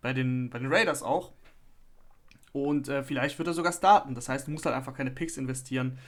bei, 0.01 0.13
den, 0.13 0.51
bei 0.51 0.59
den 0.59 0.73
Raiders 0.73 1.03
auch. 1.05 1.33
Und 2.53 2.89
äh, 2.89 3.03
vielleicht 3.03 3.39
wird 3.39 3.49
er 3.49 3.55
sogar 3.55 3.73
starten. 3.73 4.15
Das 4.15 4.29
heißt, 4.29 4.47
du 4.47 4.51
musst 4.51 4.67
halt 4.67 4.77
einfach 4.77 4.95
keine 4.95 5.11
Picks 5.11 5.37
investieren. 5.37 5.99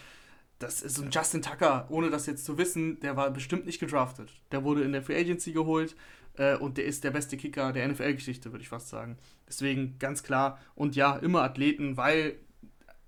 Das 0.58 0.82
ist 0.82 0.96
so 0.96 1.02
ein 1.02 1.10
Justin 1.10 1.40
Tucker, 1.40 1.86
ohne 1.88 2.10
das 2.10 2.26
jetzt 2.26 2.44
zu 2.44 2.58
wissen, 2.58 3.00
der 3.00 3.16
war 3.16 3.30
bestimmt 3.30 3.64
nicht 3.64 3.80
gedraftet. 3.80 4.30
Der 4.52 4.62
wurde 4.62 4.82
in 4.82 4.92
der 4.92 5.02
Free 5.02 5.18
Agency 5.18 5.52
geholt 5.52 5.96
äh, 6.34 6.54
und 6.56 6.76
der 6.76 6.84
ist 6.84 7.02
der 7.02 7.12
beste 7.12 7.38
Kicker 7.38 7.72
der 7.72 7.88
NFL-Geschichte, 7.88 8.52
würde 8.52 8.62
ich 8.62 8.68
fast 8.68 8.88
sagen. 8.88 9.16
Deswegen 9.48 9.98
ganz 9.98 10.22
klar. 10.22 10.58
Und 10.74 10.96
ja, 10.96 11.16
immer 11.16 11.42
Athleten, 11.42 11.96
weil, 11.96 12.36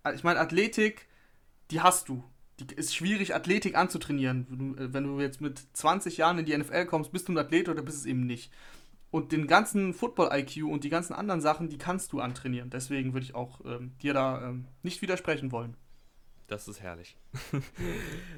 äh, 0.05 0.15
ich 0.15 0.25
meine, 0.25 0.41
Athletik, 0.41 1.09
die 1.71 1.81
hast 1.81 2.09
du. 2.09 2.25
Die 2.59 2.75
ist 2.75 2.95
schwierig, 2.95 3.35
Athletik 3.35 3.77
anzutrainieren. 3.77 4.47
Wenn 4.79 5.05
du 5.05 5.21
jetzt 5.21 5.41
mit 5.41 5.61
20 5.73 6.17
Jahren 6.17 6.39
in 6.39 6.45
die 6.45 6.57
NFL 6.57 6.87
kommst, 6.87 7.13
bist 7.13 7.29
du 7.29 7.33
ein 7.33 7.39
Athlet 7.39 7.69
oder 7.69 7.83
bist 7.83 7.99
es 7.99 8.07
eben 8.07 8.27
nicht. 8.27 8.53
Und 9.13 9.31
den 9.31 9.47
ganzen 9.47 9.93
Football-IQ 9.93 10.65
und 10.65 10.85
die 10.85 10.89
ganzen 10.89 11.13
anderen 11.13 11.43
Sachen, 11.43 11.69
die 11.69 11.77
kannst 11.77 12.15
du 12.15 12.21
antrainieren. 12.21 12.71
Deswegen 12.71 13.13
würde 13.13 13.25
ich 13.25 13.35
auch 13.35 13.61
ähm, 13.67 13.93
dir 14.03 14.15
da 14.15 14.49
ähm, 14.49 14.67
nicht 14.83 15.03
widersprechen 15.03 15.53
wollen. 15.53 15.77
Das 16.47 16.67
ist 16.67 16.81
herrlich. 16.81 17.19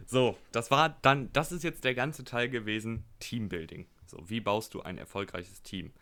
so, 0.06 0.36
das 0.50 0.72
war 0.72 0.98
dann, 1.02 1.32
das 1.32 1.52
ist 1.52 1.62
jetzt 1.62 1.84
der 1.84 1.94
ganze 1.94 2.24
Teil 2.24 2.48
gewesen, 2.48 3.04
Teambuilding. 3.20 3.86
So, 4.06 4.28
wie 4.28 4.40
baust 4.40 4.74
du 4.74 4.82
ein 4.82 4.98
erfolgreiches 4.98 5.62
Team? 5.62 5.92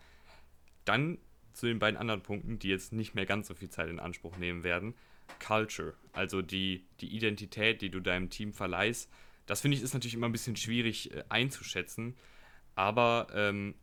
Dann 0.85 1.19
zu 1.53 1.67
den 1.67 1.77
beiden 1.77 1.99
anderen 1.99 2.23
Punkten, 2.23 2.57
die 2.57 2.69
jetzt 2.69 2.93
nicht 2.93 3.13
mehr 3.13 3.27
ganz 3.27 3.49
so 3.49 3.53
viel 3.53 3.69
Zeit 3.69 3.89
in 3.89 3.99
Anspruch 3.99 4.37
nehmen 4.37 4.63
werden. 4.63 4.95
Culture, 5.39 5.93
also 6.13 6.41
die, 6.41 6.87
die 6.99 7.15
Identität, 7.15 7.83
die 7.83 7.91
du 7.91 7.99
deinem 7.99 8.31
Team 8.31 8.53
verleihst. 8.53 9.07
Das 9.45 9.61
finde 9.61 9.77
ich 9.77 9.83
ist 9.83 9.93
natürlich 9.93 10.15
immer 10.15 10.29
ein 10.29 10.31
bisschen 10.31 10.55
schwierig 10.55 11.13
äh, 11.13 11.23
einzuschätzen. 11.29 12.15
Aber 12.75 13.27
ähm, 13.35 13.75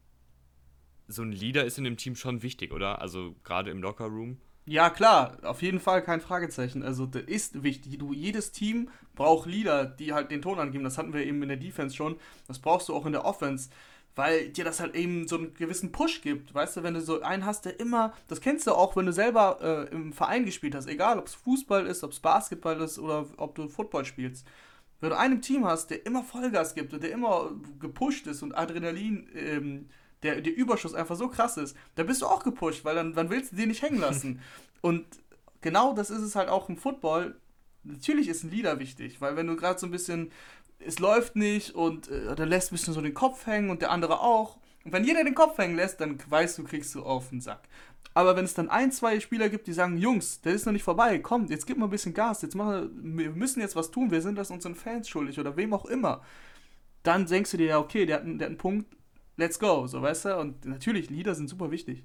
so 1.10 1.22
ein 1.22 1.32
Leader 1.32 1.64
ist 1.64 1.78
in 1.78 1.84
dem 1.84 1.96
Team 1.96 2.16
schon 2.16 2.42
wichtig, 2.42 2.72
oder? 2.72 3.00
Also 3.00 3.34
gerade 3.44 3.70
im 3.70 3.82
Lockerroom. 3.82 4.38
Ja, 4.66 4.90
klar, 4.90 5.38
auf 5.42 5.62
jeden 5.62 5.80
Fall 5.80 6.02
kein 6.02 6.20
Fragezeichen. 6.20 6.82
Also, 6.82 7.06
das 7.06 7.22
ist 7.22 7.62
wichtig. 7.64 7.98
Du, 7.98 8.12
jedes 8.12 8.52
Team 8.52 8.88
braucht 9.14 9.48
Leader, 9.48 9.84
die 9.84 10.12
halt 10.12 10.30
den 10.30 10.42
Ton 10.42 10.58
angeben. 10.58 10.84
Das 10.84 10.96
hatten 10.98 11.12
wir 11.12 11.26
eben 11.26 11.42
in 11.42 11.48
der 11.48 11.56
Defense 11.56 11.96
schon. 11.96 12.16
Das 12.46 12.58
brauchst 12.60 12.88
du 12.88 12.94
auch 12.94 13.06
in 13.06 13.12
der 13.12 13.24
Offense, 13.24 13.70
weil 14.14 14.50
dir 14.50 14.64
das 14.64 14.78
halt 14.78 14.94
eben 14.94 15.26
so 15.26 15.38
einen 15.38 15.54
gewissen 15.54 15.92
Push 15.92 16.20
gibt. 16.22 16.54
Weißt 16.54 16.76
du, 16.76 16.82
wenn 16.82 16.94
du 16.94 17.00
so 17.00 17.20
einen 17.22 17.46
hast, 17.46 17.64
der 17.64 17.80
immer, 17.80 18.12
das 18.28 18.40
kennst 18.40 18.66
du 18.66 18.72
auch, 18.72 18.94
wenn 18.96 19.06
du 19.06 19.12
selber 19.12 19.58
äh, 19.90 19.92
im 19.92 20.12
Verein 20.12 20.44
gespielt 20.44 20.74
hast, 20.74 20.86
egal 20.86 21.18
ob 21.18 21.26
es 21.26 21.34
Fußball 21.34 21.86
ist, 21.86 22.04
ob 22.04 22.12
es 22.12 22.20
Basketball 22.20 22.80
ist 22.80 22.98
oder 22.98 23.26
ob 23.38 23.54
du 23.54 23.68
Football 23.68 24.04
spielst. 24.04 24.46
Wenn 25.00 25.10
du 25.10 25.18
einen 25.18 25.40
Team 25.40 25.64
hast, 25.64 25.90
der 25.90 26.04
immer 26.04 26.22
Vollgas 26.22 26.74
gibt 26.74 26.92
und 26.92 27.02
der 27.02 27.10
immer 27.10 27.50
gepusht 27.80 28.26
ist 28.26 28.42
und 28.42 28.52
Adrenalin 28.52 29.28
ähm, 29.34 29.88
der, 30.22 30.40
der 30.40 30.56
Überschuss 30.56 30.94
einfach 30.94 31.16
so 31.16 31.28
krass 31.28 31.56
ist, 31.56 31.76
da 31.94 32.02
bist 32.02 32.22
du 32.22 32.26
auch 32.26 32.42
gepusht, 32.42 32.84
weil 32.84 32.94
dann, 32.94 33.14
dann 33.14 33.30
willst 33.30 33.52
du 33.52 33.56
den 33.56 33.68
nicht 33.68 33.82
hängen 33.82 34.00
lassen. 34.00 34.40
und 34.80 35.06
genau 35.60 35.92
das 35.94 36.10
ist 36.10 36.22
es 36.22 36.36
halt 36.36 36.48
auch 36.48 36.68
im 36.68 36.76
Football. 36.76 37.36
Natürlich 37.82 38.28
ist 38.28 38.44
ein 38.44 38.50
Leader 38.50 38.78
wichtig, 38.78 39.20
weil 39.20 39.36
wenn 39.36 39.46
du 39.46 39.56
gerade 39.56 39.78
so 39.78 39.86
ein 39.86 39.92
bisschen, 39.92 40.30
es 40.78 40.98
läuft 40.98 41.36
nicht 41.36 41.74
und 41.74 42.08
äh, 42.08 42.34
dann 42.34 42.48
lässt 42.48 42.70
ein 42.70 42.76
bisschen 42.76 42.94
so 42.94 43.00
den 43.00 43.14
Kopf 43.14 43.46
hängen 43.46 43.70
und 43.70 43.82
der 43.82 43.90
andere 43.90 44.20
auch. 44.20 44.58
Und 44.84 44.92
wenn 44.92 45.04
jeder 45.04 45.24
den 45.24 45.34
Kopf 45.34 45.58
hängen 45.58 45.76
lässt, 45.76 46.00
dann 46.00 46.18
weißt 46.28 46.58
du, 46.58 46.64
kriegst 46.64 46.94
du 46.94 47.02
auf 47.02 47.30
den 47.30 47.40
Sack. 47.40 47.60
Aber 48.12 48.34
wenn 48.36 48.44
es 48.44 48.54
dann 48.54 48.68
ein, 48.68 48.90
zwei 48.92 49.20
Spieler 49.20 49.48
gibt, 49.48 49.66
die 49.66 49.72
sagen, 49.72 49.96
Jungs, 49.96 50.40
der 50.40 50.54
ist 50.54 50.66
noch 50.66 50.72
nicht 50.72 50.82
vorbei, 50.82 51.18
kommt, 51.18 51.50
jetzt 51.50 51.66
gib 51.66 51.78
mal 51.78 51.86
ein 51.86 51.90
bisschen 51.90 52.14
Gas, 52.14 52.42
jetzt 52.42 52.56
machen 52.56 52.90
wir, 53.16 53.30
müssen 53.30 53.60
jetzt 53.60 53.76
was 53.76 53.90
tun, 53.90 54.10
wir 54.10 54.20
sind 54.20 54.36
das 54.36 54.50
unseren 54.50 54.74
Fans 54.74 55.08
schuldig 55.08 55.38
oder 55.38 55.56
wem 55.56 55.72
auch 55.72 55.84
immer, 55.84 56.22
dann 57.02 57.26
denkst 57.26 57.52
du 57.52 57.56
dir 57.56 57.66
ja, 57.66 57.78
okay, 57.78 58.06
der 58.06 58.16
hat, 58.16 58.24
einen, 58.24 58.38
der 58.38 58.46
hat 58.46 58.50
einen 58.50 58.58
Punkt, 58.58 58.96
let's 59.36 59.58
go, 59.58 59.86
so 59.86 60.00
weißt 60.02 60.26
du? 60.26 60.38
Und 60.38 60.64
natürlich, 60.64 61.10
Lieder 61.10 61.34
sind 61.34 61.48
super 61.48 61.70
wichtig. 61.70 62.04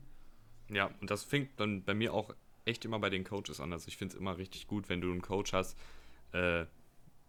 Ja, 0.70 0.90
und 1.02 1.12
das 1.12 1.24
fängt 1.24 1.60
dann 1.60 1.84
bei 1.84 1.94
mir 1.94 2.14
auch 2.14 2.34
echt 2.66 2.86
immer 2.86 3.00
bei 3.00 3.10
den 3.10 3.24
Coaches 3.24 3.60
an. 3.60 3.72
Also 3.72 3.88
ich 3.88 3.98
finde 3.98 4.16
es 4.16 4.20
immer 4.20 4.38
richtig 4.38 4.68
gut, 4.68 4.90
wenn 4.90 5.02
du 5.02 5.12
einen 5.12 5.22
Coach 5.22 5.54
hast, 5.54 5.78
äh, 6.34 6.66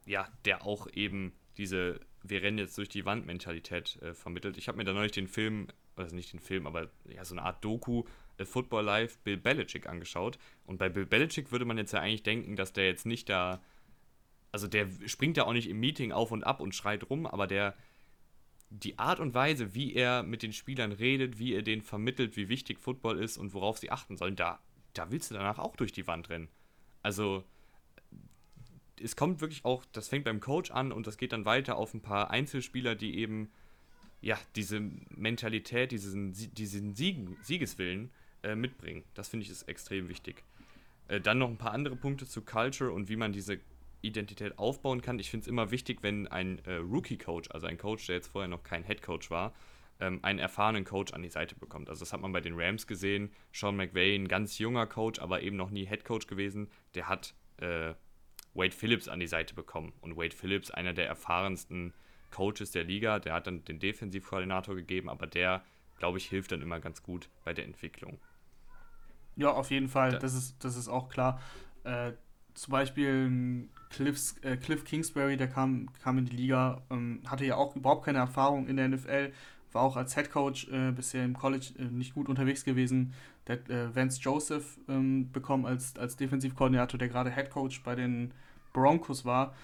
ja, 0.06 0.28
der 0.44 0.64
auch 0.64 0.86
eben 0.92 1.32
diese 1.58 2.00
wir 2.30 2.42
rennen 2.42 2.58
jetzt 2.58 2.76
durch 2.78 2.88
die 2.88 3.04
Wand-Mentalität 3.04 4.00
äh, 4.02 4.14
vermittelt. 4.14 4.56
Ich 4.56 4.68
habe 4.68 4.78
mir 4.78 4.84
da 4.84 4.92
neulich 4.92 5.12
den 5.12 5.28
Film, 5.28 5.68
also 5.96 6.14
nicht 6.14 6.32
den 6.32 6.40
Film, 6.40 6.66
aber 6.66 6.90
ja, 7.08 7.24
so 7.24 7.34
eine 7.34 7.42
Art 7.42 7.64
Doku, 7.64 8.04
äh, 8.38 8.44
Football 8.44 8.84
Live, 8.84 9.18
Bill 9.18 9.36
Belichick 9.36 9.88
angeschaut. 9.88 10.38
Und 10.64 10.78
bei 10.78 10.88
Bill 10.88 11.06
Belichick 11.06 11.52
würde 11.52 11.64
man 11.64 11.78
jetzt 11.78 11.92
ja 11.92 12.00
eigentlich 12.00 12.22
denken, 12.22 12.56
dass 12.56 12.72
der 12.72 12.86
jetzt 12.86 13.06
nicht 13.06 13.28
da, 13.28 13.62
also 14.52 14.66
der 14.66 14.88
springt 15.06 15.36
ja 15.36 15.44
auch 15.44 15.52
nicht 15.52 15.68
im 15.68 15.80
Meeting 15.80 16.12
auf 16.12 16.32
und 16.32 16.44
ab 16.44 16.60
und 16.60 16.74
schreit 16.74 17.08
rum, 17.10 17.26
aber 17.26 17.46
der, 17.46 17.74
die 18.70 18.98
Art 18.98 19.20
und 19.20 19.34
Weise, 19.34 19.74
wie 19.74 19.94
er 19.94 20.22
mit 20.22 20.42
den 20.42 20.52
Spielern 20.52 20.92
redet, 20.92 21.38
wie 21.38 21.54
er 21.54 21.62
denen 21.62 21.82
vermittelt, 21.82 22.36
wie 22.36 22.48
wichtig 22.48 22.80
Football 22.80 23.18
ist 23.18 23.36
und 23.36 23.54
worauf 23.54 23.78
sie 23.78 23.90
achten 23.90 24.16
sollen, 24.16 24.36
da, 24.36 24.58
da 24.92 25.10
willst 25.10 25.30
du 25.30 25.34
danach 25.34 25.58
auch 25.58 25.76
durch 25.76 25.92
die 25.92 26.06
Wand 26.06 26.30
rennen. 26.30 26.48
Also, 27.02 27.44
es 29.00 29.14
kommt 29.14 29.40
wirklich 29.40 29.64
auch, 29.64 29.84
das 29.92 30.08
fängt 30.08 30.24
beim 30.24 30.40
Coach 30.40 30.70
an 30.70 30.90
und 30.90 31.06
das 31.06 31.18
geht 31.18 31.32
dann 31.32 31.44
weiter 31.44 31.76
auf 31.76 31.94
ein 31.94 32.00
paar 32.00 32.30
Einzelspieler, 32.30 32.94
die 32.94 33.18
eben 33.18 33.50
ja 34.20 34.38
diese 34.56 34.80
Mentalität, 34.80 35.92
diesen, 35.92 36.32
diesen 36.32 36.94
Siegen, 36.94 37.36
Siegeswillen 37.42 38.10
äh, 38.42 38.56
mitbringen. 38.56 39.04
Das 39.14 39.28
finde 39.28 39.44
ich 39.44 39.50
ist 39.50 39.68
extrem 39.68 40.08
wichtig. 40.08 40.42
Äh, 41.08 41.20
dann 41.20 41.38
noch 41.38 41.48
ein 41.48 41.58
paar 41.58 41.72
andere 41.72 41.96
Punkte 41.96 42.26
zu 42.26 42.42
Culture 42.42 42.90
und 42.90 43.08
wie 43.08 43.16
man 43.16 43.32
diese 43.32 43.60
Identität 44.06 44.58
aufbauen 44.58 45.02
kann. 45.02 45.18
Ich 45.18 45.30
finde 45.30 45.44
es 45.44 45.48
immer 45.48 45.70
wichtig, 45.70 46.02
wenn 46.02 46.26
ein 46.28 46.58
äh, 46.60 46.74
Rookie-Coach, 46.76 47.50
also 47.50 47.66
ein 47.66 47.78
Coach, 47.78 48.06
der 48.06 48.16
jetzt 48.16 48.28
vorher 48.28 48.48
noch 48.48 48.62
kein 48.62 48.84
Head-Coach 48.84 49.30
war, 49.30 49.54
ähm, 50.00 50.20
einen 50.22 50.38
erfahrenen 50.38 50.84
Coach 50.84 51.12
an 51.12 51.22
die 51.22 51.28
Seite 51.28 51.54
bekommt. 51.54 51.88
Also 51.88 52.00
das 52.00 52.12
hat 52.12 52.20
man 52.20 52.32
bei 52.32 52.40
den 52.40 52.54
Rams 52.56 52.86
gesehen. 52.86 53.32
Sean 53.52 53.76
McVay, 53.76 54.14
ein 54.14 54.28
ganz 54.28 54.58
junger 54.58 54.86
Coach, 54.86 55.20
aber 55.20 55.42
eben 55.42 55.56
noch 55.56 55.70
nie 55.70 55.86
Head-Coach 55.86 56.26
gewesen, 56.26 56.70
der 56.94 57.08
hat 57.08 57.34
äh, 57.58 57.94
Wade 58.54 58.74
Phillips 58.74 59.08
an 59.08 59.20
die 59.20 59.26
Seite 59.26 59.54
bekommen. 59.54 59.92
Und 60.00 60.16
Wade 60.16 60.34
Phillips, 60.34 60.70
einer 60.70 60.92
der 60.92 61.06
erfahrensten 61.06 61.92
Coaches 62.30 62.70
der 62.72 62.84
Liga, 62.84 63.18
der 63.18 63.34
hat 63.34 63.46
dann 63.46 63.64
den 63.64 63.78
Defensivkoordinator 63.78 64.74
gegeben, 64.74 65.08
aber 65.08 65.26
der, 65.26 65.64
glaube 65.98 66.18
ich, 66.18 66.26
hilft 66.26 66.52
dann 66.52 66.62
immer 66.62 66.80
ganz 66.80 67.02
gut 67.02 67.28
bei 67.44 67.54
der 67.54 67.64
Entwicklung. 67.64 68.18
Ja, 69.36 69.52
auf 69.52 69.70
jeden 69.70 69.88
Fall, 69.88 70.18
das 70.18 70.34
ist, 70.34 70.64
das 70.64 70.76
ist 70.76 70.88
auch 70.88 71.08
klar. 71.08 71.40
Äh, 71.84 72.12
zum 72.56 72.72
Beispiel 72.72 73.68
Cliffs, 73.90 74.36
äh, 74.42 74.56
Cliff 74.56 74.84
Kingsbury, 74.84 75.36
der 75.36 75.48
kam, 75.48 75.88
kam 76.02 76.18
in 76.18 76.24
die 76.24 76.36
Liga, 76.36 76.82
ähm, 76.90 77.20
hatte 77.26 77.44
ja 77.44 77.56
auch 77.56 77.76
überhaupt 77.76 78.04
keine 78.04 78.18
Erfahrung 78.18 78.66
in 78.66 78.76
der 78.76 78.88
NFL, 78.88 79.32
war 79.72 79.82
auch 79.82 79.96
als 79.96 80.14
Head 80.14 80.30
Coach 80.30 80.68
äh, 80.68 80.90
bisher 80.90 81.24
im 81.24 81.34
College 81.36 81.74
äh, 81.78 81.84
nicht 81.84 82.14
gut 82.14 82.28
unterwegs 82.28 82.64
gewesen. 82.64 83.12
Der 83.46 83.58
äh, 83.70 83.94
Vance 83.94 84.20
Joseph 84.20 84.78
ähm, 84.88 85.30
bekommen 85.32 85.66
als, 85.66 85.96
als 85.96 86.16
Defensivkoordinator, 86.16 86.98
der 86.98 87.08
gerade 87.08 87.30
Head 87.30 87.50
Coach 87.50 87.82
bei 87.82 87.94
den 87.94 88.32
Broncos 88.72 89.24
war, 89.24 89.54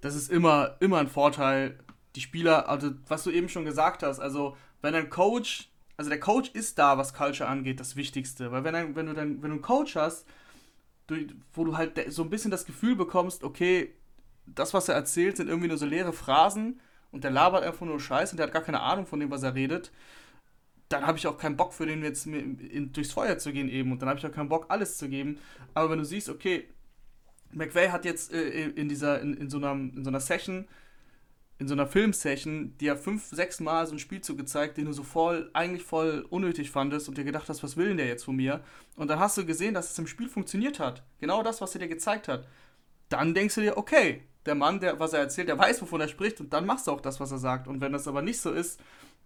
das 0.00 0.14
ist 0.14 0.30
immer, 0.30 0.76
immer 0.80 0.98
ein 0.98 1.08
Vorteil. 1.08 1.78
Die 2.14 2.20
Spieler, 2.20 2.68
also 2.68 2.92
was 3.08 3.24
du 3.24 3.30
eben 3.30 3.48
schon 3.48 3.64
gesagt 3.64 4.02
hast, 4.02 4.20
also 4.20 4.56
wenn 4.82 4.94
ein 4.94 5.10
Coach, 5.10 5.68
also 5.96 6.10
der 6.10 6.20
Coach 6.20 6.50
ist 6.50 6.78
da, 6.78 6.96
was 6.96 7.12
Culture 7.12 7.48
angeht, 7.48 7.80
das 7.80 7.96
Wichtigste. 7.96 8.52
Weil 8.52 8.64
wenn, 8.64 8.74
ein, 8.74 8.96
wenn, 8.96 9.06
du, 9.06 9.14
dann, 9.14 9.42
wenn 9.42 9.50
du 9.50 9.56
einen 9.56 9.62
Coach 9.62 9.96
hast, 9.96 10.26
wo 11.52 11.64
du 11.64 11.76
halt 11.76 12.12
so 12.12 12.22
ein 12.22 12.30
bisschen 12.30 12.50
das 12.50 12.66
Gefühl 12.66 12.96
bekommst, 12.96 13.44
okay, 13.44 13.94
das, 14.46 14.74
was 14.74 14.88
er 14.88 14.94
erzählt, 14.94 15.36
sind 15.36 15.48
irgendwie 15.48 15.68
nur 15.68 15.78
so 15.78 15.86
leere 15.86 16.12
Phrasen 16.12 16.80
und 17.10 17.24
der 17.24 17.30
labert 17.30 17.64
einfach 17.64 17.86
nur 17.86 18.00
Scheiß 18.00 18.32
und 18.32 18.38
der 18.38 18.46
hat 18.46 18.52
gar 18.52 18.62
keine 18.62 18.80
Ahnung 18.80 19.06
von 19.06 19.20
dem, 19.20 19.30
was 19.30 19.42
er 19.42 19.54
redet, 19.54 19.92
dann 20.88 21.06
habe 21.06 21.18
ich 21.18 21.26
auch 21.26 21.38
keinen 21.38 21.56
Bock 21.56 21.72
für 21.72 21.86
den 21.86 22.02
jetzt 22.02 22.28
durchs 22.92 23.12
Feuer 23.12 23.38
zu 23.38 23.52
gehen 23.52 23.68
eben 23.68 23.92
und 23.92 24.00
dann 24.02 24.08
habe 24.08 24.18
ich 24.18 24.26
auch 24.26 24.32
keinen 24.32 24.48
Bock, 24.48 24.66
alles 24.68 24.98
zu 24.98 25.08
geben. 25.08 25.38
Aber 25.74 25.90
wenn 25.90 25.98
du 25.98 26.04
siehst, 26.04 26.28
okay, 26.28 26.68
McVay 27.52 27.88
hat 27.88 28.04
jetzt 28.04 28.32
äh, 28.32 28.68
in 28.68 28.88
dieser, 28.88 29.20
in, 29.20 29.34
in, 29.34 29.50
so 29.50 29.58
einer, 29.58 29.72
in 29.72 30.04
so 30.04 30.10
einer 30.10 30.20
Session, 30.20 30.66
in 31.58 31.68
so 31.68 31.74
einer 31.74 31.86
Filmsession, 31.86 32.76
dir 32.78 32.96
fünf, 32.96 33.24
sechs 33.24 33.60
Mal 33.60 33.86
so 33.86 33.94
ein 33.94 33.98
Spielzug 33.98 34.36
gezeigt, 34.36 34.76
den 34.76 34.84
du 34.84 34.92
so 34.92 35.02
voll, 35.02 35.50
eigentlich 35.54 35.84
voll 35.84 36.26
unnötig 36.28 36.70
fandest 36.70 37.08
und 37.08 37.16
dir 37.16 37.24
gedacht 37.24 37.48
hast, 37.48 37.62
was 37.62 37.76
will 37.76 37.88
denn 37.88 37.96
der 37.96 38.08
jetzt 38.08 38.24
von 38.24 38.36
mir? 38.36 38.62
Und 38.96 39.08
dann 39.08 39.18
hast 39.18 39.38
du 39.38 39.46
gesehen, 39.46 39.72
dass 39.72 39.90
es 39.90 39.98
im 39.98 40.06
Spiel 40.06 40.28
funktioniert 40.28 40.78
hat. 40.78 41.02
Genau 41.18 41.42
das, 41.42 41.60
was 41.60 41.74
er 41.74 41.80
dir 41.80 41.88
gezeigt 41.88 42.28
hat. 42.28 42.46
Dann 43.08 43.32
denkst 43.32 43.54
du 43.54 43.62
dir, 43.62 43.78
okay, 43.78 44.22
der 44.44 44.54
Mann, 44.54 44.80
der, 44.80 45.00
was 45.00 45.12
er 45.12 45.20
erzählt, 45.20 45.48
der 45.48 45.58
weiß, 45.58 45.80
wovon 45.80 46.00
er 46.00 46.08
spricht 46.08 46.40
und 46.40 46.52
dann 46.52 46.66
machst 46.66 46.86
du 46.86 46.92
auch 46.92 47.00
das, 47.00 47.20
was 47.20 47.30
er 47.30 47.38
sagt. 47.38 47.68
Und 47.68 47.80
wenn 47.80 47.92
das 47.92 48.06
aber 48.06 48.20
nicht 48.20 48.40
so 48.40 48.52
ist, 48.52 48.80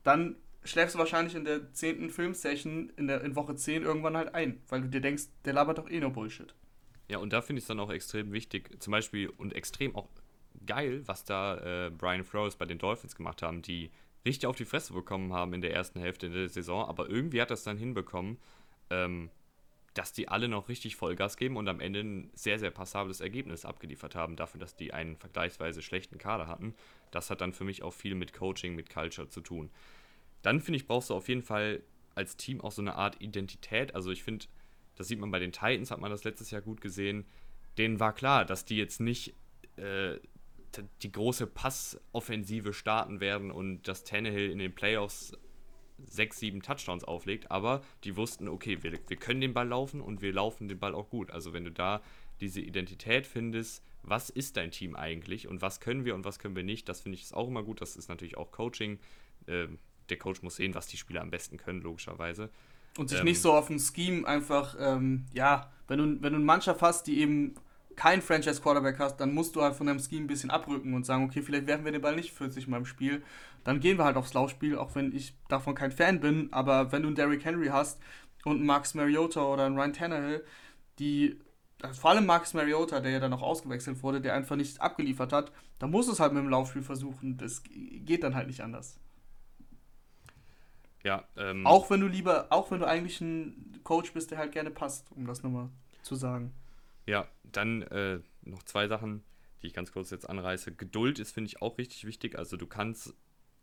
dann 0.05 0.37
schläfst 0.65 0.95
du 0.95 0.99
wahrscheinlich 0.99 1.35
in 1.35 1.45
der 1.45 1.73
zehnten 1.73 2.11
Filmsession 2.11 2.93
in, 2.97 3.09
der, 3.09 3.23
in 3.23 3.35
Woche 3.35 3.57
10 3.57 3.83
irgendwann 3.83 4.17
halt 4.17 4.35
ein, 4.35 4.63
weil 4.69 4.83
du 4.83 4.89
dir 4.89 5.01
denkst, 5.01 5.25
der 5.45 5.55
labert 5.55 5.79
doch 5.79 5.91
eh 5.91 6.01
nur 6.01 6.11
Bullshit. 6.11 6.55
Ja, 7.09 7.19
und 7.19 7.33
da 7.33 7.43
finde 7.43 7.59
ich 7.59 7.65
es 7.65 7.69
dann 7.69 7.81
auch 7.81 7.91
extrem 7.91 8.33
wichtig, 8.33 8.71
zum 8.81 8.93
Beispiel 8.93 9.29
und 9.31 9.55
extrem 9.55 9.97
auch 9.97 10.09
geil, 10.67 11.03
was 11.07 11.25
da 11.25 11.87
äh, 11.87 11.91
Brian 11.91 12.25
Flores 12.25 12.57
bei 12.57 12.67
den 12.67 12.79
Dolphins 12.79 13.17
gemacht 13.17 13.43
haben, 13.43 13.63
die 13.63 13.91
richtig 14.25 14.47
auf 14.47 14.57
die 14.57 14.65
Fresse 14.65 14.93
bekommen 14.93 15.33
haben 15.33 15.53
in 15.55 15.61
der 15.61 15.73
ersten 15.73 16.01
Hälfte 16.01 16.31
der 16.31 16.49
Saison, 16.49 16.89
aber 16.89 17.09
irgendwie 17.09 17.41
hat 17.41 17.51
das 17.51 17.63
dann 17.63 17.79
hinbekommen, 17.79 18.39
ähm, 18.91 19.31
dass 19.95 20.13
die 20.13 20.29
alle 20.29 20.49
noch 20.49 20.69
richtig 20.69 20.97
Vollgas 20.97 21.37
geben 21.37 21.57
und 21.57 21.69
am 21.69 21.81
Ende 21.81 22.01
ein 22.01 22.31
sehr, 22.35 22.59
sehr 22.59 22.71
passables 22.71 23.21
Ergebnis 23.21 23.65
abgeliefert 23.65 24.15
haben, 24.15 24.37
dafür, 24.37 24.61
dass 24.61 24.77
die 24.77 24.93
einen 24.93 25.17
vergleichsweise 25.17 25.83
schlechten 25.83 26.19
Kader 26.19 26.47
hatten. 26.47 26.75
Das 27.11 27.31
hat 27.31 27.41
dann 27.41 27.53
für 27.53 27.65
mich 27.65 27.83
auch 27.83 27.93
viel 27.93 28.15
mit 28.15 28.33
Coaching, 28.33 28.77
mit 28.77 28.89
Culture 28.89 29.29
zu 29.29 29.41
tun. 29.41 29.71
Dann 30.43 30.61
finde 30.61 30.77
ich, 30.77 30.87
brauchst 30.87 31.11
du 31.11 31.15
auf 31.15 31.29
jeden 31.29 31.43
Fall 31.43 31.83
als 32.15 32.37
Team 32.37 32.61
auch 32.61 32.73
so 32.73 32.83
eine 32.83 32.95
Art 32.95 33.21
Identität. 33.21 33.95
Also 33.95 34.11
ich 34.11 34.23
finde, 34.23 34.47
das 34.97 35.09
sieht 35.09 35.19
man 35.19 35.31
bei 35.31 35.39
den 35.39 35.53
Titans, 35.53 35.91
hat 35.91 36.01
man 36.01 36.11
das 36.11 36.25
letztes 36.25 36.51
Jahr 36.51 36.63
gut 36.63 36.81
gesehen. 36.81 37.25
Denen 37.77 37.99
war 37.99 38.13
klar, 38.15 38.45
dass 38.45 38.65
die 38.65 38.77
jetzt 38.77 39.01
nicht 39.01 39.35
äh, 39.77 40.19
die 41.03 41.13
große 41.13 41.47
Passoffensive 41.47 42.73
starten 42.73 43.21
werden 43.21 43.51
und 43.51 43.89
dass 43.89 44.05
Tannehill 44.05 44.51
in 44.51 44.59
den 44.59 44.75
Playoffs 44.75 45.33
sechs, 46.07 46.39
sieben 46.39 46.63
Touchdowns 46.63 47.05
auflegt, 47.05 47.51
aber 47.51 47.83
die 48.05 48.17
wussten, 48.17 48.49
okay, 48.49 48.83
wir, 48.83 48.93
wir 49.07 49.17
können 49.17 49.41
den 49.41 49.53
Ball 49.53 49.69
laufen 49.69 50.01
und 50.01 50.23
wir 50.23 50.33
laufen 50.33 50.69
den 50.69 50.79
Ball 50.79 50.95
auch 50.95 51.11
gut. 51.11 51.31
Also 51.31 51.53
wenn 51.53 51.65
du 51.65 51.71
da 51.71 52.01
diese 52.41 52.61
Identität 52.61 53.27
findest, 53.27 53.85
was 54.03 54.31
ist 54.31 54.57
dein 54.57 54.71
Team 54.71 54.97
eigentlich 54.97 55.47
und 55.47 55.61
was 55.61 55.81
können 55.81 56.05
wir 56.05 56.15
und 56.15 56.25
was 56.25 56.39
können 56.39 56.57
wir 56.57 56.63
nicht, 56.63 56.89
das 56.89 57.01
finde 57.01 57.17
ich 57.17 57.25
ist 57.25 57.35
auch 57.35 57.49
immer 57.49 57.63
gut. 57.63 57.81
Das 57.81 57.97
ist 57.97 58.09
natürlich 58.09 58.37
auch 58.37 58.51
Coaching. 58.51 58.99
Äh, 59.47 59.67
der 60.09 60.19
Coach 60.19 60.43
muss 60.43 60.57
sehen, 60.57 60.75
was 60.75 60.87
die 60.87 60.97
Spieler 60.97 61.21
am 61.21 61.31
besten 61.31 61.57
können, 61.57 61.83
logischerweise. 61.83 62.51
Und 62.97 63.11
sich 63.11 63.19
ähm, 63.21 63.27
nicht 63.27 63.41
so 63.41 63.53
auf 63.53 63.71
ein 63.71 63.79
Scheme 63.79 64.27
einfach, 64.27 64.75
ähm, 64.79 65.27
ja, 65.33 65.71
wenn 65.87 65.99
du, 65.99 66.05
wenn 66.23 66.33
du 66.33 66.37
eine 66.37 66.45
Mannschaft 66.45 66.83
hast, 66.83 67.07
die 67.07 67.21
eben 67.21 67.55
kein 68.01 68.23
Franchise-Quarterback 68.23 68.99
hast, 68.99 69.19
dann 69.19 69.35
musst 69.35 69.55
du 69.55 69.61
halt 69.61 69.75
von 69.75 69.87
deinem 69.87 69.99
Scheme 69.99 70.25
ein 70.25 70.27
bisschen 70.27 70.51
abrücken 70.51 70.95
und 70.95 71.05
sagen, 71.05 71.23
okay, 71.23 71.43
vielleicht 71.43 71.67
werfen 71.67 71.85
wir 71.85 71.93
den 71.93 72.01
Ball 72.01 72.17
nicht 72.17 72.33
40 72.33 72.67
Mal 72.67 72.79
im 72.79 72.87
Spiel. 72.87 73.23
Dann 73.63 73.79
gehen 73.79 73.99
wir 73.99 74.07
halt 74.07 74.17
aufs 74.17 74.33
Laufspiel, 74.33 74.79
auch 74.79 74.95
wenn 74.95 75.15
ich 75.15 75.35
davon 75.49 75.75
kein 75.75 75.93
Fan 75.93 76.19
bin. 76.19 76.51
Aber 76.51 76.93
wenn 76.93 77.03
du 77.03 77.09
einen 77.09 77.15
Derrick 77.15 77.45
Henry 77.45 77.67
hast 77.67 78.01
und 78.47 78.57
einen 78.57 78.65
Max 78.65 78.95
Mariota 78.95 79.43
oder 79.43 79.67
einen 79.67 79.77
Ryan 79.77 79.93
Tannehill, 79.93 80.43
die, 80.99 81.39
also 81.83 82.01
vor 82.01 82.13
allem 82.13 82.25
Max 82.25 82.55
Mariota, 82.55 83.01
der 83.01 83.11
ja 83.11 83.21
dann 83.21 83.35
auch 83.35 83.43
ausgewechselt 83.43 84.03
wurde, 84.03 84.23
der 84.23 84.33
einfach 84.33 84.57
nicht 84.57 84.81
abgeliefert 84.81 85.35
hat, 85.35 85.53
dann 85.79 85.91
musst 85.91 86.09
du 86.09 86.15
es 86.15 86.21
halt 86.21 86.33
mit 86.33 86.43
dem 86.43 86.49
Laufspiel 86.49 86.81
versuchen. 86.81 87.37
Das 87.37 87.63
geht 87.69 88.25
dann 88.25 88.35
halt 88.35 88.47
nicht 88.47 88.63
anders. 88.63 88.99
Ja, 91.05 91.25
ähm, 91.37 91.67
auch 91.67 91.91
wenn 91.91 92.01
du 92.01 92.07
lieber, 92.07 92.47
auch 92.49 92.71
wenn 92.71 92.81
du 92.81 92.87
eigentlich 92.87 93.21
ein 93.21 93.79
Coach 93.85 94.15
bist, 94.15 94.31
der 94.31 94.39
halt 94.39 94.53
gerne 94.53 94.71
passt, 94.71 95.13
um 95.15 95.27
das 95.27 95.43
nochmal 95.43 95.69
zu 96.01 96.15
sagen. 96.15 96.55
Ja, 97.11 97.27
dann 97.43 97.83
äh, 97.83 98.21
noch 98.43 98.63
zwei 98.63 98.87
Sachen, 98.87 99.25
die 99.63 99.67
ich 99.67 99.75
ganz 99.75 99.91
kurz 99.91 100.11
jetzt 100.11 100.31
anreiße. 100.31 100.77
Geduld 100.77 101.19
ist, 101.19 101.33
finde 101.33 101.49
ich, 101.49 101.61
auch 101.61 101.77
richtig 101.77 102.05
wichtig. 102.05 102.39
Also 102.39 102.57
du 102.57 102.69
kannst, 102.69 103.15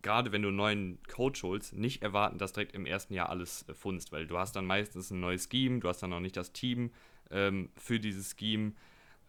gerade 0.02 0.32
wenn 0.32 0.42
du 0.42 0.48
einen 0.48 0.58
neuen 0.58 1.02
Coach 1.04 1.42
holst, 1.44 1.72
nicht 1.72 2.02
erwarten, 2.02 2.36
dass 2.36 2.52
direkt 2.52 2.74
im 2.74 2.84
ersten 2.84 3.14
Jahr 3.14 3.30
alles 3.30 3.66
äh, 3.66 3.72
funzt, 3.72 4.12
weil 4.12 4.26
du 4.26 4.36
hast 4.36 4.54
dann 4.54 4.66
meistens 4.66 5.10
ein 5.10 5.20
neues 5.20 5.48
Scheme, 5.50 5.80
du 5.80 5.88
hast 5.88 6.02
dann 6.02 6.10
noch 6.10 6.20
nicht 6.20 6.36
das 6.36 6.52
Team 6.52 6.92
ähm, 7.30 7.70
für 7.74 7.98
dieses 7.98 8.36
Scheme. 8.38 8.74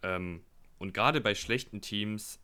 Ähm, 0.02 0.44
und 0.76 0.92
gerade 0.92 1.22
bei 1.22 1.34
schlechten 1.34 1.80
Teams 1.80 2.40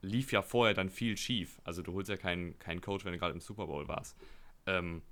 lief 0.00 0.32
ja 0.32 0.40
vorher 0.40 0.72
dann 0.72 0.88
viel 0.88 1.18
schief. 1.18 1.60
Also 1.62 1.82
du 1.82 1.92
holst 1.92 2.08
ja 2.08 2.16
keinen, 2.16 2.58
keinen 2.58 2.80
Coach, 2.80 3.04
wenn 3.04 3.12
du 3.12 3.18
gerade 3.18 3.34
im 3.34 3.40
Super 3.40 3.66
Bowl 3.66 3.86
warst. 3.86 4.16
Ähm, 4.64 5.02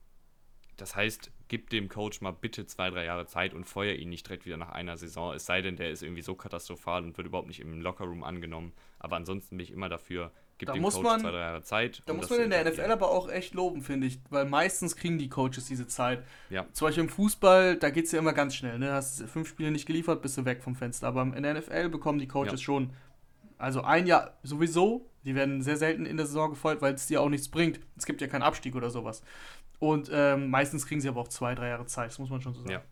das 0.78 0.96
heißt, 0.96 1.30
gib 1.48 1.70
dem 1.70 1.88
Coach 1.88 2.20
mal 2.20 2.32
bitte 2.32 2.66
zwei, 2.66 2.90
drei 2.90 3.04
Jahre 3.04 3.26
Zeit 3.26 3.54
und 3.54 3.64
feuer 3.64 3.94
ihn 3.94 4.08
nicht 4.08 4.26
direkt 4.26 4.46
wieder 4.46 4.56
nach 4.56 4.70
einer 4.70 4.96
Saison. 4.96 5.34
Es 5.34 5.46
sei 5.46 5.60
denn, 5.62 5.76
der 5.76 5.90
ist 5.90 6.02
irgendwie 6.02 6.22
so 6.22 6.34
katastrophal 6.34 7.02
und 7.04 7.16
wird 7.16 7.26
überhaupt 7.26 7.48
nicht 7.48 7.60
im 7.60 7.80
Lockerroom 7.80 8.22
angenommen. 8.24 8.72
Aber 8.98 9.16
ansonsten 9.16 9.56
bin 9.56 9.64
ich 9.64 9.72
immer 9.72 9.88
dafür, 9.88 10.30
Gib 10.56 10.68
Da 10.68 10.74
dem 10.74 10.82
muss 10.82 10.94
Coach 10.94 11.02
man- 11.04 11.20
zwei, 11.20 11.32
drei 11.32 11.40
Jahre 11.40 11.62
Zeit. 11.64 12.02
Da 12.06 12.12
um 12.12 12.18
muss 12.20 12.30
man 12.30 12.38
in 12.42 12.50
der. 12.50 12.64
NFL 12.64 12.92
aber 12.92 13.10
auch 13.10 13.28
echt 13.28 13.54
loben, 13.54 13.82
finde 13.82 14.06
ich, 14.06 14.20
weil 14.30 14.44
meistens 14.44 14.94
kriegen 14.94 15.18
die 15.18 15.28
Coaches 15.28 15.66
diese 15.66 15.88
Zeit. 15.88 16.22
Ja. 16.48 16.64
Zum 16.72 16.86
Beispiel 16.86 17.02
im 17.02 17.10
Fußball, 17.10 17.76
da 17.76 17.90
geht 17.90 18.04
es 18.04 18.12
ja 18.12 18.20
immer 18.20 18.32
ganz 18.34 18.54
schnell. 18.54 18.78
Ne? 18.78 18.92
Hast 18.92 19.24
fünf 19.24 19.48
Spiele 19.48 19.72
nicht 19.72 19.84
geliefert, 19.84 20.22
bist 20.22 20.38
du 20.38 20.44
weg 20.44 20.62
vom 20.62 20.76
Fenster. 20.76 21.08
Aber 21.08 21.22
in 21.22 21.42
der 21.42 21.54
NFL 21.54 21.88
bekommen 21.88 22.20
die 22.20 22.28
Coaches 22.28 22.52
Ja. 22.52 22.58
schon, 22.58 22.90
also 23.58 23.82
ein 23.82 24.06
Jahr 24.06 24.38
sowieso, 24.44 25.10
die 25.24 25.34
werden 25.34 25.60
sehr 25.60 25.76
selten 25.76 26.06
in 26.06 26.16
der 26.18 26.26
Saison 26.26 26.50
gefeuert, 26.50 26.80
weil 26.82 26.94
es 26.94 27.08
dir 27.08 27.20
auch 27.20 27.30
nichts 27.30 27.48
bringt. 27.48 27.80
Es 27.96 28.06
gibt 28.06 28.20
ja 28.20 28.28
keinen 28.28 28.42
Abstieg 28.42 28.76
oder 28.76 28.90
sowas. 28.90 29.24
Und 29.78 30.10
ähm, 30.12 30.50
meistens 30.50 30.86
kriegen 30.86 31.00
sie 31.00 31.08
aber 31.08 31.20
auch 31.20 31.28
zwei, 31.28 31.54
drei 31.54 31.68
Jahre 31.68 31.86
Zeit, 31.86 32.10
das 32.10 32.18
muss 32.18 32.30
man 32.30 32.40
schon 32.40 32.54
so 32.54 32.60
sagen. 32.60 32.72
Ja. 32.72 32.82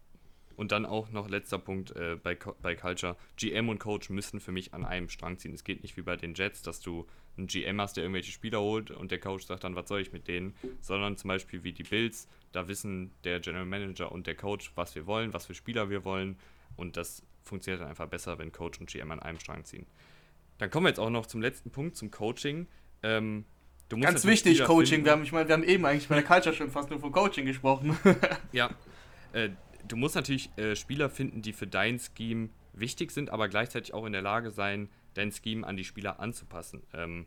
Und 0.56 0.70
dann 0.70 0.84
auch 0.84 1.10
noch 1.10 1.28
letzter 1.28 1.58
Punkt 1.58 1.96
äh, 1.96 2.16
bei, 2.22 2.36
bei 2.60 2.74
Culture. 2.74 3.16
GM 3.36 3.68
und 3.68 3.78
Coach 3.78 4.10
müssen 4.10 4.38
für 4.38 4.52
mich 4.52 4.74
an 4.74 4.84
einem 4.84 5.08
Strang 5.08 5.38
ziehen. 5.38 5.54
Es 5.54 5.64
geht 5.64 5.82
nicht 5.82 5.96
wie 5.96 6.02
bei 6.02 6.16
den 6.16 6.34
Jets, 6.34 6.62
dass 6.62 6.80
du 6.80 7.06
einen 7.36 7.46
GM 7.46 7.80
hast, 7.80 7.96
der 7.96 8.04
irgendwelche 8.04 8.32
Spieler 8.32 8.60
holt 8.60 8.90
und 8.90 9.10
der 9.10 9.18
Coach 9.18 9.46
sagt 9.46 9.64
dann, 9.64 9.74
was 9.74 9.88
soll 9.88 10.00
ich 10.00 10.12
mit 10.12 10.28
denen? 10.28 10.54
Sondern 10.80 11.16
zum 11.16 11.28
Beispiel 11.28 11.64
wie 11.64 11.72
die 11.72 11.82
Bills, 11.84 12.28
da 12.52 12.68
wissen 12.68 13.12
der 13.24 13.40
General 13.40 13.64
Manager 13.64 14.12
und 14.12 14.26
der 14.26 14.34
Coach, 14.34 14.72
was 14.74 14.94
wir 14.94 15.06
wollen, 15.06 15.32
was 15.32 15.46
für 15.46 15.54
Spieler 15.54 15.88
wir 15.88 16.04
wollen. 16.04 16.36
Und 16.76 16.96
das 16.96 17.22
funktioniert 17.42 17.80
dann 17.80 17.88
einfach 17.88 18.08
besser, 18.08 18.38
wenn 18.38 18.52
Coach 18.52 18.78
und 18.80 18.90
GM 18.90 19.10
an 19.10 19.20
einem 19.20 19.40
Strang 19.40 19.64
ziehen. 19.64 19.86
Dann 20.58 20.70
kommen 20.70 20.84
wir 20.84 20.90
jetzt 20.90 21.00
auch 21.00 21.10
noch 21.10 21.26
zum 21.26 21.40
letzten 21.40 21.70
Punkt, 21.70 21.96
zum 21.96 22.10
Coaching. 22.10 22.66
Ähm, 23.02 23.44
Ganz 24.00 24.24
wichtig, 24.24 24.64
Coaching. 24.64 24.86
finden- 24.88 25.04
Wir 25.06 25.12
haben, 25.12 25.22
ich 25.22 25.32
meine, 25.32 25.48
wir 25.48 25.52
haben 25.54 25.64
eben 25.64 25.84
eigentlich 25.84 26.08
bei 26.08 26.14
der 26.16 26.24
Culture 26.24 26.54
schon 26.54 26.70
fast 26.70 26.90
nur 26.90 26.98
von 27.00 27.12
Coaching 27.12 27.46
gesprochen. 27.46 27.96
Ja, 28.52 28.70
äh, 29.32 29.50
du 29.88 29.96
musst 29.96 30.14
natürlich 30.14 30.50
äh, 30.58 30.74
Spieler 30.76 31.10
finden, 31.10 31.42
die 31.42 31.52
für 31.52 31.66
dein 31.66 31.98
Scheme 31.98 32.48
wichtig 32.72 33.10
sind, 33.10 33.30
aber 33.30 33.48
gleichzeitig 33.48 33.92
auch 33.94 34.06
in 34.06 34.12
der 34.12 34.22
Lage 34.22 34.50
sein, 34.50 34.88
dein 35.14 35.30
Scheme 35.32 35.66
an 35.66 35.76
die 35.76 35.84
Spieler 35.84 36.20
anzupassen. 36.20 36.82
Ähm, 36.94 37.26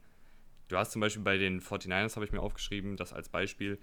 du 0.70 0.78
hast 0.78 0.92
zum 0.92 1.02
Beispiel 1.02 1.24
bei 1.24 1.38
den 1.38 1.62
49ers, 1.62 2.16
habe 2.16 2.26
ich 2.26 2.32
mir 2.32 2.42
aufgeschrieben, 2.42 2.98
das 2.98 3.14
als 3.14 3.30
Beispiel, 3.30 3.78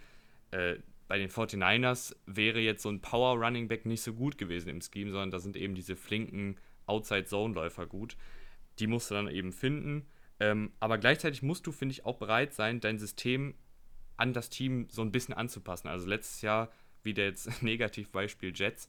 äh, 0.50 0.76
bei 1.08 1.18
den 1.18 1.28
49ers 1.28 2.16
wäre 2.26 2.58
jetzt 2.60 2.82
so 2.82 2.88
ein 2.88 3.00
Power 3.00 3.36
Running 3.44 3.68
Back 3.68 3.84
nicht 3.86 4.00
so 4.02 4.14
gut 4.14 4.38
gewesen 4.38 4.68
im 4.70 4.80
Scheme, 4.80 5.10
sondern 5.10 5.30
da 5.30 5.38
sind 5.40 5.56
eben 5.56 5.74
diese 5.74 5.94
flinken 5.94 6.56
Outside-Zone-Läufer 6.86 7.86
gut. 7.86 8.16
Die 8.78 8.86
musst 8.86 9.10
du 9.10 9.14
dann 9.14 9.28
eben 9.28 9.52
finden. 9.52 10.06
Ähm, 10.42 10.72
aber 10.80 10.98
gleichzeitig 10.98 11.42
musst 11.42 11.68
du, 11.68 11.72
finde 11.72 11.92
ich, 11.92 12.04
auch 12.04 12.16
bereit 12.16 12.52
sein, 12.52 12.80
dein 12.80 12.98
System 12.98 13.54
an 14.16 14.32
das 14.32 14.50
Team 14.50 14.88
so 14.90 15.00
ein 15.00 15.12
bisschen 15.12 15.34
anzupassen. 15.34 15.86
Also 15.86 16.08
letztes 16.08 16.42
Jahr 16.42 16.72
wieder 17.04 17.22
jetzt 17.22 17.62
Negativbeispiel 17.62 18.52
Jets. 18.52 18.88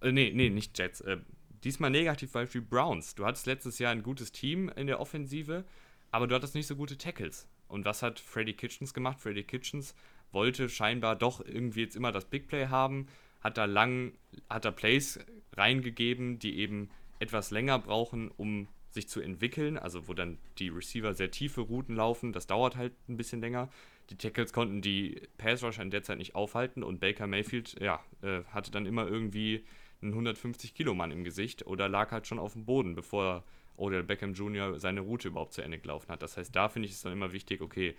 Äh, 0.00 0.12
nee, 0.12 0.30
nee, 0.32 0.48
nicht 0.48 0.78
Jets. 0.78 1.00
Äh, 1.00 1.18
diesmal 1.64 1.90
Negativbeispiel 1.90 2.62
Browns. 2.62 3.16
Du 3.16 3.26
hattest 3.26 3.46
letztes 3.46 3.80
Jahr 3.80 3.90
ein 3.90 4.04
gutes 4.04 4.30
Team 4.30 4.68
in 4.68 4.86
der 4.86 5.00
Offensive, 5.00 5.64
aber 6.12 6.28
du 6.28 6.36
hattest 6.36 6.54
nicht 6.54 6.68
so 6.68 6.76
gute 6.76 6.96
Tackles. 6.96 7.48
Und 7.66 7.84
was 7.84 8.02
hat 8.02 8.20
Freddy 8.20 8.52
Kitchens 8.52 8.94
gemacht? 8.94 9.20
Freddy 9.20 9.42
Kitchens 9.42 9.96
wollte 10.30 10.68
scheinbar 10.68 11.16
doch 11.16 11.44
irgendwie 11.44 11.80
jetzt 11.80 11.96
immer 11.96 12.12
das 12.12 12.26
Big 12.26 12.46
Play 12.46 12.68
haben, 12.68 13.08
hat 13.40 13.58
da 13.58 13.64
lang, 13.64 14.12
hat 14.48 14.64
da 14.64 14.70
Plays 14.70 15.18
reingegeben, 15.56 16.38
die 16.38 16.58
eben 16.58 16.90
etwas 17.18 17.50
länger 17.50 17.80
brauchen, 17.80 18.30
um 18.30 18.68
sich 18.92 19.08
zu 19.08 19.20
entwickeln, 19.20 19.78
also 19.78 20.06
wo 20.06 20.14
dann 20.14 20.38
die 20.58 20.68
Receiver 20.68 21.14
sehr 21.14 21.30
tiefe 21.30 21.62
Routen 21.62 21.96
laufen, 21.96 22.32
das 22.32 22.46
dauert 22.46 22.76
halt 22.76 22.92
ein 23.08 23.16
bisschen 23.16 23.40
länger. 23.40 23.70
Die 24.10 24.16
Tackles 24.16 24.52
konnten 24.52 24.82
die 24.82 25.22
Pass 25.38 25.62
Rusher 25.62 25.82
in 25.82 25.90
der 25.90 26.02
Zeit 26.02 26.18
nicht 26.18 26.34
aufhalten 26.34 26.82
und 26.82 27.00
Baker 27.00 27.26
Mayfield, 27.26 27.80
ja, 27.80 28.00
äh, 28.22 28.42
hatte 28.44 28.70
dann 28.70 28.86
immer 28.86 29.06
irgendwie 29.06 29.64
einen 30.02 30.12
150 30.12 30.74
Kilo 30.74 30.94
Mann 30.94 31.10
im 31.10 31.24
Gesicht 31.24 31.66
oder 31.66 31.88
lag 31.88 32.10
halt 32.10 32.26
schon 32.26 32.38
auf 32.38 32.52
dem 32.52 32.64
Boden, 32.64 32.94
bevor 32.94 33.44
Odell 33.76 34.02
Beckham 34.02 34.34
Jr. 34.34 34.78
seine 34.78 35.00
Route 35.00 35.28
überhaupt 35.28 35.54
zu 35.54 35.62
Ende 35.62 35.78
gelaufen 35.78 36.08
hat. 36.08 36.22
Das 36.22 36.36
heißt, 36.36 36.54
da 36.54 36.68
finde 36.68 36.88
ich 36.88 36.94
es 36.94 37.02
dann 37.02 37.12
immer 37.12 37.32
wichtig, 37.32 37.60
okay, 37.62 37.96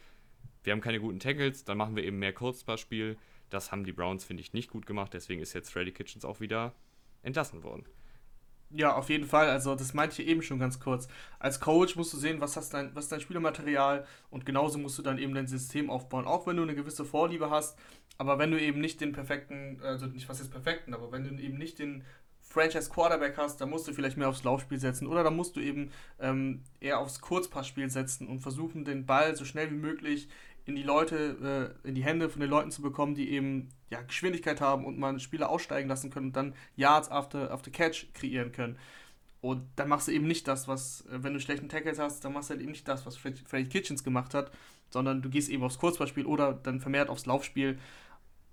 wir 0.64 0.74
haben 0.74 0.82
keine 0.82 1.00
guten 1.00 1.20
Tackles, 1.20 1.64
dann 1.64 1.78
machen 1.78 1.96
wir 1.96 2.04
eben 2.04 2.20
mehr 2.20 2.34
Kurzpassspiel. 2.34 3.18
Das 3.50 3.72
haben 3.72 3.84
die 3.84 3.92
Browns, 3.92 4.24
finde 4.24 4.42
ich, 4.42 4.54
nicht 4.54 4.70
gut 4.70 4.86
gemacht, 4.86 5.14
deswegen 5.14 5.42
ist 5.42 5.54
jetzt 5.54 5.72
Freddy 5.72 5.92
Kitchens 5.92 6.26
auch 6.26 6.40
wieder 6.40 6.74
entlassen 7.22 7.64
worden. 7.64 7.86
Ja, 8.76 8.96
auf 8.96 9.10
jeden 9.10 9.28
Fall. 9.28 9.50
Also, 9.50 9.76
das 9.76 9.94
meinte 9.94 10.20
ich 10.22 10.28
eben 10.28 10.42
schon 10.42 10.58
ganz 10.58 10.80
kurz. 10.80 11.08
Als 11.38 11.60
Coach 11.60 11.96
musst 11.96 12.12
du 12.14 12.18
sehen, 12.18 12.42
was, 12.42 12.58
hast 12.58 12.74
dein, 12.74 12.96
was 12.96 13.06
ist 13.06 13.12
dein 13.12 13.22
Spielermaterial 13.22 14.06
und 14.32 14.48
genauso 14.48 14.80
musst 14.80 14.98
du 14.98 15.04
dann 15.04 15.20
eben 15.20 15.36
dein 15.36 15.48
System 15.48 15.92
aufbauen. 15.92 16.26
Auch 16.26 16.48
wenn 16.48 16.58
du 16.58 16.64
eine 16.64 16.74
gewisse 16.74 17.06
Vorliebe 17.06 17.52
hast, 17.52 17.78
aber 18.18 18.40
wenn 18.40 18.50
du 18.52 18.60
eben 18.60 18.82
nicht 18.82 19.00
den 19.00 19.12
perfekten, 19.12 19.80
also 19.84 20.08
nicht 20.08 20.28
was 20.28 20.40
ist 20.40 20.50
perfekten, 20.50 20.96
aber 20.96 21.12
wenn 21.12 21.24
du 21.24 21.42
eben 21.42 21.58
nicht 21.58 21.78
den 21.78 22.04
Franchise 22.42 22.90
Quarterback 22.90 23.38
hast, 23.38 23.62
dann 23.62 23.70
musst 23.70 23.88
du 23.88 23.94
vielleicht 23.94 24.18
mehr 24.18 24.30
aufs 24.30 24.44
Laufspiel 24.44 24.80
setzen 24.80 25.08
oder 25.08 25.24
dann 25.24 25.36
musst 25.36 25.56
du 25.56 25.60
eben 25.60 25.92
ähm, 26.20 26.64
eher 26.80 27.00
aufs 27.00 27.22
Kurzpassspiel 27.22 27.90
setzen 27.90 28.28
und 28.28 28.42
versuchen, 28.42 28.86
den 28.86 29.06
Ball 29.06 29.36
so 29.36 29.46
schnell 29.46 29.72
wie 29.72 29.76
möglich 29.76 30.30
in 30.66 30.76
die 30.76 30.84
Leute, 30.84 31.76
äh, 31.84 31.88
in 31.88 31.96
die 31.96 32.04
Hände 32.04 32.30
von 32.30 32.40
den 32.40 32.50
Leuten 32.50 32.72
zu 32.72 32.82
bekommen, 32.82 33.16
die 33.16 33.30
eben 33.32 33.70
ja, 33.90 34.02
Geschwindigkeit 34.02 34.62
haben 34.62 34.86
und 34.86 34.98
man 34.98 35.20
Spieler 35.20 35.50
aussteigen 35.50 35.90
lassen 35.90 36.10
können 36.10 36.28
und 36.28 36.36
dann 36.36 36.56
Yards 36.76 37.12
after, 37.12 37.52
after 37.52 37.72
Catch 37.72 38.14
kreieren 38.14 38.52
können. 38.52 38.78
Und 39.42 39.68
dann 39.76 39.90
machst 39.90 40.08
du 40.08 40.14
eben 40.14 40.26
nicht 40.26 40.48
das, 40.48 40.68
was, 40.70 41.06
äh, 41.08 41.22
wenn 41.22 41.34
du 41.34 41.40
schlechten 41.40 41.68
Tackles 41.68 42.00
hast, 42.00 42.24
dann 42.24 42.34
machst 42.34 42.50
du 42.50 42.54
halt 42.54 42.62
eben 42.62 42.72
nicht 42.72 42.88
das, 42.88 43.06
was 43.06 43.18
Fred- 43.18 43.44
Freddy 43.46 43.68
Kitchens 43.68 44.04
gemacht 44.04 44.34
hat, 44.34 44.52
sondern 44.90 45.22
du 45.22 45.30
gehst 45.30 45.50
eben 45.50 45.64
aufs 45.64 45.80
Kurzballspiel 45.80 46.26
oder 46.26 46.54
dann 46.54 46.80
vermehrt 46.80 47.10
aufs 47.10 47.26
Laufspiel, 47.26 47.78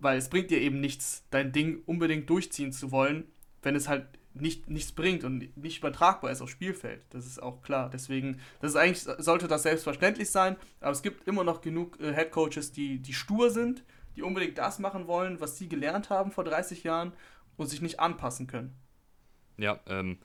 weil 0.01 0.19
es 0.19 0.31
bringt 0.31 0.51
dir 0.51 0.61
eben 0.61 0.81
nichts, 0.81 1.25
dein 1.31 1.53
Ding 1.53 1.83
unbedingt 1.87 2.29
durchziehen 2.29 2.73
zu 2.73 2.91
wollen, 2.91 3.25
wenn 3.63 3.77
es 3.77 3.89
halt 3.89 4.07
nicht, 4.35 4.71
nichts 4.71 4.93
bringt 4.93 5.25
und 5.25 5.57
nicht 5.57 5.79
übertragbar 5.79 6.31
ist 6.31 6.41
aufs 6.41 6.53
Spielfeld. 6.53 7.03
Das 7.11 7.27
ist 7.27 7.43
auch 7.43 7.63
klar. 7.63 7.91
Deswegen, 7.91 8.41
das 8.61 8.73
ist 8.73 8.77
eigentlich, 8.77 9.03
sollte 9.19 9.49
das 9.49 9.65
selbstverständlich 9.65 10.31
sein, 10.31 10.57
aber 10.81 10.93
es 10.93 11.03
gibt 11.03 11.27
immer 11.27 11.45
noch 11.45 11.61
genug 11.61 11.99
äh, 12.01 12.13
Headcoaches, 12.13 12.73
die, 12.73 13.01
die 13.01 13.13
stur 13.13 13.51
sind, 13.51 13.85
die 14.17 14.23
unbedingt 14.23 14.59
das 14.59 14.79
machen 14.79 15.07
wollen, 15.07 15.41
was 15.41 15.59
sie 15.59 15.69
gelernt 15.69 16.11
haben 16.11 16.31
vor 16.31 16.45
30 16.45 16.85
Jahren 16.85 17.13
und 17.57 17.67
sich 17.67 17.81
nicht 17.81 18.01
anpassen 18.01 18.47
können. 18.47 18.75
Ja, 19.57 19.81
ähm, 19.87 20.19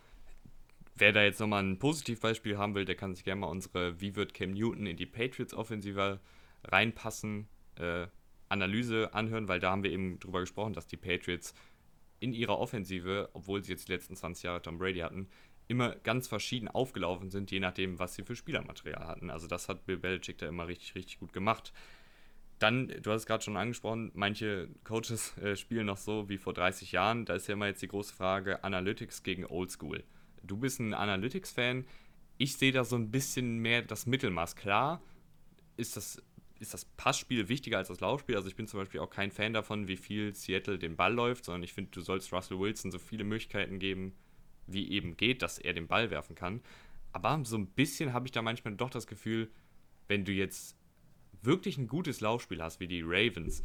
wer 0.95 1.11
da 1.11 1.23
jetzt 1.23 1.39
nochmal 1.39 1.63
ein 1.63 1.79
Positivbeispiel 1.79 2.57
haben 2.57 2.75
will, 2.75 2.85
der 2.85 2.95
kann 2.95 3.15
sich 3.15 3.23
gerne 3.23 3.41
mal 3.41 3.47
unsere 3.47 3.99
Wie 3.99 4.15
wird 4.15 4.33
Cam 4.33 4.51
Newton 4.51 4.85
in 4.85 4.97
die 4.97 5.05
Patriots-Offensive 5.05 6.19
reinpassen, 6.63 7.47
äh, 7.77 8.07
Analyse 8.47 9.13
anhören, 9.13 9.47
weil 9.47 9.59
da 9.59 9.71
haben 9.71 9.83
wir 9.83 9.91
eben 9.91 10.19
drüber 10.19 10.39
gesprochen, 10.39 10.73
dass 10.73 10.87
die 10.87 10.97
Patriots 10.97 11.53
in 12.25 12.33
ihrer 12.33 12.57
Offensive, 12.57 13.29
obwohl 13.33 13.63
sie 13.63 13.71
jetzt 13.71 13.87
die 13.87 13.91
letzten 13.93 14.15
20 14.15 14.43
Jahre 14.43 14.61
Tom 14.61 14.79
Brady 14.79 14.99
hatten, 14.99 15.29
immer 15.67 15.95
ganz 15.95 16.27
verschieden 16.27 16.67
aufgelaufen 16.67 17.29
sind, 17.29 17.51
je 17.51 17.59
nachdem, 17.59 17.99
was 17.99 18.15
sie 18.15 18.23
für 18.23 18.35
Spielermaterial 18.35 19.07
hatten. 19.07 19.29
Also 19.29 19.45
das 19.45 19.69
hat 19.69 19.85
Bill 19.85 19.97
Belichick 19.97 20.39
da 20.39 20.47
immer 20.47 20.67
richtig, 20.67 20.95
richtig 20.95 21.19
gut 21.19 21.33
gemacht. 21.33 21.71
Dann, 22.57 22.87
du 22.87 23.11
hast 23.11 23.21
es 23.21 23.25
gerade 23.27 23.43
schon 23.43 23.57
angesprochen, 23.57 24.11
manche 24.15 24.69
Coaches 24.83 25.37
äh, 25.41 25.55
spielen 25.55 25.85
noch 25.85 25.97
so 25.97 26.27
wie 26.29 26.39
vor 26.39 26.53
30 26.53 26.91
Jahren. 26.91 27.25
Da 27.25 27.35
ist 27.35 27.47
ja 27.47 27.53
immer 27.53 27.67
jetzt 27.67 27.83
die 27.83 27.87
große 27.87 28.13
Frage, 28.15 28.63
Analytics 28.63 29.21
gegen 29.21 29.45
Oldschool. 29.45 30.03
Du 30.41 30.57
bist 30.57 30.79
ein 30.79 30.95
Analytics-Fan. 30.95 31.85
Ich 32.37 32.57
sehe 32.57 32.71
da 32.71 32.83
so 32.83 32.95
ein 32.95 33.11
bisschen 33.11 33.59
mehr 33.59 33.83
das 33.83 34.07
Mittelmaß. 34.07 34.55
Klar 34.55 35.01
ist 35.77 35.95
das, 35.95 36.23
ist 36.59 36.73
das 36.73 36.85
Passspiel 36.85 37.49
wichtiger 37.49 37.77
als 37.77 37.89
das 37.89 37.99
Laufspiel. 37.99 38.35
Also 38.35 38.47
ich 38.47 38.55
bin 38.55 38.67
zum 38.67 38.79
Beispiel 38.79 38.99
auch 38.99 39.09
kein 39.09 39.31
Fan 39.31 39.53
davon, 39.53 39.87
wie 39.87 39.97
viel 39.97 40.33
Seattle 40.33 40.79
den 40.79 40.95
Ball 40.95 41.13
läuft, 41.13 41.45
sondern 41.45 41.63
ich 41.63 41.73
finde, 41.73 41.91
du 41.91 42.01
sollst 42.01 42.31
Russell 42.31 42.59
Wilson 42.59 42.91
so 42.91 42.99
viele 42.99 43.23
Möglichkeiten 43.23 43.79
geben, 43.79 44.13
wie 44.67 44.89
eben 44.89 45.17
geht, 45.17 45.41
dass 45.41 45.59
er 45.59 45.73
den 45.73 45.87
Ball 45.87 46.11
werfen 46.11 46.35
kann. 46.35 46.61
Aber 47.11 47.43
so 47.45 47.57
ein 47.57 47.67
bisschen 47.67 48.13
habe 48.13 48.27
ich 48.27 48.31
da 48.31 48.41
manchmal 48.41 48.75
doch 48.75 48.89
das 48.89 49.07
Gefühl, 49.07 49.49
wenn 50.07 50.25
du 50.25 50.31
jetzt 50.31 50.77
wirklich 51.41 51.77
ein 51.77 51.87
gutes 51.87 52.21
Laufspiel 52.21 52.61
hast, 52.61 52.79
wie 52.79 52.87
die 52.87 53.01
Ravens, 53.03 53.63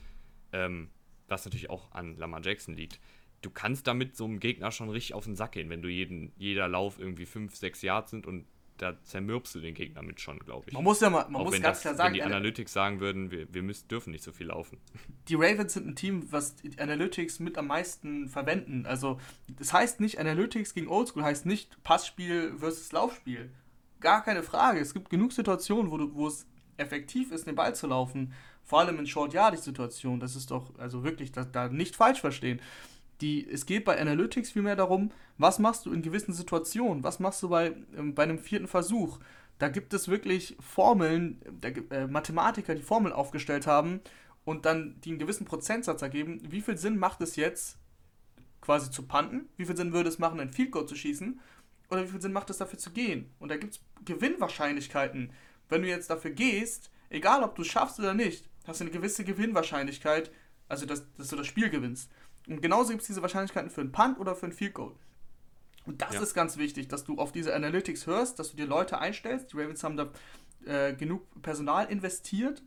ähm, 0.52 0.90
was 1.28 1.44
natürlich 1.44 1.70
auch 1.70 1.90
an 1.92 2.16
Lamar 2.16 2.42
Jackson 2.42 2.74
liegt, 2.74 3.00
du 3.42 3.50
kannst 3.50 3.86
damit 3.86 4.16
so 4.16 4.24
einem 4.24 4.40
Gegner 4.40 4.70
schon 4.70 4.90
richtig 4.90 5.14
auf 5.14 5.24
den 5.24 5.36
Sack 5.36 5.52
gehen, 5.52 5.70
wenn 5.70 5.82
du 5.82 5.88
jeden, 5.88 6.32
jeder 6.36 6.68
Lauf 6.68 6.98
irgendwie 6.98 7.26
5, 7.26 7.54
6 7.54 7.82
Yards 7.82 8.10
sind 8.10 8.26
und 8.26 8.46
da 8.80 9.02
zermürbst 9.02 9.54
du 9.54 9.60
den 9.60 9.74
Gegner 9.74 10.02
mit 10.02 10.20
schon, 10.20 10.38
glaube 10.38 10.64
ich. 10.68 10.72
Man 10.72 10.82
muss 10.82 11.00
ja 11.00 11.10
mal, 11.10 11.24
man 11.28 11.42
auch 11.42 11.44
muss 11.44 11.54
wenn, 11.54 11.62
ganz 11.62 11.78
das, 11.78 11.82
klar 11.82 11.92
wenn 11.92 11.98
sagen, 11.98 12.14
die 12.14 12.20
äh, 12.20 12.24
Analytics 12.24 12.72
sagen 12.72 13.00
würden, 13.00 13.30
wir, 13.30 13.52
wir 13.52 13.62
müssen, 13.62 13.88
dürfen 13.88 14.10
nicht 14.10 14.24
so 14.24 14.32
viel 14.32 14.46
laufen. 14.46 14.78
die 15.28 15.34
Ravens 15.34 15.74
sind 15.74 15.86
ein 15.86 15.96
Team, 15.96 16.32
was 16.32 16.56
die 16.56 16.78
Analytics 16.78 17.40
mit 17.40 17.58
am 17.58 17.66
meisten 17.66 18.28
verwenden. 18.28 18.86
Also, 18.86 19.20
das 19.48 19.72
heißt 19.72 20.00
nicht, 20.00 20.18
Analytics 20.18 20.74
gegen 20.74 20.88
Oldschool 20.88 21.22
heißt 21.22 21.46
nicht 21.46 21.82
Passspiel 21.82 22.54
versus 22.58 22.92
Laufspiel. 22.92 23.50
Gar 24.00 24.22
keine 24.22 24.42
Frage. 24.42 24.80
Es 24.80 24.94
gibt 24.94 25.10
genug 25.10 25.32
Situationen, 25.32 25.90
wo, 25.90 25.98
du, 25.98 26.14
wo 26.14 26.26
es 26.26 26.46
effektiv 26.78 27.32
ist, 27.32 27.46
den 27.46 27.54
Ball 27.54 27.74
zu 27.74 27.86
laufen. 27.86 28.32
Vor 28.64 28.80
allem 28.80 28.98
in 28.98 29.06
Short-Yardage-Situationen. 29.06 30.20
Das 30.20 30.36
ist 30.36 30.50
doch, 30.50 30.78
also 30.78 31.04
wirklich, 31.04 31.32
da, 31.32 31.44
da 31.44 31.68
nicht 31.68 31.96
falsch 31.96 32.20
verstehen. 32.20 32.60
Die, 33.20 33.48
es 33.48 33.66
geht 33.66 33.84
bei 33.84 34.00
Analytics 34.00 34.50
vielmehr 34.50 34.76
darum, 34.76 35.10
was 35.38 35.58
machst 35.58 35.86
du 35.86 35.92
in 35.92 36.02
gewissen 36.02 36.32
Situationen? 36.32 37.04
Was 37.04 37.20
machst 37.20 37.42
du 37.42 37.48
bei, 37.48 37.74
ähm, 37.96 38.14
bei 38.14 38.22
einem 38.22 38.38
vierten 38.38 38.66
Versuch? 38.66 39.18
Da 39.58 39.68
gibt 39.68 39.92
es 39.92 40.08
wirklich 40.08 40.56
Formeln, 40.60 41.40
da, 41.60 41.68
äh, 41.68 42.06
Mathematiker, 42.06 42.74
die 42.74 42.82
Formeln 42.82 43.12
aufgestellt 43.12 43.66
haben 43.66 44.00
und 44.44 44.64
dann 44.64 45.00
die 45.02 45.10
einen 45.10 45.18
gewissen 45.18 45.44
Prozentsatz 45.44 46.00
ergeben. 46.02 46.40
Wie 46.48 46.62
viel 46.62 46.78
Sinn 46.78 46.96
macht 46.96 47.20
es 47.20 47.36
jetzt, 47.36 47.78
quasi 48.60 48.90
zu 48.90 49.02
panten? 49.06 49.48
Wie 49.56 49.66
viel 49.66 49.76
Sinn 49.76 49.92
würde 49.92 50.08
es 50.08 50.18
machen, 50.18 50.40
ein 50.40 50.52
Field 50.52 50.72
Goal 50.72 50.86
zu 50.86 50.94
schießen? 50.94 51.40
Oder 51.90 52.04
wie 52.04 52.08
viel 52.08 52.22
Sinn 52.22 52.32
macht 52.32 52.50
es 52.50 52.58
dafür 52.58 52.78
zu 52.78 52.90
gehen? 52.90 53.30
Und 53.38 53.50
da 53.50 53.56
gibt 53.56 53.74
es 53.74 53.80
Gewinnwahrscheinlichkeiten, 54.04 55.32
wenn 55.68 55.82
du 55.82 55.88
jetzt 55.88 56.10
dafür 56.10 56.30
gehst, 56.30 56.90
egal 57.10 57.42
ob 57.42 57.54
du 57.54 57.62
es 57.62 57.68
schaffst 57.68 57.98
oder 57.98 58.14
nicht, 58.14 58.48
hast 58.66 58.80
du 58.80 58.84
eine 58.84 58.92
gewisse 58.92 59.24
Gewinnwahrscheinlichkeit, 59.24 60.30
also 60.68 60.86
dass, 60.86 61.04
dass 61.16 61.28
du 61.28 61.36
das 61.36 61.46
Spiel 61.46 61.68
gewinnst. 61.68 62.10
Und 62.50 62.62
genauso 62.62 62.90
gibt 62.90 63.02
es 63.02 63.06
diese 63.06 63.22
Wahrscheinlichkeiten 63.22 63.70
für 63.70 63.80
einen 63.80 63.92
Punt 63.92 64.18
oder 64.18 64.34
für 64.34 64.46
ein 64.46 64.52
Field 64.52 64.74
Goal. 64.74 64.94
Und 65.86 66.02
das 66.02 66.14
ja. 66.14 66.20
ist 66.20 66.34
ganz 66.34 66.56
wichtig, 66.56 66.88
dass 66.88 67.04
du 67.04 67.18
auf 67.18 67.32
diese 67.32 67.54
Analytics 67.54 68.06
hörst, 68.06 68.38
dass 68.38 68.50
du 68.50 68.56
dir 68.56 68.66
Leute 68.66 68.98
einstellst. 68.98 69.52
Die 69.52 69.56
Ravens 69.56 69.82
haben 69.82 69.96
da 69.96 70.10
äh, 70.66 70.94
genug 70.94 71.22
Personal 71.42 71.86
investiert 71.86 72.62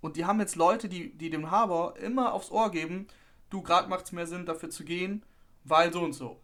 und 0.00 0.16
die 0.16 0.24
haben 0.24 0.40
jetzt 0.40 0.56
Leute, 0.56 0.88
die, 0.88 1.16
die 1.16 1.30
dem 1.30 1.50
Haber 1.50 1.94
immer 2.00 2.32
aufs 2.32 2.50
Ohr 2.50 2.70
geben, 2.70 3.06
du, 3.50 3.62
gerade 3.62 3.88
macht 3.88 4.06
es 4.06 4.12
mehr 4.12 4.26
Sinn, 4.26 4.46
dafür 4.46 4.70
zu 4.70 4.84
gehen, 4.84 5.24
weil 5.64 5.92
so 5.92 6.00
und 6.00 6.14
so. 6.14 6.40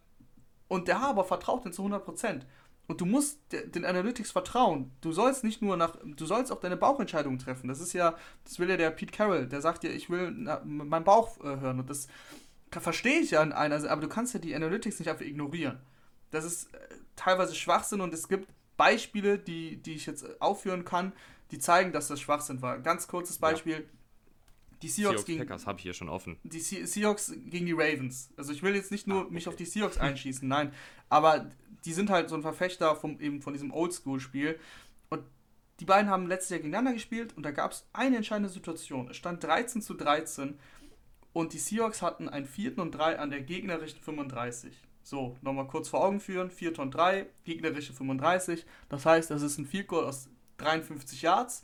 Und 0.67 0.87
der 0.87 1.01
Haber 1.01 1.23
vertraut 1.23 1.65
ihnen 1.65 1.73
zu 1.73 1.83
100%. 1.83 2.41
Und 2.87 3.01
du 3.01 3.05
musst 3.05 3.39
den 3.51 3.83
Analytics 3.83 4.31
vertrauen. 4.31 4.91
Du 5.01 5.11
sollst 5.11 5.43
nicht 5.43 5.61
nur 5.61 5.75
nach, 5.75 5.97
du 6.03 6.25
sollst 6.25 6.53
auch 6.53 6.59
deine 6.61 6.77
Bauchentscheidungen 6.77 7.37
treffen. 7.37 7.67
Das 7.67 7.81
ist 7.81 7.91
ja, 7.91 8.15
das 8.45 8.59
will 8.59 8.69
ja 8.69 8.77
der 8.77 8.91
Pete 8.91 9.11
Carroll, 9.11 9.45
der 9.47 9.59
sagt 9.61 9.83
dir, 9.83 9.89
ich 9.89 10.09
will 10.09 10.31
meinen 10.31 11.03
Bauch 11.03 11.37
äh, 11.41 11.59
hören. 11.59 11.79
Und 11.79 11.89
das 11.89 12.07
verstehe 12.71 13.19
ich 13.19 13.31
ja 13.31 13.41
an 13.41 13.53
einer, 13.53 13.89
aber 13.89 14.01
du 14.01 14.09
kannst 14.09 14.33
ja 14.33 14.39
die 14.39 14.55
Analytics 14.55 14.99
nicht 14.99 15.09
einfach 15.09 15.25
ignorieren. 15.25 15.79
Das 16.31 16.45
ist 16.45 16.73
äh, 16.73 16.77
teilweise 17.15 17.55
Schwachsinn 17.55 18.01
und 18.01 18.13
es 18.13 18.27
gibt 18.27 18.47
Beispiele, 18.75 19.39
die, 19.39 19.77
die 19.77 19.93
ich 19.93 20.05
jetzt 20.05 20.41
aufführen 20.41 20.85
kann, 20.85 21.13
die 21.51 21.59
zeigen, 21.59 21.91
dass 21.91 22.07
das 22.07 22.19
Schwachsinn 22.19 22.61
war. 22.61 22.79
Ganz 22.79 23.07
kurzes 23.07 23.37
Beispiel. 23.37 23.73
Ja. 23.73 23.79
Die 24.83 24.89
Seahawks, 24.89 25.21
Seahawks 25.21 25.25
gegen 25.25 25.39
Packers 25.39 25.65
habe 25.65 25.79
ich 25.79 25.83
hier 25.83 25.93
schon 25.93 26.09
offen. 26.09 26.37
Die 26.43 26.59
Seahawks 26.59 27.33
gegen 27.45 27.65
die 27.65 27.73
Ravens. 27.73 28.29
Also 28.37 28.53
ich 28.53 28.61
will 28.61 28.75
jetzt 28.75 28.91
nicht 28.91 29.07
nur 29.07 29.21
ah, 29.21 29.23
okay. 29.23 29.33
mich 29.33 29.47
auf 29.47 29.55
die 29.55 29.65
Seahawks 29.65 29.97
einschießen, 29.97 30.47
nein, 30.47 30.71
aber 31.09 31.49
die 31.85 31.93
sind 31.93 32.09
halt 32.09 32.29
so 32.29 32.35
ein 32.35 32.41
Verfechter 32.43 32.95
vom, 32.95 33.19
eben 33.19 33.41
von 33.41 33.53
diesem 33.53 33.71
Oldschool-Spiel. 33.71 34.59
Und 35.09 35.23
die 35.79 35.85
beiden 35.85 36.09
haben 36.11 36.27
letztes 36.27 36.49
Jahr 36.51 36.59
gegeneinander 36.59 36.93
gespielt 36.93 37.35
und 37.35 37.43
da 37.43 37.51
gab 37.51 37.71
es 37.71 37.87
eine 37.93 38.17
entscheidende 38.17 38.49
Situation. 38.49 39.09
Es 39.09 39.17
stand 39.17 39.43
13 39.43 39.81
zu 39.81 39.95
13 39.95 40.59
und 41.37 41.53
die 41.53 41.59
Seahawks 41.59 42.01
hatten 42.01 42.29
einen 42.29 42.47
4. 42.47 42.79
und 42.79 42.93
3 42.93 43.19
an 43.19 43.29
der 43.29 43.41
gegnerischen 43.41 43.99
35. 44.01 44.75
So, 45.03 45.37
nochmal 45.43 45.67
kurz 45.67 45.87
vor 45.87 46.03
Augen 46.03 46.19
führen. 46.19 46.49
4 46.49 46.79
und 46.79 46.89
3, 46.89 47.27
gegnerische 47.43 47.93
35. 47.93 48.65
Das 48.89 49.05
heißt, 49.05 49.29
das 49.29 49.43
ist 49.43 49.59
ein 49.59 49.67
Field 49.67 49.87
Goal 49.87 50.05
aus 50.05 50.29
53 50.57 51.21
Yards. 51.21 51.63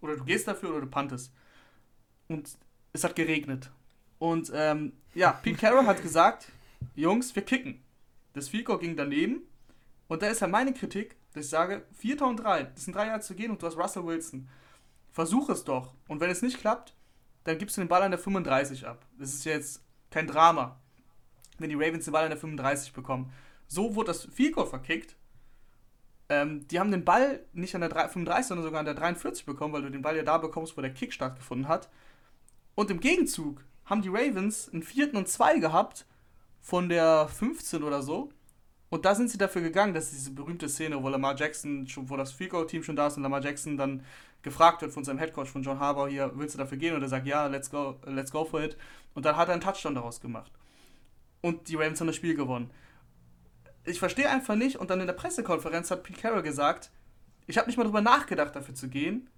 Oder 0.00 0.16
du 0.16 0.24
gehst 0.24 0.48
dafür 0.48 0.70
oder 0.70 0.80
du 0.80 0.86
pantest. 0.86 1.30
Und 2.28 2.56
es 2.94 3.04
hat 3.04 3.14
geregnet. 3.14 3.70
Und 4.18 4.50
ähm, 4.54 4.94
ja, 5.14 5.32
Pete 5.32 5.58
Carroll 5.58 5.84
hat 5.84 6.00
gesagt, 6.00 6.50
Jungs, 6.94 7.36
wir 7.36 7.42
kicken. 7.42 7.82
Das 8.32 8.48
Field 8.48 8.64
Goal 8.64 8.78
ging 8.78 8.96
daneben. 8.96 9.42
Und 10.08 10.22
da 10.22 10.28
ist 10.28 10.40
ja 10.40 10.48
meine 10.48 10.72
Kritik, 10.72 11.16
dass 11.34 11.44
ich 11.44 11.50
sage, 11.50 11.84
4 11.98 12.22
und 12.22 12.38
3, 12.38 12.62
das 12.62 12.86
sind 12.86 12.96
drei 12.96 13.08
Jahre 13.08 13.20
zu 13.20 13.34
gehen 13.34 13.50
und 13.50 13.60
du 13.60 13.66
hast 13.66 13.76
Russell 13.76 14.06
Wilson. 14.06 14.48
Versuch 15.10 15.50
es 15.50 15.64
doch. 15.64 15.92
Und 16.08 16.20
wenn 16.20 16.30
es 16.30 16.40
nicht 16.40 16.60
klappt, 16.60 16.94
dann 17.44 17.58
gibst 17.58 17.76
du 17.76 17.80
den 17.80 17.88
Ball 17.88 18.02
an 18.02 18.10
der 18.10 18.20
35 18.20 18.86
ab. 18.86 19.04
Das 19.18 19.32
ist 19.34 19.44
jetzt 19.44 19.82
kein 20.10 20.26
Drama 20.26 20.78
wenn 21.62 21.70
die 21.70 21.76
Ravens 21.76 22.04
den 22.04 22.12
Ball 22.12 22.24
an 22.24 22.30
der 22.30 22.38
35 22.38 22.92
bekommen. 22.92 23.32
So 23.66 23.94
wurde 23.94 24.08
das 24.08 24.24
Field 24.26 24.54
Goal 24.54 24.66
verkickt. 24.66 25.16
Ähm, 26.28 26.66
die 26.68 26.78
haben 26.78 26.90
den 26.90 27.04
Ball 27.04 27.44
nicht 27.52 27.74
an 27.74 27.80
der 27.80 27.90
35, 27.90 28.46
sondern 28.46 28.64
sogar 28.64 28.80
an 28.80 28.86
der 28.86 28.94
43 28.94 29.46
bekommen, 29.46 29.72
weil 29.72 29.82
du 29.82 29.90
den 29.90 30.02
Ball 30.02 30.16
ja 30.16 30.22
da 30.22 30.38
bekommst, 30.38 30.76
wo 30.76 30.80
der 30.80 30.92
Kick 30.92 31.12
stattgefunden 31.12 31.68
hat. 31.68 31.88
Und 32.74 32.90
im 32.90 33.00
Gegenzug 33.00 33.64
haben 33.84 34.02
die 34.02 34.08
Ravens 34.08 34.68
einen 34.72 34.82
vierten 34.82 35.16
und 35.16 35.28
zwei 35.28 35.58
gehabt 35.58 36.06
von 36.60 36.88
der 36.88 37.28
15 37.28 37.82
oder 37.82 38.02
so. 38.02 38.30
Und 38.88 39.04
da 39.04 39.14
sind 39.14 39.30
sie 39.30 39.38
dafür 39.38 39.62
gegangen, 39.62 39.94
dass 39.94 40.10
diese 40.10 40.30
berühmte 40.32 40.68
Szene, 40.68 41.02
wo 41.02 41.08
Lamar 41.08 41.34
Jackson, 41.36 41.86
schon, 41.86 42.08
wo 42.10 42.16
das 42.16 42.32
Field 42.32 42.50
Goal 42.50 42.66
Team 42.66 42.82
schon 42.82 42.96
da 42.96 43.06
ist 43.06 43.16
und 43.16 43.22
Lamar 43.22 43.42
Jackson 43.42 43.76
dann 43.76 44.04
gefragt 44.42 44.82
wird 44.82 44.92
von 44.92 45.04
seinem 45.04 45.18
Headcoach 45.18 45.48
von 45.48 45.62
John 45.62 45.78
Harbour 45.78 46.08
hier, 46.08 46.32
willst 46.34 46.54
du 46.54 46.58
dafür 46.58 46.78
gehen? 46.78 46.94
Und 46.94 47.02
er 47.02 47.08
sagt, 47.08 47.26
ja, 47.26 47.46
let's 47.46 47.70
go, 47.70 47.96
let's 48.04 48.30
go 48.30 48.44
for 48.44 48.62
it. 48.62 48.76
Und 49.14 49.24
dann 49.24 49.36
hat 49.36 49.48
er 49.48 49.54
einen 49.54 49.62
Touchdown 49.62 49.94
daraus 49.94 50.20
gemacht 50.20 50.52
und 51.42 51.68
die 51.68 51.74
Ravens 51.74 52.00
haben 52.00 52.06
das 52.06 52.16
Spiel 52.16 52.34
gewonnen. 52.34 52.70
Ich 53.84 53.98
verstehe 53.98 54.30
einfach 54.30 54.54
nicht, 54.54 54.76
und 54.76 54.90
dann 54.90 55.00
in 55.00 55.06
der 55.06 55.12
Pressekonferenz 55.12 55.90
hat 55.90 56.04
Pete 56.04 56.20
Carroll 56.20 56.42
gesagt, 56.42 56.90
ich 57.46 57.58
habe 57.58 57.66
nicht 57.66 57.76
mal 57.76 57.82
darüber 57.82 58.00
nachgedacht, 58.00 58.54
dafür 58.56 58.74
zu 58.74 58.88
gehen. 58.88 59.28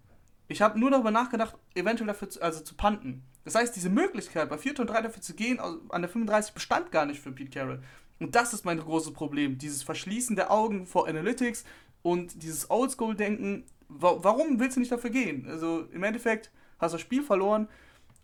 Ich 0.46 0.60
habe 0.60 0.78
nur 0.78 0.90
darüber 0.90 1.10
nachgedacht, 1.10 1.56
eventuell 1.74 2.06
dafür 2.06 2.28
zu, 2.28 2.42
also 2.42 2.60
zu 2.60 2.74
panten. 2.74 3.24
Das 3.44 3.54
heißt, 3.54 3.74
diese 3.74 3.88
Möglichkeit, 3.88 4.50
bei 4.50 4.58
4 4.58 4.78
und 4.80 4.90
3 4.90 5.00
dafür 5.00 5.22
zu 5.22 5.34
gehen, 5.34 5.58
an 5.58 6.02
der 6.02 6.10
35 6.10 6.52
bestand 6.52 6.92
gar 6.92 7.06
nicht 7.06 7.20
für 7.20 7.32
Pete 7.32 7.50
Carroll. 7.50 7.82
Und 8.20 8.34
das 8.34 8.52
ist 8.52 8.66
mein 8.66 8.78
großes 8.78 9.14
Problem. 9.14 9.56
Dieses 9.56 9.82
Verschließen 9.82 10.36
der 10.36 10.50
Augen 10.50 10.86
vor 10.86 11.08
Analytics 11.08 11.64
und 12.02 12.42
dieses 12.42 12.70
Oldschool-Denken. 12.70 13.64
Warum 13.88 14.58
willst 14.58 14.76
du 14.76 14.80
nicht 14.80 14.92
dafür 14.92 15.10
gehen? 15.10 15.46
Also 15.48 15.82
im 15.92 16.02
Endeffekt 16.02 16.50
hast 16.78 16.92
du 16.92 16.96
das 16.96 17.02
Spiel 17.02 17.22
verloren 17.22 17.68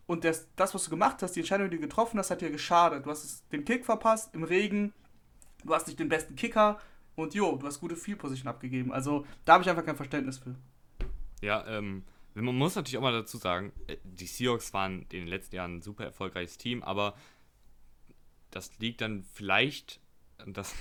und 0.07 0.25
das, 0.25 0.49
das, 0.57 0.75
was 0.75 0.85
du 0.85 0.91
gemacht 0.91 1.23
hast, 1.23 1.37
die 1.37 1.41
Entscheidung, 1.41 1.71
die 1.71 1.77
du 1.77 1.83
getroffen 1.83 2.19
hast, 2.19 2.31
hat 2.31 2.41
dir 2.41 2.51
geschadet. 2.51 3.07
Du 3.07 3.11
hast 3.11 3.45
den 3.53 3.65
Kick 3.65 3.85
verpasst 3.85 4.35
im 4.35 4.43
Regen, 4.43 4.93
du 5.65 5.75
hast 5.75 5.87
nicht 5.87 6.01
den 6.01 6.09
besten 6.09 6.35
Kicker 6.35 6.81
und 7.15 7.35
jo, 7.35 7.57
du 7.57 7.67
hast 7.67 7.81
gute 7.81 7.97
Field 7.97 8.19
Position 8.19 8.49
abgegeben. 8.49 8.93
Also 8.93 9.27
da 9.45 9.55
habe 9.55 9.63
ich 9.63 9.71
einfach 9.71 9.85
kein 9.85 9.97
Verständnis 9.97 10.39
für. 10.39 10.57
Ja, 11.43 11.67
ähm, 11.67 12.05
man 12.35 12.57
muss 12.57 12.75
natürlich 12.75 12.99
auch 12.99 13.03
mal 13.03 13.13
dazu 13.13 13.39
sagen, 13.39 13.73
äh, 13.87 13.97
die 14.05 14.27
Seahawks 14.27 14.73
waren 14.73 15.03
in 15.03 15.21
den 15.21 15.27
letzten 15.27 15.57
Jahren 15.57 15.77
ein 15.77 15.83
super 15.83 16.05
erfolgreiches 16.05 16.59
Team, 16.59 16.83
aber 16.83 17.15
das 18.51 18.79
liegt 18.79 19.01
dann 19.01 19.25
vielleicht, 19.33 20.01
das, 20.47 20.75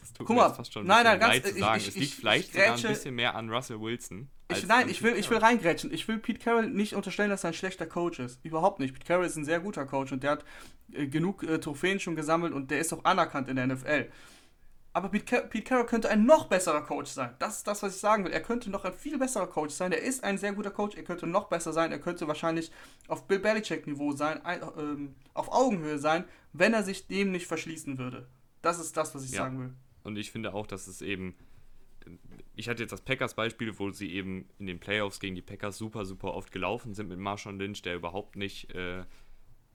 das 0.00 0.12
tut 0.12 0.26
Guck 0.26 0.36
mir 0.36 0.42
mal, 0.42 0.54
fast 0.54 0.72
schon 0.72 0.84
ein 0.84 0.86
nein, 0.86 1.04
nein, 1.04 1.20
ganz, 1.20 1.42
zu 1.42 1.58
sagen, 1.58 1.78
ich, 1.78 1.82
ich, 1.82 1.88
es 1.88 1.94
liegt 1.94 2.06
ich, 2.06 2.14
vielleicht 2.16 2.52
sogar 2.52 2.76
ein 2.76 2.82
bisschen 2.82 3.14
mehr 3.14 3.34
an 3.34 3.50
Russell 3.50 3.80
Wilson. 3.80 4.28
Ich, 4.48 4.66
nein, 4.66 4.88
ich 4.88 5.02
will, 5.02 5.16
ich 5.16 5.30
will 5.30 5.38
reingrätschen. 5.38 5.92
Ich 5.92 6.08
will 6.08 6.18
Pete 6.18 6.38
Carroll 6.38 6.68
nicht 6.68 6.94
unterstellen, 6.94 7.30
dass 7.30 7.44
er 7.44 7.48
ein 7.48 7.54
schlechter 7.54 7.86
Coach 7.86 8.18
ist. 8.18 8.44
Überhaupt 8.44 8.80
nicht. 8.80 8.92
Pete 8.92 9.06
Carroll 9.06 9.26
ist 9.26 9.36
ein 9.36 9.44
sehr 9.44 9.60
guter 9.60 9.86
Coach 9.86 10.12
und 10.12 10.22
der 10.22 10.32
hat 10.32 10.44
äh, 10.92 11.06
genug 11.06 11.42
äh, 11.42 11.58
Trophäen 11.58 12.00
schon 12.00 12.16
gesammelt 12.16 12.52
und 12.52 12.70
der 12.70 12.80
ist 12.80 12.92
auch 12.92 13.04
anerkannt 13.04 13.48
in 13.48 13.56
der 13.56 13.66
NFL. 13.66 14.10
Aber 14.94 15.08
Pete, 15.08 15.24
Car 15.24 15.40
Pete, 15.42 15.64
Carroll 15.64 15.86
könnte 15.86 16.10
ein 16.10 16.26
noch 16.26 16.48
besserer 16.48 16.82
Coach 16.82 17.10
sein. 17.10 17.34
Das 17.38 17.58
ist 17.58 17.66
das, 17.66 17.82
was 17.82 17.94
ich 17.94 18.00
sagen 18.00 18.24
will. 18.24 18.32
Er 18.32 18.42
könnte 18.42 18.68
noch 18.70 18.84
ein 18.84 18.92
viel 18.92 19.18
besserer 19.18 19.46
Coach 19.46 19.74
sein. 19.74 19.92
Er 19.92 20.02
ist 20.02 20.22
ein 20.22 20.36
sehr 20.36 20.52
guter 20.52 20.70
Coach. 20.70 20.96
Er 20.96 21.04
könnte 21.04 21.26
noch 21.26 21.48
besser 21.48 21.72
sein. 21.72 21.92
Er 21.92 21.98
könnte 21.98 22.28
wahrscheinlich 22.28 22.70
auf 23.08 23.26
Bill 23.26 23.38
Belichick-Niveau 23.38 24.12
sein, 24.12 24.44
ein, 24.44 24.60
ähm, 24.76 25.14
auf 25.32 25.50
Augenhöhe 25.50 25.98
sein, 25.98 26.24
wenn 26.52 26.74
er 26.74 26.82
sich 26.82 27.06
dem 27.06 27.32
nicht 27.32 27.46
verschließen 27.46 27.96
würde. 27.96 28.26
Das 28.62 28.78
ist 28.78 28.96
das, 28.96 29.14
was 29.14 29.24
ich 29.24 29.32
ja. 29.32 29.42
sagen 29.42 29.58
will. 29.58 29.74
Und 30.04 30.16
ich 30.16 30.30
finde 30.30 30.54
auch, 30.54 30.66
dass 30.66 30.86
es 30.86 31.02
eben 31.02 31.36
ich 32.54 32.68
hatte 32.68 32.82
jetzt 32.82 32.92
das 32.92 33.00
Packers-Beispiel, 33.00 33.78
wo 33.78 33.90
sie 33.90 34.12
eben 34.12 34.48
in 34.58 34.66
den 34.66 34.78
Playoffs 34.78 35.20
gegen 35.20 35.34
die 35.34 35.42
Packers 35.42 35.78
super, 35.78 36.04
super 36.04 36.34
oft 36.34 36.52
gelaufen 36.52 36.94
sind 36.94 37.08
mit 37.08 37.18
Marshawn 37.18 37.58
Lynch, 37.58 37.82
der 37.82 37.94
überhaupt 37.94 38.36
nicht 38.36 38.70
äh, 38.74 39.04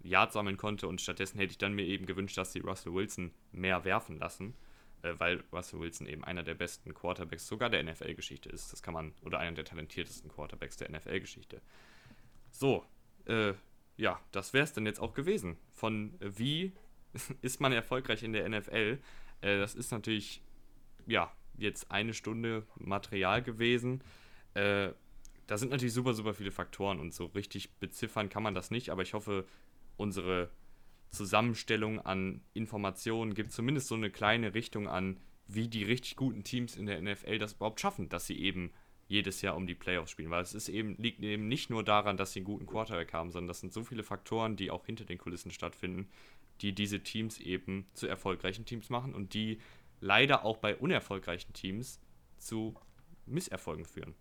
Yard 0.04 0.32
sammeln 0.32 0.58
konnte 0.58 0.88
und 0.88 1.02
stattdessen 1.02 1.40
hätte 1.40 1.52
ich 1.52 1.58
dann 1.58 1.74
mir 1.74 1.86
eben 1.86 2.06
gewünscht, 2.06 2.38
dass 2.38 2.54
sie 2.54 2.60
Russell 2.60 2.94
Wilson 2.94 3.32
mehr 3.52 3.84
werfen 3.84 4.18
lassen, 4.20 4.56
äh, 5.02 5.14
weil 5.18 5.44
Russell 5.52 5.80
Wilson 5.80 6.08
eben 6.08 6.24
einer 6.24 6.44
der 6.44 6.56
besten 6.56 6.94
Quarterbacks 6.94 7.48
sogar 7.48 7.70
der 7.70 7.84
NFL-Geschichte 7.84 8.50
ist. 8.50 8.72
Das 8.72 8.82
kann 8.84 8.94
man, 8.94 9.14
oder 9.22 9.40
einer 9.40 9.56
der 9.56 9.66
talentiertesten 9.66 10.30
Quarterbacks 10.30 10.78
der 10.78 10.92
NFL-Geschichte. 10.92 11.62
So, 12.52 12.86
äh, 13.26 13.54
ja, 13.98 14.20
das 14.32 14.54
wäre 14.54 14.64
es 14.64 14.74
dann 14.74 14.86
jetzt 14.86 15.00
auch 15.00 15.14
gewesen. 15.14 15.58
Von 15.74 16.14
wie 16.20 16.74
ist 17.42 17.62
man 17.62 17.72
erfolgreich 17.72 18.24
in 18.24 18.34
der 18.34 18.48
NFL? 18.48 19.00
Äh, 19.42 19.58
das 19.60 19.76
ist 19.76 19.92
natürlich, 19.92 20.42
ja, 21.06 21.32
jetzt 21.58 21.92
eine 21.92 22.14
Stunde 22.14 22.66
Material 22.78 23.42
gewesen. 23.42 24.02
Äh, 24.54 24.90
da 25.48 25.58
sind 25.58 25.70
natürlich 25.70 25.94
super, 25.94 26.14
super 26.14 26.34
viele 26.34 26.52
Faktoren 26.52 27.00
und 27.00 27.14
so 27.14 27.26
richtig 27.28 27.72
beziffern 27.76 28.30
kann 28.30 28.44
man 28.44 28.54
das 28.54 28.70
nicht, 28.70 28.90
aber 28.90 29.02
ich 29.02 29.14
hoffe, 29.14 29.46
unsere 29.96 30.50
Zusammenstellung 31.10 32.00
an 32.00 32.42
Informationen 32.54 33.34
gibt 33.34 33.52
zumindest 33.52 33.88
so 33.88 33.96
eine 33.96 34.12
kleine 34.12 34.54
Richtung 34.54 34.88
an, 34.88 35.18
wie 35.48 35.70
die 35.70 35.84
richtig 35.84 36.18
guten 36.18 36.44
Teams 36.44 36.76
in 36.76 36.86
der 36.86 37.02
NFL 37.02 37.40
das 37.40 37.54
überhaupt 37.54 37.80
schaffen, 37.80 38.10
dass 38.10 38.28
sie 38.28 38.38
eben 38.40 38.72
jedes 39.08 39.42
Jahr 39.42 39.56
um 39.56 39.68
die 39.68 39.76
Playoffs 39.76 40.12
spielen, 40.12 40.30
weil 40.30 40.44
es 40.44 40.54
ist 40.54 40.68
eben, 40.68 40.98
liegt 40.98 41.24
eben 41.24 41.48
nicht 41.48 41.70
nur 41.70 41.84
daran, 41.84 42.18
dass 42.18 42.34
sie 42.34 42.40
einen 42.40 42.46
guten 42.46 42.66
Quarterback 42.66 43.14
haben, 43.14 43.32
sondern 43.32 43.48
das 43.48 43.62
sind 43.62 43.72
so 43.72 43.86
viele 43.86 44.04
Faktoren, 44.04 44.58
die 44.58 44.70
auch 44.70 44.86
hinter 44.86 45.06
den 45.06 45.18
Kulissen 45.18 45.52
stattfinden, 45.52 46.10
die 46.62 46.74
diese 46.74 47.02
Teams 47.02 47.40
eben 47.40 47.88
zu 47.94 48.08
erfolgreichen 48.08 48.66
Teams 48.66 48.90
machen 48.90 49.14
und 49.14 49.34
die 49.34 49.60
leider 50.00 50.46
auch 50.46 50.58
bei 50.58 50.76
unerfolgreichen 50.76 51.54
Teams 51.54 52.00
zu 52.38 52.76
Misserfolgen 53.26 53.86
führen. 53.86 54.14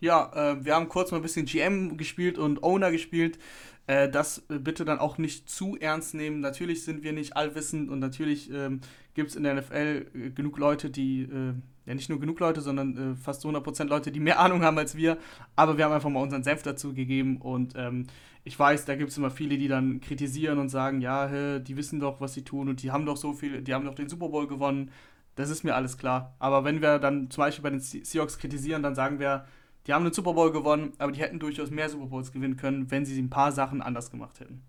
Ja, 0.00 0.52
äh, 0.52 0.64
wir 0.64 0.74
haben 0.74 0.88
kurz 0.88 1.10
mal 1.10 1.18
ein 1.18 1.22
bisschen 1.22 1.46
GM 1.46 1.96
gespielt 1.96 2.38
und 2.38 2.62
Owner 2.62 2.90
gespielt. 2.90 3.38
Äh, 3.86 4.08
das 4.08 4.46
bitte 4.48 4.84
dann 4.84 4.98
auch 4.98 5.18
nicht 5.18 5.48
zu 5.50 5.76
ernst 5.76 6.14
nehmen. 6.14 6.40
Natürlich 6.40 6.84
sind 6.84 7.02
wir 7.02 7.12
nicht 7.12 7.36
allwissend 7.36 7.90
und 7.90 7.98
natürlich 7.98 8.50
ähm, 8.50 8.80
gibt 9.14 9.30
es 9.30 9.36
in 9.36 9.42
der 9.42 9.54
NFL 9.54 10.06
äh, 10.14 10.30
genug 10.30 10.58
Leute, 10.58 10.90
die, 10.90 11.22
äh, 11.22 11.54
ja 11.90 11.94
nicht 11.94 12.08
nur 12.08 12.20
genug 12.20 12.40
Leute, 12.40 12.60
sondern 12.62 13.12
äh, 13.12 13.16
fast 13.16 13.44
100% 13.44 13.84
Leute, 13.84 14.10
die 14.12 14.20
mehr 14.20 14.40
Ahnung 14.40 14.62
haben 14.62 14.78
als 14.78 14.96
wir. 14.96 15.18
Aber 15.56 15.76
wir 15.76 15.84
haben 15.84 15.92
einfach 15.92 16.08
mal 16.10 16.22
unseren 16.22 16.42
Senf 16.44 16.62
dazu 16.62 16.94
gegeben 16.94 17.38
und 17.38 17.74
ähm, 17.76 18.06
ich 18.44 18.58
weiß, 18.58 18.86
da 18.86 18.94
gibt 18.96 19.10
es 19.10 19.18
immer 19.18 19.30
viele, 19.30 19.58
die 19.58 19.68
dann 19.68 20.00
kritisieren 20.00 20.58
und 20.58 20.70
sagen, 20.70 21.00
ja, 21.02 21.28
hä, 21.28 21.60
die 21.60 21.76
wissen 21.76 22.00
doch, 22.00 22.20
was 22.20 22.32
sie 22.34 22.42
tun 22.44 22.68
und 22.70 22.82
die 22.82 22.90
haben 22.90 23.04
doch 23.06 23.16
so 23.18 23.32
viel, 23.34 23.60
die 23.62 23.74
haben 23.74 23.84
doch 23.84 23.94
den 23.94 24.08
Super 24.08 24.28
Bowl 24.30 24.46
gewonnen. 24.46 24.90
Das 25.34 25.50
ist 25.50 25.64
mir 25.64 25.74
alles 25.74 25.98
klar. 25.98 26.34
Aber 26.38 26.64
wenn 26.64 26.80
wir 26.82 26.98
dann 26.98 27.30
zum 27.30 27.42
Beispiel 27.44 27.62
bei 27.62 27.70
den 27.70 27.80
Seahawks 27.80 28.38
kritisieren, 28.38 28.82
dann 28.82 28.94
sagen 28.94 29.18
wir, 29.20 29.46
Die 29.86 29.92
haben 29.94 30.04
den 30.04 30.12
Super 30.12 30.34
Bowl 30.34 30.52
gewonnen, 30.52 30.92
aber 30.98 31.12
die 31.12 31.20
hätten 31.20 31.38
durchaus 31.38 31.70
mehr 31.70 31.88
Super 31.88 32.06
Bowls 32.06 32.32
gewinnen 32.32 32.56
können, 32.56 32.90
wenn 32.90 33.04
sie 33.06 33.20
ein 33.20 33.30
paar 33.30 33.52
Sachen 33.52 33.82
anders 33.82 34.10
gemacht 34.10 34.40
hätten. 34.40 34.62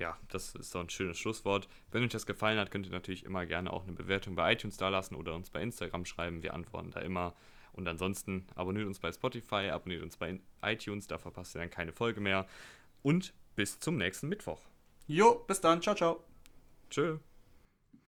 Ja, 0.00 0.16
das 0.28 0.54
ist 0.54 0.74
doch 0.74 0.80
ein 0.80 0.88
schönes 0.88 1.18
Schlusswort. 1.18 1.68
Wenn 1.90 2.02
euch 2.02 2.08
das 2.08 2.24
gefallen 2.24 2.58
hat, 2.58 2.70
könnt 2.70 2.86
ihr 2.86 2.92
natürlich 2.92 3.22
immer 3.26 3.44
gerne 3.44 3.70
auch 3.70 3.82
eine 3.82 3.92
Bewertung 3.92 4.34
bei 4.34 4.54
iTunes 4.54 4.78
da 4.78 4.88
lassen 4.88 5.14
oder 5.14 5.34
uns 5.34 5.50
bei 5.50 5.60
Instagram 5.60 6.06
schreiben. 6.06 6.42
Wir 6.42 6.54
antworten 6.54 6.90
da 6.90 7.00
immer. 7.00 7.34
Und 7.74 7.86
ansonsten 7.86 8.46
abonniert 8.54 8.86
uns 8.86 8.98
bei 8.98 9.12
Spotify, 9.12 9.68
abonniert 9.68 10.02
uns 10.02 10.16
bei 10.16 10.40
iTunes, 10.62 11.06
da 11.06 11.18
verpasst 11.18 11.54
ihr 11.54 11.60
dann 11.60 11.70
keine 11.70 11.92
Folge 11.92 12.22
mehr. 12.22 12.46
Und 13.02 13.34
bis 13.56 13.78
zum 13.78 13.98
nächsten 13.98 14.28
Mittwoch. 14.28 14.62
Jo, 15.06 15.44
bis 15.46 15.60
dann. 15.60 15.82
Ciao, 15.82 15.94
ciao. 15.94 16.24
Tschö. 16.88 17.18